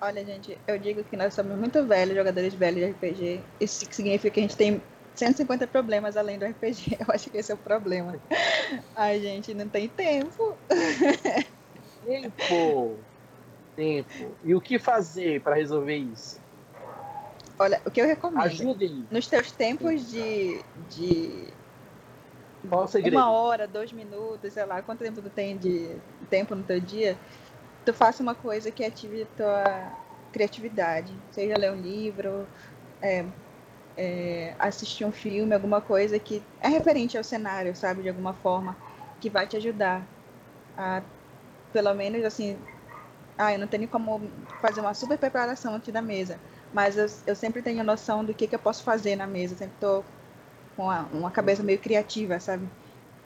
Olha, 0.00 0.24
gente, 0.24 0.56
eu 0.68 0.78
digo 0.78 1.02
que 1.02 1.16
nós 1.16 1.34
somos 1.34 1.56
muito 1.58 1.84
velhos, 1.84 2.14
jogadores 2.14 2.54
velhos 2.54 2.80
de 2.80 2.90
RPG. 2.90 3.40
Isso 3.58 3.86
significa 3.90 4.30
que 4.30 4.40
a 4.40 4.42
gente 4.42 4.56
tem 4.56 4.80
150 5.16 5.66
problemas 5.66 6.16
além 6.16 6.38
do 6.38 6.44
RPG. 6.44 6.98
Eu 7.00 7.06
acho 7.08 7.30
que 7.30 7.38
esse 7.38 7.50
é 7.50 7.54
o 7.54 7.58
problema. 7.58 8.20
A 8.94 9.14
gente 9.14 9.54
não 9.54 9.68
tem 9.68 9.88
tempo. 9.88 10.56
Tempo! 12.04 12.96
Tempo. 13.74 14.34
E 14.44 14.54
o 14.54 14.60
que 14.60 14.78
fazer 14.78 15.40
para 15.40 15.56
resolver 15.56 15.96
isso? 15.96 16.40
Olha, 17.58 17.80
o 17.84 17.90
que 17.90 18.00
eu 18.00 18.06
recomendo. 18.06 18.42
Ajudem. 18.42 19.06
Nos 19.10 19.26
teus 19.26 19.50
tempos 19.50 20.10
de, 20.10 20.60
de 20.90 21.52
qual 22.68 22.84
o 22.84 22.88
segredo? 22.88 23.16
Uma 23.16 23.30
hora, 23.30 23.66
dois 23.66 23.92
minutos, 23.92 24.52
sei 24.52 24.64
lá, 24.64 24.82
quanto 24.82 25.00
tempo 25.00 25.22
tu 25.22 25.30
tem 25.30 25.56
de 25.56 25.96
tempo 26.28 26.54
no 26.54 26.62
teu 26.62 26.80
dia, 26.80 27.16
tu 27.84 27.92
faça 27.92 28.22
uma 28.22 28.34
coisa 28.34 28.70
que 28.70 28.84
ative 28.84 29.22
a 29.22 29.36
tua 29.36 29.92
criatividade. 30.32 31.12
Seja 31.30 31.56
ler 31.56 31.72
um 31.72 31.80
livro, 31.80 32.46
é, 33.00 33.24
é, 33.96 34.54
assistir 34.58 35.04
um 35.04 35.12
filme, 35.12 35.54
alguma 35.54 35.80
coisa 35.80 36.18
que 36.18 36.42
é 36.60 36.68
referente 36.68 37.16
ao 37.16 37.24
cenário, 37.24 37.74
sabe, 37.74 38.02
de 38.02 38.08
alguma 38.08 38.34
forma, 38.34 38.76
que 39.20 39.30
vai 39.30 39.46
te 39.46 39.56
ajudar 39.56 40.06
a, 40.76 41.02
pelo 41.72 41.92
menos 41.94 42.24
assim, 42.24 42.58
ah, 43.38 43.52
eu 43.52 43.58
não 43.58 43.66
tenho 43.66 43.88
como 43.88 44.30
fazer 44.60 44.80
uma 44.80 44.94
super 44.94 45.18
preparação 45.18 45.74
antes 45.74 45.92
da 45.92 46.02
mesa, 46.02 46.38
mas 46.72 46.96
eu, 46.96 47.06
eu 47.26 47.34
sempre 47.34 47.62
tenho 47.62 47.82
noção 47.84 48.24
do 48.24 48.34
que, 48.34 48.46
que 48.46 48.54
eu 48.54 48.58
posso 48.58 48.82
fazer 48.82 49.16
na 49.16 49.26
mesa, 49.26 49.54
eu 49.54 49.58
sempre 49.58 49.74
estou 49.74 50.04
com 50.76 50.84
uma, 50.84 51.02
uma 51.12 51.30
cabeça 51.30 51.62
meio 51.62 51.78
criativa, 51.78 52.38
sabe? 52.38 52.68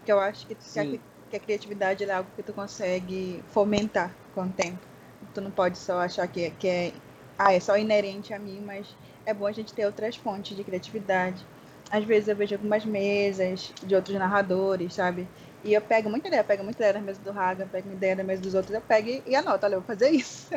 Que 0.05 0.13
eu 0.13 0.21
acho 0.21 0.47
que, 0.47 0.55
que, 0.55 0.79
a, 0.79 0.85
que 1.31 1.37
a 1.37 1.41
criatividade 1.41 2.05
é 2.05 2.13
algo 2.13 2.31
que 2.37 2.43
tu 2.43 2.53
consegue 2.53 3.43
fomentar 3.51 4.15
com 4.35 4.45
o 4.45 4.49
tempo. 4.49 4.79
Tu 5.35 5.41
não 5.41 5.51
pode 5.51 5.77
só 5.79 6.01
achar 6.01 6.27
que, 6.29 6.51
que 6.53 6.69
é, 6.69 6.93
ah, 7.39 7.53
é 7.53 7.61
só 7.61 7.77
inerente 7.77 8.33
a 8.33 8.39
mim, 8.39 8.63
mas 8.65 8.97
é 9.31 9.35
bom 9.35 9.47
a 9.47 9.53
gente 9.53 9.73
ter 9.73 9.87
outras 9.87 10.17
fontes 10.17 10.57
de 10.57 10.65
criatividade. 10.65 11.45
Às 11.91 12.05
vezes 12.05 12.29
eu 12.29 12.37
vejo 12.37 12.55
algumas 12.55 12.85
mesas 12.85 13.73
de 13.83 13.95
outros 13.95 14.17
narradores, 14.17 14.95
sabe? 14.95 15.27
E 15.65 15.75
eu 15.75 15.81
pego 15.81 16.09
muita 16.09 16.29
ideia, 16.29 16.45
pego 16.45 16.63
muita 16.63 16.79
ideia 16.79 16.95
da 16.95 17.01
mesa 17.01 17.21
do 17.21 17.33
Raga, 17.33 17.67
pego 17.67 17.93
ideia 17.93 18.17
da 18.17 18.25
mesa 18.25 18.41
dos 18.41 18.55
outros, 18.55 18.75
eu 18.75 18.81
pego 18.81 19.23
e, 19.27 19.35
anoto, 19.35 19.67
olha, 19.67 19.75
eu 19.75 19.81
vou 19.81 19.87
fazer 19.87 20.11
isso. 20.11 20.49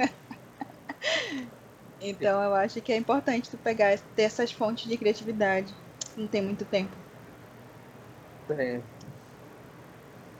então 1.99 2.41
eu 2.41 2.55
acho 2.55 2.79
que 2.81 2.93
é 2.93 2.97
importante 2.97 3.49
tu 3.49 3.57
pegar, 3.57 3.97
ter 4.15 4.23
essas 4.23 4.51
fontes 4.51 4.87
de 4.87 4.97
criatividade 4.97 5.73
não 6.15 6.27
tem 6.27 6.41
muito 6.41 6.65
tempo. 6.65 6.95
É. 8.49 8.79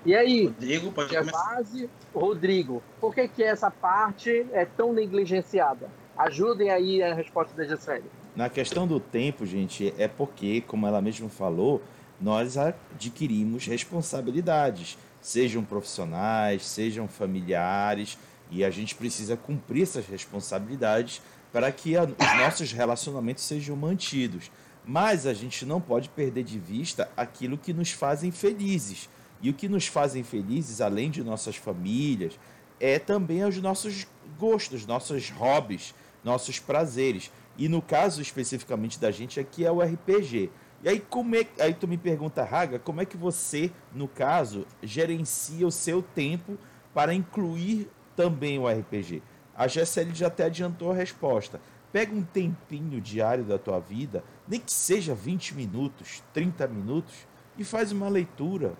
E 0.06 0.16
aí, 0.16 0.46
Rodrigo, 0.46 0.92
pode 0.92 1.16
é 1.16 1.24
base, 1.24 1.90
Rodrigo, 2.14 2.84
por 3.00 3.14
que, 3.14 3.28
que 3.28 3.44
essa 3.44 3.72
parte 3.72 4.46
é 4.52 4.66
tão 4.66 4.94
negligenciada? 4.94 5.90
Ajudem 6.18 6.70
aí 6.70 7.02
a 7.02 7.14
resposta 7.14 7.56
da 7.56 7.64
Gisele. 7.64 8.10
Na 8.36 8.50
questão 8.50 8.88
do 8.88 9.00
tempo, 9.00 9.46
gente, 9.46 9.94
é 9.98 10.08
porque, 10.08 10.62
como 10.62 10.88
ela 10.88 11.02
mesma 11.02 11.30
falou, 11.30 11.82
nós 12.20 12.58
adquirimos 12.58 13.68
responsabilidades, 13.68 14.98
sejam 15.22 15.64
profissionais, 15.64 16.66
sejam 16.66 17.08
familiares, 17.08 18.18
e 18.50 18.64
a 18.64 18.70
gente 18.70 18.96
precisa 18.96 19.38
cumprir 19.38 19.84
essas 19.84 20.06
responsabilidades 20.08 21.22
para 21.52 21.72
que 21.72 21.96
a, 21.96 22.04
os 22.04 22.38
nossos 22.38 22.72
relacionamentos 22.72 23.44
sejam 23.44 23.76
mantidos. 23.76 24.52
Mas 24.86 25.26
a 25.26 25.34
gente 25.34 25.66
não 25.66 25.80
pode 25.80 26.10
perder 26.10 26.44
de 26.44 26.60
vista 26.60 27.10
aquilo 27.16 27.58
que 27.58 27.72
nos 27.72 27.92
fazem 27.92 28.32
felizes. 28.32 29.10
E 29.42 29.50
o 29.50 29.54
que 29.54 29.70
nos 29.70 29.88
fazem 29.88 30.24
felizes, 30.24 30.82
além 30.82 31.12
de 31.12 31.24
nossas 31.24 31.56
famílias, 31.56 32.40
é 32.80 32.98
também 32.98 33.44
os 33.44 33.58
nossos 33.58 34.08
gostos, 34.38 34.86
nossos 34.86 35.30
hobbies, 35.30 35.94
nossos 36.24 36.60
prazeres. 36.60 37.32
E 37.58 37.70
no 37.70 37.82
caso 37.82 38.22
especificamente 38.22 39.00
da 39.00 39.12
gente 39.12 39.40
aqui 39.40 39.66
é 39.66 39.72
o 39.72 39.82
RPG. 39.82 40.50
E 40.84 40.90
aí 40.90 41.00
como 41.00 41.36
é, 41.36 41.46
aí 41.60 41.74
tu 41.74 41.88
me 41.88 41.98
pergunta, 41.98 42.44
Raga, 42.44 42.80
como 42.80 43.02
é 43.02 43.06
que 43.06 43.16
você, 43.16 43.72
no 43.94 44.08
caso, 44.08 44.66
gerencia 44.82 45.66
o 45.66 45.72
seu 45.72 46.02
tempo 46.02 46.58
para 46.94 47.14
incluir 47.14 47.90
também 48.16 48.60
o 48.60 48.68
RPG? 48.68 49.22
A 49.56 49.68
GSL 49.68 50.14
já 50.14 50.28
até 50.28 50.46
adiantou 50.46 50.92
a 50.92 50.96
resposta. 50.96 51.62
Pega 51.92 52.14
um 52.14 52.24
tempinho 52.24 53.00
diário 53.00 53.44
da 53.44 53.60
tua 53.60 53.80
vida 53.80 54.24
nem 54.48 54.60
que 54.60 54.72
seja 54.72 55.14
20 55.14 55.56
minutos, 55.56 56.24
30 56.34 56.68
minutos, 56.68 57.14
e 57.58 57.64
faz 57.64 57.92
uma 57.92 58.10
leitura. 58.10 58.74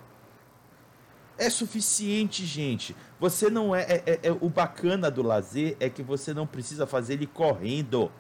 É 1.38 1.50
suficiente, 1.50 2.46
gente. 2.46 2.96
Você 3.20 3.50
não 3.50 3.76
é, 3.76 3.84
é, 3.84 4.04
é, 4.06 4.20
é, 4.24 4.32
O 4.32 4.50
bacana 4.50 5.10
do 5.10 5.24
lazer 5.24 5.76
é 5.80 5.90
que 5.90 6.04
você 6.04 6.34
não 6.34 6.46
precisa 6.46 6.86
fazer 6.86 7.14
ele 7.14 7.28
correndo. 7.28 8.12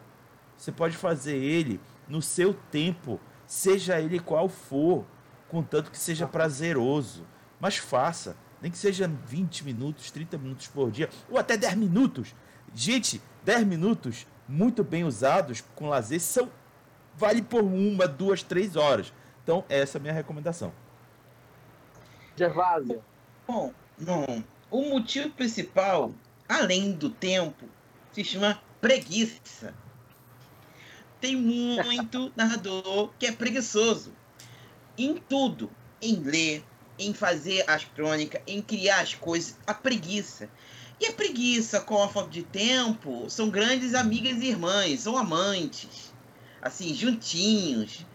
Você 0.63 0.71
pode 0.71 0.95
fazer 0.95 1.35
ele 1.35 1.77
no 2.07 2.21
seu 2.21 2.53
tempo, 2.53 3.19
seja 3.45 3.99
ele 3.99 4.17
qual 4.17 4.47
for, 4.47 5.05
contanto 5.49 5.91
que 5.91 5.97
seja 5.97 6.25
prazeroso. 6.25 7.27
Mas 7.59 7.75
faça, 7.75 8.37
nem 8.61 8.71
que 8.71 8.77
seja 8.77 9.05
20 9.05 9.65
minutos, 9.65 10.09
30 10.09 10.37
minutos 10.37 10.67
por 10.67 10.89
dia, 10.89 11.09
ou 11.29 11.37
até 11.37 11.57
10 11.57 11.75
minutos. 11.75 12.33
Gente, 12.73 13.21
10 13.43 13.65
minutos 13.65 14.25
muito 14.47 14.85
bem 14.85 15.03
usados 15.03 15.59
com 15.75 15.89
lazer 15.89 16.21
são 16.21 16.49
vale 17.17 17.41
por 17.41 17.61
uma, 17.61 18.07
duas, 18.07 18.41
três 18.41 18.77
horas. 18.77 19.11
Então, 19.43 19.65
essa 19.67 19.97
é 19.97 19.99
a 19.99 20.01
minha 20.01 20.13
recomendação. 20.13 20.71
Gervásio. 22.37 23.03
Bom, 23.45 23.73
não. 23.97 24.41
O 24.71 24.91
motivo 24.91 25.29
principal, 25.31 26.13
além 26.47 26.93
do 26.93 27.09
tempo, 27.09 27.65
se 28.13 28.23
chama 28.23 28.61
preguiça. 28.79 29.73
Tem 31.23 31.35
muito 31.37 32.31
narrador 32.35 33.11
que 33.17 33.25
é 33.25 33.31
preguiçoso. 33.31 34.11
Em 34.97 35.15
tudo. 35.15 35.71
Em 36.01 36.15
ler, 36.15 36.63
em 36.99 37.13
fazer 37.13 37.63
as 37.65 37.85
crônicas, 37.85 38.41
em 38.45 38.61
criar 38.61 38.99
as 38.99 39.15
coisas. 39.15 39.57
A 39.65 39.73
preguiça. 39.73 40.49
E 40.99 41.07
a 41.07 41.13
preguiça 41.13 41.79
com 41.79 42.03
a 42.03 42.09
falta 42.09 42.29
de 42.29 42.43
tempo 42.43 43.29
são 43.29 43.49
grandes 43.49 43.93
amigas 43.93 44.41
e 44.41 44.47
irmãs, 44.47 45.01
são 45.01 45.17
amantes 45.17 46.13
assim, 46.63 46.93
juntinhos. 46.93 48.05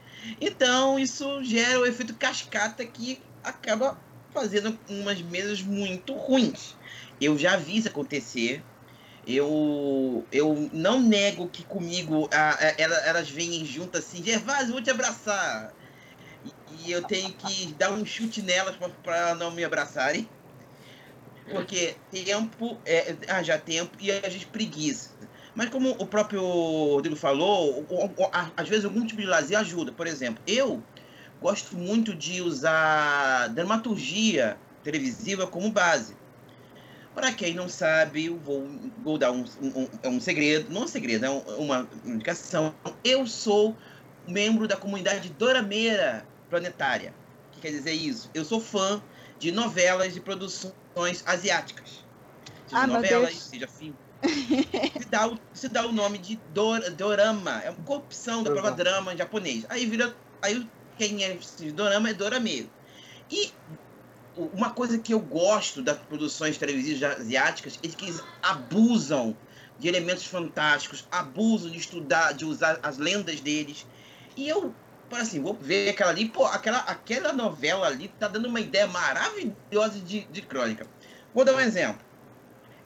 Então, 0.40 0.98
isso 0.98 1.44
gera 1.44 1.78
o 1.78 1.86
efeito 1.86 2.14
cascata 2.14 2.84
que 2.84 3.20
acaba 3.44 4.00
fazendo 4.32 4.76
umas 4.88 5.20
mesas 5.20 5.62
muito 5.62 6.14
ruins. 6.14 6.74
Eu 7.20 7.38
já 7.38 7.56
vi 7.56 7.76
isso 7.76 7.88
acontecer. 7.88 8.62
Eu, 9.28 10.26
eu 10.32 10.70
não 10.72 11.00
nego 11.00 11.48
que 11.48 11.62
comigo 11.62 12.30
a, 12.32 12.54
a, 12.54 12.74
elas 12.78 13.28
vêm 13.28 13.64
juntas 13.64 14.06
assim, 14.06 14.24
Gervásio, 14.24 14.72
vou 14.72 14.82
te 14.82 14.90
abraçar. 14.90 15.72
E, 16.44 16.88
e 16.88 16.92
eu 16.92 17.02
tenho 17.02 17.30
que 17.34 17.74
dar 17.74 17.92
um 17.92 18.06
chute 18.06 18.40
nelas 18.40 18.76
para 19.02 19.34
não 19.34 19.50
me 19.50 19.62
abraçarem. 19.62 20.26
Porque 21.50 21.94
tempo, 22.10 22.78
é, 22.86 23.16
haja 23.28 23.58
tempo 23.58 23.96
e 24.00 24.10
a 24.10 24.28
gente 24.28 24.46
preguiça. 24.46 25.10
Mas 25.54 25.68
como 25.68 25.90
o 25.98 26.06
próprio 26.06 26.42
Rodrigo 26.42 27.16
falou, 27.16 27.84
às 28.56 28.68
vezes 28.68 28.84
algum 28.84 29.04
tipo 29.04 29.20
de 29.20 29.26
lazer 29.26 29.58
ajuda. 29.58 29.92
Por 29.92 30.06
exemplo, 30.06 30.42
eu 30.46 30.82
gosto 31.40 31.76
muito 31.76 32.14
de 32.14 32.40
usar 32.40 33.48
dramaturgia 33.48 34.58
televisiva 34.82 35.46
como 35.46 35.70
base. 35.70 36.16
Para 37.18 37.32
quem 37.32 37.52
não 37.52 37.68
sabe, 37.68 38.26
eu 38.26 38.38
vou, 38.38 38.64
vou 39.02 39.18
dar 39.18 39.32
um, 39.32 39.44
um, 39.60 39.88
é 40.04 40.08
um 40.08 40.20
segredo, 40.20 40.72
não 40.72 40.84
um 40.84 40.86
segredo, 40.86 41.26
é 41.26 41.28
uma 41.28 41.88
indicação. 42.04 42.72
Eu 43.02 43.26
sou 43.26 43.76
membro 44.24 44.68
da 44.68 44.76
comunidade 44.76 45.28
Dorameira 45.30 46.24
Planetária. 46.48 47.12
O 47.48 47.54
que 47.54 47.62
quer 47.62 47.70
dizer 47.70 47.90
isso? 47.90 48.30
Eu 48.32 48.44
sou 48.44 48.60
fã 48.60 49.02
de 49.36 49.50
novelas 49.50 50.16
e 50.16 50.20
produções 50.20 51.24
asiáticas. 51.26 52.04
Seja 52.68 52.82
ah, 52.82 52.86
novelas, 52.86 53.34
seja 53.34 53.66
filme. 53.66 53.96
se, 54.22 55.08
dá 55.10 55.26
o, 55.26 55.38
se 55.52 55.68
dá 55.68 55.86
o 55.88 55.92
nome 55.92 56.18
de 56.18 56.38
dor, 56.54 56.88
dorama. 56.92 57.60
É 57.64 57.70
uma 57.70 57.82
corrupção 57.82 58.44
da 58.44 58.50
palavra 58.50 58.70
drama 58.70 59.12
em 59.12 59.16
japonês. 59.16 59.66
Aí 59.68 59.86
vira. 59.86 60.14
Aí 60.40 60.64
quem 60.96 61.24
é 61.24 61.36
dorama 61.74 62.10
é 62.10 62.14
dorameiro. 62.14 62.70
E 63.28 63.52
uma 64.38 64.70
coisa 64.70 64.98
que 64.98 65.12
eu 65.12 65.18
gosto 65.18 65.82
das 65.82 65.98
produções 65.98 66.56
televisivas 66.56 67.20
asiáticas 67.20 67.78
é 67.82 67.88
que 67.88 68.04
eles 68.04 68.22
abusam 68.42 69.36
de 69.78 69.88
elementos 69.88 70.24
fantásticos, 70.24 71.06
abusam 71.10 71.70
de 71.70 71.78
estudar, 71.78 72.32
de 72.32 72.44
usar 72.44 72.78
as 72.82 72.98
lendas 72.98 73.40
deles. 73.40 73.86
E 74.36 74.48
eu, 74.48 74.74
assim, 75.12 75.40
vou 75.40 75.54
ver 75.54 75.90
aquela 75.90 76.10
ali, 76.10 76.28
pô, 76.28 76.44
aquela, 76.46 76.78
aquela 76.78 77.32
novela 77.32 77.86
ali 77.86 78.08
tá 78.18 78.28
dando 78.28 78.46
uma 78.46 78.60
ideia 78.60 78.86
maravilhosa 78.86 79.98
de, 80.00 80.24
de 80.24 80.42
crônica. 80.42 80.86
Vou 81.34 81.44
dar 81.44 81.54
um 81.54 81.60
exemplo. 81.60 82.00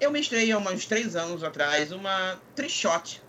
Eu 0.01 0.11
mestrei 0.11 0.51
há 0.51 0.59
uns 0.59 0.87
três 0.87 1.15
anos 1.15 1.45
atrás 1.45 1.93
uma 1.93 2.39
trichote 2.55 3.23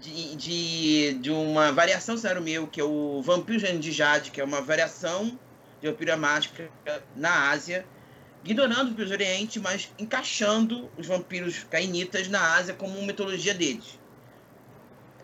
de, 0.00 0.36
de, 0.36 1.14
de 1.14 1.30
uma 1.30 1.72
variação 1.72 2.16
sério 2.16 2.42
meu, 2.42 2.66
que 2.66 2.80
é 2.80 2.84
o 2.84 3.22
Vampiro 3.22 3.78
de 3.78 3.92
Jade, 3.92 4.30
que 4.30 4.40
é 4.40 4.44
uma 4.44 4.60
variação 4.60 5.38
de 5.82 5.88
vampira 5.88 6.16
mágica 6.16 6.70
na 7.16 7.50
Ásia, 7.50 7.84
ignorando 8.44 8.96
o 8.96 9.10
Oriente, 9.10 9.58
mas 9.58 9.92
encaixando 9.98 10.88
os 10.96 11.06
vampiros 11.08 11.64
cainitas 11.64 12.28
na 12.28 12.54
Ásia 12.54 12.72
como 12.72 12.96
uma 12.96 13.06
mitologia 13.06 13.52
deles. 13.52 13.98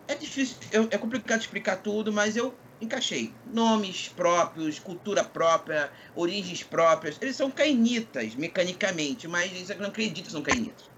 É 0.07 0.15
difícil, 0.15 0.57
é 0.91 0.97
complicado 0.97 1.39
explicar 1.39 1.77
tudo, 1.77 2.11
mas 2.11 2.35
eu 2.35 2.53
encaixei. 2.81 3.33
Nomes 3.53 4.09
próprios, 4.09 4.79
cultura 4.79 5.23
própria, 5.23 5.91
origens 6.13 6.61
próprias. 6.61 7.17
Eles 7.21 7.35
são 7.35 7.49
cainitas, 7.49 8.35
mecanicamente, 8.35 9.27
mas 9.27 9.69
eu 9.69 9.77
não 9.77 9.87
acredito 9.87 10.25
que 10.25 10.31
são 10.31 10.41
cainitas. 10.41 10.89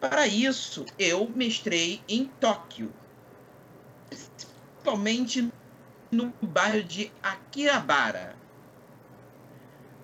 Para 0.00 0.26
isso, 0.26 0.84
eu 0.98 1.30
mestrei 1.34 2.02
em 2.08 2.24
Tóquio. 2.40 2.92
Principalmente 4.08 5.52
no 6.12 6.32
bairro 6.42 6.84
de 6.84 7.10
Akihabara. 7.22 8.36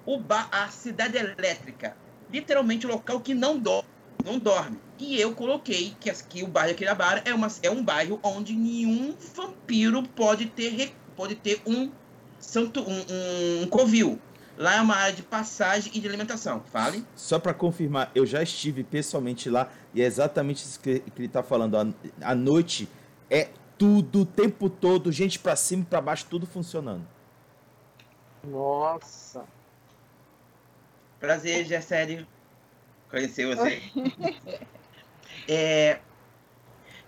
O 0.06 0.18
ba 0.18 0.48
a 0.50 0.68
cidade 0.68 1.18
elétrica. 1.18 1.94
Literalmente 2.32 2.86
o 2.86 2.90
local 2.90 3.20
que 3.20 3.34
não, 3.34 3.58
do 3.58 3.84
não 4.24 4.38
dorme. 4.38 4.78
E 4.98 5.20
eu 5.20 5.34
coloquei 5.34 5.94
que 6.00 6.08
aqui 6.10 6.42
o 6.42 6.48
bairro 6.48 6.74
de 6.74 6.84
Akihabara 6.84 7.22
é, 7.26 7.34
uma, 7.34 7.48
é 7.62 7.70
um 7.70 7.84
bairro 7.84 8.18
onde 8.22 8.54
nenhum 8.54 9.14
vampiro 9.34 10.02
pode 10.02 10.46
ter, 10.46 10.94
pode 11.14 11.34
ter 11.34 11.60
um, 11.66 11.90
santo, 12.40 12.80
um, 12.80 13.62
um 13.62 13.66
covil. 13.68 14.18
Lá 14.56 14.76
é 14.76 14.80
uma 14.80 14.96
área 14.96 15.14
de 15.14 15.22
passagem 15.22 15.92
e 15.94 16.00
de 16.00 16.08
alimentação. 16.08 16.64
Fale. 16.72 17.04
Só 17.14 17.38
para 17.38 17.54
confirmar, 17.54 18.10
eu 18.12 18.26
já 18.26 18.42
estive 18.42 18.82
pessoalmente 18.82 19.48
lá 19.48 19.70
e 19.94 20.02
é 20.02 20.04
exatamente 20.04 20.64
isso 20.64 20.80
que, 20.80 20.98
que 20.98 21.12
ele 21.18 21.26
está 21.26 21.44
falando. 21.44 21.76
A, 21.76 21.86
a 22.22 22.34
noite 22.34 22.88
é 23.30 23.50
tudo, 23.78 24.22
o 24.22 24.26
tempo 24.26 24.68
todo, 24.68 25.12
gente 25.12 25.38
para 25.38 25.54
cima 25.54 25.82
e 25.82 25.86
para 25.86 26.00
baixo, 26.00 26.26
tudo 26.28 26.46
funcionando. 26.46 27.06
Nossa. 28.44 29.44
Prazer, 31.20 31.64
já 31.66 31.80
sério. 31.80 32.26
Conhecer 33.10 33.46
você. 33.46 33.82
é... 35.48 36.00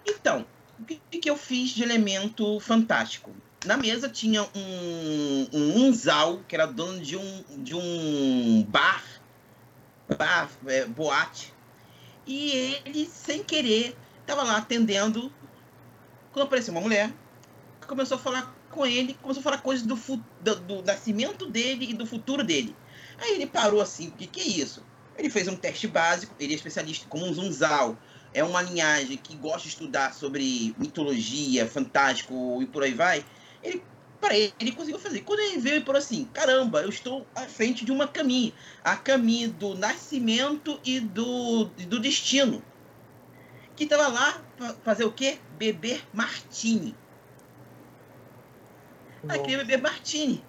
Então, 0.06 0.46
o 0.78 0.84
que, 0.84 1.18
que 1.18 1.30
eu 1.30 1.36
fiz 1.36 1.70
de 1.70 1.82
elemento 1.82 2.58
fantástico? 2.60 3.30
Na 3.64 3.76
mesa 3.76 4.08
tinha 4.08 4.42
um, 4.42 5.48
um 5.52 5.86
Unzal, 5.86 6.40
que 6.48 6.54
era 6.54 6.66
dono 6.66 7.00
de 7.00 7.16
um, 7.16 7.44
de 7.58 7.74
um 7.74 8.64
bar, 8.66 9.04
bar 10.16 10.48
é, 10.66 10.86
boate, 10.86 11.52
e 12.26 12.80
ele, 12.84 13.06
sem 13.06 13.44
querer, 13.44 13.94
estava 14.20 14.42
lá 14.42 14.56
atendendo 14.56 15.30
quando 16.32 16.46
apareceu 16.46 16.72
uma 16.72 16.80
mulher, 16.80 17.12
começou 17.86 18.16
a 18.16 18.20
falar 18.20 18.54
com 18.70 18.86
ele, 18.86 19.14
começou 19.20 19.40
a 19.40 19.44
falar 19.44 19.58
coisas 19.58 19.84
do, 19.84 19.96
do, 20.40 20.54
do 20.60 20.82
nascimento 20.82 21.46
dele 21.46 21.90
e 21.90 21.94
do 21.94 22.06
futuro 22.06 22.44
dele. 22.44 22.74
Aí 23.18 23.34
ele 23.34 23.46
parou 23.46 23.80
assim, 23.80 24.08
o 24.08 24.12
que, 24.12 24.26
que 24.26 24.40
é 24.40 24.44
isso? 24.44 24.84
Ele 25.18 25.28
fez 25.28 25.48
um 25.48 25.56
teste 25.56 25.86
básico, 25.86 26.34
ele 26.38 26.52
é 26.52 26.56
especialista 26.56 27.06
como 27.08 27.26
um 27.26 27.34
Zunzal, 27.34 27.98
é 28.32 28.44
uma 28.44 28.62
linhagem 28.62 29.16
que 29.16 29.34
gosta 29.36 29.62
de 29.62 29.68
estudar 29.68 30.14
sobre 30.14 30.74
mitologia, 30.78 31.66
fantástico 31.66 32.62
e 32.62 32.66
por 32.66 32.84
aí 32.84 32.94
vai. 32.94 33.24
Ele, 33.62 33.82
para 34.20 34.36
ele, 34.36 34.54
ele 34.60 34.72
conseguiu 34.72 35.00
fazer. 35.00 35.20
Quando 35.22 35.40
ele 35.40 35.58
veio 35.58 35.82
e 35.82 35.84
falou 35.84 35.98
assim: 35.98 36.24
caramba, 36.32 36.82
eu 36.82 36.88
estou 36.88 37.26
à 37.34 37.42
frente 37.42 37.84
de 37.84 37.90
uma 37.90 38.06
caminho, 38.06 38.52
a 38.84 38.96
caminho 38.96 39.50
do 39.50 39.74
nascimento 39.74 40.80
e 40.84 41.00
do, 41.00 41.64
do 41.64 41.98
destino 41.98 42.62
que 43.80 43.84
estava 43.84 44.08
lá 44.08 44.42
fazer 44.82 45.04
o 45.04 45.12
quê? 45.12 45.38
Beber 45.58 46.02
martini. 46.12 46.94
Ela 49.22 49.38
queria 49.38 49.58
beber 49.58 49.80
martini. 49.80 50.44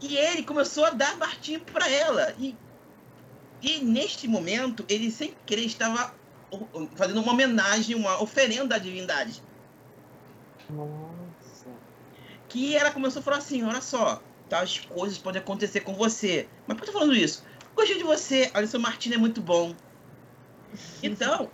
E 0.00 0.16
ele 0.16 0.42
começou 0.42 0.84
a 0.84 0.90
dar 0.90 1.16
martini 1.16 1.58
para 1.58 1.88
ela. 1.88 2.34
E, 2.38 2.56
e 3.62 3.78
neste 3.80 4.28
momento, 4.28 4.84
ele 4.88 5.10
sem 5.10 5.34
querer 5.46 5.64
estava 5.64 6.14
fazendo 6.96 7.20
uma 7.20 7.32
homenagem, 7.32 7.94
uma 7.94 8.22
oferenda 8.22 8.76
à 8.76 8.78
divindade. 8.78 9.42
Nossa. 10.70 11.68
Que 12.48 12.76
ela 12.76 12.90
começou 12.90 13.20
a 13.20 13.22
falar 13.22 13.38
assim: 13.38 13.62
olha 13.62 13.80
só, 13.80 14.22
tais 14.48 14.80
coisas 14.80 15.18
podem 15.18 15.40
acontecer 15.40 15.80
com 15.80 15.94
você. 15.94 16.48
Mas 16.66 16.76
por 16.76 16.84
que 16.84 16.90
eu 16.90 16.92
tô 16.92 16.98
falando 16.98 17.16
isso? 17.16 17.44
Gostei 17.74 17.98
de 17.98 18.04
você, 18.04 18.50
Alisson 18.54 18.78
Martini 18.78 19.14
é 19.14 19.18
muito 19.18 19.40
bom. 19.40 19.74
Então, 21.02 21.50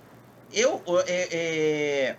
eu, 0.52 0.82
é, 1.06 1.28
é, 1.32 2.16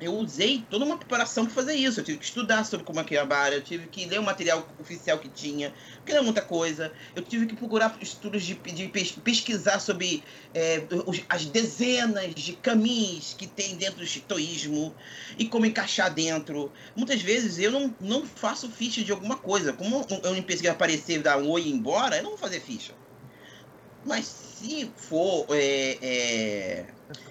eu 0.00 0.14
usei 0.14 0.64
toda 0.70 0.84
uma 0.84 0.96
preparação 0.96 1.44
para 1.44 1.54
fazer 1.54 1.74
isso. 1.74 2.00
Eu 2.00 2.04
tive 2.04 2.18
que 2.18 2.24
estudar 2.24 2.64
sobre 2.64 2.84
como 2.84 3.00
é 3.00 3.04
que 3.04 3.16
é 3.16 3.20
a 3.20 3.50
eu 3.50 3.62
tive 3.62 3.86
que 3.88 4.04
ler 4.06 4.20
o 4.20 4.22
material 4.22 4.66
oficial 4.78 5.18
que 5.18 5.28
tinha, 5.28 5.72
porque 5.96 6.12
é 6.12 6.20
muita 6.20 6.40
coisa. 6.40 6.92
Eu 7.16 7.22
tive 7.22 7.46
que 7.46 7.56
procurar 7.56 7.96
estudos 8.00 8.44
de, 8.44 8.54
de 8.54 8.88
pesquisar 8.88 9.80
sobre 9.80 10.22
é, 10.54 10.82
as 11.28 11.46
dezenas 11.46 12.34
de 12.34 12.52
caminhos 12.52 13.34
que 13.34 13.46
tem 13.46 13.76
dentro 13.76 13.98
do 13.98 14.06
shitoísmo 14.06 14.94
e 15.36 15.46
como 15.46 15.66
encaixar 15.66 16.12
dentro. 16.12 16.70
Muitas 16.94 17.20
vezes 17.20 17.58
eu 17.58 17.70
não, 17.70 17.94
não 18.00 18.24
faço 18.24 18.70
ficha 18.70 19.02
de 19.02 19.10
alguma 19.10 19.36
coisa. 19.36 19.72
Como 19.72 20.06
eu 20.22 20.34
não 20.34 20.42
pesquisa 20.42 20.72
aparecer, 20.72 21.22
dar 21.22 21.38
um 21.38 21.48
oi 21.48 21.62
e 21.62 21.68
ir 21.68 21.72
embora, 21.72 22.16
eu 22.16 22.22
não 22.22 22.30
vou 22.30 22.38
fazer 22.38 22.60
ficha. 22.60 22.94
Mas 24.04 24.47
se 24.58 24.90
for 24.96 25.46
é, 25.50 25.98
é, 26.02 26.86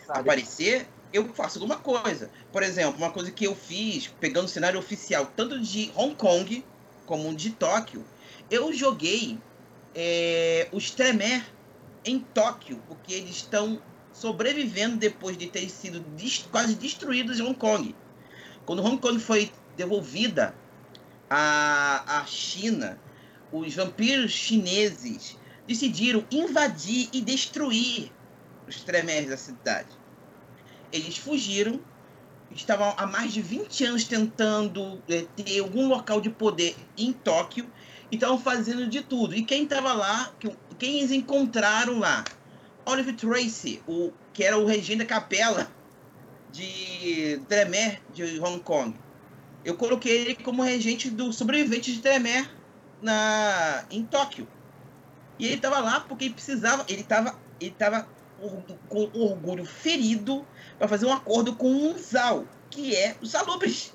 aparecer, 0.07 0.87
eu 1.11 1.27
faço 1.33 1.59
alguma 1.59 1.77
coisa. 1.77 2.29
Por 2.51 2.63
exemplo, 2.63 2.97
uma 2.97 3.11
coisa 3.11 3.31
que 3.31 3.45
eu 3.45 3.55
fiz, 3.55 4.07
pegando 4.19 4.45
o 4.45 4.49
cenário 4.49 4.79
oficial, 4.79 5.31
tanto 5.35 5.59
de 5.59 5.91
Hong 5.95 6.15
Kong 6.15 6.63
como 7.05 7.33
de 7.35 7.51
Tóquio, 7.51 8.05
eu 8.49 8.71
joguei 8.73 9.37
é, 9.93 10.67
os 10.71 10.91
Tremor 10.91 11.41
em 12.05 12.19
Tóquio, 12.19 12.81
porque 12.87 13.13
eles 13.13 13.31
estão 13.31 13.81
sobrevivendo 14.13 14.97
depois 14.97 15.37
de 15.37 15.47
terem 15.47 15.69
sido 15.69 16.03
quase 16.49 16.75
destruídos 16.75 17.39
em 17.39 17.43
Hong 17.43 17.55
Kong. 17.55 17.95
Quando 18.65 18.83
Hong 18.83 18.97
Kong 18.97 19.19
foi 19.19 19.51
devolvida 19.75 20.55
à, 21.29 22.19
à 22.19 22.25
China, 22.25 22.99
os 23.51 23.75
vampiros 23.75 24.31
chineses 24.31 25.37
decidiram 25.67 26.23
invadir 26.31 27.09
e 27.11 27.21
destruir 27.21 28.11
os 28.67 28.83
Tremers 28.83 29.29
da 29.29 29.37
cidade. 29.37 29.89
Eles 30.91 31.17
fugiram, 31.17 31.79
estavam 32.51 32.93
há 32.97 33.05
mais 33.05 33.33
de 33.33 33.41
20 33.41 33.85
anos 33.85 34.03
tentando 34.05 35.01
é, 35.09 35.25
ter 35.35 35.59
algum 35.59 35.87
local 35.87 36.21
de 36.21 36.29
poder 36.29 36.75
em 36.97 37.11
Tóquio 37.11 37.69
e 38.11 38.15
estavam 38.15 38.39
fazendo 38.39 38.87
de 38.87 39.01
tudo. 39.01 39.35
E 39.35 39.43
quem 39.43 39.63
estava 39.63 39.93
lá, 39.93 40.31
quem 40.79 40.99
eles 40.99 41.11
encontraram 41.11 41.99
lá? 41.99 42.23
Oliver 42.85 43.15
Tracy, 43.15 43.81
o, 43.85 44.13
que 44.33 44.43
era 44.43 44.57
o 44.57 44.65
regente 44.65 44.99
da 44.99 45.05
capela 45.05 45.69
de 46.51 47.41
Tremere 47.49 47.99
de 48.13 48.39
Hong 48.39 48.59
Kong. 48.61 48.95
Eu 49.65 49.75
coloquei 49.75 50.21
ele 50.21 50.35
como 50.35 50.63
regente 50.63 51.09
do 51.09 51.33
sobrevivente 51.33 51.93
de 51.93 51.99
Tremere 51.99 52.47
na, 53.01 53.83
em 53.91 54.05
Tóquio. 54.05 54.47
E 55.39 55.45
ele 55.45 55.55
estava 55.55 55.79
lá 55.79 55.99
porque 55.99 56.25
ele 56.25 56.33
precisava, 56.33 56.85
ele 56.87 57.01
estava 57.01 57.37
ele 57.59 57.71
tava 57.71 58.07
com 58.87 59.09
orgulho 59.13 59.65
ferido 59.65 60.45
para 60.77 60.87
fazer 60.87 61.05
um 61.05 61.13
acordo 61.13 61.55
com 61.55 61.69
um 61.69 61.97
Zal, 61.97 62.45
que 62.69 62.95
é 62.95 63.15
o 63.21 63.25
Salubres. 63.25 63.93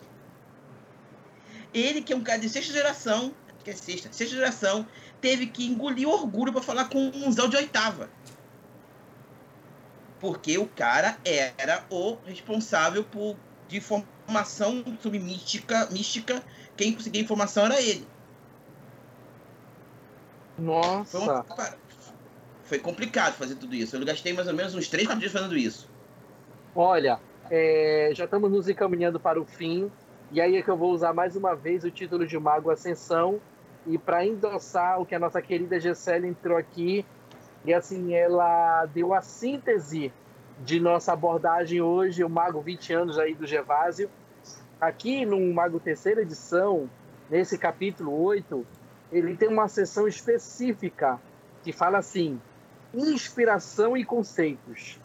Ele, 1.73 2.03
que 2.03 2.13
é 2.13 2.17
um 2.17 2.23
cara 2.23 2.39
de 2.39 2.49
sexta 2.49 2.73
geração, 2.73 3.33
que 3.63 3.71
é 3.71 3.75
sexta, 3.75 4.13
sexta 4.13 4.35
geração, 4.35 4.87
teve 5.21 5.47
que 5.47 5.65
engolir 5.65 6.09
orgulho 6.09 6.53
para 6.53 6.61
falar 6.61 6.87
com 6.87 6.99
um 6.99 7.31
Zal 7.31 7.49
de 7.49 7.57
oitava. 7.57 8.11
Porque 10.19 10.59
o 10.59 10.67
cara 10.67 11.17
era 11.25 11.85
o 11.89 12.17
responsável 12.27 13.05
por 13.05 13.37
de 13.69 13.79
informação 13.79 14.85
sobre 15.01 15.19
mística, 15.19 15.89
mística, 15.91 16.45
quem 16.77 16.93
conseguia 16.93 17.23
informação 17.23 17.65
era 17.65 17.81
ele. 17.81 18.07
Nossa. 20.63 21.19
Foi, 21.19 21.29
uma, 21.29 21.75
foi, 22.65 22.79
complicado 22.79 23.35
fazer 23.35 23.57
tudo 23.57 23.75
isso. 23.75 23.97
Eu 23.97 24.05
gastei 24.05 24.33
mais 24.33 24.47
ou 24.47 24.55
menos 24.55 24.75
uns 24.75 24.89
3, 24.89 25.07
4 25.07 25.21
dias 25.21 25.33
fazendo 25.33 25.57
isso. 25.57 25.91
Olha, 26.75 27.19
é, 27.51 28.13
já 28.15 28.25
estamos 28.25 28.51
nos 28.51 28.69
encaminhando 28.69 29.19
para 29.19 29.41
o 29.41 29.45
fim. 29.45 29.91
E 30.31 30.41
aí 30.41 30.57
é 30.57 30.63
que 30.63 30.71
eu 30.71 30.77
vou 30.77 30.93
usar 30.93 31.13
mais 31.13 31.35
uma 31.35 31.55
vez 31.55 31.83
o 31.85 31.91
título 31.91 32.27
de 32.27 32.39
Mago 32.39 32.71
Ascensão. 32.71 33.41
E 33.87 33.99
para 33.99 34.25
endossar 34.25 35.01
o 35.01 35.05
que 35.05 35.15
a 35.15 35.19
nossa 35.19 35.43
querida 35.43 35.81
Gessele 35.81 36.29
entrou 36.29 36.57
aqui, 36.57 37.05
e 37.65 37.75
assim, 37.75 38.15
ela 38.15 38.87
deu 38.87 39.13
a 39.13 39.21
síntese 39.21 40.13
de 40.65 40.79
nossa 40.79 41.13
abordagem 41.13 41.81
hoje, 41.81 42.23
o 42.23 42.29
Mago 42.29 42.61
20 42.61 42.93
anos 42.93 43.19
aí 43.19 43.35
do 43.35 43.47
Gevásio. 43.47 44.09
Aqui 44.81 45.27
no 45.27 45.41
Mago 45.53 45.81
terceira 45.81 46.23
edição, 46.23 46.89
nesse 47.29 47.59
capítulo 47.59 48.23
8, 48.23 48.65
ele 49.13 49.37
tem 49.37 49.49
uma 49.49 49.69
seção 49.69 50.09
específica 50.09 51.21
que 51.63 51.73
fala 51.73 51.99
assim: 51.99 52.41
inspiração 52.95 53.97
e 53.97 54.05
conceitos. 54.05 54.99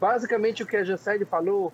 Basicamente 0.00 0.62
o 0.62 0.66
que 0.66 0.76
a 0.76 0.84
Gessele 0.84 1.24
falou 1.24 1.72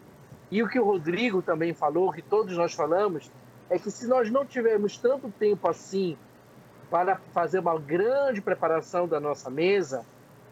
e 0.51 0.63
o 0.63 0.69
que 0.69 0.79
o 0.79 0.85
Rodrigo 0.85 1.43
também 1.43 1.75
falou, 1.75 2.13
que 2.13 2.23
todos 2.23 2.57
nós 2.57 2.75
falamos, 2.75 3.31
é 3.69 3.79
que 3.79 3.91
se 3.91 4.07
nós 4.07 4.31
não 4.31 4.45
tivermos 4.45 4.97
tanto 4.97 5.31
tempo 5.31 5.69
assim 5.69 6.17
para 6.91 7.17
fazer 7.33 7.61
uma 7.61 7.79
grande 7.79 8.41
preparação 8.41 9.07
da 9.07 9.21
nossa 9.21 9.49
mesa, 9.49 10.05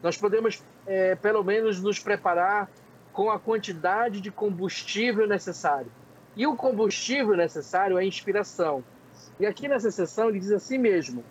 nós 0.02 0.16
podemos 0.16 0.62
é, 0.86 1.16
pelo 1.16 1.42
menos 1.42 1.82
nos 1.82 1.98
preparar 1.98 2.70
com 3.12 3.30
a 3.30 3.38
quantidade 3.38 4.20
de 4.20 4.30
combustível 4.30 5.26
necessário. 5.26 5.90
E 6.36 6.46
o 6.46 6.54
combustível 6.54 7.36
necessário 7.36 7.98
é 7.98 8.04
inspiração. 8.04 8.84
E 9.38 9.46
aqui 9.46 9.68
nessa 9.68 9.90
sessão 9.90 10.28
ele 10.28 10.40
diz 10.40 10.50
assim 10.50 10.78
mesmo: 10.78 11.24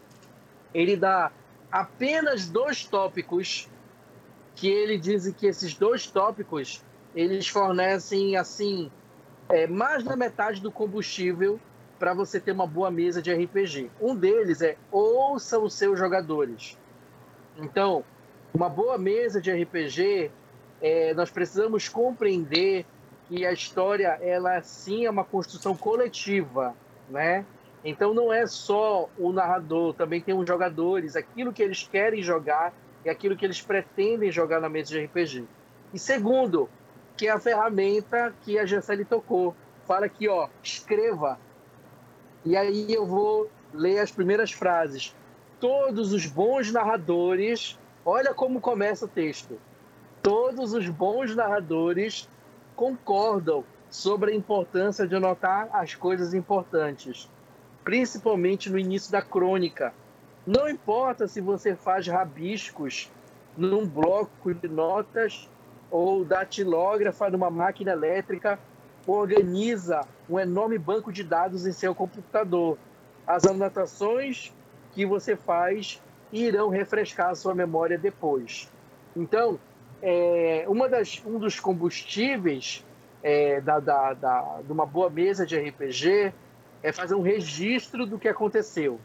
ele 0.73 0.95
dá 0.95 1.31
apenas 1.71 2.47
dois 2.47 2.85
tópicos 2.85 3.69
que 4.55 4.67
ele 4.67 4.97
diz 4.97 5.27
que 5.35 5.47
esses 5.47 5.73
dois 5.73 6.07
tópicos 6.07 6.83
eles 7.15 7.47
fornecem 7.47 8.35
assim 8.35 8.91
é, 9.49 9.67
mais 9.67 10.03
da 10.03 10.15
metade 10.15 10.61
do 10.61 10.71
combustível 10.71 11.59
para 11.97 12.13
você 12.13 12.39
ter 12.39 12.51
uma 12.51 12.67
boa 12.67 12.91
mesa 12.91 13.21
de 13.21 13.33
RPG. 13.33 13.89
Um 13.99 14.15
deles 14.15 14.61
é 14.61 14.77
ouça 14.91 15.59
os 15.59 15.73
seus 15.73 15.97
jogadores. 15.97 16.77
Então, 17.57 18.03
uma 18.53 18.69
boa 18.69 18.97
mesa 18.97 19.41
de 19.41 19.51
RPG, 19.51 20.31
é, 20.81 21.13
nós 21.13 21.31
precisamos 21.31 21.89
compreender 21.89 22.85
que 23.27 23.45
a 23.45 23.51
história 23.51 24.17
ela 24.21 24.61
sim 24.61 25.05
é 25.05 25.09
uma 25.09 25.23
construção 25.23 25.75
coletiva, 25.75 26.75
né? 27.09 27.45
Então 27.89 28.13
não 28.13 28.33
é 28.33 28.45
só 28.45 29.09
o 29.17 29.31
narrador, 29.31 29.93
também 29.93 30.19
tem 30.19 30.37
os 30.37 30.45
jogadores, 30.45 31.15
aquilo 31.15 31.53
que 31.53 31.63
eles 31.63 31.87
querem 31.87 32.21
jogar 32.21 32.73
e 33.05 33.09
aquilo 33.09 33.33
que 33.37 33.45
eles 33.45 33.61
pretendem 33.61 34.29
jogar 34.29 34.59
na 34.59 34.67
mesa 34.67 34.89
de 34.89 35.05
RPG. 35.05 35.45
E 35.93 35.97
segundo, 35.97 36.69
que 37.15 37.29
é 37.29 37.31
a 37.31 37.39
ferramenta 37.39 38.35
que 38.41 38.59
a 38.59 38.65
Gessele 38.65 39.05
tocou. 39.05 39.55
Fala 39.85 40.07
aqui, 40.07 40.27
ó, 40.27 40.49
escreva. 40.61 41.39
E 42.43 42.57
aí 42.57 42.93
eu 42.93 43.05
vou 43.05 43.49
ler 43.73 43.99
as 43.99 44.11
primeiras 44.11 44.51
frases. 44.51 45.15
Todos 45.57 46.11
os 46.11 46.25
bons 46.25 46.69
narradores, 46.73 47.79
olha 48.03 48.33
como 48.33 48.59
começa 48.59 49.05
o 49.05 49.07
texto. 49.07 49.57
Todos 50.21 50.73
os 50.73 50.89
bons 50.89 51.33
narradores 51.33 52.29
concordam 52.75 53.63
sobre 53.89 54.33
a 54.33 54.35
importância 54.35 55.07
de 55.07 55.15
anotar 55.15 55.69
as 55.71 55.95
coisas 55.95 56.33
importantes 56.33 57.29
principalmente 57.87 58.69
no 58.69 58.77
início 58.77 59.09
da 59.09 59.21
crônica. 59.21 59.93
Não 60.45 60.67
importa 60.67 61.25
se 61.25 61.39
você 61.39 61.73
faz 61.73 62.05
rabiscos 62.05 63.09
num 63.55 63.87
bloco 63.87 64.53
de 64.53 64.67
notas 64.67 65.49
ou 65.89 66.25
datilógrafa 66.25 67.29
numa 67.29 67.49
máquina 67.49 67.93
elétrica, 67.93 68.59
organiza 69.05 70.01
um 70.29 70.37
enorme 70.37 70.77
banco 70.77 71.13
de 71.13 71.23
dados 71.23 71.65
em 71.65 71.71
seu 71.71 71.95
computador. 71.95 72.77
As 73.25 73.45
anotações 73.45 74.51
que 74.91 75.05
você 75.05 75.37
faz 75.37 76.03
irão 76.29 76.67
refrescar 76.67 77.29
a 77.29 77.35
sua 77.35 77.55
memória 77.55 77.97
depois. 77.97 78.69
Então, 79.15 79.57
é, 80.01 80.65
uma 80.67 80.89
das, 80.89 81.23
um 81.25 81.39
dos 81.39 81.57
combustíveis 81.57 82.85
é, 83.23 83.61
da, 83.61 83.79
da, 83.79 84.13
da, 84.13 84.59
de 84.61 84.73
uma 84.73 84.85
boa 84.85 85.09
mesa 85.09 85.45
de 85.45 85.57
RPG 85.57 86.33
é 86.83 86.91
fazer 86.91 87.15
um 87.15 87.21
registro 87.21 88.05
do 88.05 88.17
que 88.17 88.27
aconteceu, 88.27 88.99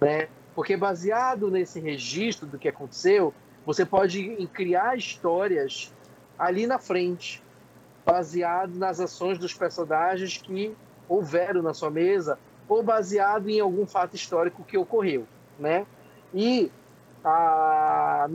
né? 0.00 0.28
Porque 0.54 0.76
baseado 0.76 1.50
nesse 1.50 1.78
registro 1.78 2.46
do 2.46 2.58
que 2.58 2.68
aconteceu, 2.68 3.34
você 3.64 3.84
pode 3.84 4.46
criar 4.52 4.96
histórias 4.96 5.92
ali 6.38 6.66
na 6.66 6.78
frente, 6.78 7.42
baseado 8.04 8.74
nas 8.76 9.00
ações 9.00 9.38
dos 9.38 9.52
personagens 9.52 10.38
que 10.38 10.74
houveram 11.08 11.62
na 11.62 11.74
sua 11.74 11.90
mesa 11.90 12.38
ou 12.68 12.82
baseado 12.82 13.48
em 13.48 13.60
algum 13.60 13.86
fato 13.86 14.14
histórico 14.14 14.64
que 14.64 14.78
ocorreu, 14.78 15.26
né? 15.58 15.86
E 16.32 16.70
a, 17.24 18.28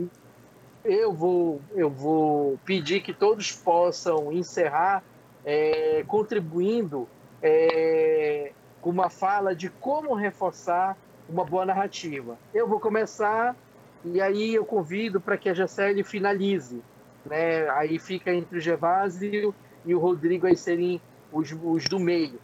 eu 0.84 1.12
vou 1.12 1.60
eu 1.74 1.90
vou 1.90 2.58
pedir 2.64 3.02
que 3.02 3.12
todos 3.12 3.52
possam 3.52 4.32
encerrar 4.32 5.02
é, 5.44 6.04
contribuindo 6.06 7.08
é, 7.42 8.52
com 8.80 8.90
uma 8.90 9.10
fala 9.10 9.54
de 9.54 9.68
como 9.68 10.14
reforçar 10.14 10.96
uma 11.28 11.44
boa 11.44 11.66
narrativa. 11.66 12.38
Eu 12.54 12.68
vou 12.68 12.78
começar 12.78 13.56
e 14.04 14.20
aí 14.20 14.54
eu 14.54 14.64
convido 14.64 15.20
para 15.20 15.36
que 15.36 15.48
a 15.48 15.54
Jacelle 15.54 16.02
finalize. 16.04 16.82
Né? 17.24 17.68
Aí 17.70 17.98
fica 17.98 18.32
entre 18.32 18.58
o 18.58 18.60
Gervásio 18.60 19.54
e 19.84 19.94
o 19.94 19.98
Rodrigo 19.98 20.46
aí 20.46 20.56
serem 20.56 21.00
os, 21.32 21.54
os 21.62 21.84
do 21.84 21.98
meio. 21.98 22.38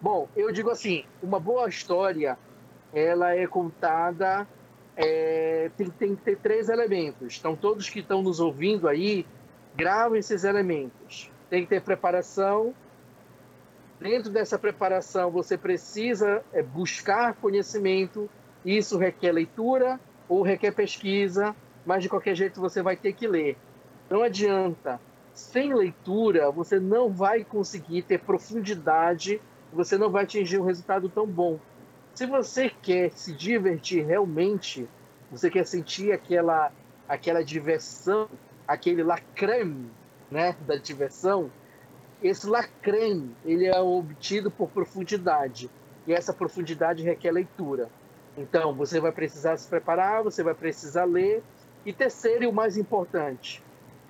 Bom, 0.00 0.28
eu 0.36 0.52
digo 0.52 0.70
assim, 0.70 1.04
uma 1.22 1.40
boa 1.40 1.68
história, 1.68 2.36
ela 2.92 3.34
é 3.34 3.46
contada, 3.46 4.46
é, 4.96 5.70
tem, 5.76 5.88
tem 5.88 6.14
que 6.14 6.22
ter 6.22 6.36
três 6.36 6.68
elementos. 6.68 7.38
Então, 7.38 7.56
todos 7.56 7.88
que 7.88 8.00
estão 8.00 8.22
nos 8.22 8.38
ouvindo 8.38 8.86
aí, 8.86 9.26
gravem 9.74 10.18
esses 10.18 10.44
elementos. 10.44 11.30
Tem 11.48 11.62
que 11.62 11.68
ter 11.68 11.80
preparação, 11.80 12.74
Dentro 14.00 14.30
dessa 14.30 14.58
preparação, 14.58 15.30
você 15.30 15.56
precisa 15.56 16.42
é, 16.52 16.62
buscar 16.62 17.34
conhecimento. 17.34 18.28
Isso 18.64 18.98
requer 18.98 19.32
leitura 19.32 20.00
ou 20.28 20.42
requer 20.42 20.72
pesquisa, 20.72 21.54
mas 21.86 22.02
de 22.02 22.08
qualquer 22.08 22.34
jeito 22.34 22.60
você 22.60 22.82
vai 22.82 22.96
ter 22.96 23.12
que 23.12 23.26
ler. 23.26 23.56
Não 24.10 24.22
adianta. 24.22 25.00
Sem 25.32 25.74
leitura, 25.74 26.50
você 26.50 26.78
não 26.78 27.10
vai 27.10 27.44
conseguir 27.44 28.02
ter 28.02 28.20
profundidade, 28.20 29.40
você 29.72 29.98
não 29.98 30.10
vai 30.10 30.24
atingir 30.24 30.58
um 30.58 30.64
resultado 30.64 31.08
tão 31.08 31.26
bom. 31.26 31.58
Se 32.14 32.26
você 32.26 32.70
quer 32.70 33.10
se 33.12 33.32
divertir 33.32 34.04
realmente, 34.04 34.88
você 35.30 35.50
quer 35.50 35.66
sentir 35.66 36.12
aquela, 36.12 36.70
aquela 37.08 37.42
diversão, 37.42 38.28
aquele 38.68 39.02
lacreme 39.02 39.90
né, 40.30 40.56
da 40.64 40.76
diversão, 40.76 41.50
esse 42.26 42.46
lacrem, 42.46 43.30
ele 43.44 43.66
é 43.66 43.78
obtido 43.78 44.50
por 44.50 44.70
profundidade. 44.70 45.70
E 46.06 46.12
essa 46.14 46.32
profundidade 46.32 47.02
requer 47.02 47.30
leitura. 47.30 47.90
Então, 48.34 48.74
você 48.74 48.98
vai 48.98 49.12
precisar 49.12 49.58
se 49.58 49.68
preparar, 49.68 50.22
você 50.22 50.42
vai 50.42 50.54
precisar 50.54 51.04
ler. 51.04 51.42
E 51.84 51.92
terceiro 51.92 52.44
e 52.44 52.46
o 52.46 52.52
mais 52.52 52.78
importante, 52.78 53.62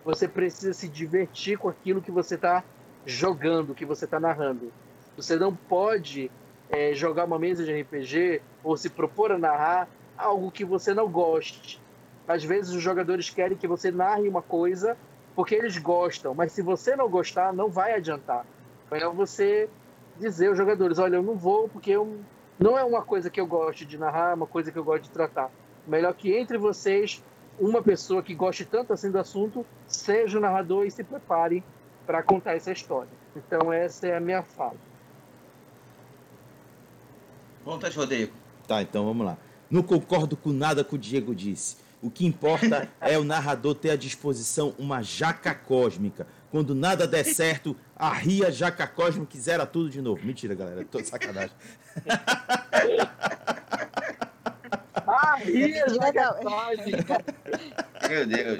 você 0.05 0.29
precisa 0.29 0.73
se 0.73 0.89
divertir 0.89 1.59
com 1.59 1.69
aquilo 1.69 2.01
que 2.01 2.13
você 2.13 2.37
está 2.37 2.63
jogando, 3.05 3.75
que 3.75 3.85
você 3.85 4.05
está 4.05 4.21
narrando. 4.21 4.73
Você 5.17 5.35
não 5.35 5.53
pode 5.53 6.31
é, 6.71 6.95
jogar 6.95 7.25
uma 7.25 7.39
mesa 7.39 7.65
de 7.65 7.83
RPG 7.83 8.41
ou 8.63 8.77
se 8.77 8.91
propor 8.91 9.33
a 9.33 9.39
narrar 9.39 9.89
algo 10.17 10.53
que 10.53 10.65
você 10.65 10.95
não 10.95 11.11
goste. 11.11 11.81
Às 12.29 12.45
vezes 12.45 12.73
os 12.73 12.83
jogadores 12.83 13.29
querem 13.29 13.57
que 13.57 13.67
você 13.67 13.91
narre 13.91 14.29
uma 14.29 14.41
coisa 14.41 14.97
porque 15.35 15.55
eles 15.55 15.77
gostam, 15.79 16.35
mas 16.35 16.53
se 16.53 16.63
você 16.63 16.95
não 16.95 17.09
gostar, 17.09 17.53
não 17.53 17.69
vai 17.69 17.95
adiantar. 17.95 18.47
É 18.91 18.95
melhor 18.95 19.13
você 19.13 19.69
dizer 20.19 20.49
aos 20.49 20.59
jogadores: 20.59 20.99
olha, 20.99 21.17
eu 21.17 21.23
não 21.23 21.37
vou 21.37 21.69
porque 21.69 21.91
eu, 21.91 22.21
não 22.59 22.79
é 22.79 22.85
uma 22.85 23.03
coisa 23.03 23.29
que 23.29 23.41
eu 23.41 23.47
gosto 23.47 23.85
de 23.85 23.99
narrar, 23.99 24.31
é 24.31 24.35
uma 24.35 24.47
coisa 24.47 24.71
que 24.71 24.79
eu 24.79 24.85
gosto 24.85 25.05
de 25.05 25.11
tratar. 25.11 25.51
Melhor 25.87 26.15
que 26.15 26.35
entre 26.35 26.57
vocês, 26.57 27.23
uma 27.59 27.83
pessoa 27.83 28.23
que 28.23 28.35
goste 28.35 28.65
tanto 28.65 28.93
assim 28.93 29.11
do 29.11 29.19
assunto 29.19 29.67
seja 29.87 30.39
o 30.39 30.41
narrador 30.41 30.87
e 30.87 30.91
se 30.91 31.05
prepare 31.05 31.63
para 32.07 32.23
contar 32.23 32.55
essa 32.55 32.73
história. 32.73 33.11
Então, 33.37 33.73
essa 33.73 34.07
é 34.07 34.17
a 34.17 34.21
minha 34.21 34.43
fala. 34.43 34.77
Vontade, 37.65 37.97
Rodrigo. 37.97 38.33
Tá, 38.69 38.83
então 38.83 39.05
vamos 39.05 39.27
lá. 39.27 39.37
Não 39.71 39.83
concordo 39.83 40.37
com 40.37 40.51
nada 40.51 40.85
que 40.85 40.95
o 40.95 40.99
Diego 40.99 41.35
disse. 41.35 41.77
O 42.05 42.11
que 42.11 42.27
importa 42.27 42.87
é 43.01 43.19
o 43.19 43.25
narrador 43.25 43.75
ter 43.75 43.89
à 43.89 43.97
disposição 43.97 44.75
uma 44.79 45.01
jaca 45.01 45.55
cósmica. 45.55 46.27
Quando 46.51 46.75
nada 46.75 47.07
der 47.07 47.25
certo, 47.25 47.75
arria 47.97 48.49
a 48.49 48.51
jaca 48.51 48.87
cósmica 48.87 49.35
e 49.35 49.41
zera 49.41 49.65
tudo 49.65 49.89
de 49.89 50.03
novo. 50.03 50.23
Mentira, 50.23 50.55
galera. 50.55 50.85
Tô 50.85 51.01
de 51.01 51.09
sacanagem. 51.09 51.57
arria 55.07 55.85
a 55.87 55.89
jaca 55.97 56.35
cósmica. 56.35 57.25
Meu 58.07 58.27
Deus. 58.27 58.59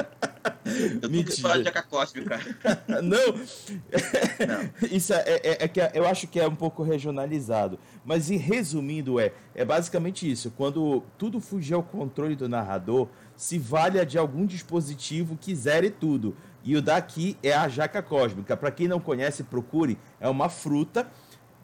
Eu 1.03 1.11
Mentira. 1.11 1.59
de 1.59 1.65
jaca 1.65 1.83
cósmica. 1.83 2.41
Não. 2.89 3.03
Não. 3.03 4.89
Isso 4.91 5.13
é, 5.13 5.23
é, 5.27 5.65
é, 5.65 5.69
que 5.69 5.81
eu 5.93 6.07
acho 6.07 6.27
que 6.27 6.41
é 6.41 6.49
um 6.49 6.57
pouco 6.57 6.83
regionalizado. 6.83 7.79
Mas, 8.05 8.31
em 8.31 8.37
resumindo, 8.37 9.21
é, 9.21 9.33
é 9.55 9.65
basicamente 9.65 10.31
isso. 10.31 10.51
Quando 10.51 11.03
tudo 11.19 11.41
fugir 11.41 11.75
ao 11.75 11.83
controle 11.83 12.35
do 12.35 12.49
narrador, 12.49 13.09
se 13.37 13.59
valha 13.59 14.07
de 14.07 14.19
algum 14.19 14.47
dispositivo 14.47 15.37
que 15.37 15.55
zere 15.55 15.91
tudo. 15.91 16.37
E 16.63 16.77
o 16.77 16.83
daqui 16.83 17.37
é 17.43 17.53
a 17.53 17.69
jaca 17.69 18.03
cósmica. 18.03 18.57
Para 18.57 18.71
quem 18.71 18.89
não 18.89 18.99
conhece, 18.99 19.43
procure. 19.43 19.99
É 20.19 20.29
uma 20.29 20.49
fruta 20.49 21.07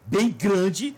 bem 0.05 0.29
grande. 0.29 0.95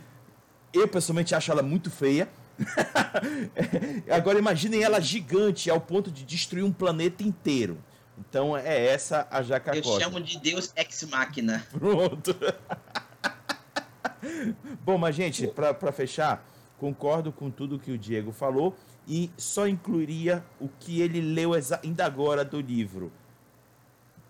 Eu 0.74 0.88
pessoalmente 0.88 1.34
acho 1.34 1.52
ela 1.52 1.64
muito 1.64 1.90
feia. 1.90 2.28
Agora 4.12 4.38
imaginem 4.38 4.84
ela 4.84 5.00
gigante 5.00 5.70
ao 5.70 5.80
ponto 5.80 6.12
de 6.12 6.26
destruir 6.26 6.64
um 6.64 6.72
planeta 6.72 7.24
inteiro. 7.24 7.78
Então 8.18 8.56
é 8.56 8.88
essa 8.88 9.28
a 9.32 9.42
jaca 9.42 9.76
Eu 9.76 9.82
cósmica. 9.82 10.04
chamo 10.04 10.22
de 10.22 10.40
Deus 10.40 10.74
ex 10.76 11.04
machina. 11.04 11.66
Pronto. 11.72 12.36
Bom, 14.84 14.98
mas 14.98 15.16
gente, 15.16 15.48
para 15.48 15.92
fechar, 15.92 16.46
concordo 16.78 17.32
com 17.32 17.50
tudo 17.50 17.80
que 17.80 17.92
o 17.92 17.98
Diego 17.98 18.32
falou 18.32 18.76
e 19.08 19.30
só 19.38 19.68
incluiria 19.68 20.44
o 20.60 20.68
que 20.68 21.02
ele 21.02 21.22
leu 21.22 21.52
ainda 21.54 22.06
agora 22.06 22.44
do 22.46 22.60
livro. 22.62 23.12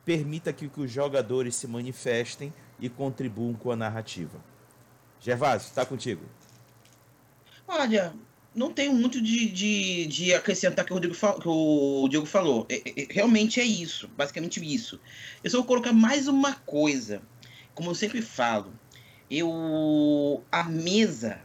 Permita 0.03 0.51
que, 0.51 0.67
que 0.67 0.81
os 0.81 0.91
jogadores 0.91 1.55
se 1.55 1.67
manifestem 1.67 2.53
e 2.79 2.89
contribuam 2.89 3.53
com 3.53 3.71
a 3.71 3.75
narrativa. 3.75 4.43
Gervásio, 5.19 5.67
está 5.67 5.85
contigo. 5.85 6.25
Olha, 7.67 8.13
não 8.53 8.71
tenho 8.73 8.93
muito 8.93 9.21
de, 9.21 9.49
de, 9.49 10.05
de 10.07 10.33
acrescentar 10.33 10.85
que 10.85 10.91
o, 10.91 10.95
Rodrigo 10.95 11.15
que 11.15 11.47
o 11.47 12.07
Diego 12.09 12.25
falou. 12.25 12.65
É, 12.69 13.01
é, 13.01 13.07
realmente 13.09 13.59
é 13.59 13.63
isso, 13.63 14.07
basicamente 14.17 14.63
isso. 14.63 14.99
Eu 15.43 15.49
só 15.49 15.57
vou 15.57 15.65
colocar 15.65 15.93
mais 15.93 16.27
uma 16.27 16.53
coisa. 16.53 17.21
Como 17.73 17.89
eu 17.89 17.95
sempre 17.95 18.21
falo, 18.21 18.73
eu 19.29 20.43
a 20.51 20.63
mesa 20.65 21.41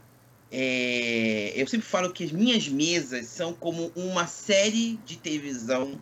é, 0.51 1.53
eu 1.55 1.67
sempre 1.67 1.87
falo 1.87 2.11
que 2.11 2.23
as 2.23 2.31
minhas 2.31 2.67
mesas 2.67 3.27
são 3.27 3.53
como 3.53 3.91
uma 3.95 4.25
série 4.25 4.99
de 5.05 5.17
televisão, 5.17 6.01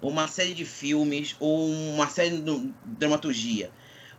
uma 0.00 0.28
série 0.28 0.54
de 0.54 0.64
filmes 0.64 1.34
ou 1.40 1.68
uma 1.68 2.08
série 2.08 2.40
de 2.40 2.72
dramaturgia. 2.84 3.70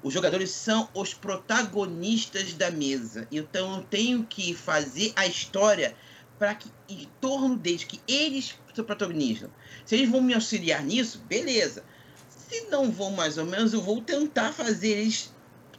Os 0.03 0.13
jogadores 0.13 0.51
são 0.51 0.89
os 0.93 1.13
protagonistas 1.13 2.53
da 2.53 2.69
mesa. 2.69 3.27
Então 3.31 3.77
eu 3.77 3.83
tenho 3.83 4.23
que 4.23 4.53
fazer 4.53 5.13
a 5.15 5.25
história 5.25 5.95
para 6.37 6.53
que 6.53 6.69
em 6.89 7.09
torno 7.21 7.55
deles, 7.55 7.85
que 7.85 8.01
eles 8.07 8.55
são 8.73 8.83
protagonistas. 8.83 9.49
Se 9.85 9.95
eles 9.95 10.09
vão 10.09 10.21
me 10.21 10.33
auxiliar 10.33 10.83
nisso, 10.83 11.23
beleza. 11.27 11.83
Se 12.27 12.67
não 12.69 12.91
vão 12.91 13.11
mais 13.11 13.37
ou 13.37 13.45
menos, 13.45 13.73
eu 13.73 13.81
vou 13.81 14.01
tentar 14.01 14.51
fazer 14.51 14.89
eles 14.89 15.33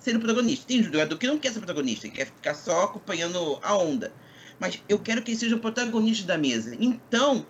ser 0.06 0.16
o 0.16 0.20
protagonista. 0.20 0.66
Tem 0.66 0.82
jogador 0.82 1.18
que 1.18 1.26
não 1.26 1.38
quer 1.38 1.52
ser 1.52 1.58
protagonista, 1.58 2.08
quer 2.08 2.26
ficar 2.26 2.54
só 2.54 2.84
acompanhando 2.84 3.58
a 3.62 3.76
onda. 3.76 4.12
Mas 4.58 4.80
eu 4.88 4.98
quero 4.98 5.20
que 5.22 5.32
ele 5.32 5.38
seja 5.38 5.56
o 5.56 5.58
protagonista 5.58 6.26
da 6.26 6.38
mesa. 6.38 6.76
Então, 6.78 7.44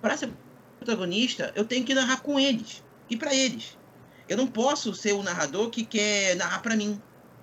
para 0.00 0.16
ser 0.16 0.30
protagonista, 0.78 1.52
eu 1.56 1.64
tenho 1.64 1.84
que 1.84 1.94
narrar 1.94 2.20
com 2.22 2.38
eles 2.38 2.82
e 3.10 3.16
para 3.16 3.34
eles. 3.34 3.76
Eu 4.28 4.36
não 4.36 4.46
posso 4.46 4.94
ser 4.94 5.12
o 5.12 5.22
narrador 5.22 5.68
que 5.68 5.84
quer 5.84 6.36
narrar 6.36 6.60
para 6.60 6.76
mim. 6.76 7.00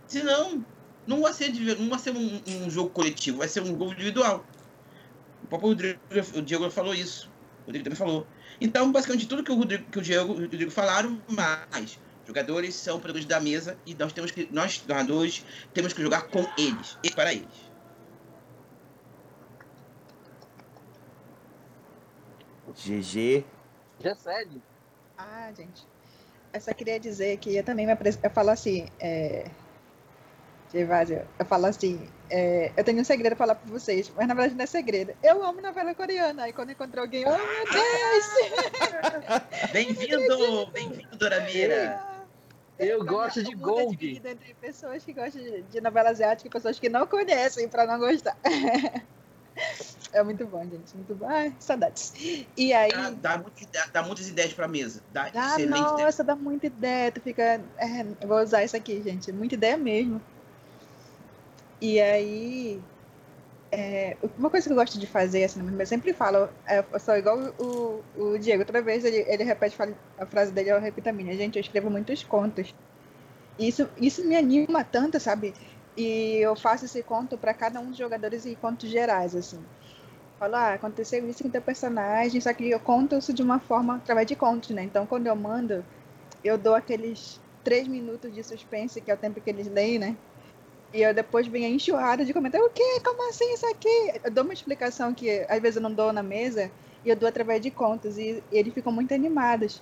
Senão, 0.08 0.66
não 1.06 1.22
vai 1.22 1.34
ser, 1.34 1.54
não 1.78 1.90
vai 1.90 2.00
ser 2.00 2.12
um, 2.12 2.42
um, 2.48 2.70
jogo 2.70 2.90
coletivo, 2.90 3.40
vai 3.40 3.48
ser 3.48 3.62
um 3.62 3.68
jogo 3.68 3.92
individual. 3.92 4.46
O 5.44 5.48
próprio 5.48 5.70
Rodrigo, 5.70 6.00
o 6.36 6.42
Diego 6.42 6.72
falou 6.72 6.96
isso. 6.96 7.30
O 7.64 7.66
Rodrigo 7.68 7.84
também 7.84 7.98
falou. 7.98 8.26
Então, 8.62 8.92
basicamente, 8.92 9.28
tudo 9.28 9.44
que 9.44 9.52
o, 9.52 9.56
Rodrigo, 9.56 9.84
que 9.92 10.00
o 10.00 10.02
Diego 10.02 10.34
e 10.34 10.38
o 10.38 10.42
Rodrigo 10.42 10.72
falaram, 10.72 11.22
mas 11.28 12.00
Jogadores 12.26 12.76
são 12.76 13.00
produtos 13.00 13.28
da 13.28 13.40
mesa 13.40 13.78
e 13.86 13.94
nós 13.96 14.14
temos 14.14 14.32
que, 14.32 14.48
nós, 14.52 14.74
jogadores, 14.74 15.46
temos 15.74 15.92
que 15.92 16.02
jogar 16.02 16.24
com 16.24 16.46
eles 16.58 16.98
e 17.04 17.12
para 17.12 17.34
eles. 17.34 17.74
GG. 22.74 23.46
Já 24.00 24.16
segue. 24.16 24.62
Ah, 25.18 25.52
gente. 25.56 25.86
Eu 26.54 26.62
só 26.62 26.74
queria 26.74 27.00
dizer 27.00 27.38
que 27.38 27.56
eu 27.56 27.64
também 27.64 27.86
me 27.86 27.94
eu 27.94 28.30
falo 28.30 28.50
assim, 28.50 28.88
é... 29.00 29.50
Gervásio, 30.72 31.28
eu 31.38 31.46
falo 31.46 31.66
assim, 31.68 32.10
é... 32.30 32.72
eu 32.76 32.84
tenho 32.84 33.02
um 33.02 33.04
segredo 33.04 33.36
pra 33.36 33.46
falar 33.46 33.56
pra 33.56 33.72
vocês, 33.72 34.12
mas 34.16 34.28
na 34.28 34.34
verdade 34.34 34.56
não 34.56 34.64
é 34.64 34.68
segredo. 34.68 35.14
Eu 35.22 35.44
amo 35.44 35.62
novela 35.62 35.94
coreana, 35.94 36.44
aí 36.44 36.54
quando 36.54 36.72
encontro 36.72 37.02
alguém, 37.02 37.26
oh 37.28 37.32
meu 37.32 37.66
Deus! 37.72 38.26
bem-vindo, 39.74 40.68
bem-vindo, 40.72 41.18
Dorameira! 41.18 42.13
Eu 42.80 43.06
gosto 43.06 43.44
de 43.44 43.54
Gong. 43.56 44.22
É 44.24 44.32
entre 44.32 44.54
pessoas 44.56 45.04
que 45.04 45.14
gostam 45.14 45.42
de, 45.42 45.62
de 45.64 45.82
novela 45.82 46.10
asiática 46.10 46.48
e 46.48 46.52
pessoas 46.52 46.80
que 46.80 46.90
não 46.90 47.06
conhecem 47.06 47.68
para 47.68 47.86
não 47.86 48.00
gostar. 48.00 48.38
é 50.12 50.24
muito 50.24 50.46
bom, 50.48 50.64
gente. 50.64 50.96
Muito 50.96 51.16
bom. 51.16 51.28
Ai, 51.28 51.54
saudades. 51.60 52.14
E 52.58 52.74
aí. 52.74 52.92
Dá, 52.92 53.10
dá, 53.12 53.38
muito, 53.38 53.72
dá, 53.72 53.86
dá 53.94 54.04
muitas 54.04 54.28
ideias 54.28 54.54
para 54.54 54.68
mesa. 54.68 55.02
Dá, 55.12 55.30
dá 55.30 55.42
nossa, 55.42 55.62
ideia. 55.62 56.24
dá 56.26 56.36
muita 56.36 56.68
ideia. 56.68 57.12
Tu 57.12 57.22
fica. 57.22 57.62
É, 57.78 58.02
eu 58.22 58.28
vou 58.28 58.42
usar 58.42 58.64
isso 58.64 58.76
aqui, 58.76 59.02
gente. 59.04 59.32
Muita 59.32 59.56
ideia 59.56 59.78
mesmo. 59.78 60.22
E 61.80 62.00
aí. 62.00 62.82
É, 63.76 64.16
uma 64.38 64.52
coisa 64.52 64.68
que 64.68 64.72
eu 64.72 64.78
gosto 64.78 65.00
de 65.00 65.08
fazer, 65.08 65.44
assim, 65.46 65.60
eu 65.80 65.86
sempre 65.88 66.14
falo, 66.14 66.48
é, 66.68 66.86
eu 66.94 67.00
sou 67.00 67.18
igual 67.18 67.40
o, 67.58 68.04
o 68.16 68.38
Diego, 68.38 68.64
toda 68.64 68.84
vez 68.84 69.04
ele, 69.04 69.26
ele 69.28 69.44
repete 69.44 69.76
a 70.20 70.26
frase 70.28 70.52
dele, 70.52 70.70
eu 70.70 70.80
repito 70.80 71.10
a 71.10 71.12
minha. 71.12 71.36
Gente, 71.36 71.56
eu 71.56 71.62
escrevo 71.62 71.90
muitos 71.90 72.24
contos. 72.24 72.72
Isso, 73.58 73.90
isso 73.98 74.24
me 74.28 74.36
anima 74.36 74.84
tanto, 74.84 75.20
sabe? 75.20 75.56
E 75.98 76.38
eu 76.38 76.56
faço 76.56 76.86
esse 76.86 77.02
conto 77.02 77.36
para 77.36 77.52
cada 77.52 77.80
um 77.80 77.90
dos 77.90 77.98
jogadores 77.98 78.46
em 78.46 78.54
contos 78.54 78.92
gerais, 78.92 79.36
assim. 79.36 79.60
Falo, 80.38 80.56
ah, 80.56 80.74
aconteceu 80.74 81.28
isso 81.28 81.42
com 81.44 81.50
teu 81.50 81.62
personagem, 81.62 82.40
só 82.42 82.54
que 82.54 82.70
eu 82.70 82.80
conto 82.80 83.16
isso 83.18 83.34
de 83.34 83.42
uma 83.42 83.60
forma 83.60 83.96
através 83.96 84.28
de 84.28 84.36
contos, 84.36 84.70
né? 84.70 84.84
Então, 84.84 85.08
quando 85.08 85.26
eu 85.26 85.36
mando, 85.36 85.84
eu 86.44 86.60
dou 86.60 86.76
aqueles 86.76 87.42
três 87.64 87.88
minutos 87.88 88.32
de 88.32 88.44
suspense, 88.44 89.02
que 89.02 89.10
é 89.10 89.16
o 89.16 89.18
tempo 89.18 89.42
que 89.42 89.50
eles 89.50 89.68
leem, 89.68 89.98
né? 89.98 90.16
E 90.94 91.02
eu 91.02 91.14
depois 91.14 91.48
venho 91.48 91.74
enxurrada 91.74 92.24
de 92.24 92.34
comentário, 92.34 92.68
o 92.68 92.70
quê? 92.70 93.02
Como 93.04 93.30
assim 93.30 93.52
isso 93.54 93.66
aqui? 93.66 94.22
Eu 94.24 94.30
dou 94.30 94.44
uma 94.44 94.54
explicação 94.54 95.14
que 95.14 95.44
às 95.50 95.60
vezes 95.60 95.78
eu 95.78 95.82
não 95.82 95.92
dou 95.92 96.14
na 96.14 96.22
mesa, 96.22 96.70
e 97.04 97.10
eu 97.10 97.16
dou 97.16 97.28
através 97.28 97.62
de 97.62 97.72
contas, 97.72 98.18
e, 98.18 98.44
e 98.52 98.58
eles 98.58 98.74
ficam 98.74 98.92
muito 98.92 99.12
animados. 99.12 99.82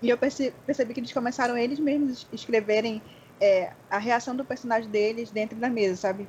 E 0.00 0.08
eu 0.08 0.16
percebi, 0.16 0.54
percebi, 0.64 0.94
que 0.94 1.00
eles 1.00 1.12
começaram 1.12 1.58
eles 1.58 1.78
mesmos 1.78 2.26
escreverem 2.32 3.02
é, 3.38 3.70
a 3.90 3.98
reação 3.98 4.34
do 4.34 4.44
personagem 4.44 4.88
deles 4.88 5.30
dentro 5.30 5.58
da 5.58 5.68
mesa, 5.68 5.96
sabe? 5.96 6.26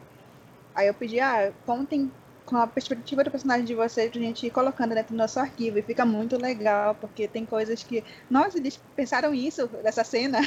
Aí 0.76 0.88
eu 0.88 0.94
pedi, 0.94 1.20
ah, 1.22 1.54
contem 1.66 2.12
com 2.45 2.58
a 2.58 2.68
perspectiva 2.68 3.24
do 3.24 3.32
personagem 3.32 3.66
de 3.66 3.76
vocês 3.76 4.10
pra 4.10 4.22
gente 4.22 4.45
ir 4.48 4.52
colocando 4.52 4.94
dentro 4.94 5.14
do 5.14 5.18
nosso 5.18 5.40
arquivo. 5.40 5.80
E 5.80 5.82
fica 5.82 6.06
muito 6.06 6.38
legal, 6.38 6.95
porque 6.95 7.28
tem 7.28 7.45
coisas 7.45 7.84
que. 7.84 8.04
Nossa, 8.30 8.58
eles 8.58 8.80
pensaram 8.95 9.34
isso 9.34 9.68
dessa 9.68 10.04
cena. 10.04 10.40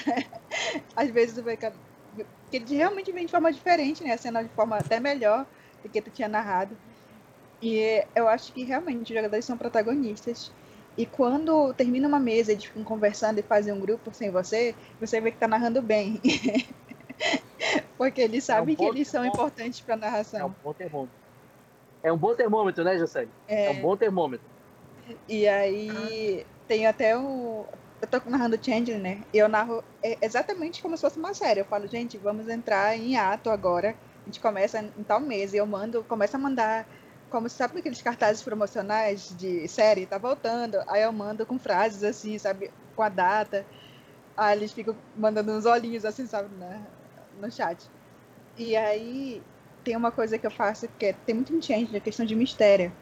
Às 0.97 1.11
vezes 1.11 1.39
que 2.51 2.57
ele 2.57 2.77
realmente 2.77 3.13
vem 3.13 3.27
de 3.27 3.31
forma 3.31 3.53
diferente, 3.53 4.03
né? 4.03 4.13
A 4.13 4.19
cena 4.19 4.43
de 4.43 4.49
forma 4.51 4.77
até 4.77 4.99
melhor 4.99 5.47
do 5.83 5.89
que 5.89 6.01
tu 6.01 6.11
tinha 6.11 6.29
narrado. 6.29 6.77
E 7.63 8.05
eu 8.15 8.29
acho 8.29 8.53
que 8.53 8.65
realmente 8.65 9.13
os 9.13 9.17
jogadores 9.17 9.45
são 9.45 9.57
protagonistas. 9.57 10.53
E 10.97 11.07
quando 11.07 11.73
termina 11.75 12.09
uma 12.09 12.19
mesa 12.19 12.51
e 12.51 12.55
eles 12.55 12.65
ficam 12.65 12.83
conversando 12.83 13.39
e 13.39 13.43
fazem 13.43 13.73
um 13.73 13.81
grupo 13.81 14.13
sem 14.13 14.31
você, 14.31 14.75
você 14.99 15.21
vê 15.21 15.31
que 15.31 15.39
tá 15.39 15.47
narrando 15.47 15.81
bem. 15.81 16.21
Porque 17.97 18.21
eles 18.21 18.45
sabem 18.45 18.75
é 18.75 18.75
um 18.75 18.77
que 18.77 18.85
eles 18.97 19.09
são 19.09 19.25
importantes 19.25 19.81
para 19.81 19.97
narração. 19.97 20.41
É 20.41 20.45
um 20.45 20.55
bom 20.65 20.73
termômetro. 20.73 21.21
É 22.03 22.13
um 22.13 22.17
bom 22.17 22.35
termômetro, 22.35 22.83
né, 22.83 22.99
José? 22.99 23.29
É... 23.47 23.67
é 23.67 23.71
um 23.71 23.81
bom 23.81 23.97
termômetro. 23.97 24.47
E 25.29 25.47
aí 25.47 26.47
tem 26.67 26.87
até 26.87 27.17
o. 27.17 27.67
Eu 28.01 28.09
tô 28.09 28.21
narrando 28.31 28.59
Changeling, 28.63 28.99
né? 28.99 29.21
E 29.33 29.39
eu 29.39 29.49
narro 29.49 29.85
exatamente 30.23 30.81
como 30.81 30.97
se 30.97 31.03
fosse 31.03 31.19
uma 31.19 31.35
série. 31.35 31.61
Eu 31.61 31.65
falo, 31.67 31.87
gente, 31.87 32.17
vamos 32.17 32.49
entrar 32.49 32.97
em 32.97 33.17
ato 33.17 33.51
agora. 33.51 33.91
A 33.91 34.25
gente 34.25 34.41
começa 34.41 34.81
em 34.81 35.03
tal 35.03 35.21
mês. 35.21 35.53
E 35.53 35.59
eu 35.59 35.67
mando, 35.67 36.03
começo 36.05 36.37
a 36.37 36.39
mandar 36.39 36.87
como 37.31 37.49
sabe 37.49 37.79
aqueles 37.79 38.03
cartazes 38.03 38.43
promocionais 38.43 39.29
de 39.37 39.69
série, 39.69 40.07
tá 40.07 40.19
voltando. 40.19 40.79
Aí 40.89 41.03
eu 41.03 41.13
mando 41.13 41.47
com 41.47 41.59
frases 41.59 42.03
assim, 42.03 42.39
sabe, 42.39 42.71
com 42.97 43.03
a 43.03 43.09
data. 43.09 43.65
Aí 44.37 44.57
eles 44.57 44.73
ficam 44.73 44.97
mandando 45.17 45.53
uns 45.53 45.65
olhinhos 45.65 46.05
assim, 46.05 46.27
sabe, 46.27 46.49
no 47.41 47.51
chat. 47.53 47.87
E 48.57 48.77
aí 48.77 49.41
tem 49.85 49.97
uma 49.97 50.11
coisa 50.11 50.39
que 50.39 50.47
eu 50.47 50.51
faço 50.51 50.89
que 50.99 51.07
é, 51.07 51.13
tem 51.13 51.35
muito 51.35 51.53
change 51.65 51.93
na 51.93 52.01
questão 52.01 52.27
de 52.27 52.35
mistério. 52.35 52.93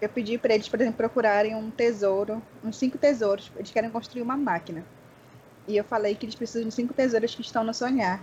Eu 0.00 0.08
pedi 0.08 0.38
para 0.38 0.54
eles, 0.54 0.68
por 0.68 0.80
exemplo, 0.80 0.96
procurarem 0.96 1.54
um 1.54 1.70
tesouro, 1.70 2.40
uns 2.62 2.76
cinco 2.76 2.96
tesouros. 2.96 3.50
Eles 3.56 3.70
querem 3.70 3.90
construir 3.90 4.22
uma 4.22 4.36
máquina. 4.36 4.84
E 5.66 5.76
eu 5.76 5.84
falei 5.84 6.14
que 6.14 6.24
eles 6.24 6.34
precisam 6.34 6.68
de 6.68 6.74
cinco 6.74 6.94
tesouros 6.94 7.34
que 7.34 7.42
estão 7.42 7.64
no 7.64 7.74
sonhar. 7.74 8.20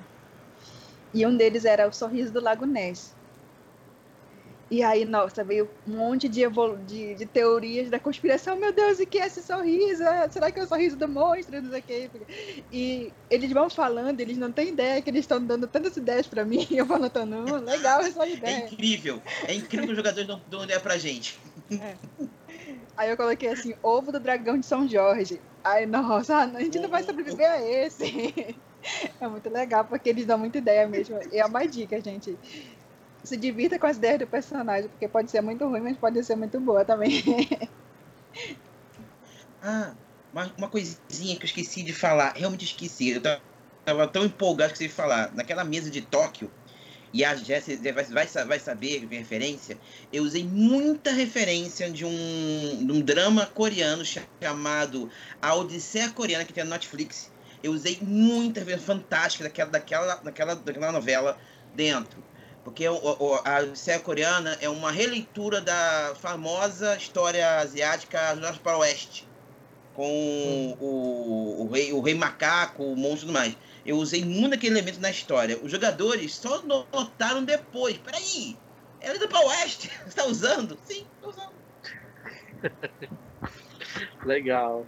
E 1.14 1.26
um 1.26 1.36
deles 1.36 1.66
era 1.66 1.88
o 1.88 1.94
sorriso 1.94 2.34
do 2.34 2.42
Lago 2.42 2.66
Ness. 2.66 3.14
E 4.70 4.82
aí, 4.82 5.06
nossa, 5.06 5.44
veio 5.44 5.70
um 5.88 5.98
monte 5.98 6.28
de, 6.28 6.42
de, 6.88 7.16
de, 7.16 7.26
teorias 7.28 7.90
da 7.90 8.00
conspiração. 8.00 8.56
Meu 8.56 8.74
Deus, 8.74 9.00
e 9.00 9.06
que 9.06 9.20
é 9.20 9.28
esse 9.28 9.44
sorriso? 9.44 10.04
Ah, 10.04 10.28
será 10.30 10.52
que 10.52 10.60
é 10.60 10.64
o 10.64 10.68
sorriso 10.68 10.98
do 10.98 11.08
monstro? 11.08 11.62
Não 11.62 11.70
sei 11.70 12.08
o. 12.08 12.26
E 12.72 13.14
eles 13.30 13.52
vão 13.52 13.70
falando, 13.70 14.20
eles 14.20 14.38
não 14.38 14.52
têm 14.52 14.70
ideia 14.70 15.02
que 15.04 15.10
eles 15.10 15.22
estão 15.22 15.44
dando 15.44 15.68
tantas 15.68 15.96
ideias 15.96 16.26
para 16.26 16.44
mim. 16.44 16.66
Eu 16.72 16.92
anotando, 16.92 17.36
hum, 17.36 17.64
legal 17.64 18.02
essa 18.02 18.24
é 18.24 18.32
ideia. 18.32 18.56
É 18.56 18.66
incrível. 18.66 19.22
É 19.48 19.54
incrível 19.54 19.86
que 19.86 19.92
os 19.92 19.98
jogadores 19.98 20.28
não 20.28 20.42
dão 20.50 20.64
ideia 20.64 20.80
pra 20.80 20.98
gente. 20.98 21.40
É. 21.72 21.96
Aí 22.98 23.10
eu 23.10 23.18
coloquei 23.18 23.50
assim, 23.50 23.76
ovo 23.84 24.12
do 24.12 24.20
dragão 24.20 24.58
de 24.58 24.66
São 24.66 24.88
Jorge. 24.88 25.40
Aí, 25.64 25.86
nossa, 25.86 26.38
a 26.38 26.60
gente 26.60 26.80
não 26.80 26.90
vai 26.90 27.04
sobreviver 27.04 27.50
a 27.50 27.62
esse. 27.62 28.56
É 29.20 29.28
muito 29.28 29.50
legal, 29.50 29.84
porque 29.84 30.08
eles 30.08 30.28
dão 30.28 30.38
muita 30.38 30.60
ideia 30.60 30.88
mesmo. 30.88 31.18
E 31.32 31.40
é 31.40 31.46
uma 31.48 31.66
dica, 31.66 32.00
gente 32.00 32.38
se 33.26 33.38
divirta 33.38 33.80
com 33.80 33.88
as 33.88 33.98
ideias 33.98 34.20
do 34.20 34.28
personagem, 34.28 34.90
porque 34.90 35.08
pode 35.08 35.32
ser 35.32 35.42
muito 35.42 35.66
ruim, 35.68 35.82
mas 35.82 35.98
pode 35.98 36.24
ser 36.24 36.36
muito 36.36 36.60
boa 36.60 36.86
também. 36.86 37.24
ah, 39.62 39.94
uma, 40.32 40.52
uma 40.58 40.68
coisinha 40.68 41.36
que 41.36 41.44
eu 41.44 41.46
esqueci 41.46 41.84
de 41.84 41.94
falar, 41.94 42.34
realmente 42.36 42.66
esqueci. 42.66 43.10
Eu 43.10 43.22
tava, 43.22 43.42
tava 43.84 44.08
tão 44.08 44.26
empolgado 44.26 44.74
que 44.74 44.78
você 44.78 44.90
falar. 44.90 45.34
Naquela 45.34 45.64
mesa 45.64 45.90
de 45.90 46.02
Tóquio, 46.02 46.52
e 47.16 47.24
a 47.24 47.34
Jéssica 47.34 47.94
vai, 47.94 48.04
vai, 48.04 48.28
vai 48.46 48.60
saber 48.60 49.08
referência, 49.10 49.78
eu 50.12 50.24
usei 50.24 50.44
muita 50.44 51.14
referência 51.14 51.90
de 51.90 52.04
um, 52.04 52.86
de 52.86 52.92
um 52.92 53.00
drama 53.00 53.46
coreano 53.46 54.04
chamado 54.42 55.10
A 55.42 55.56
Odisseia 55.56 56.10
Coreana, 56.10 56.44
que 56.44 56.52
tem 56.52 56.66
na 56.66 56.72
Netflix. 56.72 57.32
Eu 57.64 57.72
usei 57.72 57.98
muita 58.02 58.66
fantástica 58.78 59.46
daquela, 59.46 59.72
daquela, 59.72 60.16
daquela, 60.16 60.56
daquela 60.56 60.92
novela 60.92 61.38
dentro. 61.74 62.22
Porque 62.66 62.90
o, 62.90 62.96
o, 62.96 63.36
a 63.46 63.60
Odisseia 63.60 64.00
Coreana 64.00 64.58
é 64.60 64.68
uma 64.68 64.92
releitura 64.92 65.62
da 65.62 66.14
famosa 66.16 66.96
história 66.96 67.60
asiática 67.60 68.36
Norte 68.36 68.60
para 68.60 68.76
o 68.76 68.80
Oeste. 68.80 69.28
Com 69.94 70.04
hum. 70.04 70.76
o, 70.82 71.62
o, 71.62 71.70
rei, 71.72 71.94
o 71.94 72.02
rei 72.02 72.16
macaco, 72.16 72.84
o 72.84 72.96
monstro 72.98 73.18
e 73.18 73.28
tudo 73.28 73.34
mais. 73.34 73.58
Eu 73.86 73.98
usei 73.98 74.26
muito 74.26 74.56
aquele 74.56 74.74
elemento 74.74 75.00
na 75.00 75.12
história. 75.12 75.60
Os 75.62 75.72
jogadores 75.72 76.34
só 76.34 76.64
notaram 76.64 77.46
depois. 77.46 78.00
Peraí, 78.00 78.58
ela 79.00 79.14
é 79.16 79.20
do 79.20 79.28
para 79.28 79.46
Oeste? 79.46 79.92
Você 80.02 80.08
está 80.10 80.26
usando? 80.26 80.76
Sim, 80.86 81.06
estou 81.18 81.30
usando. 81.30 81.54
Legal. 84.26 84.88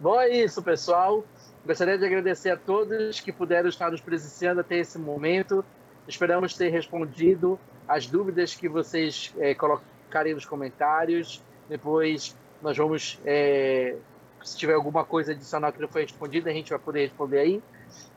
Bom, 0.00 0.18
é 0.18 0.30
isso, 0.30 0.62
pessoal. 0.62 1.22
Gostaria 1.66 1.98
de 1.98 2.06
agradecer 2.06 2.48
a 2.48 2.56
todos 2.56 3.20
que 3.20 3.30
puderam 3.30 3.68
estar 3.68 3.90
nos 3.90 4.00
presenciando 4.00 4.62
até 4.62 4.78
esse 4.78 4.98
momento. 4.98 5.62
Esperamos 6.10 6.54
ter 6.54 6.70
respondido 6.70 7.56
as 7.86 8.04
dúvidas 8.04 8.52
que 8.52 8.68
vocês 8.68 9.32
é, 9.38 9.54
colocarem 9.54 10.34
nos 10.34 10.44
comentários. 10.44 11.40
Depois 11.68 12.36
nós 12.60 12.76
vamos, 12.76 13.20
é, 13.24 13.94
se 14.42 14.58
tiver 14.58 14.74
alguma 14.74 15.04
coisa 15.04 15.30
adicional 15.30 15.72
que 15.72 15.80
não 15.80 15.86
foi 15.86 16.02
respondida, 16.02 16.50
a 16.50 16.52
gente 16.52 16.70
vai 16.70 16.80
poder 16.80 17.02
responder 17.02 17.38
aí. 17.38 17.62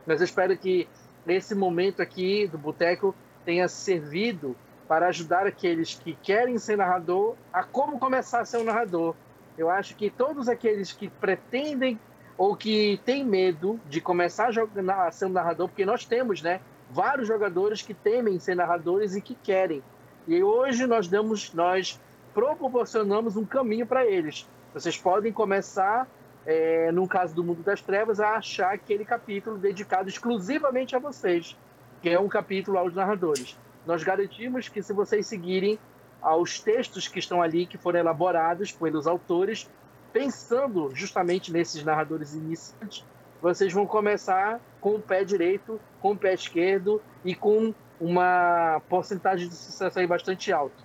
Mas 0.07 0.21
eu 0.21 0.25
espero 0.25 0.57
que 0.57 0.87
esse 1.27 1.53
momento 1.53 2.01
aqui 2.01 2.47
do 2.47 2.57
Boteco 2.57 3.13
tenha 3.45 3.67
servido 3.67 4.55
para 4.87 5.09
ajudar 5.09 5.45
aqueles 5.45 5.93
que 5.93 6.15
querem 6.15 6.57
ser 6.57 6.75
narrador 6.75 7.35
a 7.53 7.63
como 7.63 7.99
começar 7.99 8.39
a 8.39 8.45
ser 8.45 8.57
um 8.57 8.63
narrador. 8.63 9.13
Eu 9.55 9.69
acho 9.69 9.95
que 9.95 10.09
todos 10.09 10.49
aqueles 10.49 10.91
que 10.91 11.09
pretendem 11.09 11.99
ou 12.39 12.55
que 12.55 12.99
têm 13.05 13.23
medo 13.23 13.79
de 13.87 14.01
começar 14.01 14.47
a, 14.47 14.51
jogar, 14.51 15.07
a 15.07 15.11
ser 15.11 15.27
um 15.27 15.29
narrador, 15.29 15.69
porque 15.69 15.85
nós 15.85 16.05
temos, 16.05 16.41
né? 16.41 16.59
Vários 16.93 17.27
jogadores 17.27 17.81
que 17.81 17.93
temem 17.93 18.39
ser 18.39 18.55
narradores 18.55 19.15
e 19.15 19.21
que 19.21 19.33
querem. 19.33 19.81
E 20.27 20.41
hoje 20.43 20.85
nós 20.85 21.07
damos, 21.07 21.53
nós 21.53 21.99
proporcionamos 22.33 23.35
um 23.35 23.43
caminho 23.43 23.85
para 23.85 24.05
eles. 24.05 24.47
Vocês 24.73 24.97
podem 24.97 25.33
começar, 25.33 26.07
é, 26.45 26.91
no 26.91 27.07
caso 27.07 27.33
do 27.33 27.43
Mundo 27.43 27.63
das 27.63 27.81
Trevas, 27.81 28.19
a 28.19 28.35
achar 28.35 28.73
aquele 28.73 29.03
capítulo 29.03 29.57
dedicado 29.57 30.07
exclusivamente 30.07 30.95
a 30.95 30.99
vocês, 30.99 31.57
que 32.01 32.09
é 32.09 32.19
um 32.19 32.29
capítulo 32.29 32.77
aos 32.77 32.93
narradores. 32.93 33.57
Nós 33.85 34.03
garantimos 34.03 34.69
que 34.69 34.81
se 34.81 34.93
vocês 34.93 35.25
seguirem 35.25 35.79
aos 36.21 36.59
textos 36.59 37.07
que 37.07 37.19
estão 37.19 37.41
ali, 37.41 37.65
que 37.65 37.77
foram 37.77 37.99
elaborados 37.99 38.71
pelos 38.71 39.07
autores, 39.07 39.69
pensando 40.13 40.91
justamente 40.93 41.51
nesses 41.51 41.83
narradores 41.83 42.33
iniciantes, 42.33 43.03
vocês 43.43 43.73
vão 43.73 43.85
começar 43.85 44.61
com 44.79 44.95
o 44.95 45.01
pé 45.01 45.25
direito, 45.25 45.77
com 45.99 46.13
o 46.13 46.17
pé 46.17 46.33
esquerdo 46.33 47.01
e 47.25 47.35
com 47.35 47.73
uma 47.99 48.81
porcentagem 48.87 49.49
de 49.49 49.53
sucesso 49.53 49.99
aí 49.99 50.07
bastante 50.07 50.53
alta. 50.53 50.81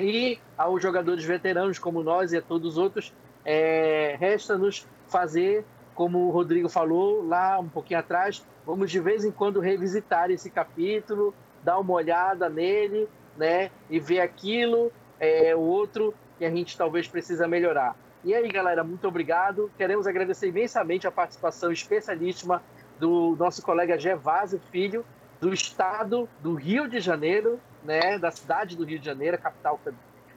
E 0.00 0.38
aos 0.56 0.82
jogadores 0.82 1.22
veteranos 1.22 1.78
como 1.78 2.02
nós 2.02 2.32
e 2.32 2.38
a 2.38 2.40
todos 2.40 2.72
os 2.72 2.78
outros, 2.78 3.12
é, 3.44 4.16
resta-nos 4.18 4.88
fazer, 5.06 5.66
como 5.94 6.20
o 6.20 6.30
Rodrigo 6.30 6.66
falou 6.70 7.26
lá 7.28 7.58
um 7.58 7.68
pouquinho 7.68 8.00
atrás, 8.00 8.42
vamos 8.64 8.90
de 8.90 8.98
vez 8.98 9.22
em 9.22 9.30
quando 9.30 9.60
revisitar 9.60 10.30
esse 10.30 10.48
capítulo, 10.48 11.34
dar 11.62 11.78
uma 11.78 11.92
olhada 11.92 12.48
nele, 12.48 13.06
né, 13.36 13.70
e 13.90 14.00
ver 14.00 14.20
aquilo, 14.20 14.90
é, 15.20 15.54
o 15.54 15.60
outro 15.60 16.14
que 16.38 16.44
a 16.46 16.50
gente 16.50 16.74
talvez 16.74 17.06
precisa 17.06 17.46
melhorar. 17.46 17.94
E 18.26 18.34
aí, 18.34 18.48
galera, 18.48 18.82
muito 18.82 19.06
obrigado. 19.06 19.70
Queremos 19.78 20.04
agradecer 20.04 20.48
imensamente 20.48 21.06
a 21.06 21.12
participação 21.12 21.70
especialíssima 21.70 22.60
do 22.98 23.36
nosso 23.38 23.62
colega 23.62 23.96
Gervásio 23.96 24.60
Filho, 24.72 25.06
do 25.40 25.54
estado 25.54 26.28
do 26.40 26.54
Rio 26.54 26.88
de 26.88 26.98
Janeiro, 26.98 27.60
né, 27.84 28.18
da 28.18 28.32
cidade 28.32 28.76
do 28.76 28.84
Rio 28.84 28.98
de 28.98 29.06
Janeiro, 29.06 29.36
a 29.36 29.38
capital, 29.38 29.80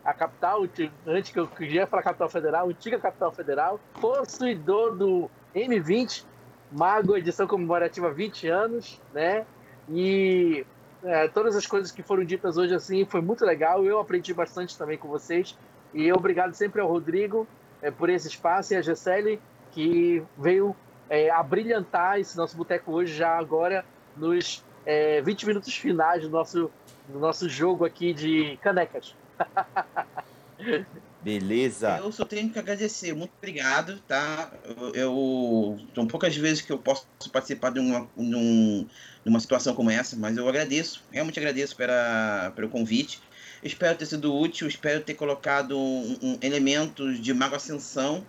a 0.05 0.13
capital, 0.13 0.67
antes 1.07 1.31
que 1.31 1.39
eu 1.39 1.47
queria 1.47 1.87
falar 1.87 2.03
capital 2.03 2.29
federal, 2.29 2.69
antiga 2.69 2.99
capital 2.99 3.31
federal, 3.31 3.79
possuidor 3.99 4.95
do 4.95 5.27
M20, 5.55 6.25
Mago 6.71 7.17
edição 7.17 7.47
comemorativa 7.47 8.11
20 8.11 8.47
anos, 8.49 9.01
né? 9.11 9.47
E 9.89 10.63
é, 11.03 11.27
todas 11.27 11.55
as 11.55 11.65
coisas 11.65 11.91
que 11.91 12.03
foram 12.03 12.23
ditas 12.23 12.55
hoje 12.55 12.75
assim 12.75 13.03
foi 13.03 13.21
muito 13.21 13.43
legal. 13.43 13.83
Eu 13.83 13.99
aprendi 13.99 14.31
bastante 14.31 14.77
também 14.77 14.95
com 14.95 15.07
vocês. 15.07 15.57
E 15.91 16.13
obrigado 16.13 16.53
sempre 16.53 16.79
ao 16.79 16.87
Rodrigo 16.87 17.47
é, 17.81 17.91
por 17.91 18.09
esse 18.09 18.27
espaço 18.27 18.73
e 18.73 18.77
a 18.77 18.81
Gisele, 18.81 19.39
que 19.71 20.23
veio 20.37 20.75
é, 21.09 21.29
a 21.29 21.41
brilhantar 21.41 22.19
esse 22.19 22.37
nosso 22.37 22.55
boteco 22.55 22.91
hoje, 22.91 23.15
já 23.15 23.37
agora 23.37 23.85
nos 24.15 24.63
é, 24.85 25.21
20 25.21 25.47
minutos 25.47 25.73
finais 25.73 26.23
do 26.23 26.29
nosso, 26.29 26.71
do 27.07 27.19
nosso 27.19 27.47
jogo 27.49 27.85
aqui 27.85 28.13
de 28.13 28.57
canecas. 28.61 29.15
Beleza. 31.21 31.97
Eu 31.97 32.11
só 32.11 32.23
tenho 32.23 32.49
que 32.49 32.57
agradecer. 32.57 33.13
Muito 33.13 33.33
obrigado, 33.37 33.99
tá? 34.07 34.51
Eu, 34.63 34.93
eu 34.93 35.79
são 35.93 36.07
poucas 36.07 36.35
vezes 36.35 36.61
que 36.61 36.71
eu 36.71 36.77
posso 36.77 37.05
participar 37.31 37.71
de 37.71 37.79
uma, 37.79 38.07
de, 38.15 38.35
um, 38.35 38.87
de 39.23 39.29
uma 39.29 39.39
situação 39.39 39.75
como 39.75 39.91
essa, 39.91 40.15
mas 40.15 40.37
eu 40.37 40.47
agradeço, 40.47 41.03
realmente 41.11 41.37
agradeço 41.37 41.75
pela, 41.75 42.53
pelo 42.55 42.69
convite. 42.69 43.21
Espero 43.61 43.97
ter 43.97 44.05
sido 44.05 44.33
útil, 44.33 44.67
espero 44.67 45.01
ter 45.01 45.15
colocado 45.15 45.77
um, 45.77 46.17
um, 46.21 46.37
elementos 46.41 47.19
de 47.19 47.33
Mago 47.33 47.55
Ascensão 47.55 48.25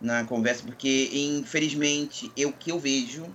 na 0.00 0.24
conversa, 0.24 0.64
porque 0.64 1.10
infelizmente 1.12 2.30
o 2.44 2.52
que 2.52 2.70
eu 2.70 2.78
vejo 2.78 3.32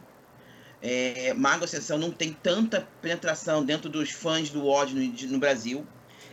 é, 0.82 1.34
Mago 1.34 1.64
Ascensão 1.64 1.98
não 1.98 2.12
tem 2.12 2.34
tanta 2.34 2.86
penetração 3.02 3.64
dentro 3.64 3.90
dos 3.90 4.12
fãs 4.12 4.50
do 4.50 4.68
ódio 4.68 4.98
no, 4.98 5.32
no 5.32 5.40
Brasil. 5.40 5.88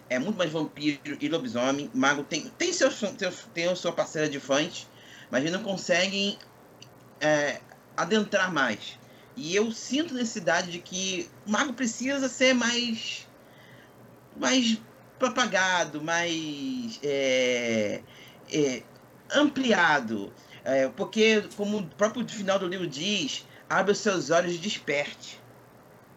É 0.08 0.18
muito 0.18 0.36
mais 0.36 0.50
vampiro 0.50 0.98
e 1.20 1.28
lobisomem. 1.28 1.88
Mago 1.94 2.24
tem, 2.24 2.50
tem, 2.58 2.72
seu, 2.72 2.90
tem, 2.90 3.30
tem 3.54 3.76
sua 3.76 3.92
parceira 3.92 4.28
de 4.28 4.40
fãs, 4.40 4.88
mas 5.30 5.42
eles 5.42 5.52
não 5.52 5.62
conseguem 5.62 6.36
é, 7.20 7.60
adentrar 7.96 8.52
mais. 8.52 8.98
E 9.36 9.54
eu 9.54 9.70
sinto 9.70 10.14
necessidade 10.14 10.72
de 10.72 10.80
que 10.80 11.30
o 11.46 11.50
Mago 11.52 11.72
precisa 11.72 12.28
ser 12.28 12.52
mais 12.52 13.28
mais 14.40 14.80
propagado, 15.18 16.02
mais 16.02 16.98
é, 17.04 18.00
é, 18.52 18.82
ampliado. 19.32 20.32
É, 20.64 20.88
porque, 20.88 21.44
como 21.56 21.78
o 21.78 21.86
próprio 21.86 22.26
final 22.28 22.58
do 22.58 22.66
livro 22.66 22.86
diz, 22.86 23.46
abre 23.68 23.92
os 23.92 23.98
seus 23.98 24.30
olhos 24.30 24.54
e 24.54 24.58
desperte. 24.58 25.40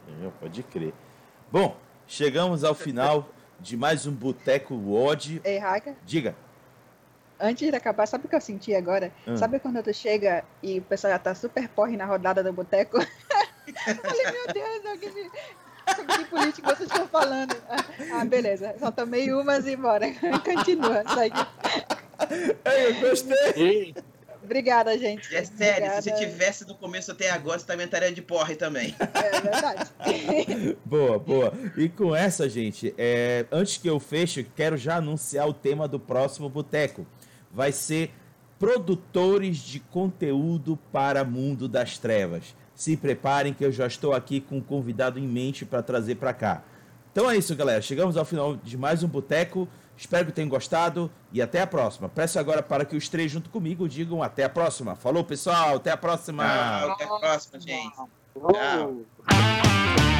É, 0.07 0.29
pode 0.39 0.63
crer. 0.63 0.93
Bom, 1.51 1.77
chegamos 2.07 2.63
ao 2.63 2.73
final 2.73 3.29
de 3.59 3.77
mais 3.77 4.07
um 4.07 4.11
Boteco 4.11 4.73
Wod. 4.73 5.41
Ei, 5.43 5.57
Raga. 5.57 5.95
Diga. 6.05 6.35
Antes 7.39 7.69
de 7.69 7.75
acabar, 7.75 8.05
sabe 8.05 8.25
o 8.25 8.29
que 8.29 8.35
eu 8.35 8.41
senti 8.41 8.73
agora? 8.73 9.11
Hum. 9.27 9.35
Sabe 9.35 9.59
quando 9.59 9.83
tu 9.83 9.93
chega 9.93 10.45
e 10.61 10.79
o 10.79 10.81
pessoal 10.81 11.11
já 11.11 11.19
tá 11.19 11.35
super 11.35 11.67
porre 11.69 11.97
na 11.97 12.05
rodada 12.05 12.41
do 12.41 12.53
boteco? 12.53 12.99
Falei, 14.01 14.31
meu 14.31 14.53
Deus, 14.53 14.85
alguém 14.85 15.13
me... 15.13 15.31
Sobre 15.95 16.17
que 16.17 16.25
político 16.25 16.67
vocês 16.67 16.89
estão 16.89 17.07
falando? 17.07 17.55
Ah, 18.11 18.25
beleza. 18.25 18.75
Só 18.79 18.91
tomei 18.91 19.31
umas 19.33 19.67
e 19.67 19.75
bora. 19.75 20.07
Continua, 20.43 21.03
segue. 21.13 21.47
Eu 22.65 23.09
gostei. 23.09 23.95
Obrigada, 24.43 24.97
gente. 24.97 25.33
É 25.33 25.43
sério, 25.43 25.85
Obrigada. 25.85 26.01
se 26.01 26.09
você 26.09 26.25
tivesse 26.25 26.65
do 26.65 26.75
começo 26.75 27.11
até 27.11 27.29
agora, 27.29 27.57
você 27.57 27.65
também 27.65 27.85
estaria 27.85 28.11
de 28.11 28.21
porre 28.21 28.55
também. 28.55 28.93
É 28.99 29.41
verdade. 29.41 29.89
boa, 30.83 31.17
boa. 31.17 31.53
E 31.77 31.87
com 31.87 32.13
essa, 32.13 32.49
gente, 32.49 32.93
é, 32.97 33.45
antes 33.51 33.77
que 33.77 33.89
eu 33.89 33.99
feche, 33.99 34.43
quero 34.55 34.75
já 34.75 34.97
anunciar 34.97 35.47
o 35.47 35.53
tema 35.53 35.87
do 35.87 35.99
próximo 35.99 36.49
Boteco. 36.49 37.07
Vai 37.51 37.71
ser 37.71 38.11
produtores 38.59 39.57
de 39.57 39.79
conteúdo 39.79 40.77
para 40.91 41.23
mundo 41.23 41.67
das 41.67 41.97
trevas. 41.97 42.55
Se 42.83 42.97
preparem 42.97 43.53
que 43.53 43.63
eu 43.63 43.71
já 43.71 43.87
estou 43.87 44.11
aqui 44.11 44.41
com 44.41 44.57
um 44.57 44.61
convidado 44.61 45.17
em 45.17 45.25
mente 45.25 45.63
para 45.63 45.81
trazer 45.81 46.15
para 46.15 46.33
cá. 46.33 46.63
Então 47.13 47.31
é 47.31 47.37
isso, 47.37 47.55
galera. 47.55 47.81
Chegamos 47.81 48.17
ao 48.17 48.25
final 48.25 48.57
de 48.57 48.77
mais 48.77 49.01
um 49.03 49.07
Boteco. 49.07 49.69
Espero 49.95 50.25
que 50.25 50.33
tenham 50.33 50.49
gostado 50.49 51.09
e 51.31 51.41
até 51.41 51.61
a 51.61 51.67
próxima. 51.67 52.09
Peço 52.09 52.37
agora 52.37 52.61
para 52.61 52.83
que 52.83 52.97
os 52.97 53.07
três 53.07 53.31
junto 53.31 53.49
comigo 53.49 53.87
digam 53.87 54.21
até 54.21 54.43
a 54.43 54.49
próxima. 54.49 54.97
Falou, 54.97 55.23
pessoal. 55.23 55.77
Até 55.77 55.91
a 55.91 55.97
próxima. 55.97 56.43
Tchau, 56.43 56.91
até 56.91 57.03
a 57.05 57.07
próxima, 57.07 57.59
gente. 57.61 57.95
Tchau. 58.51 60.12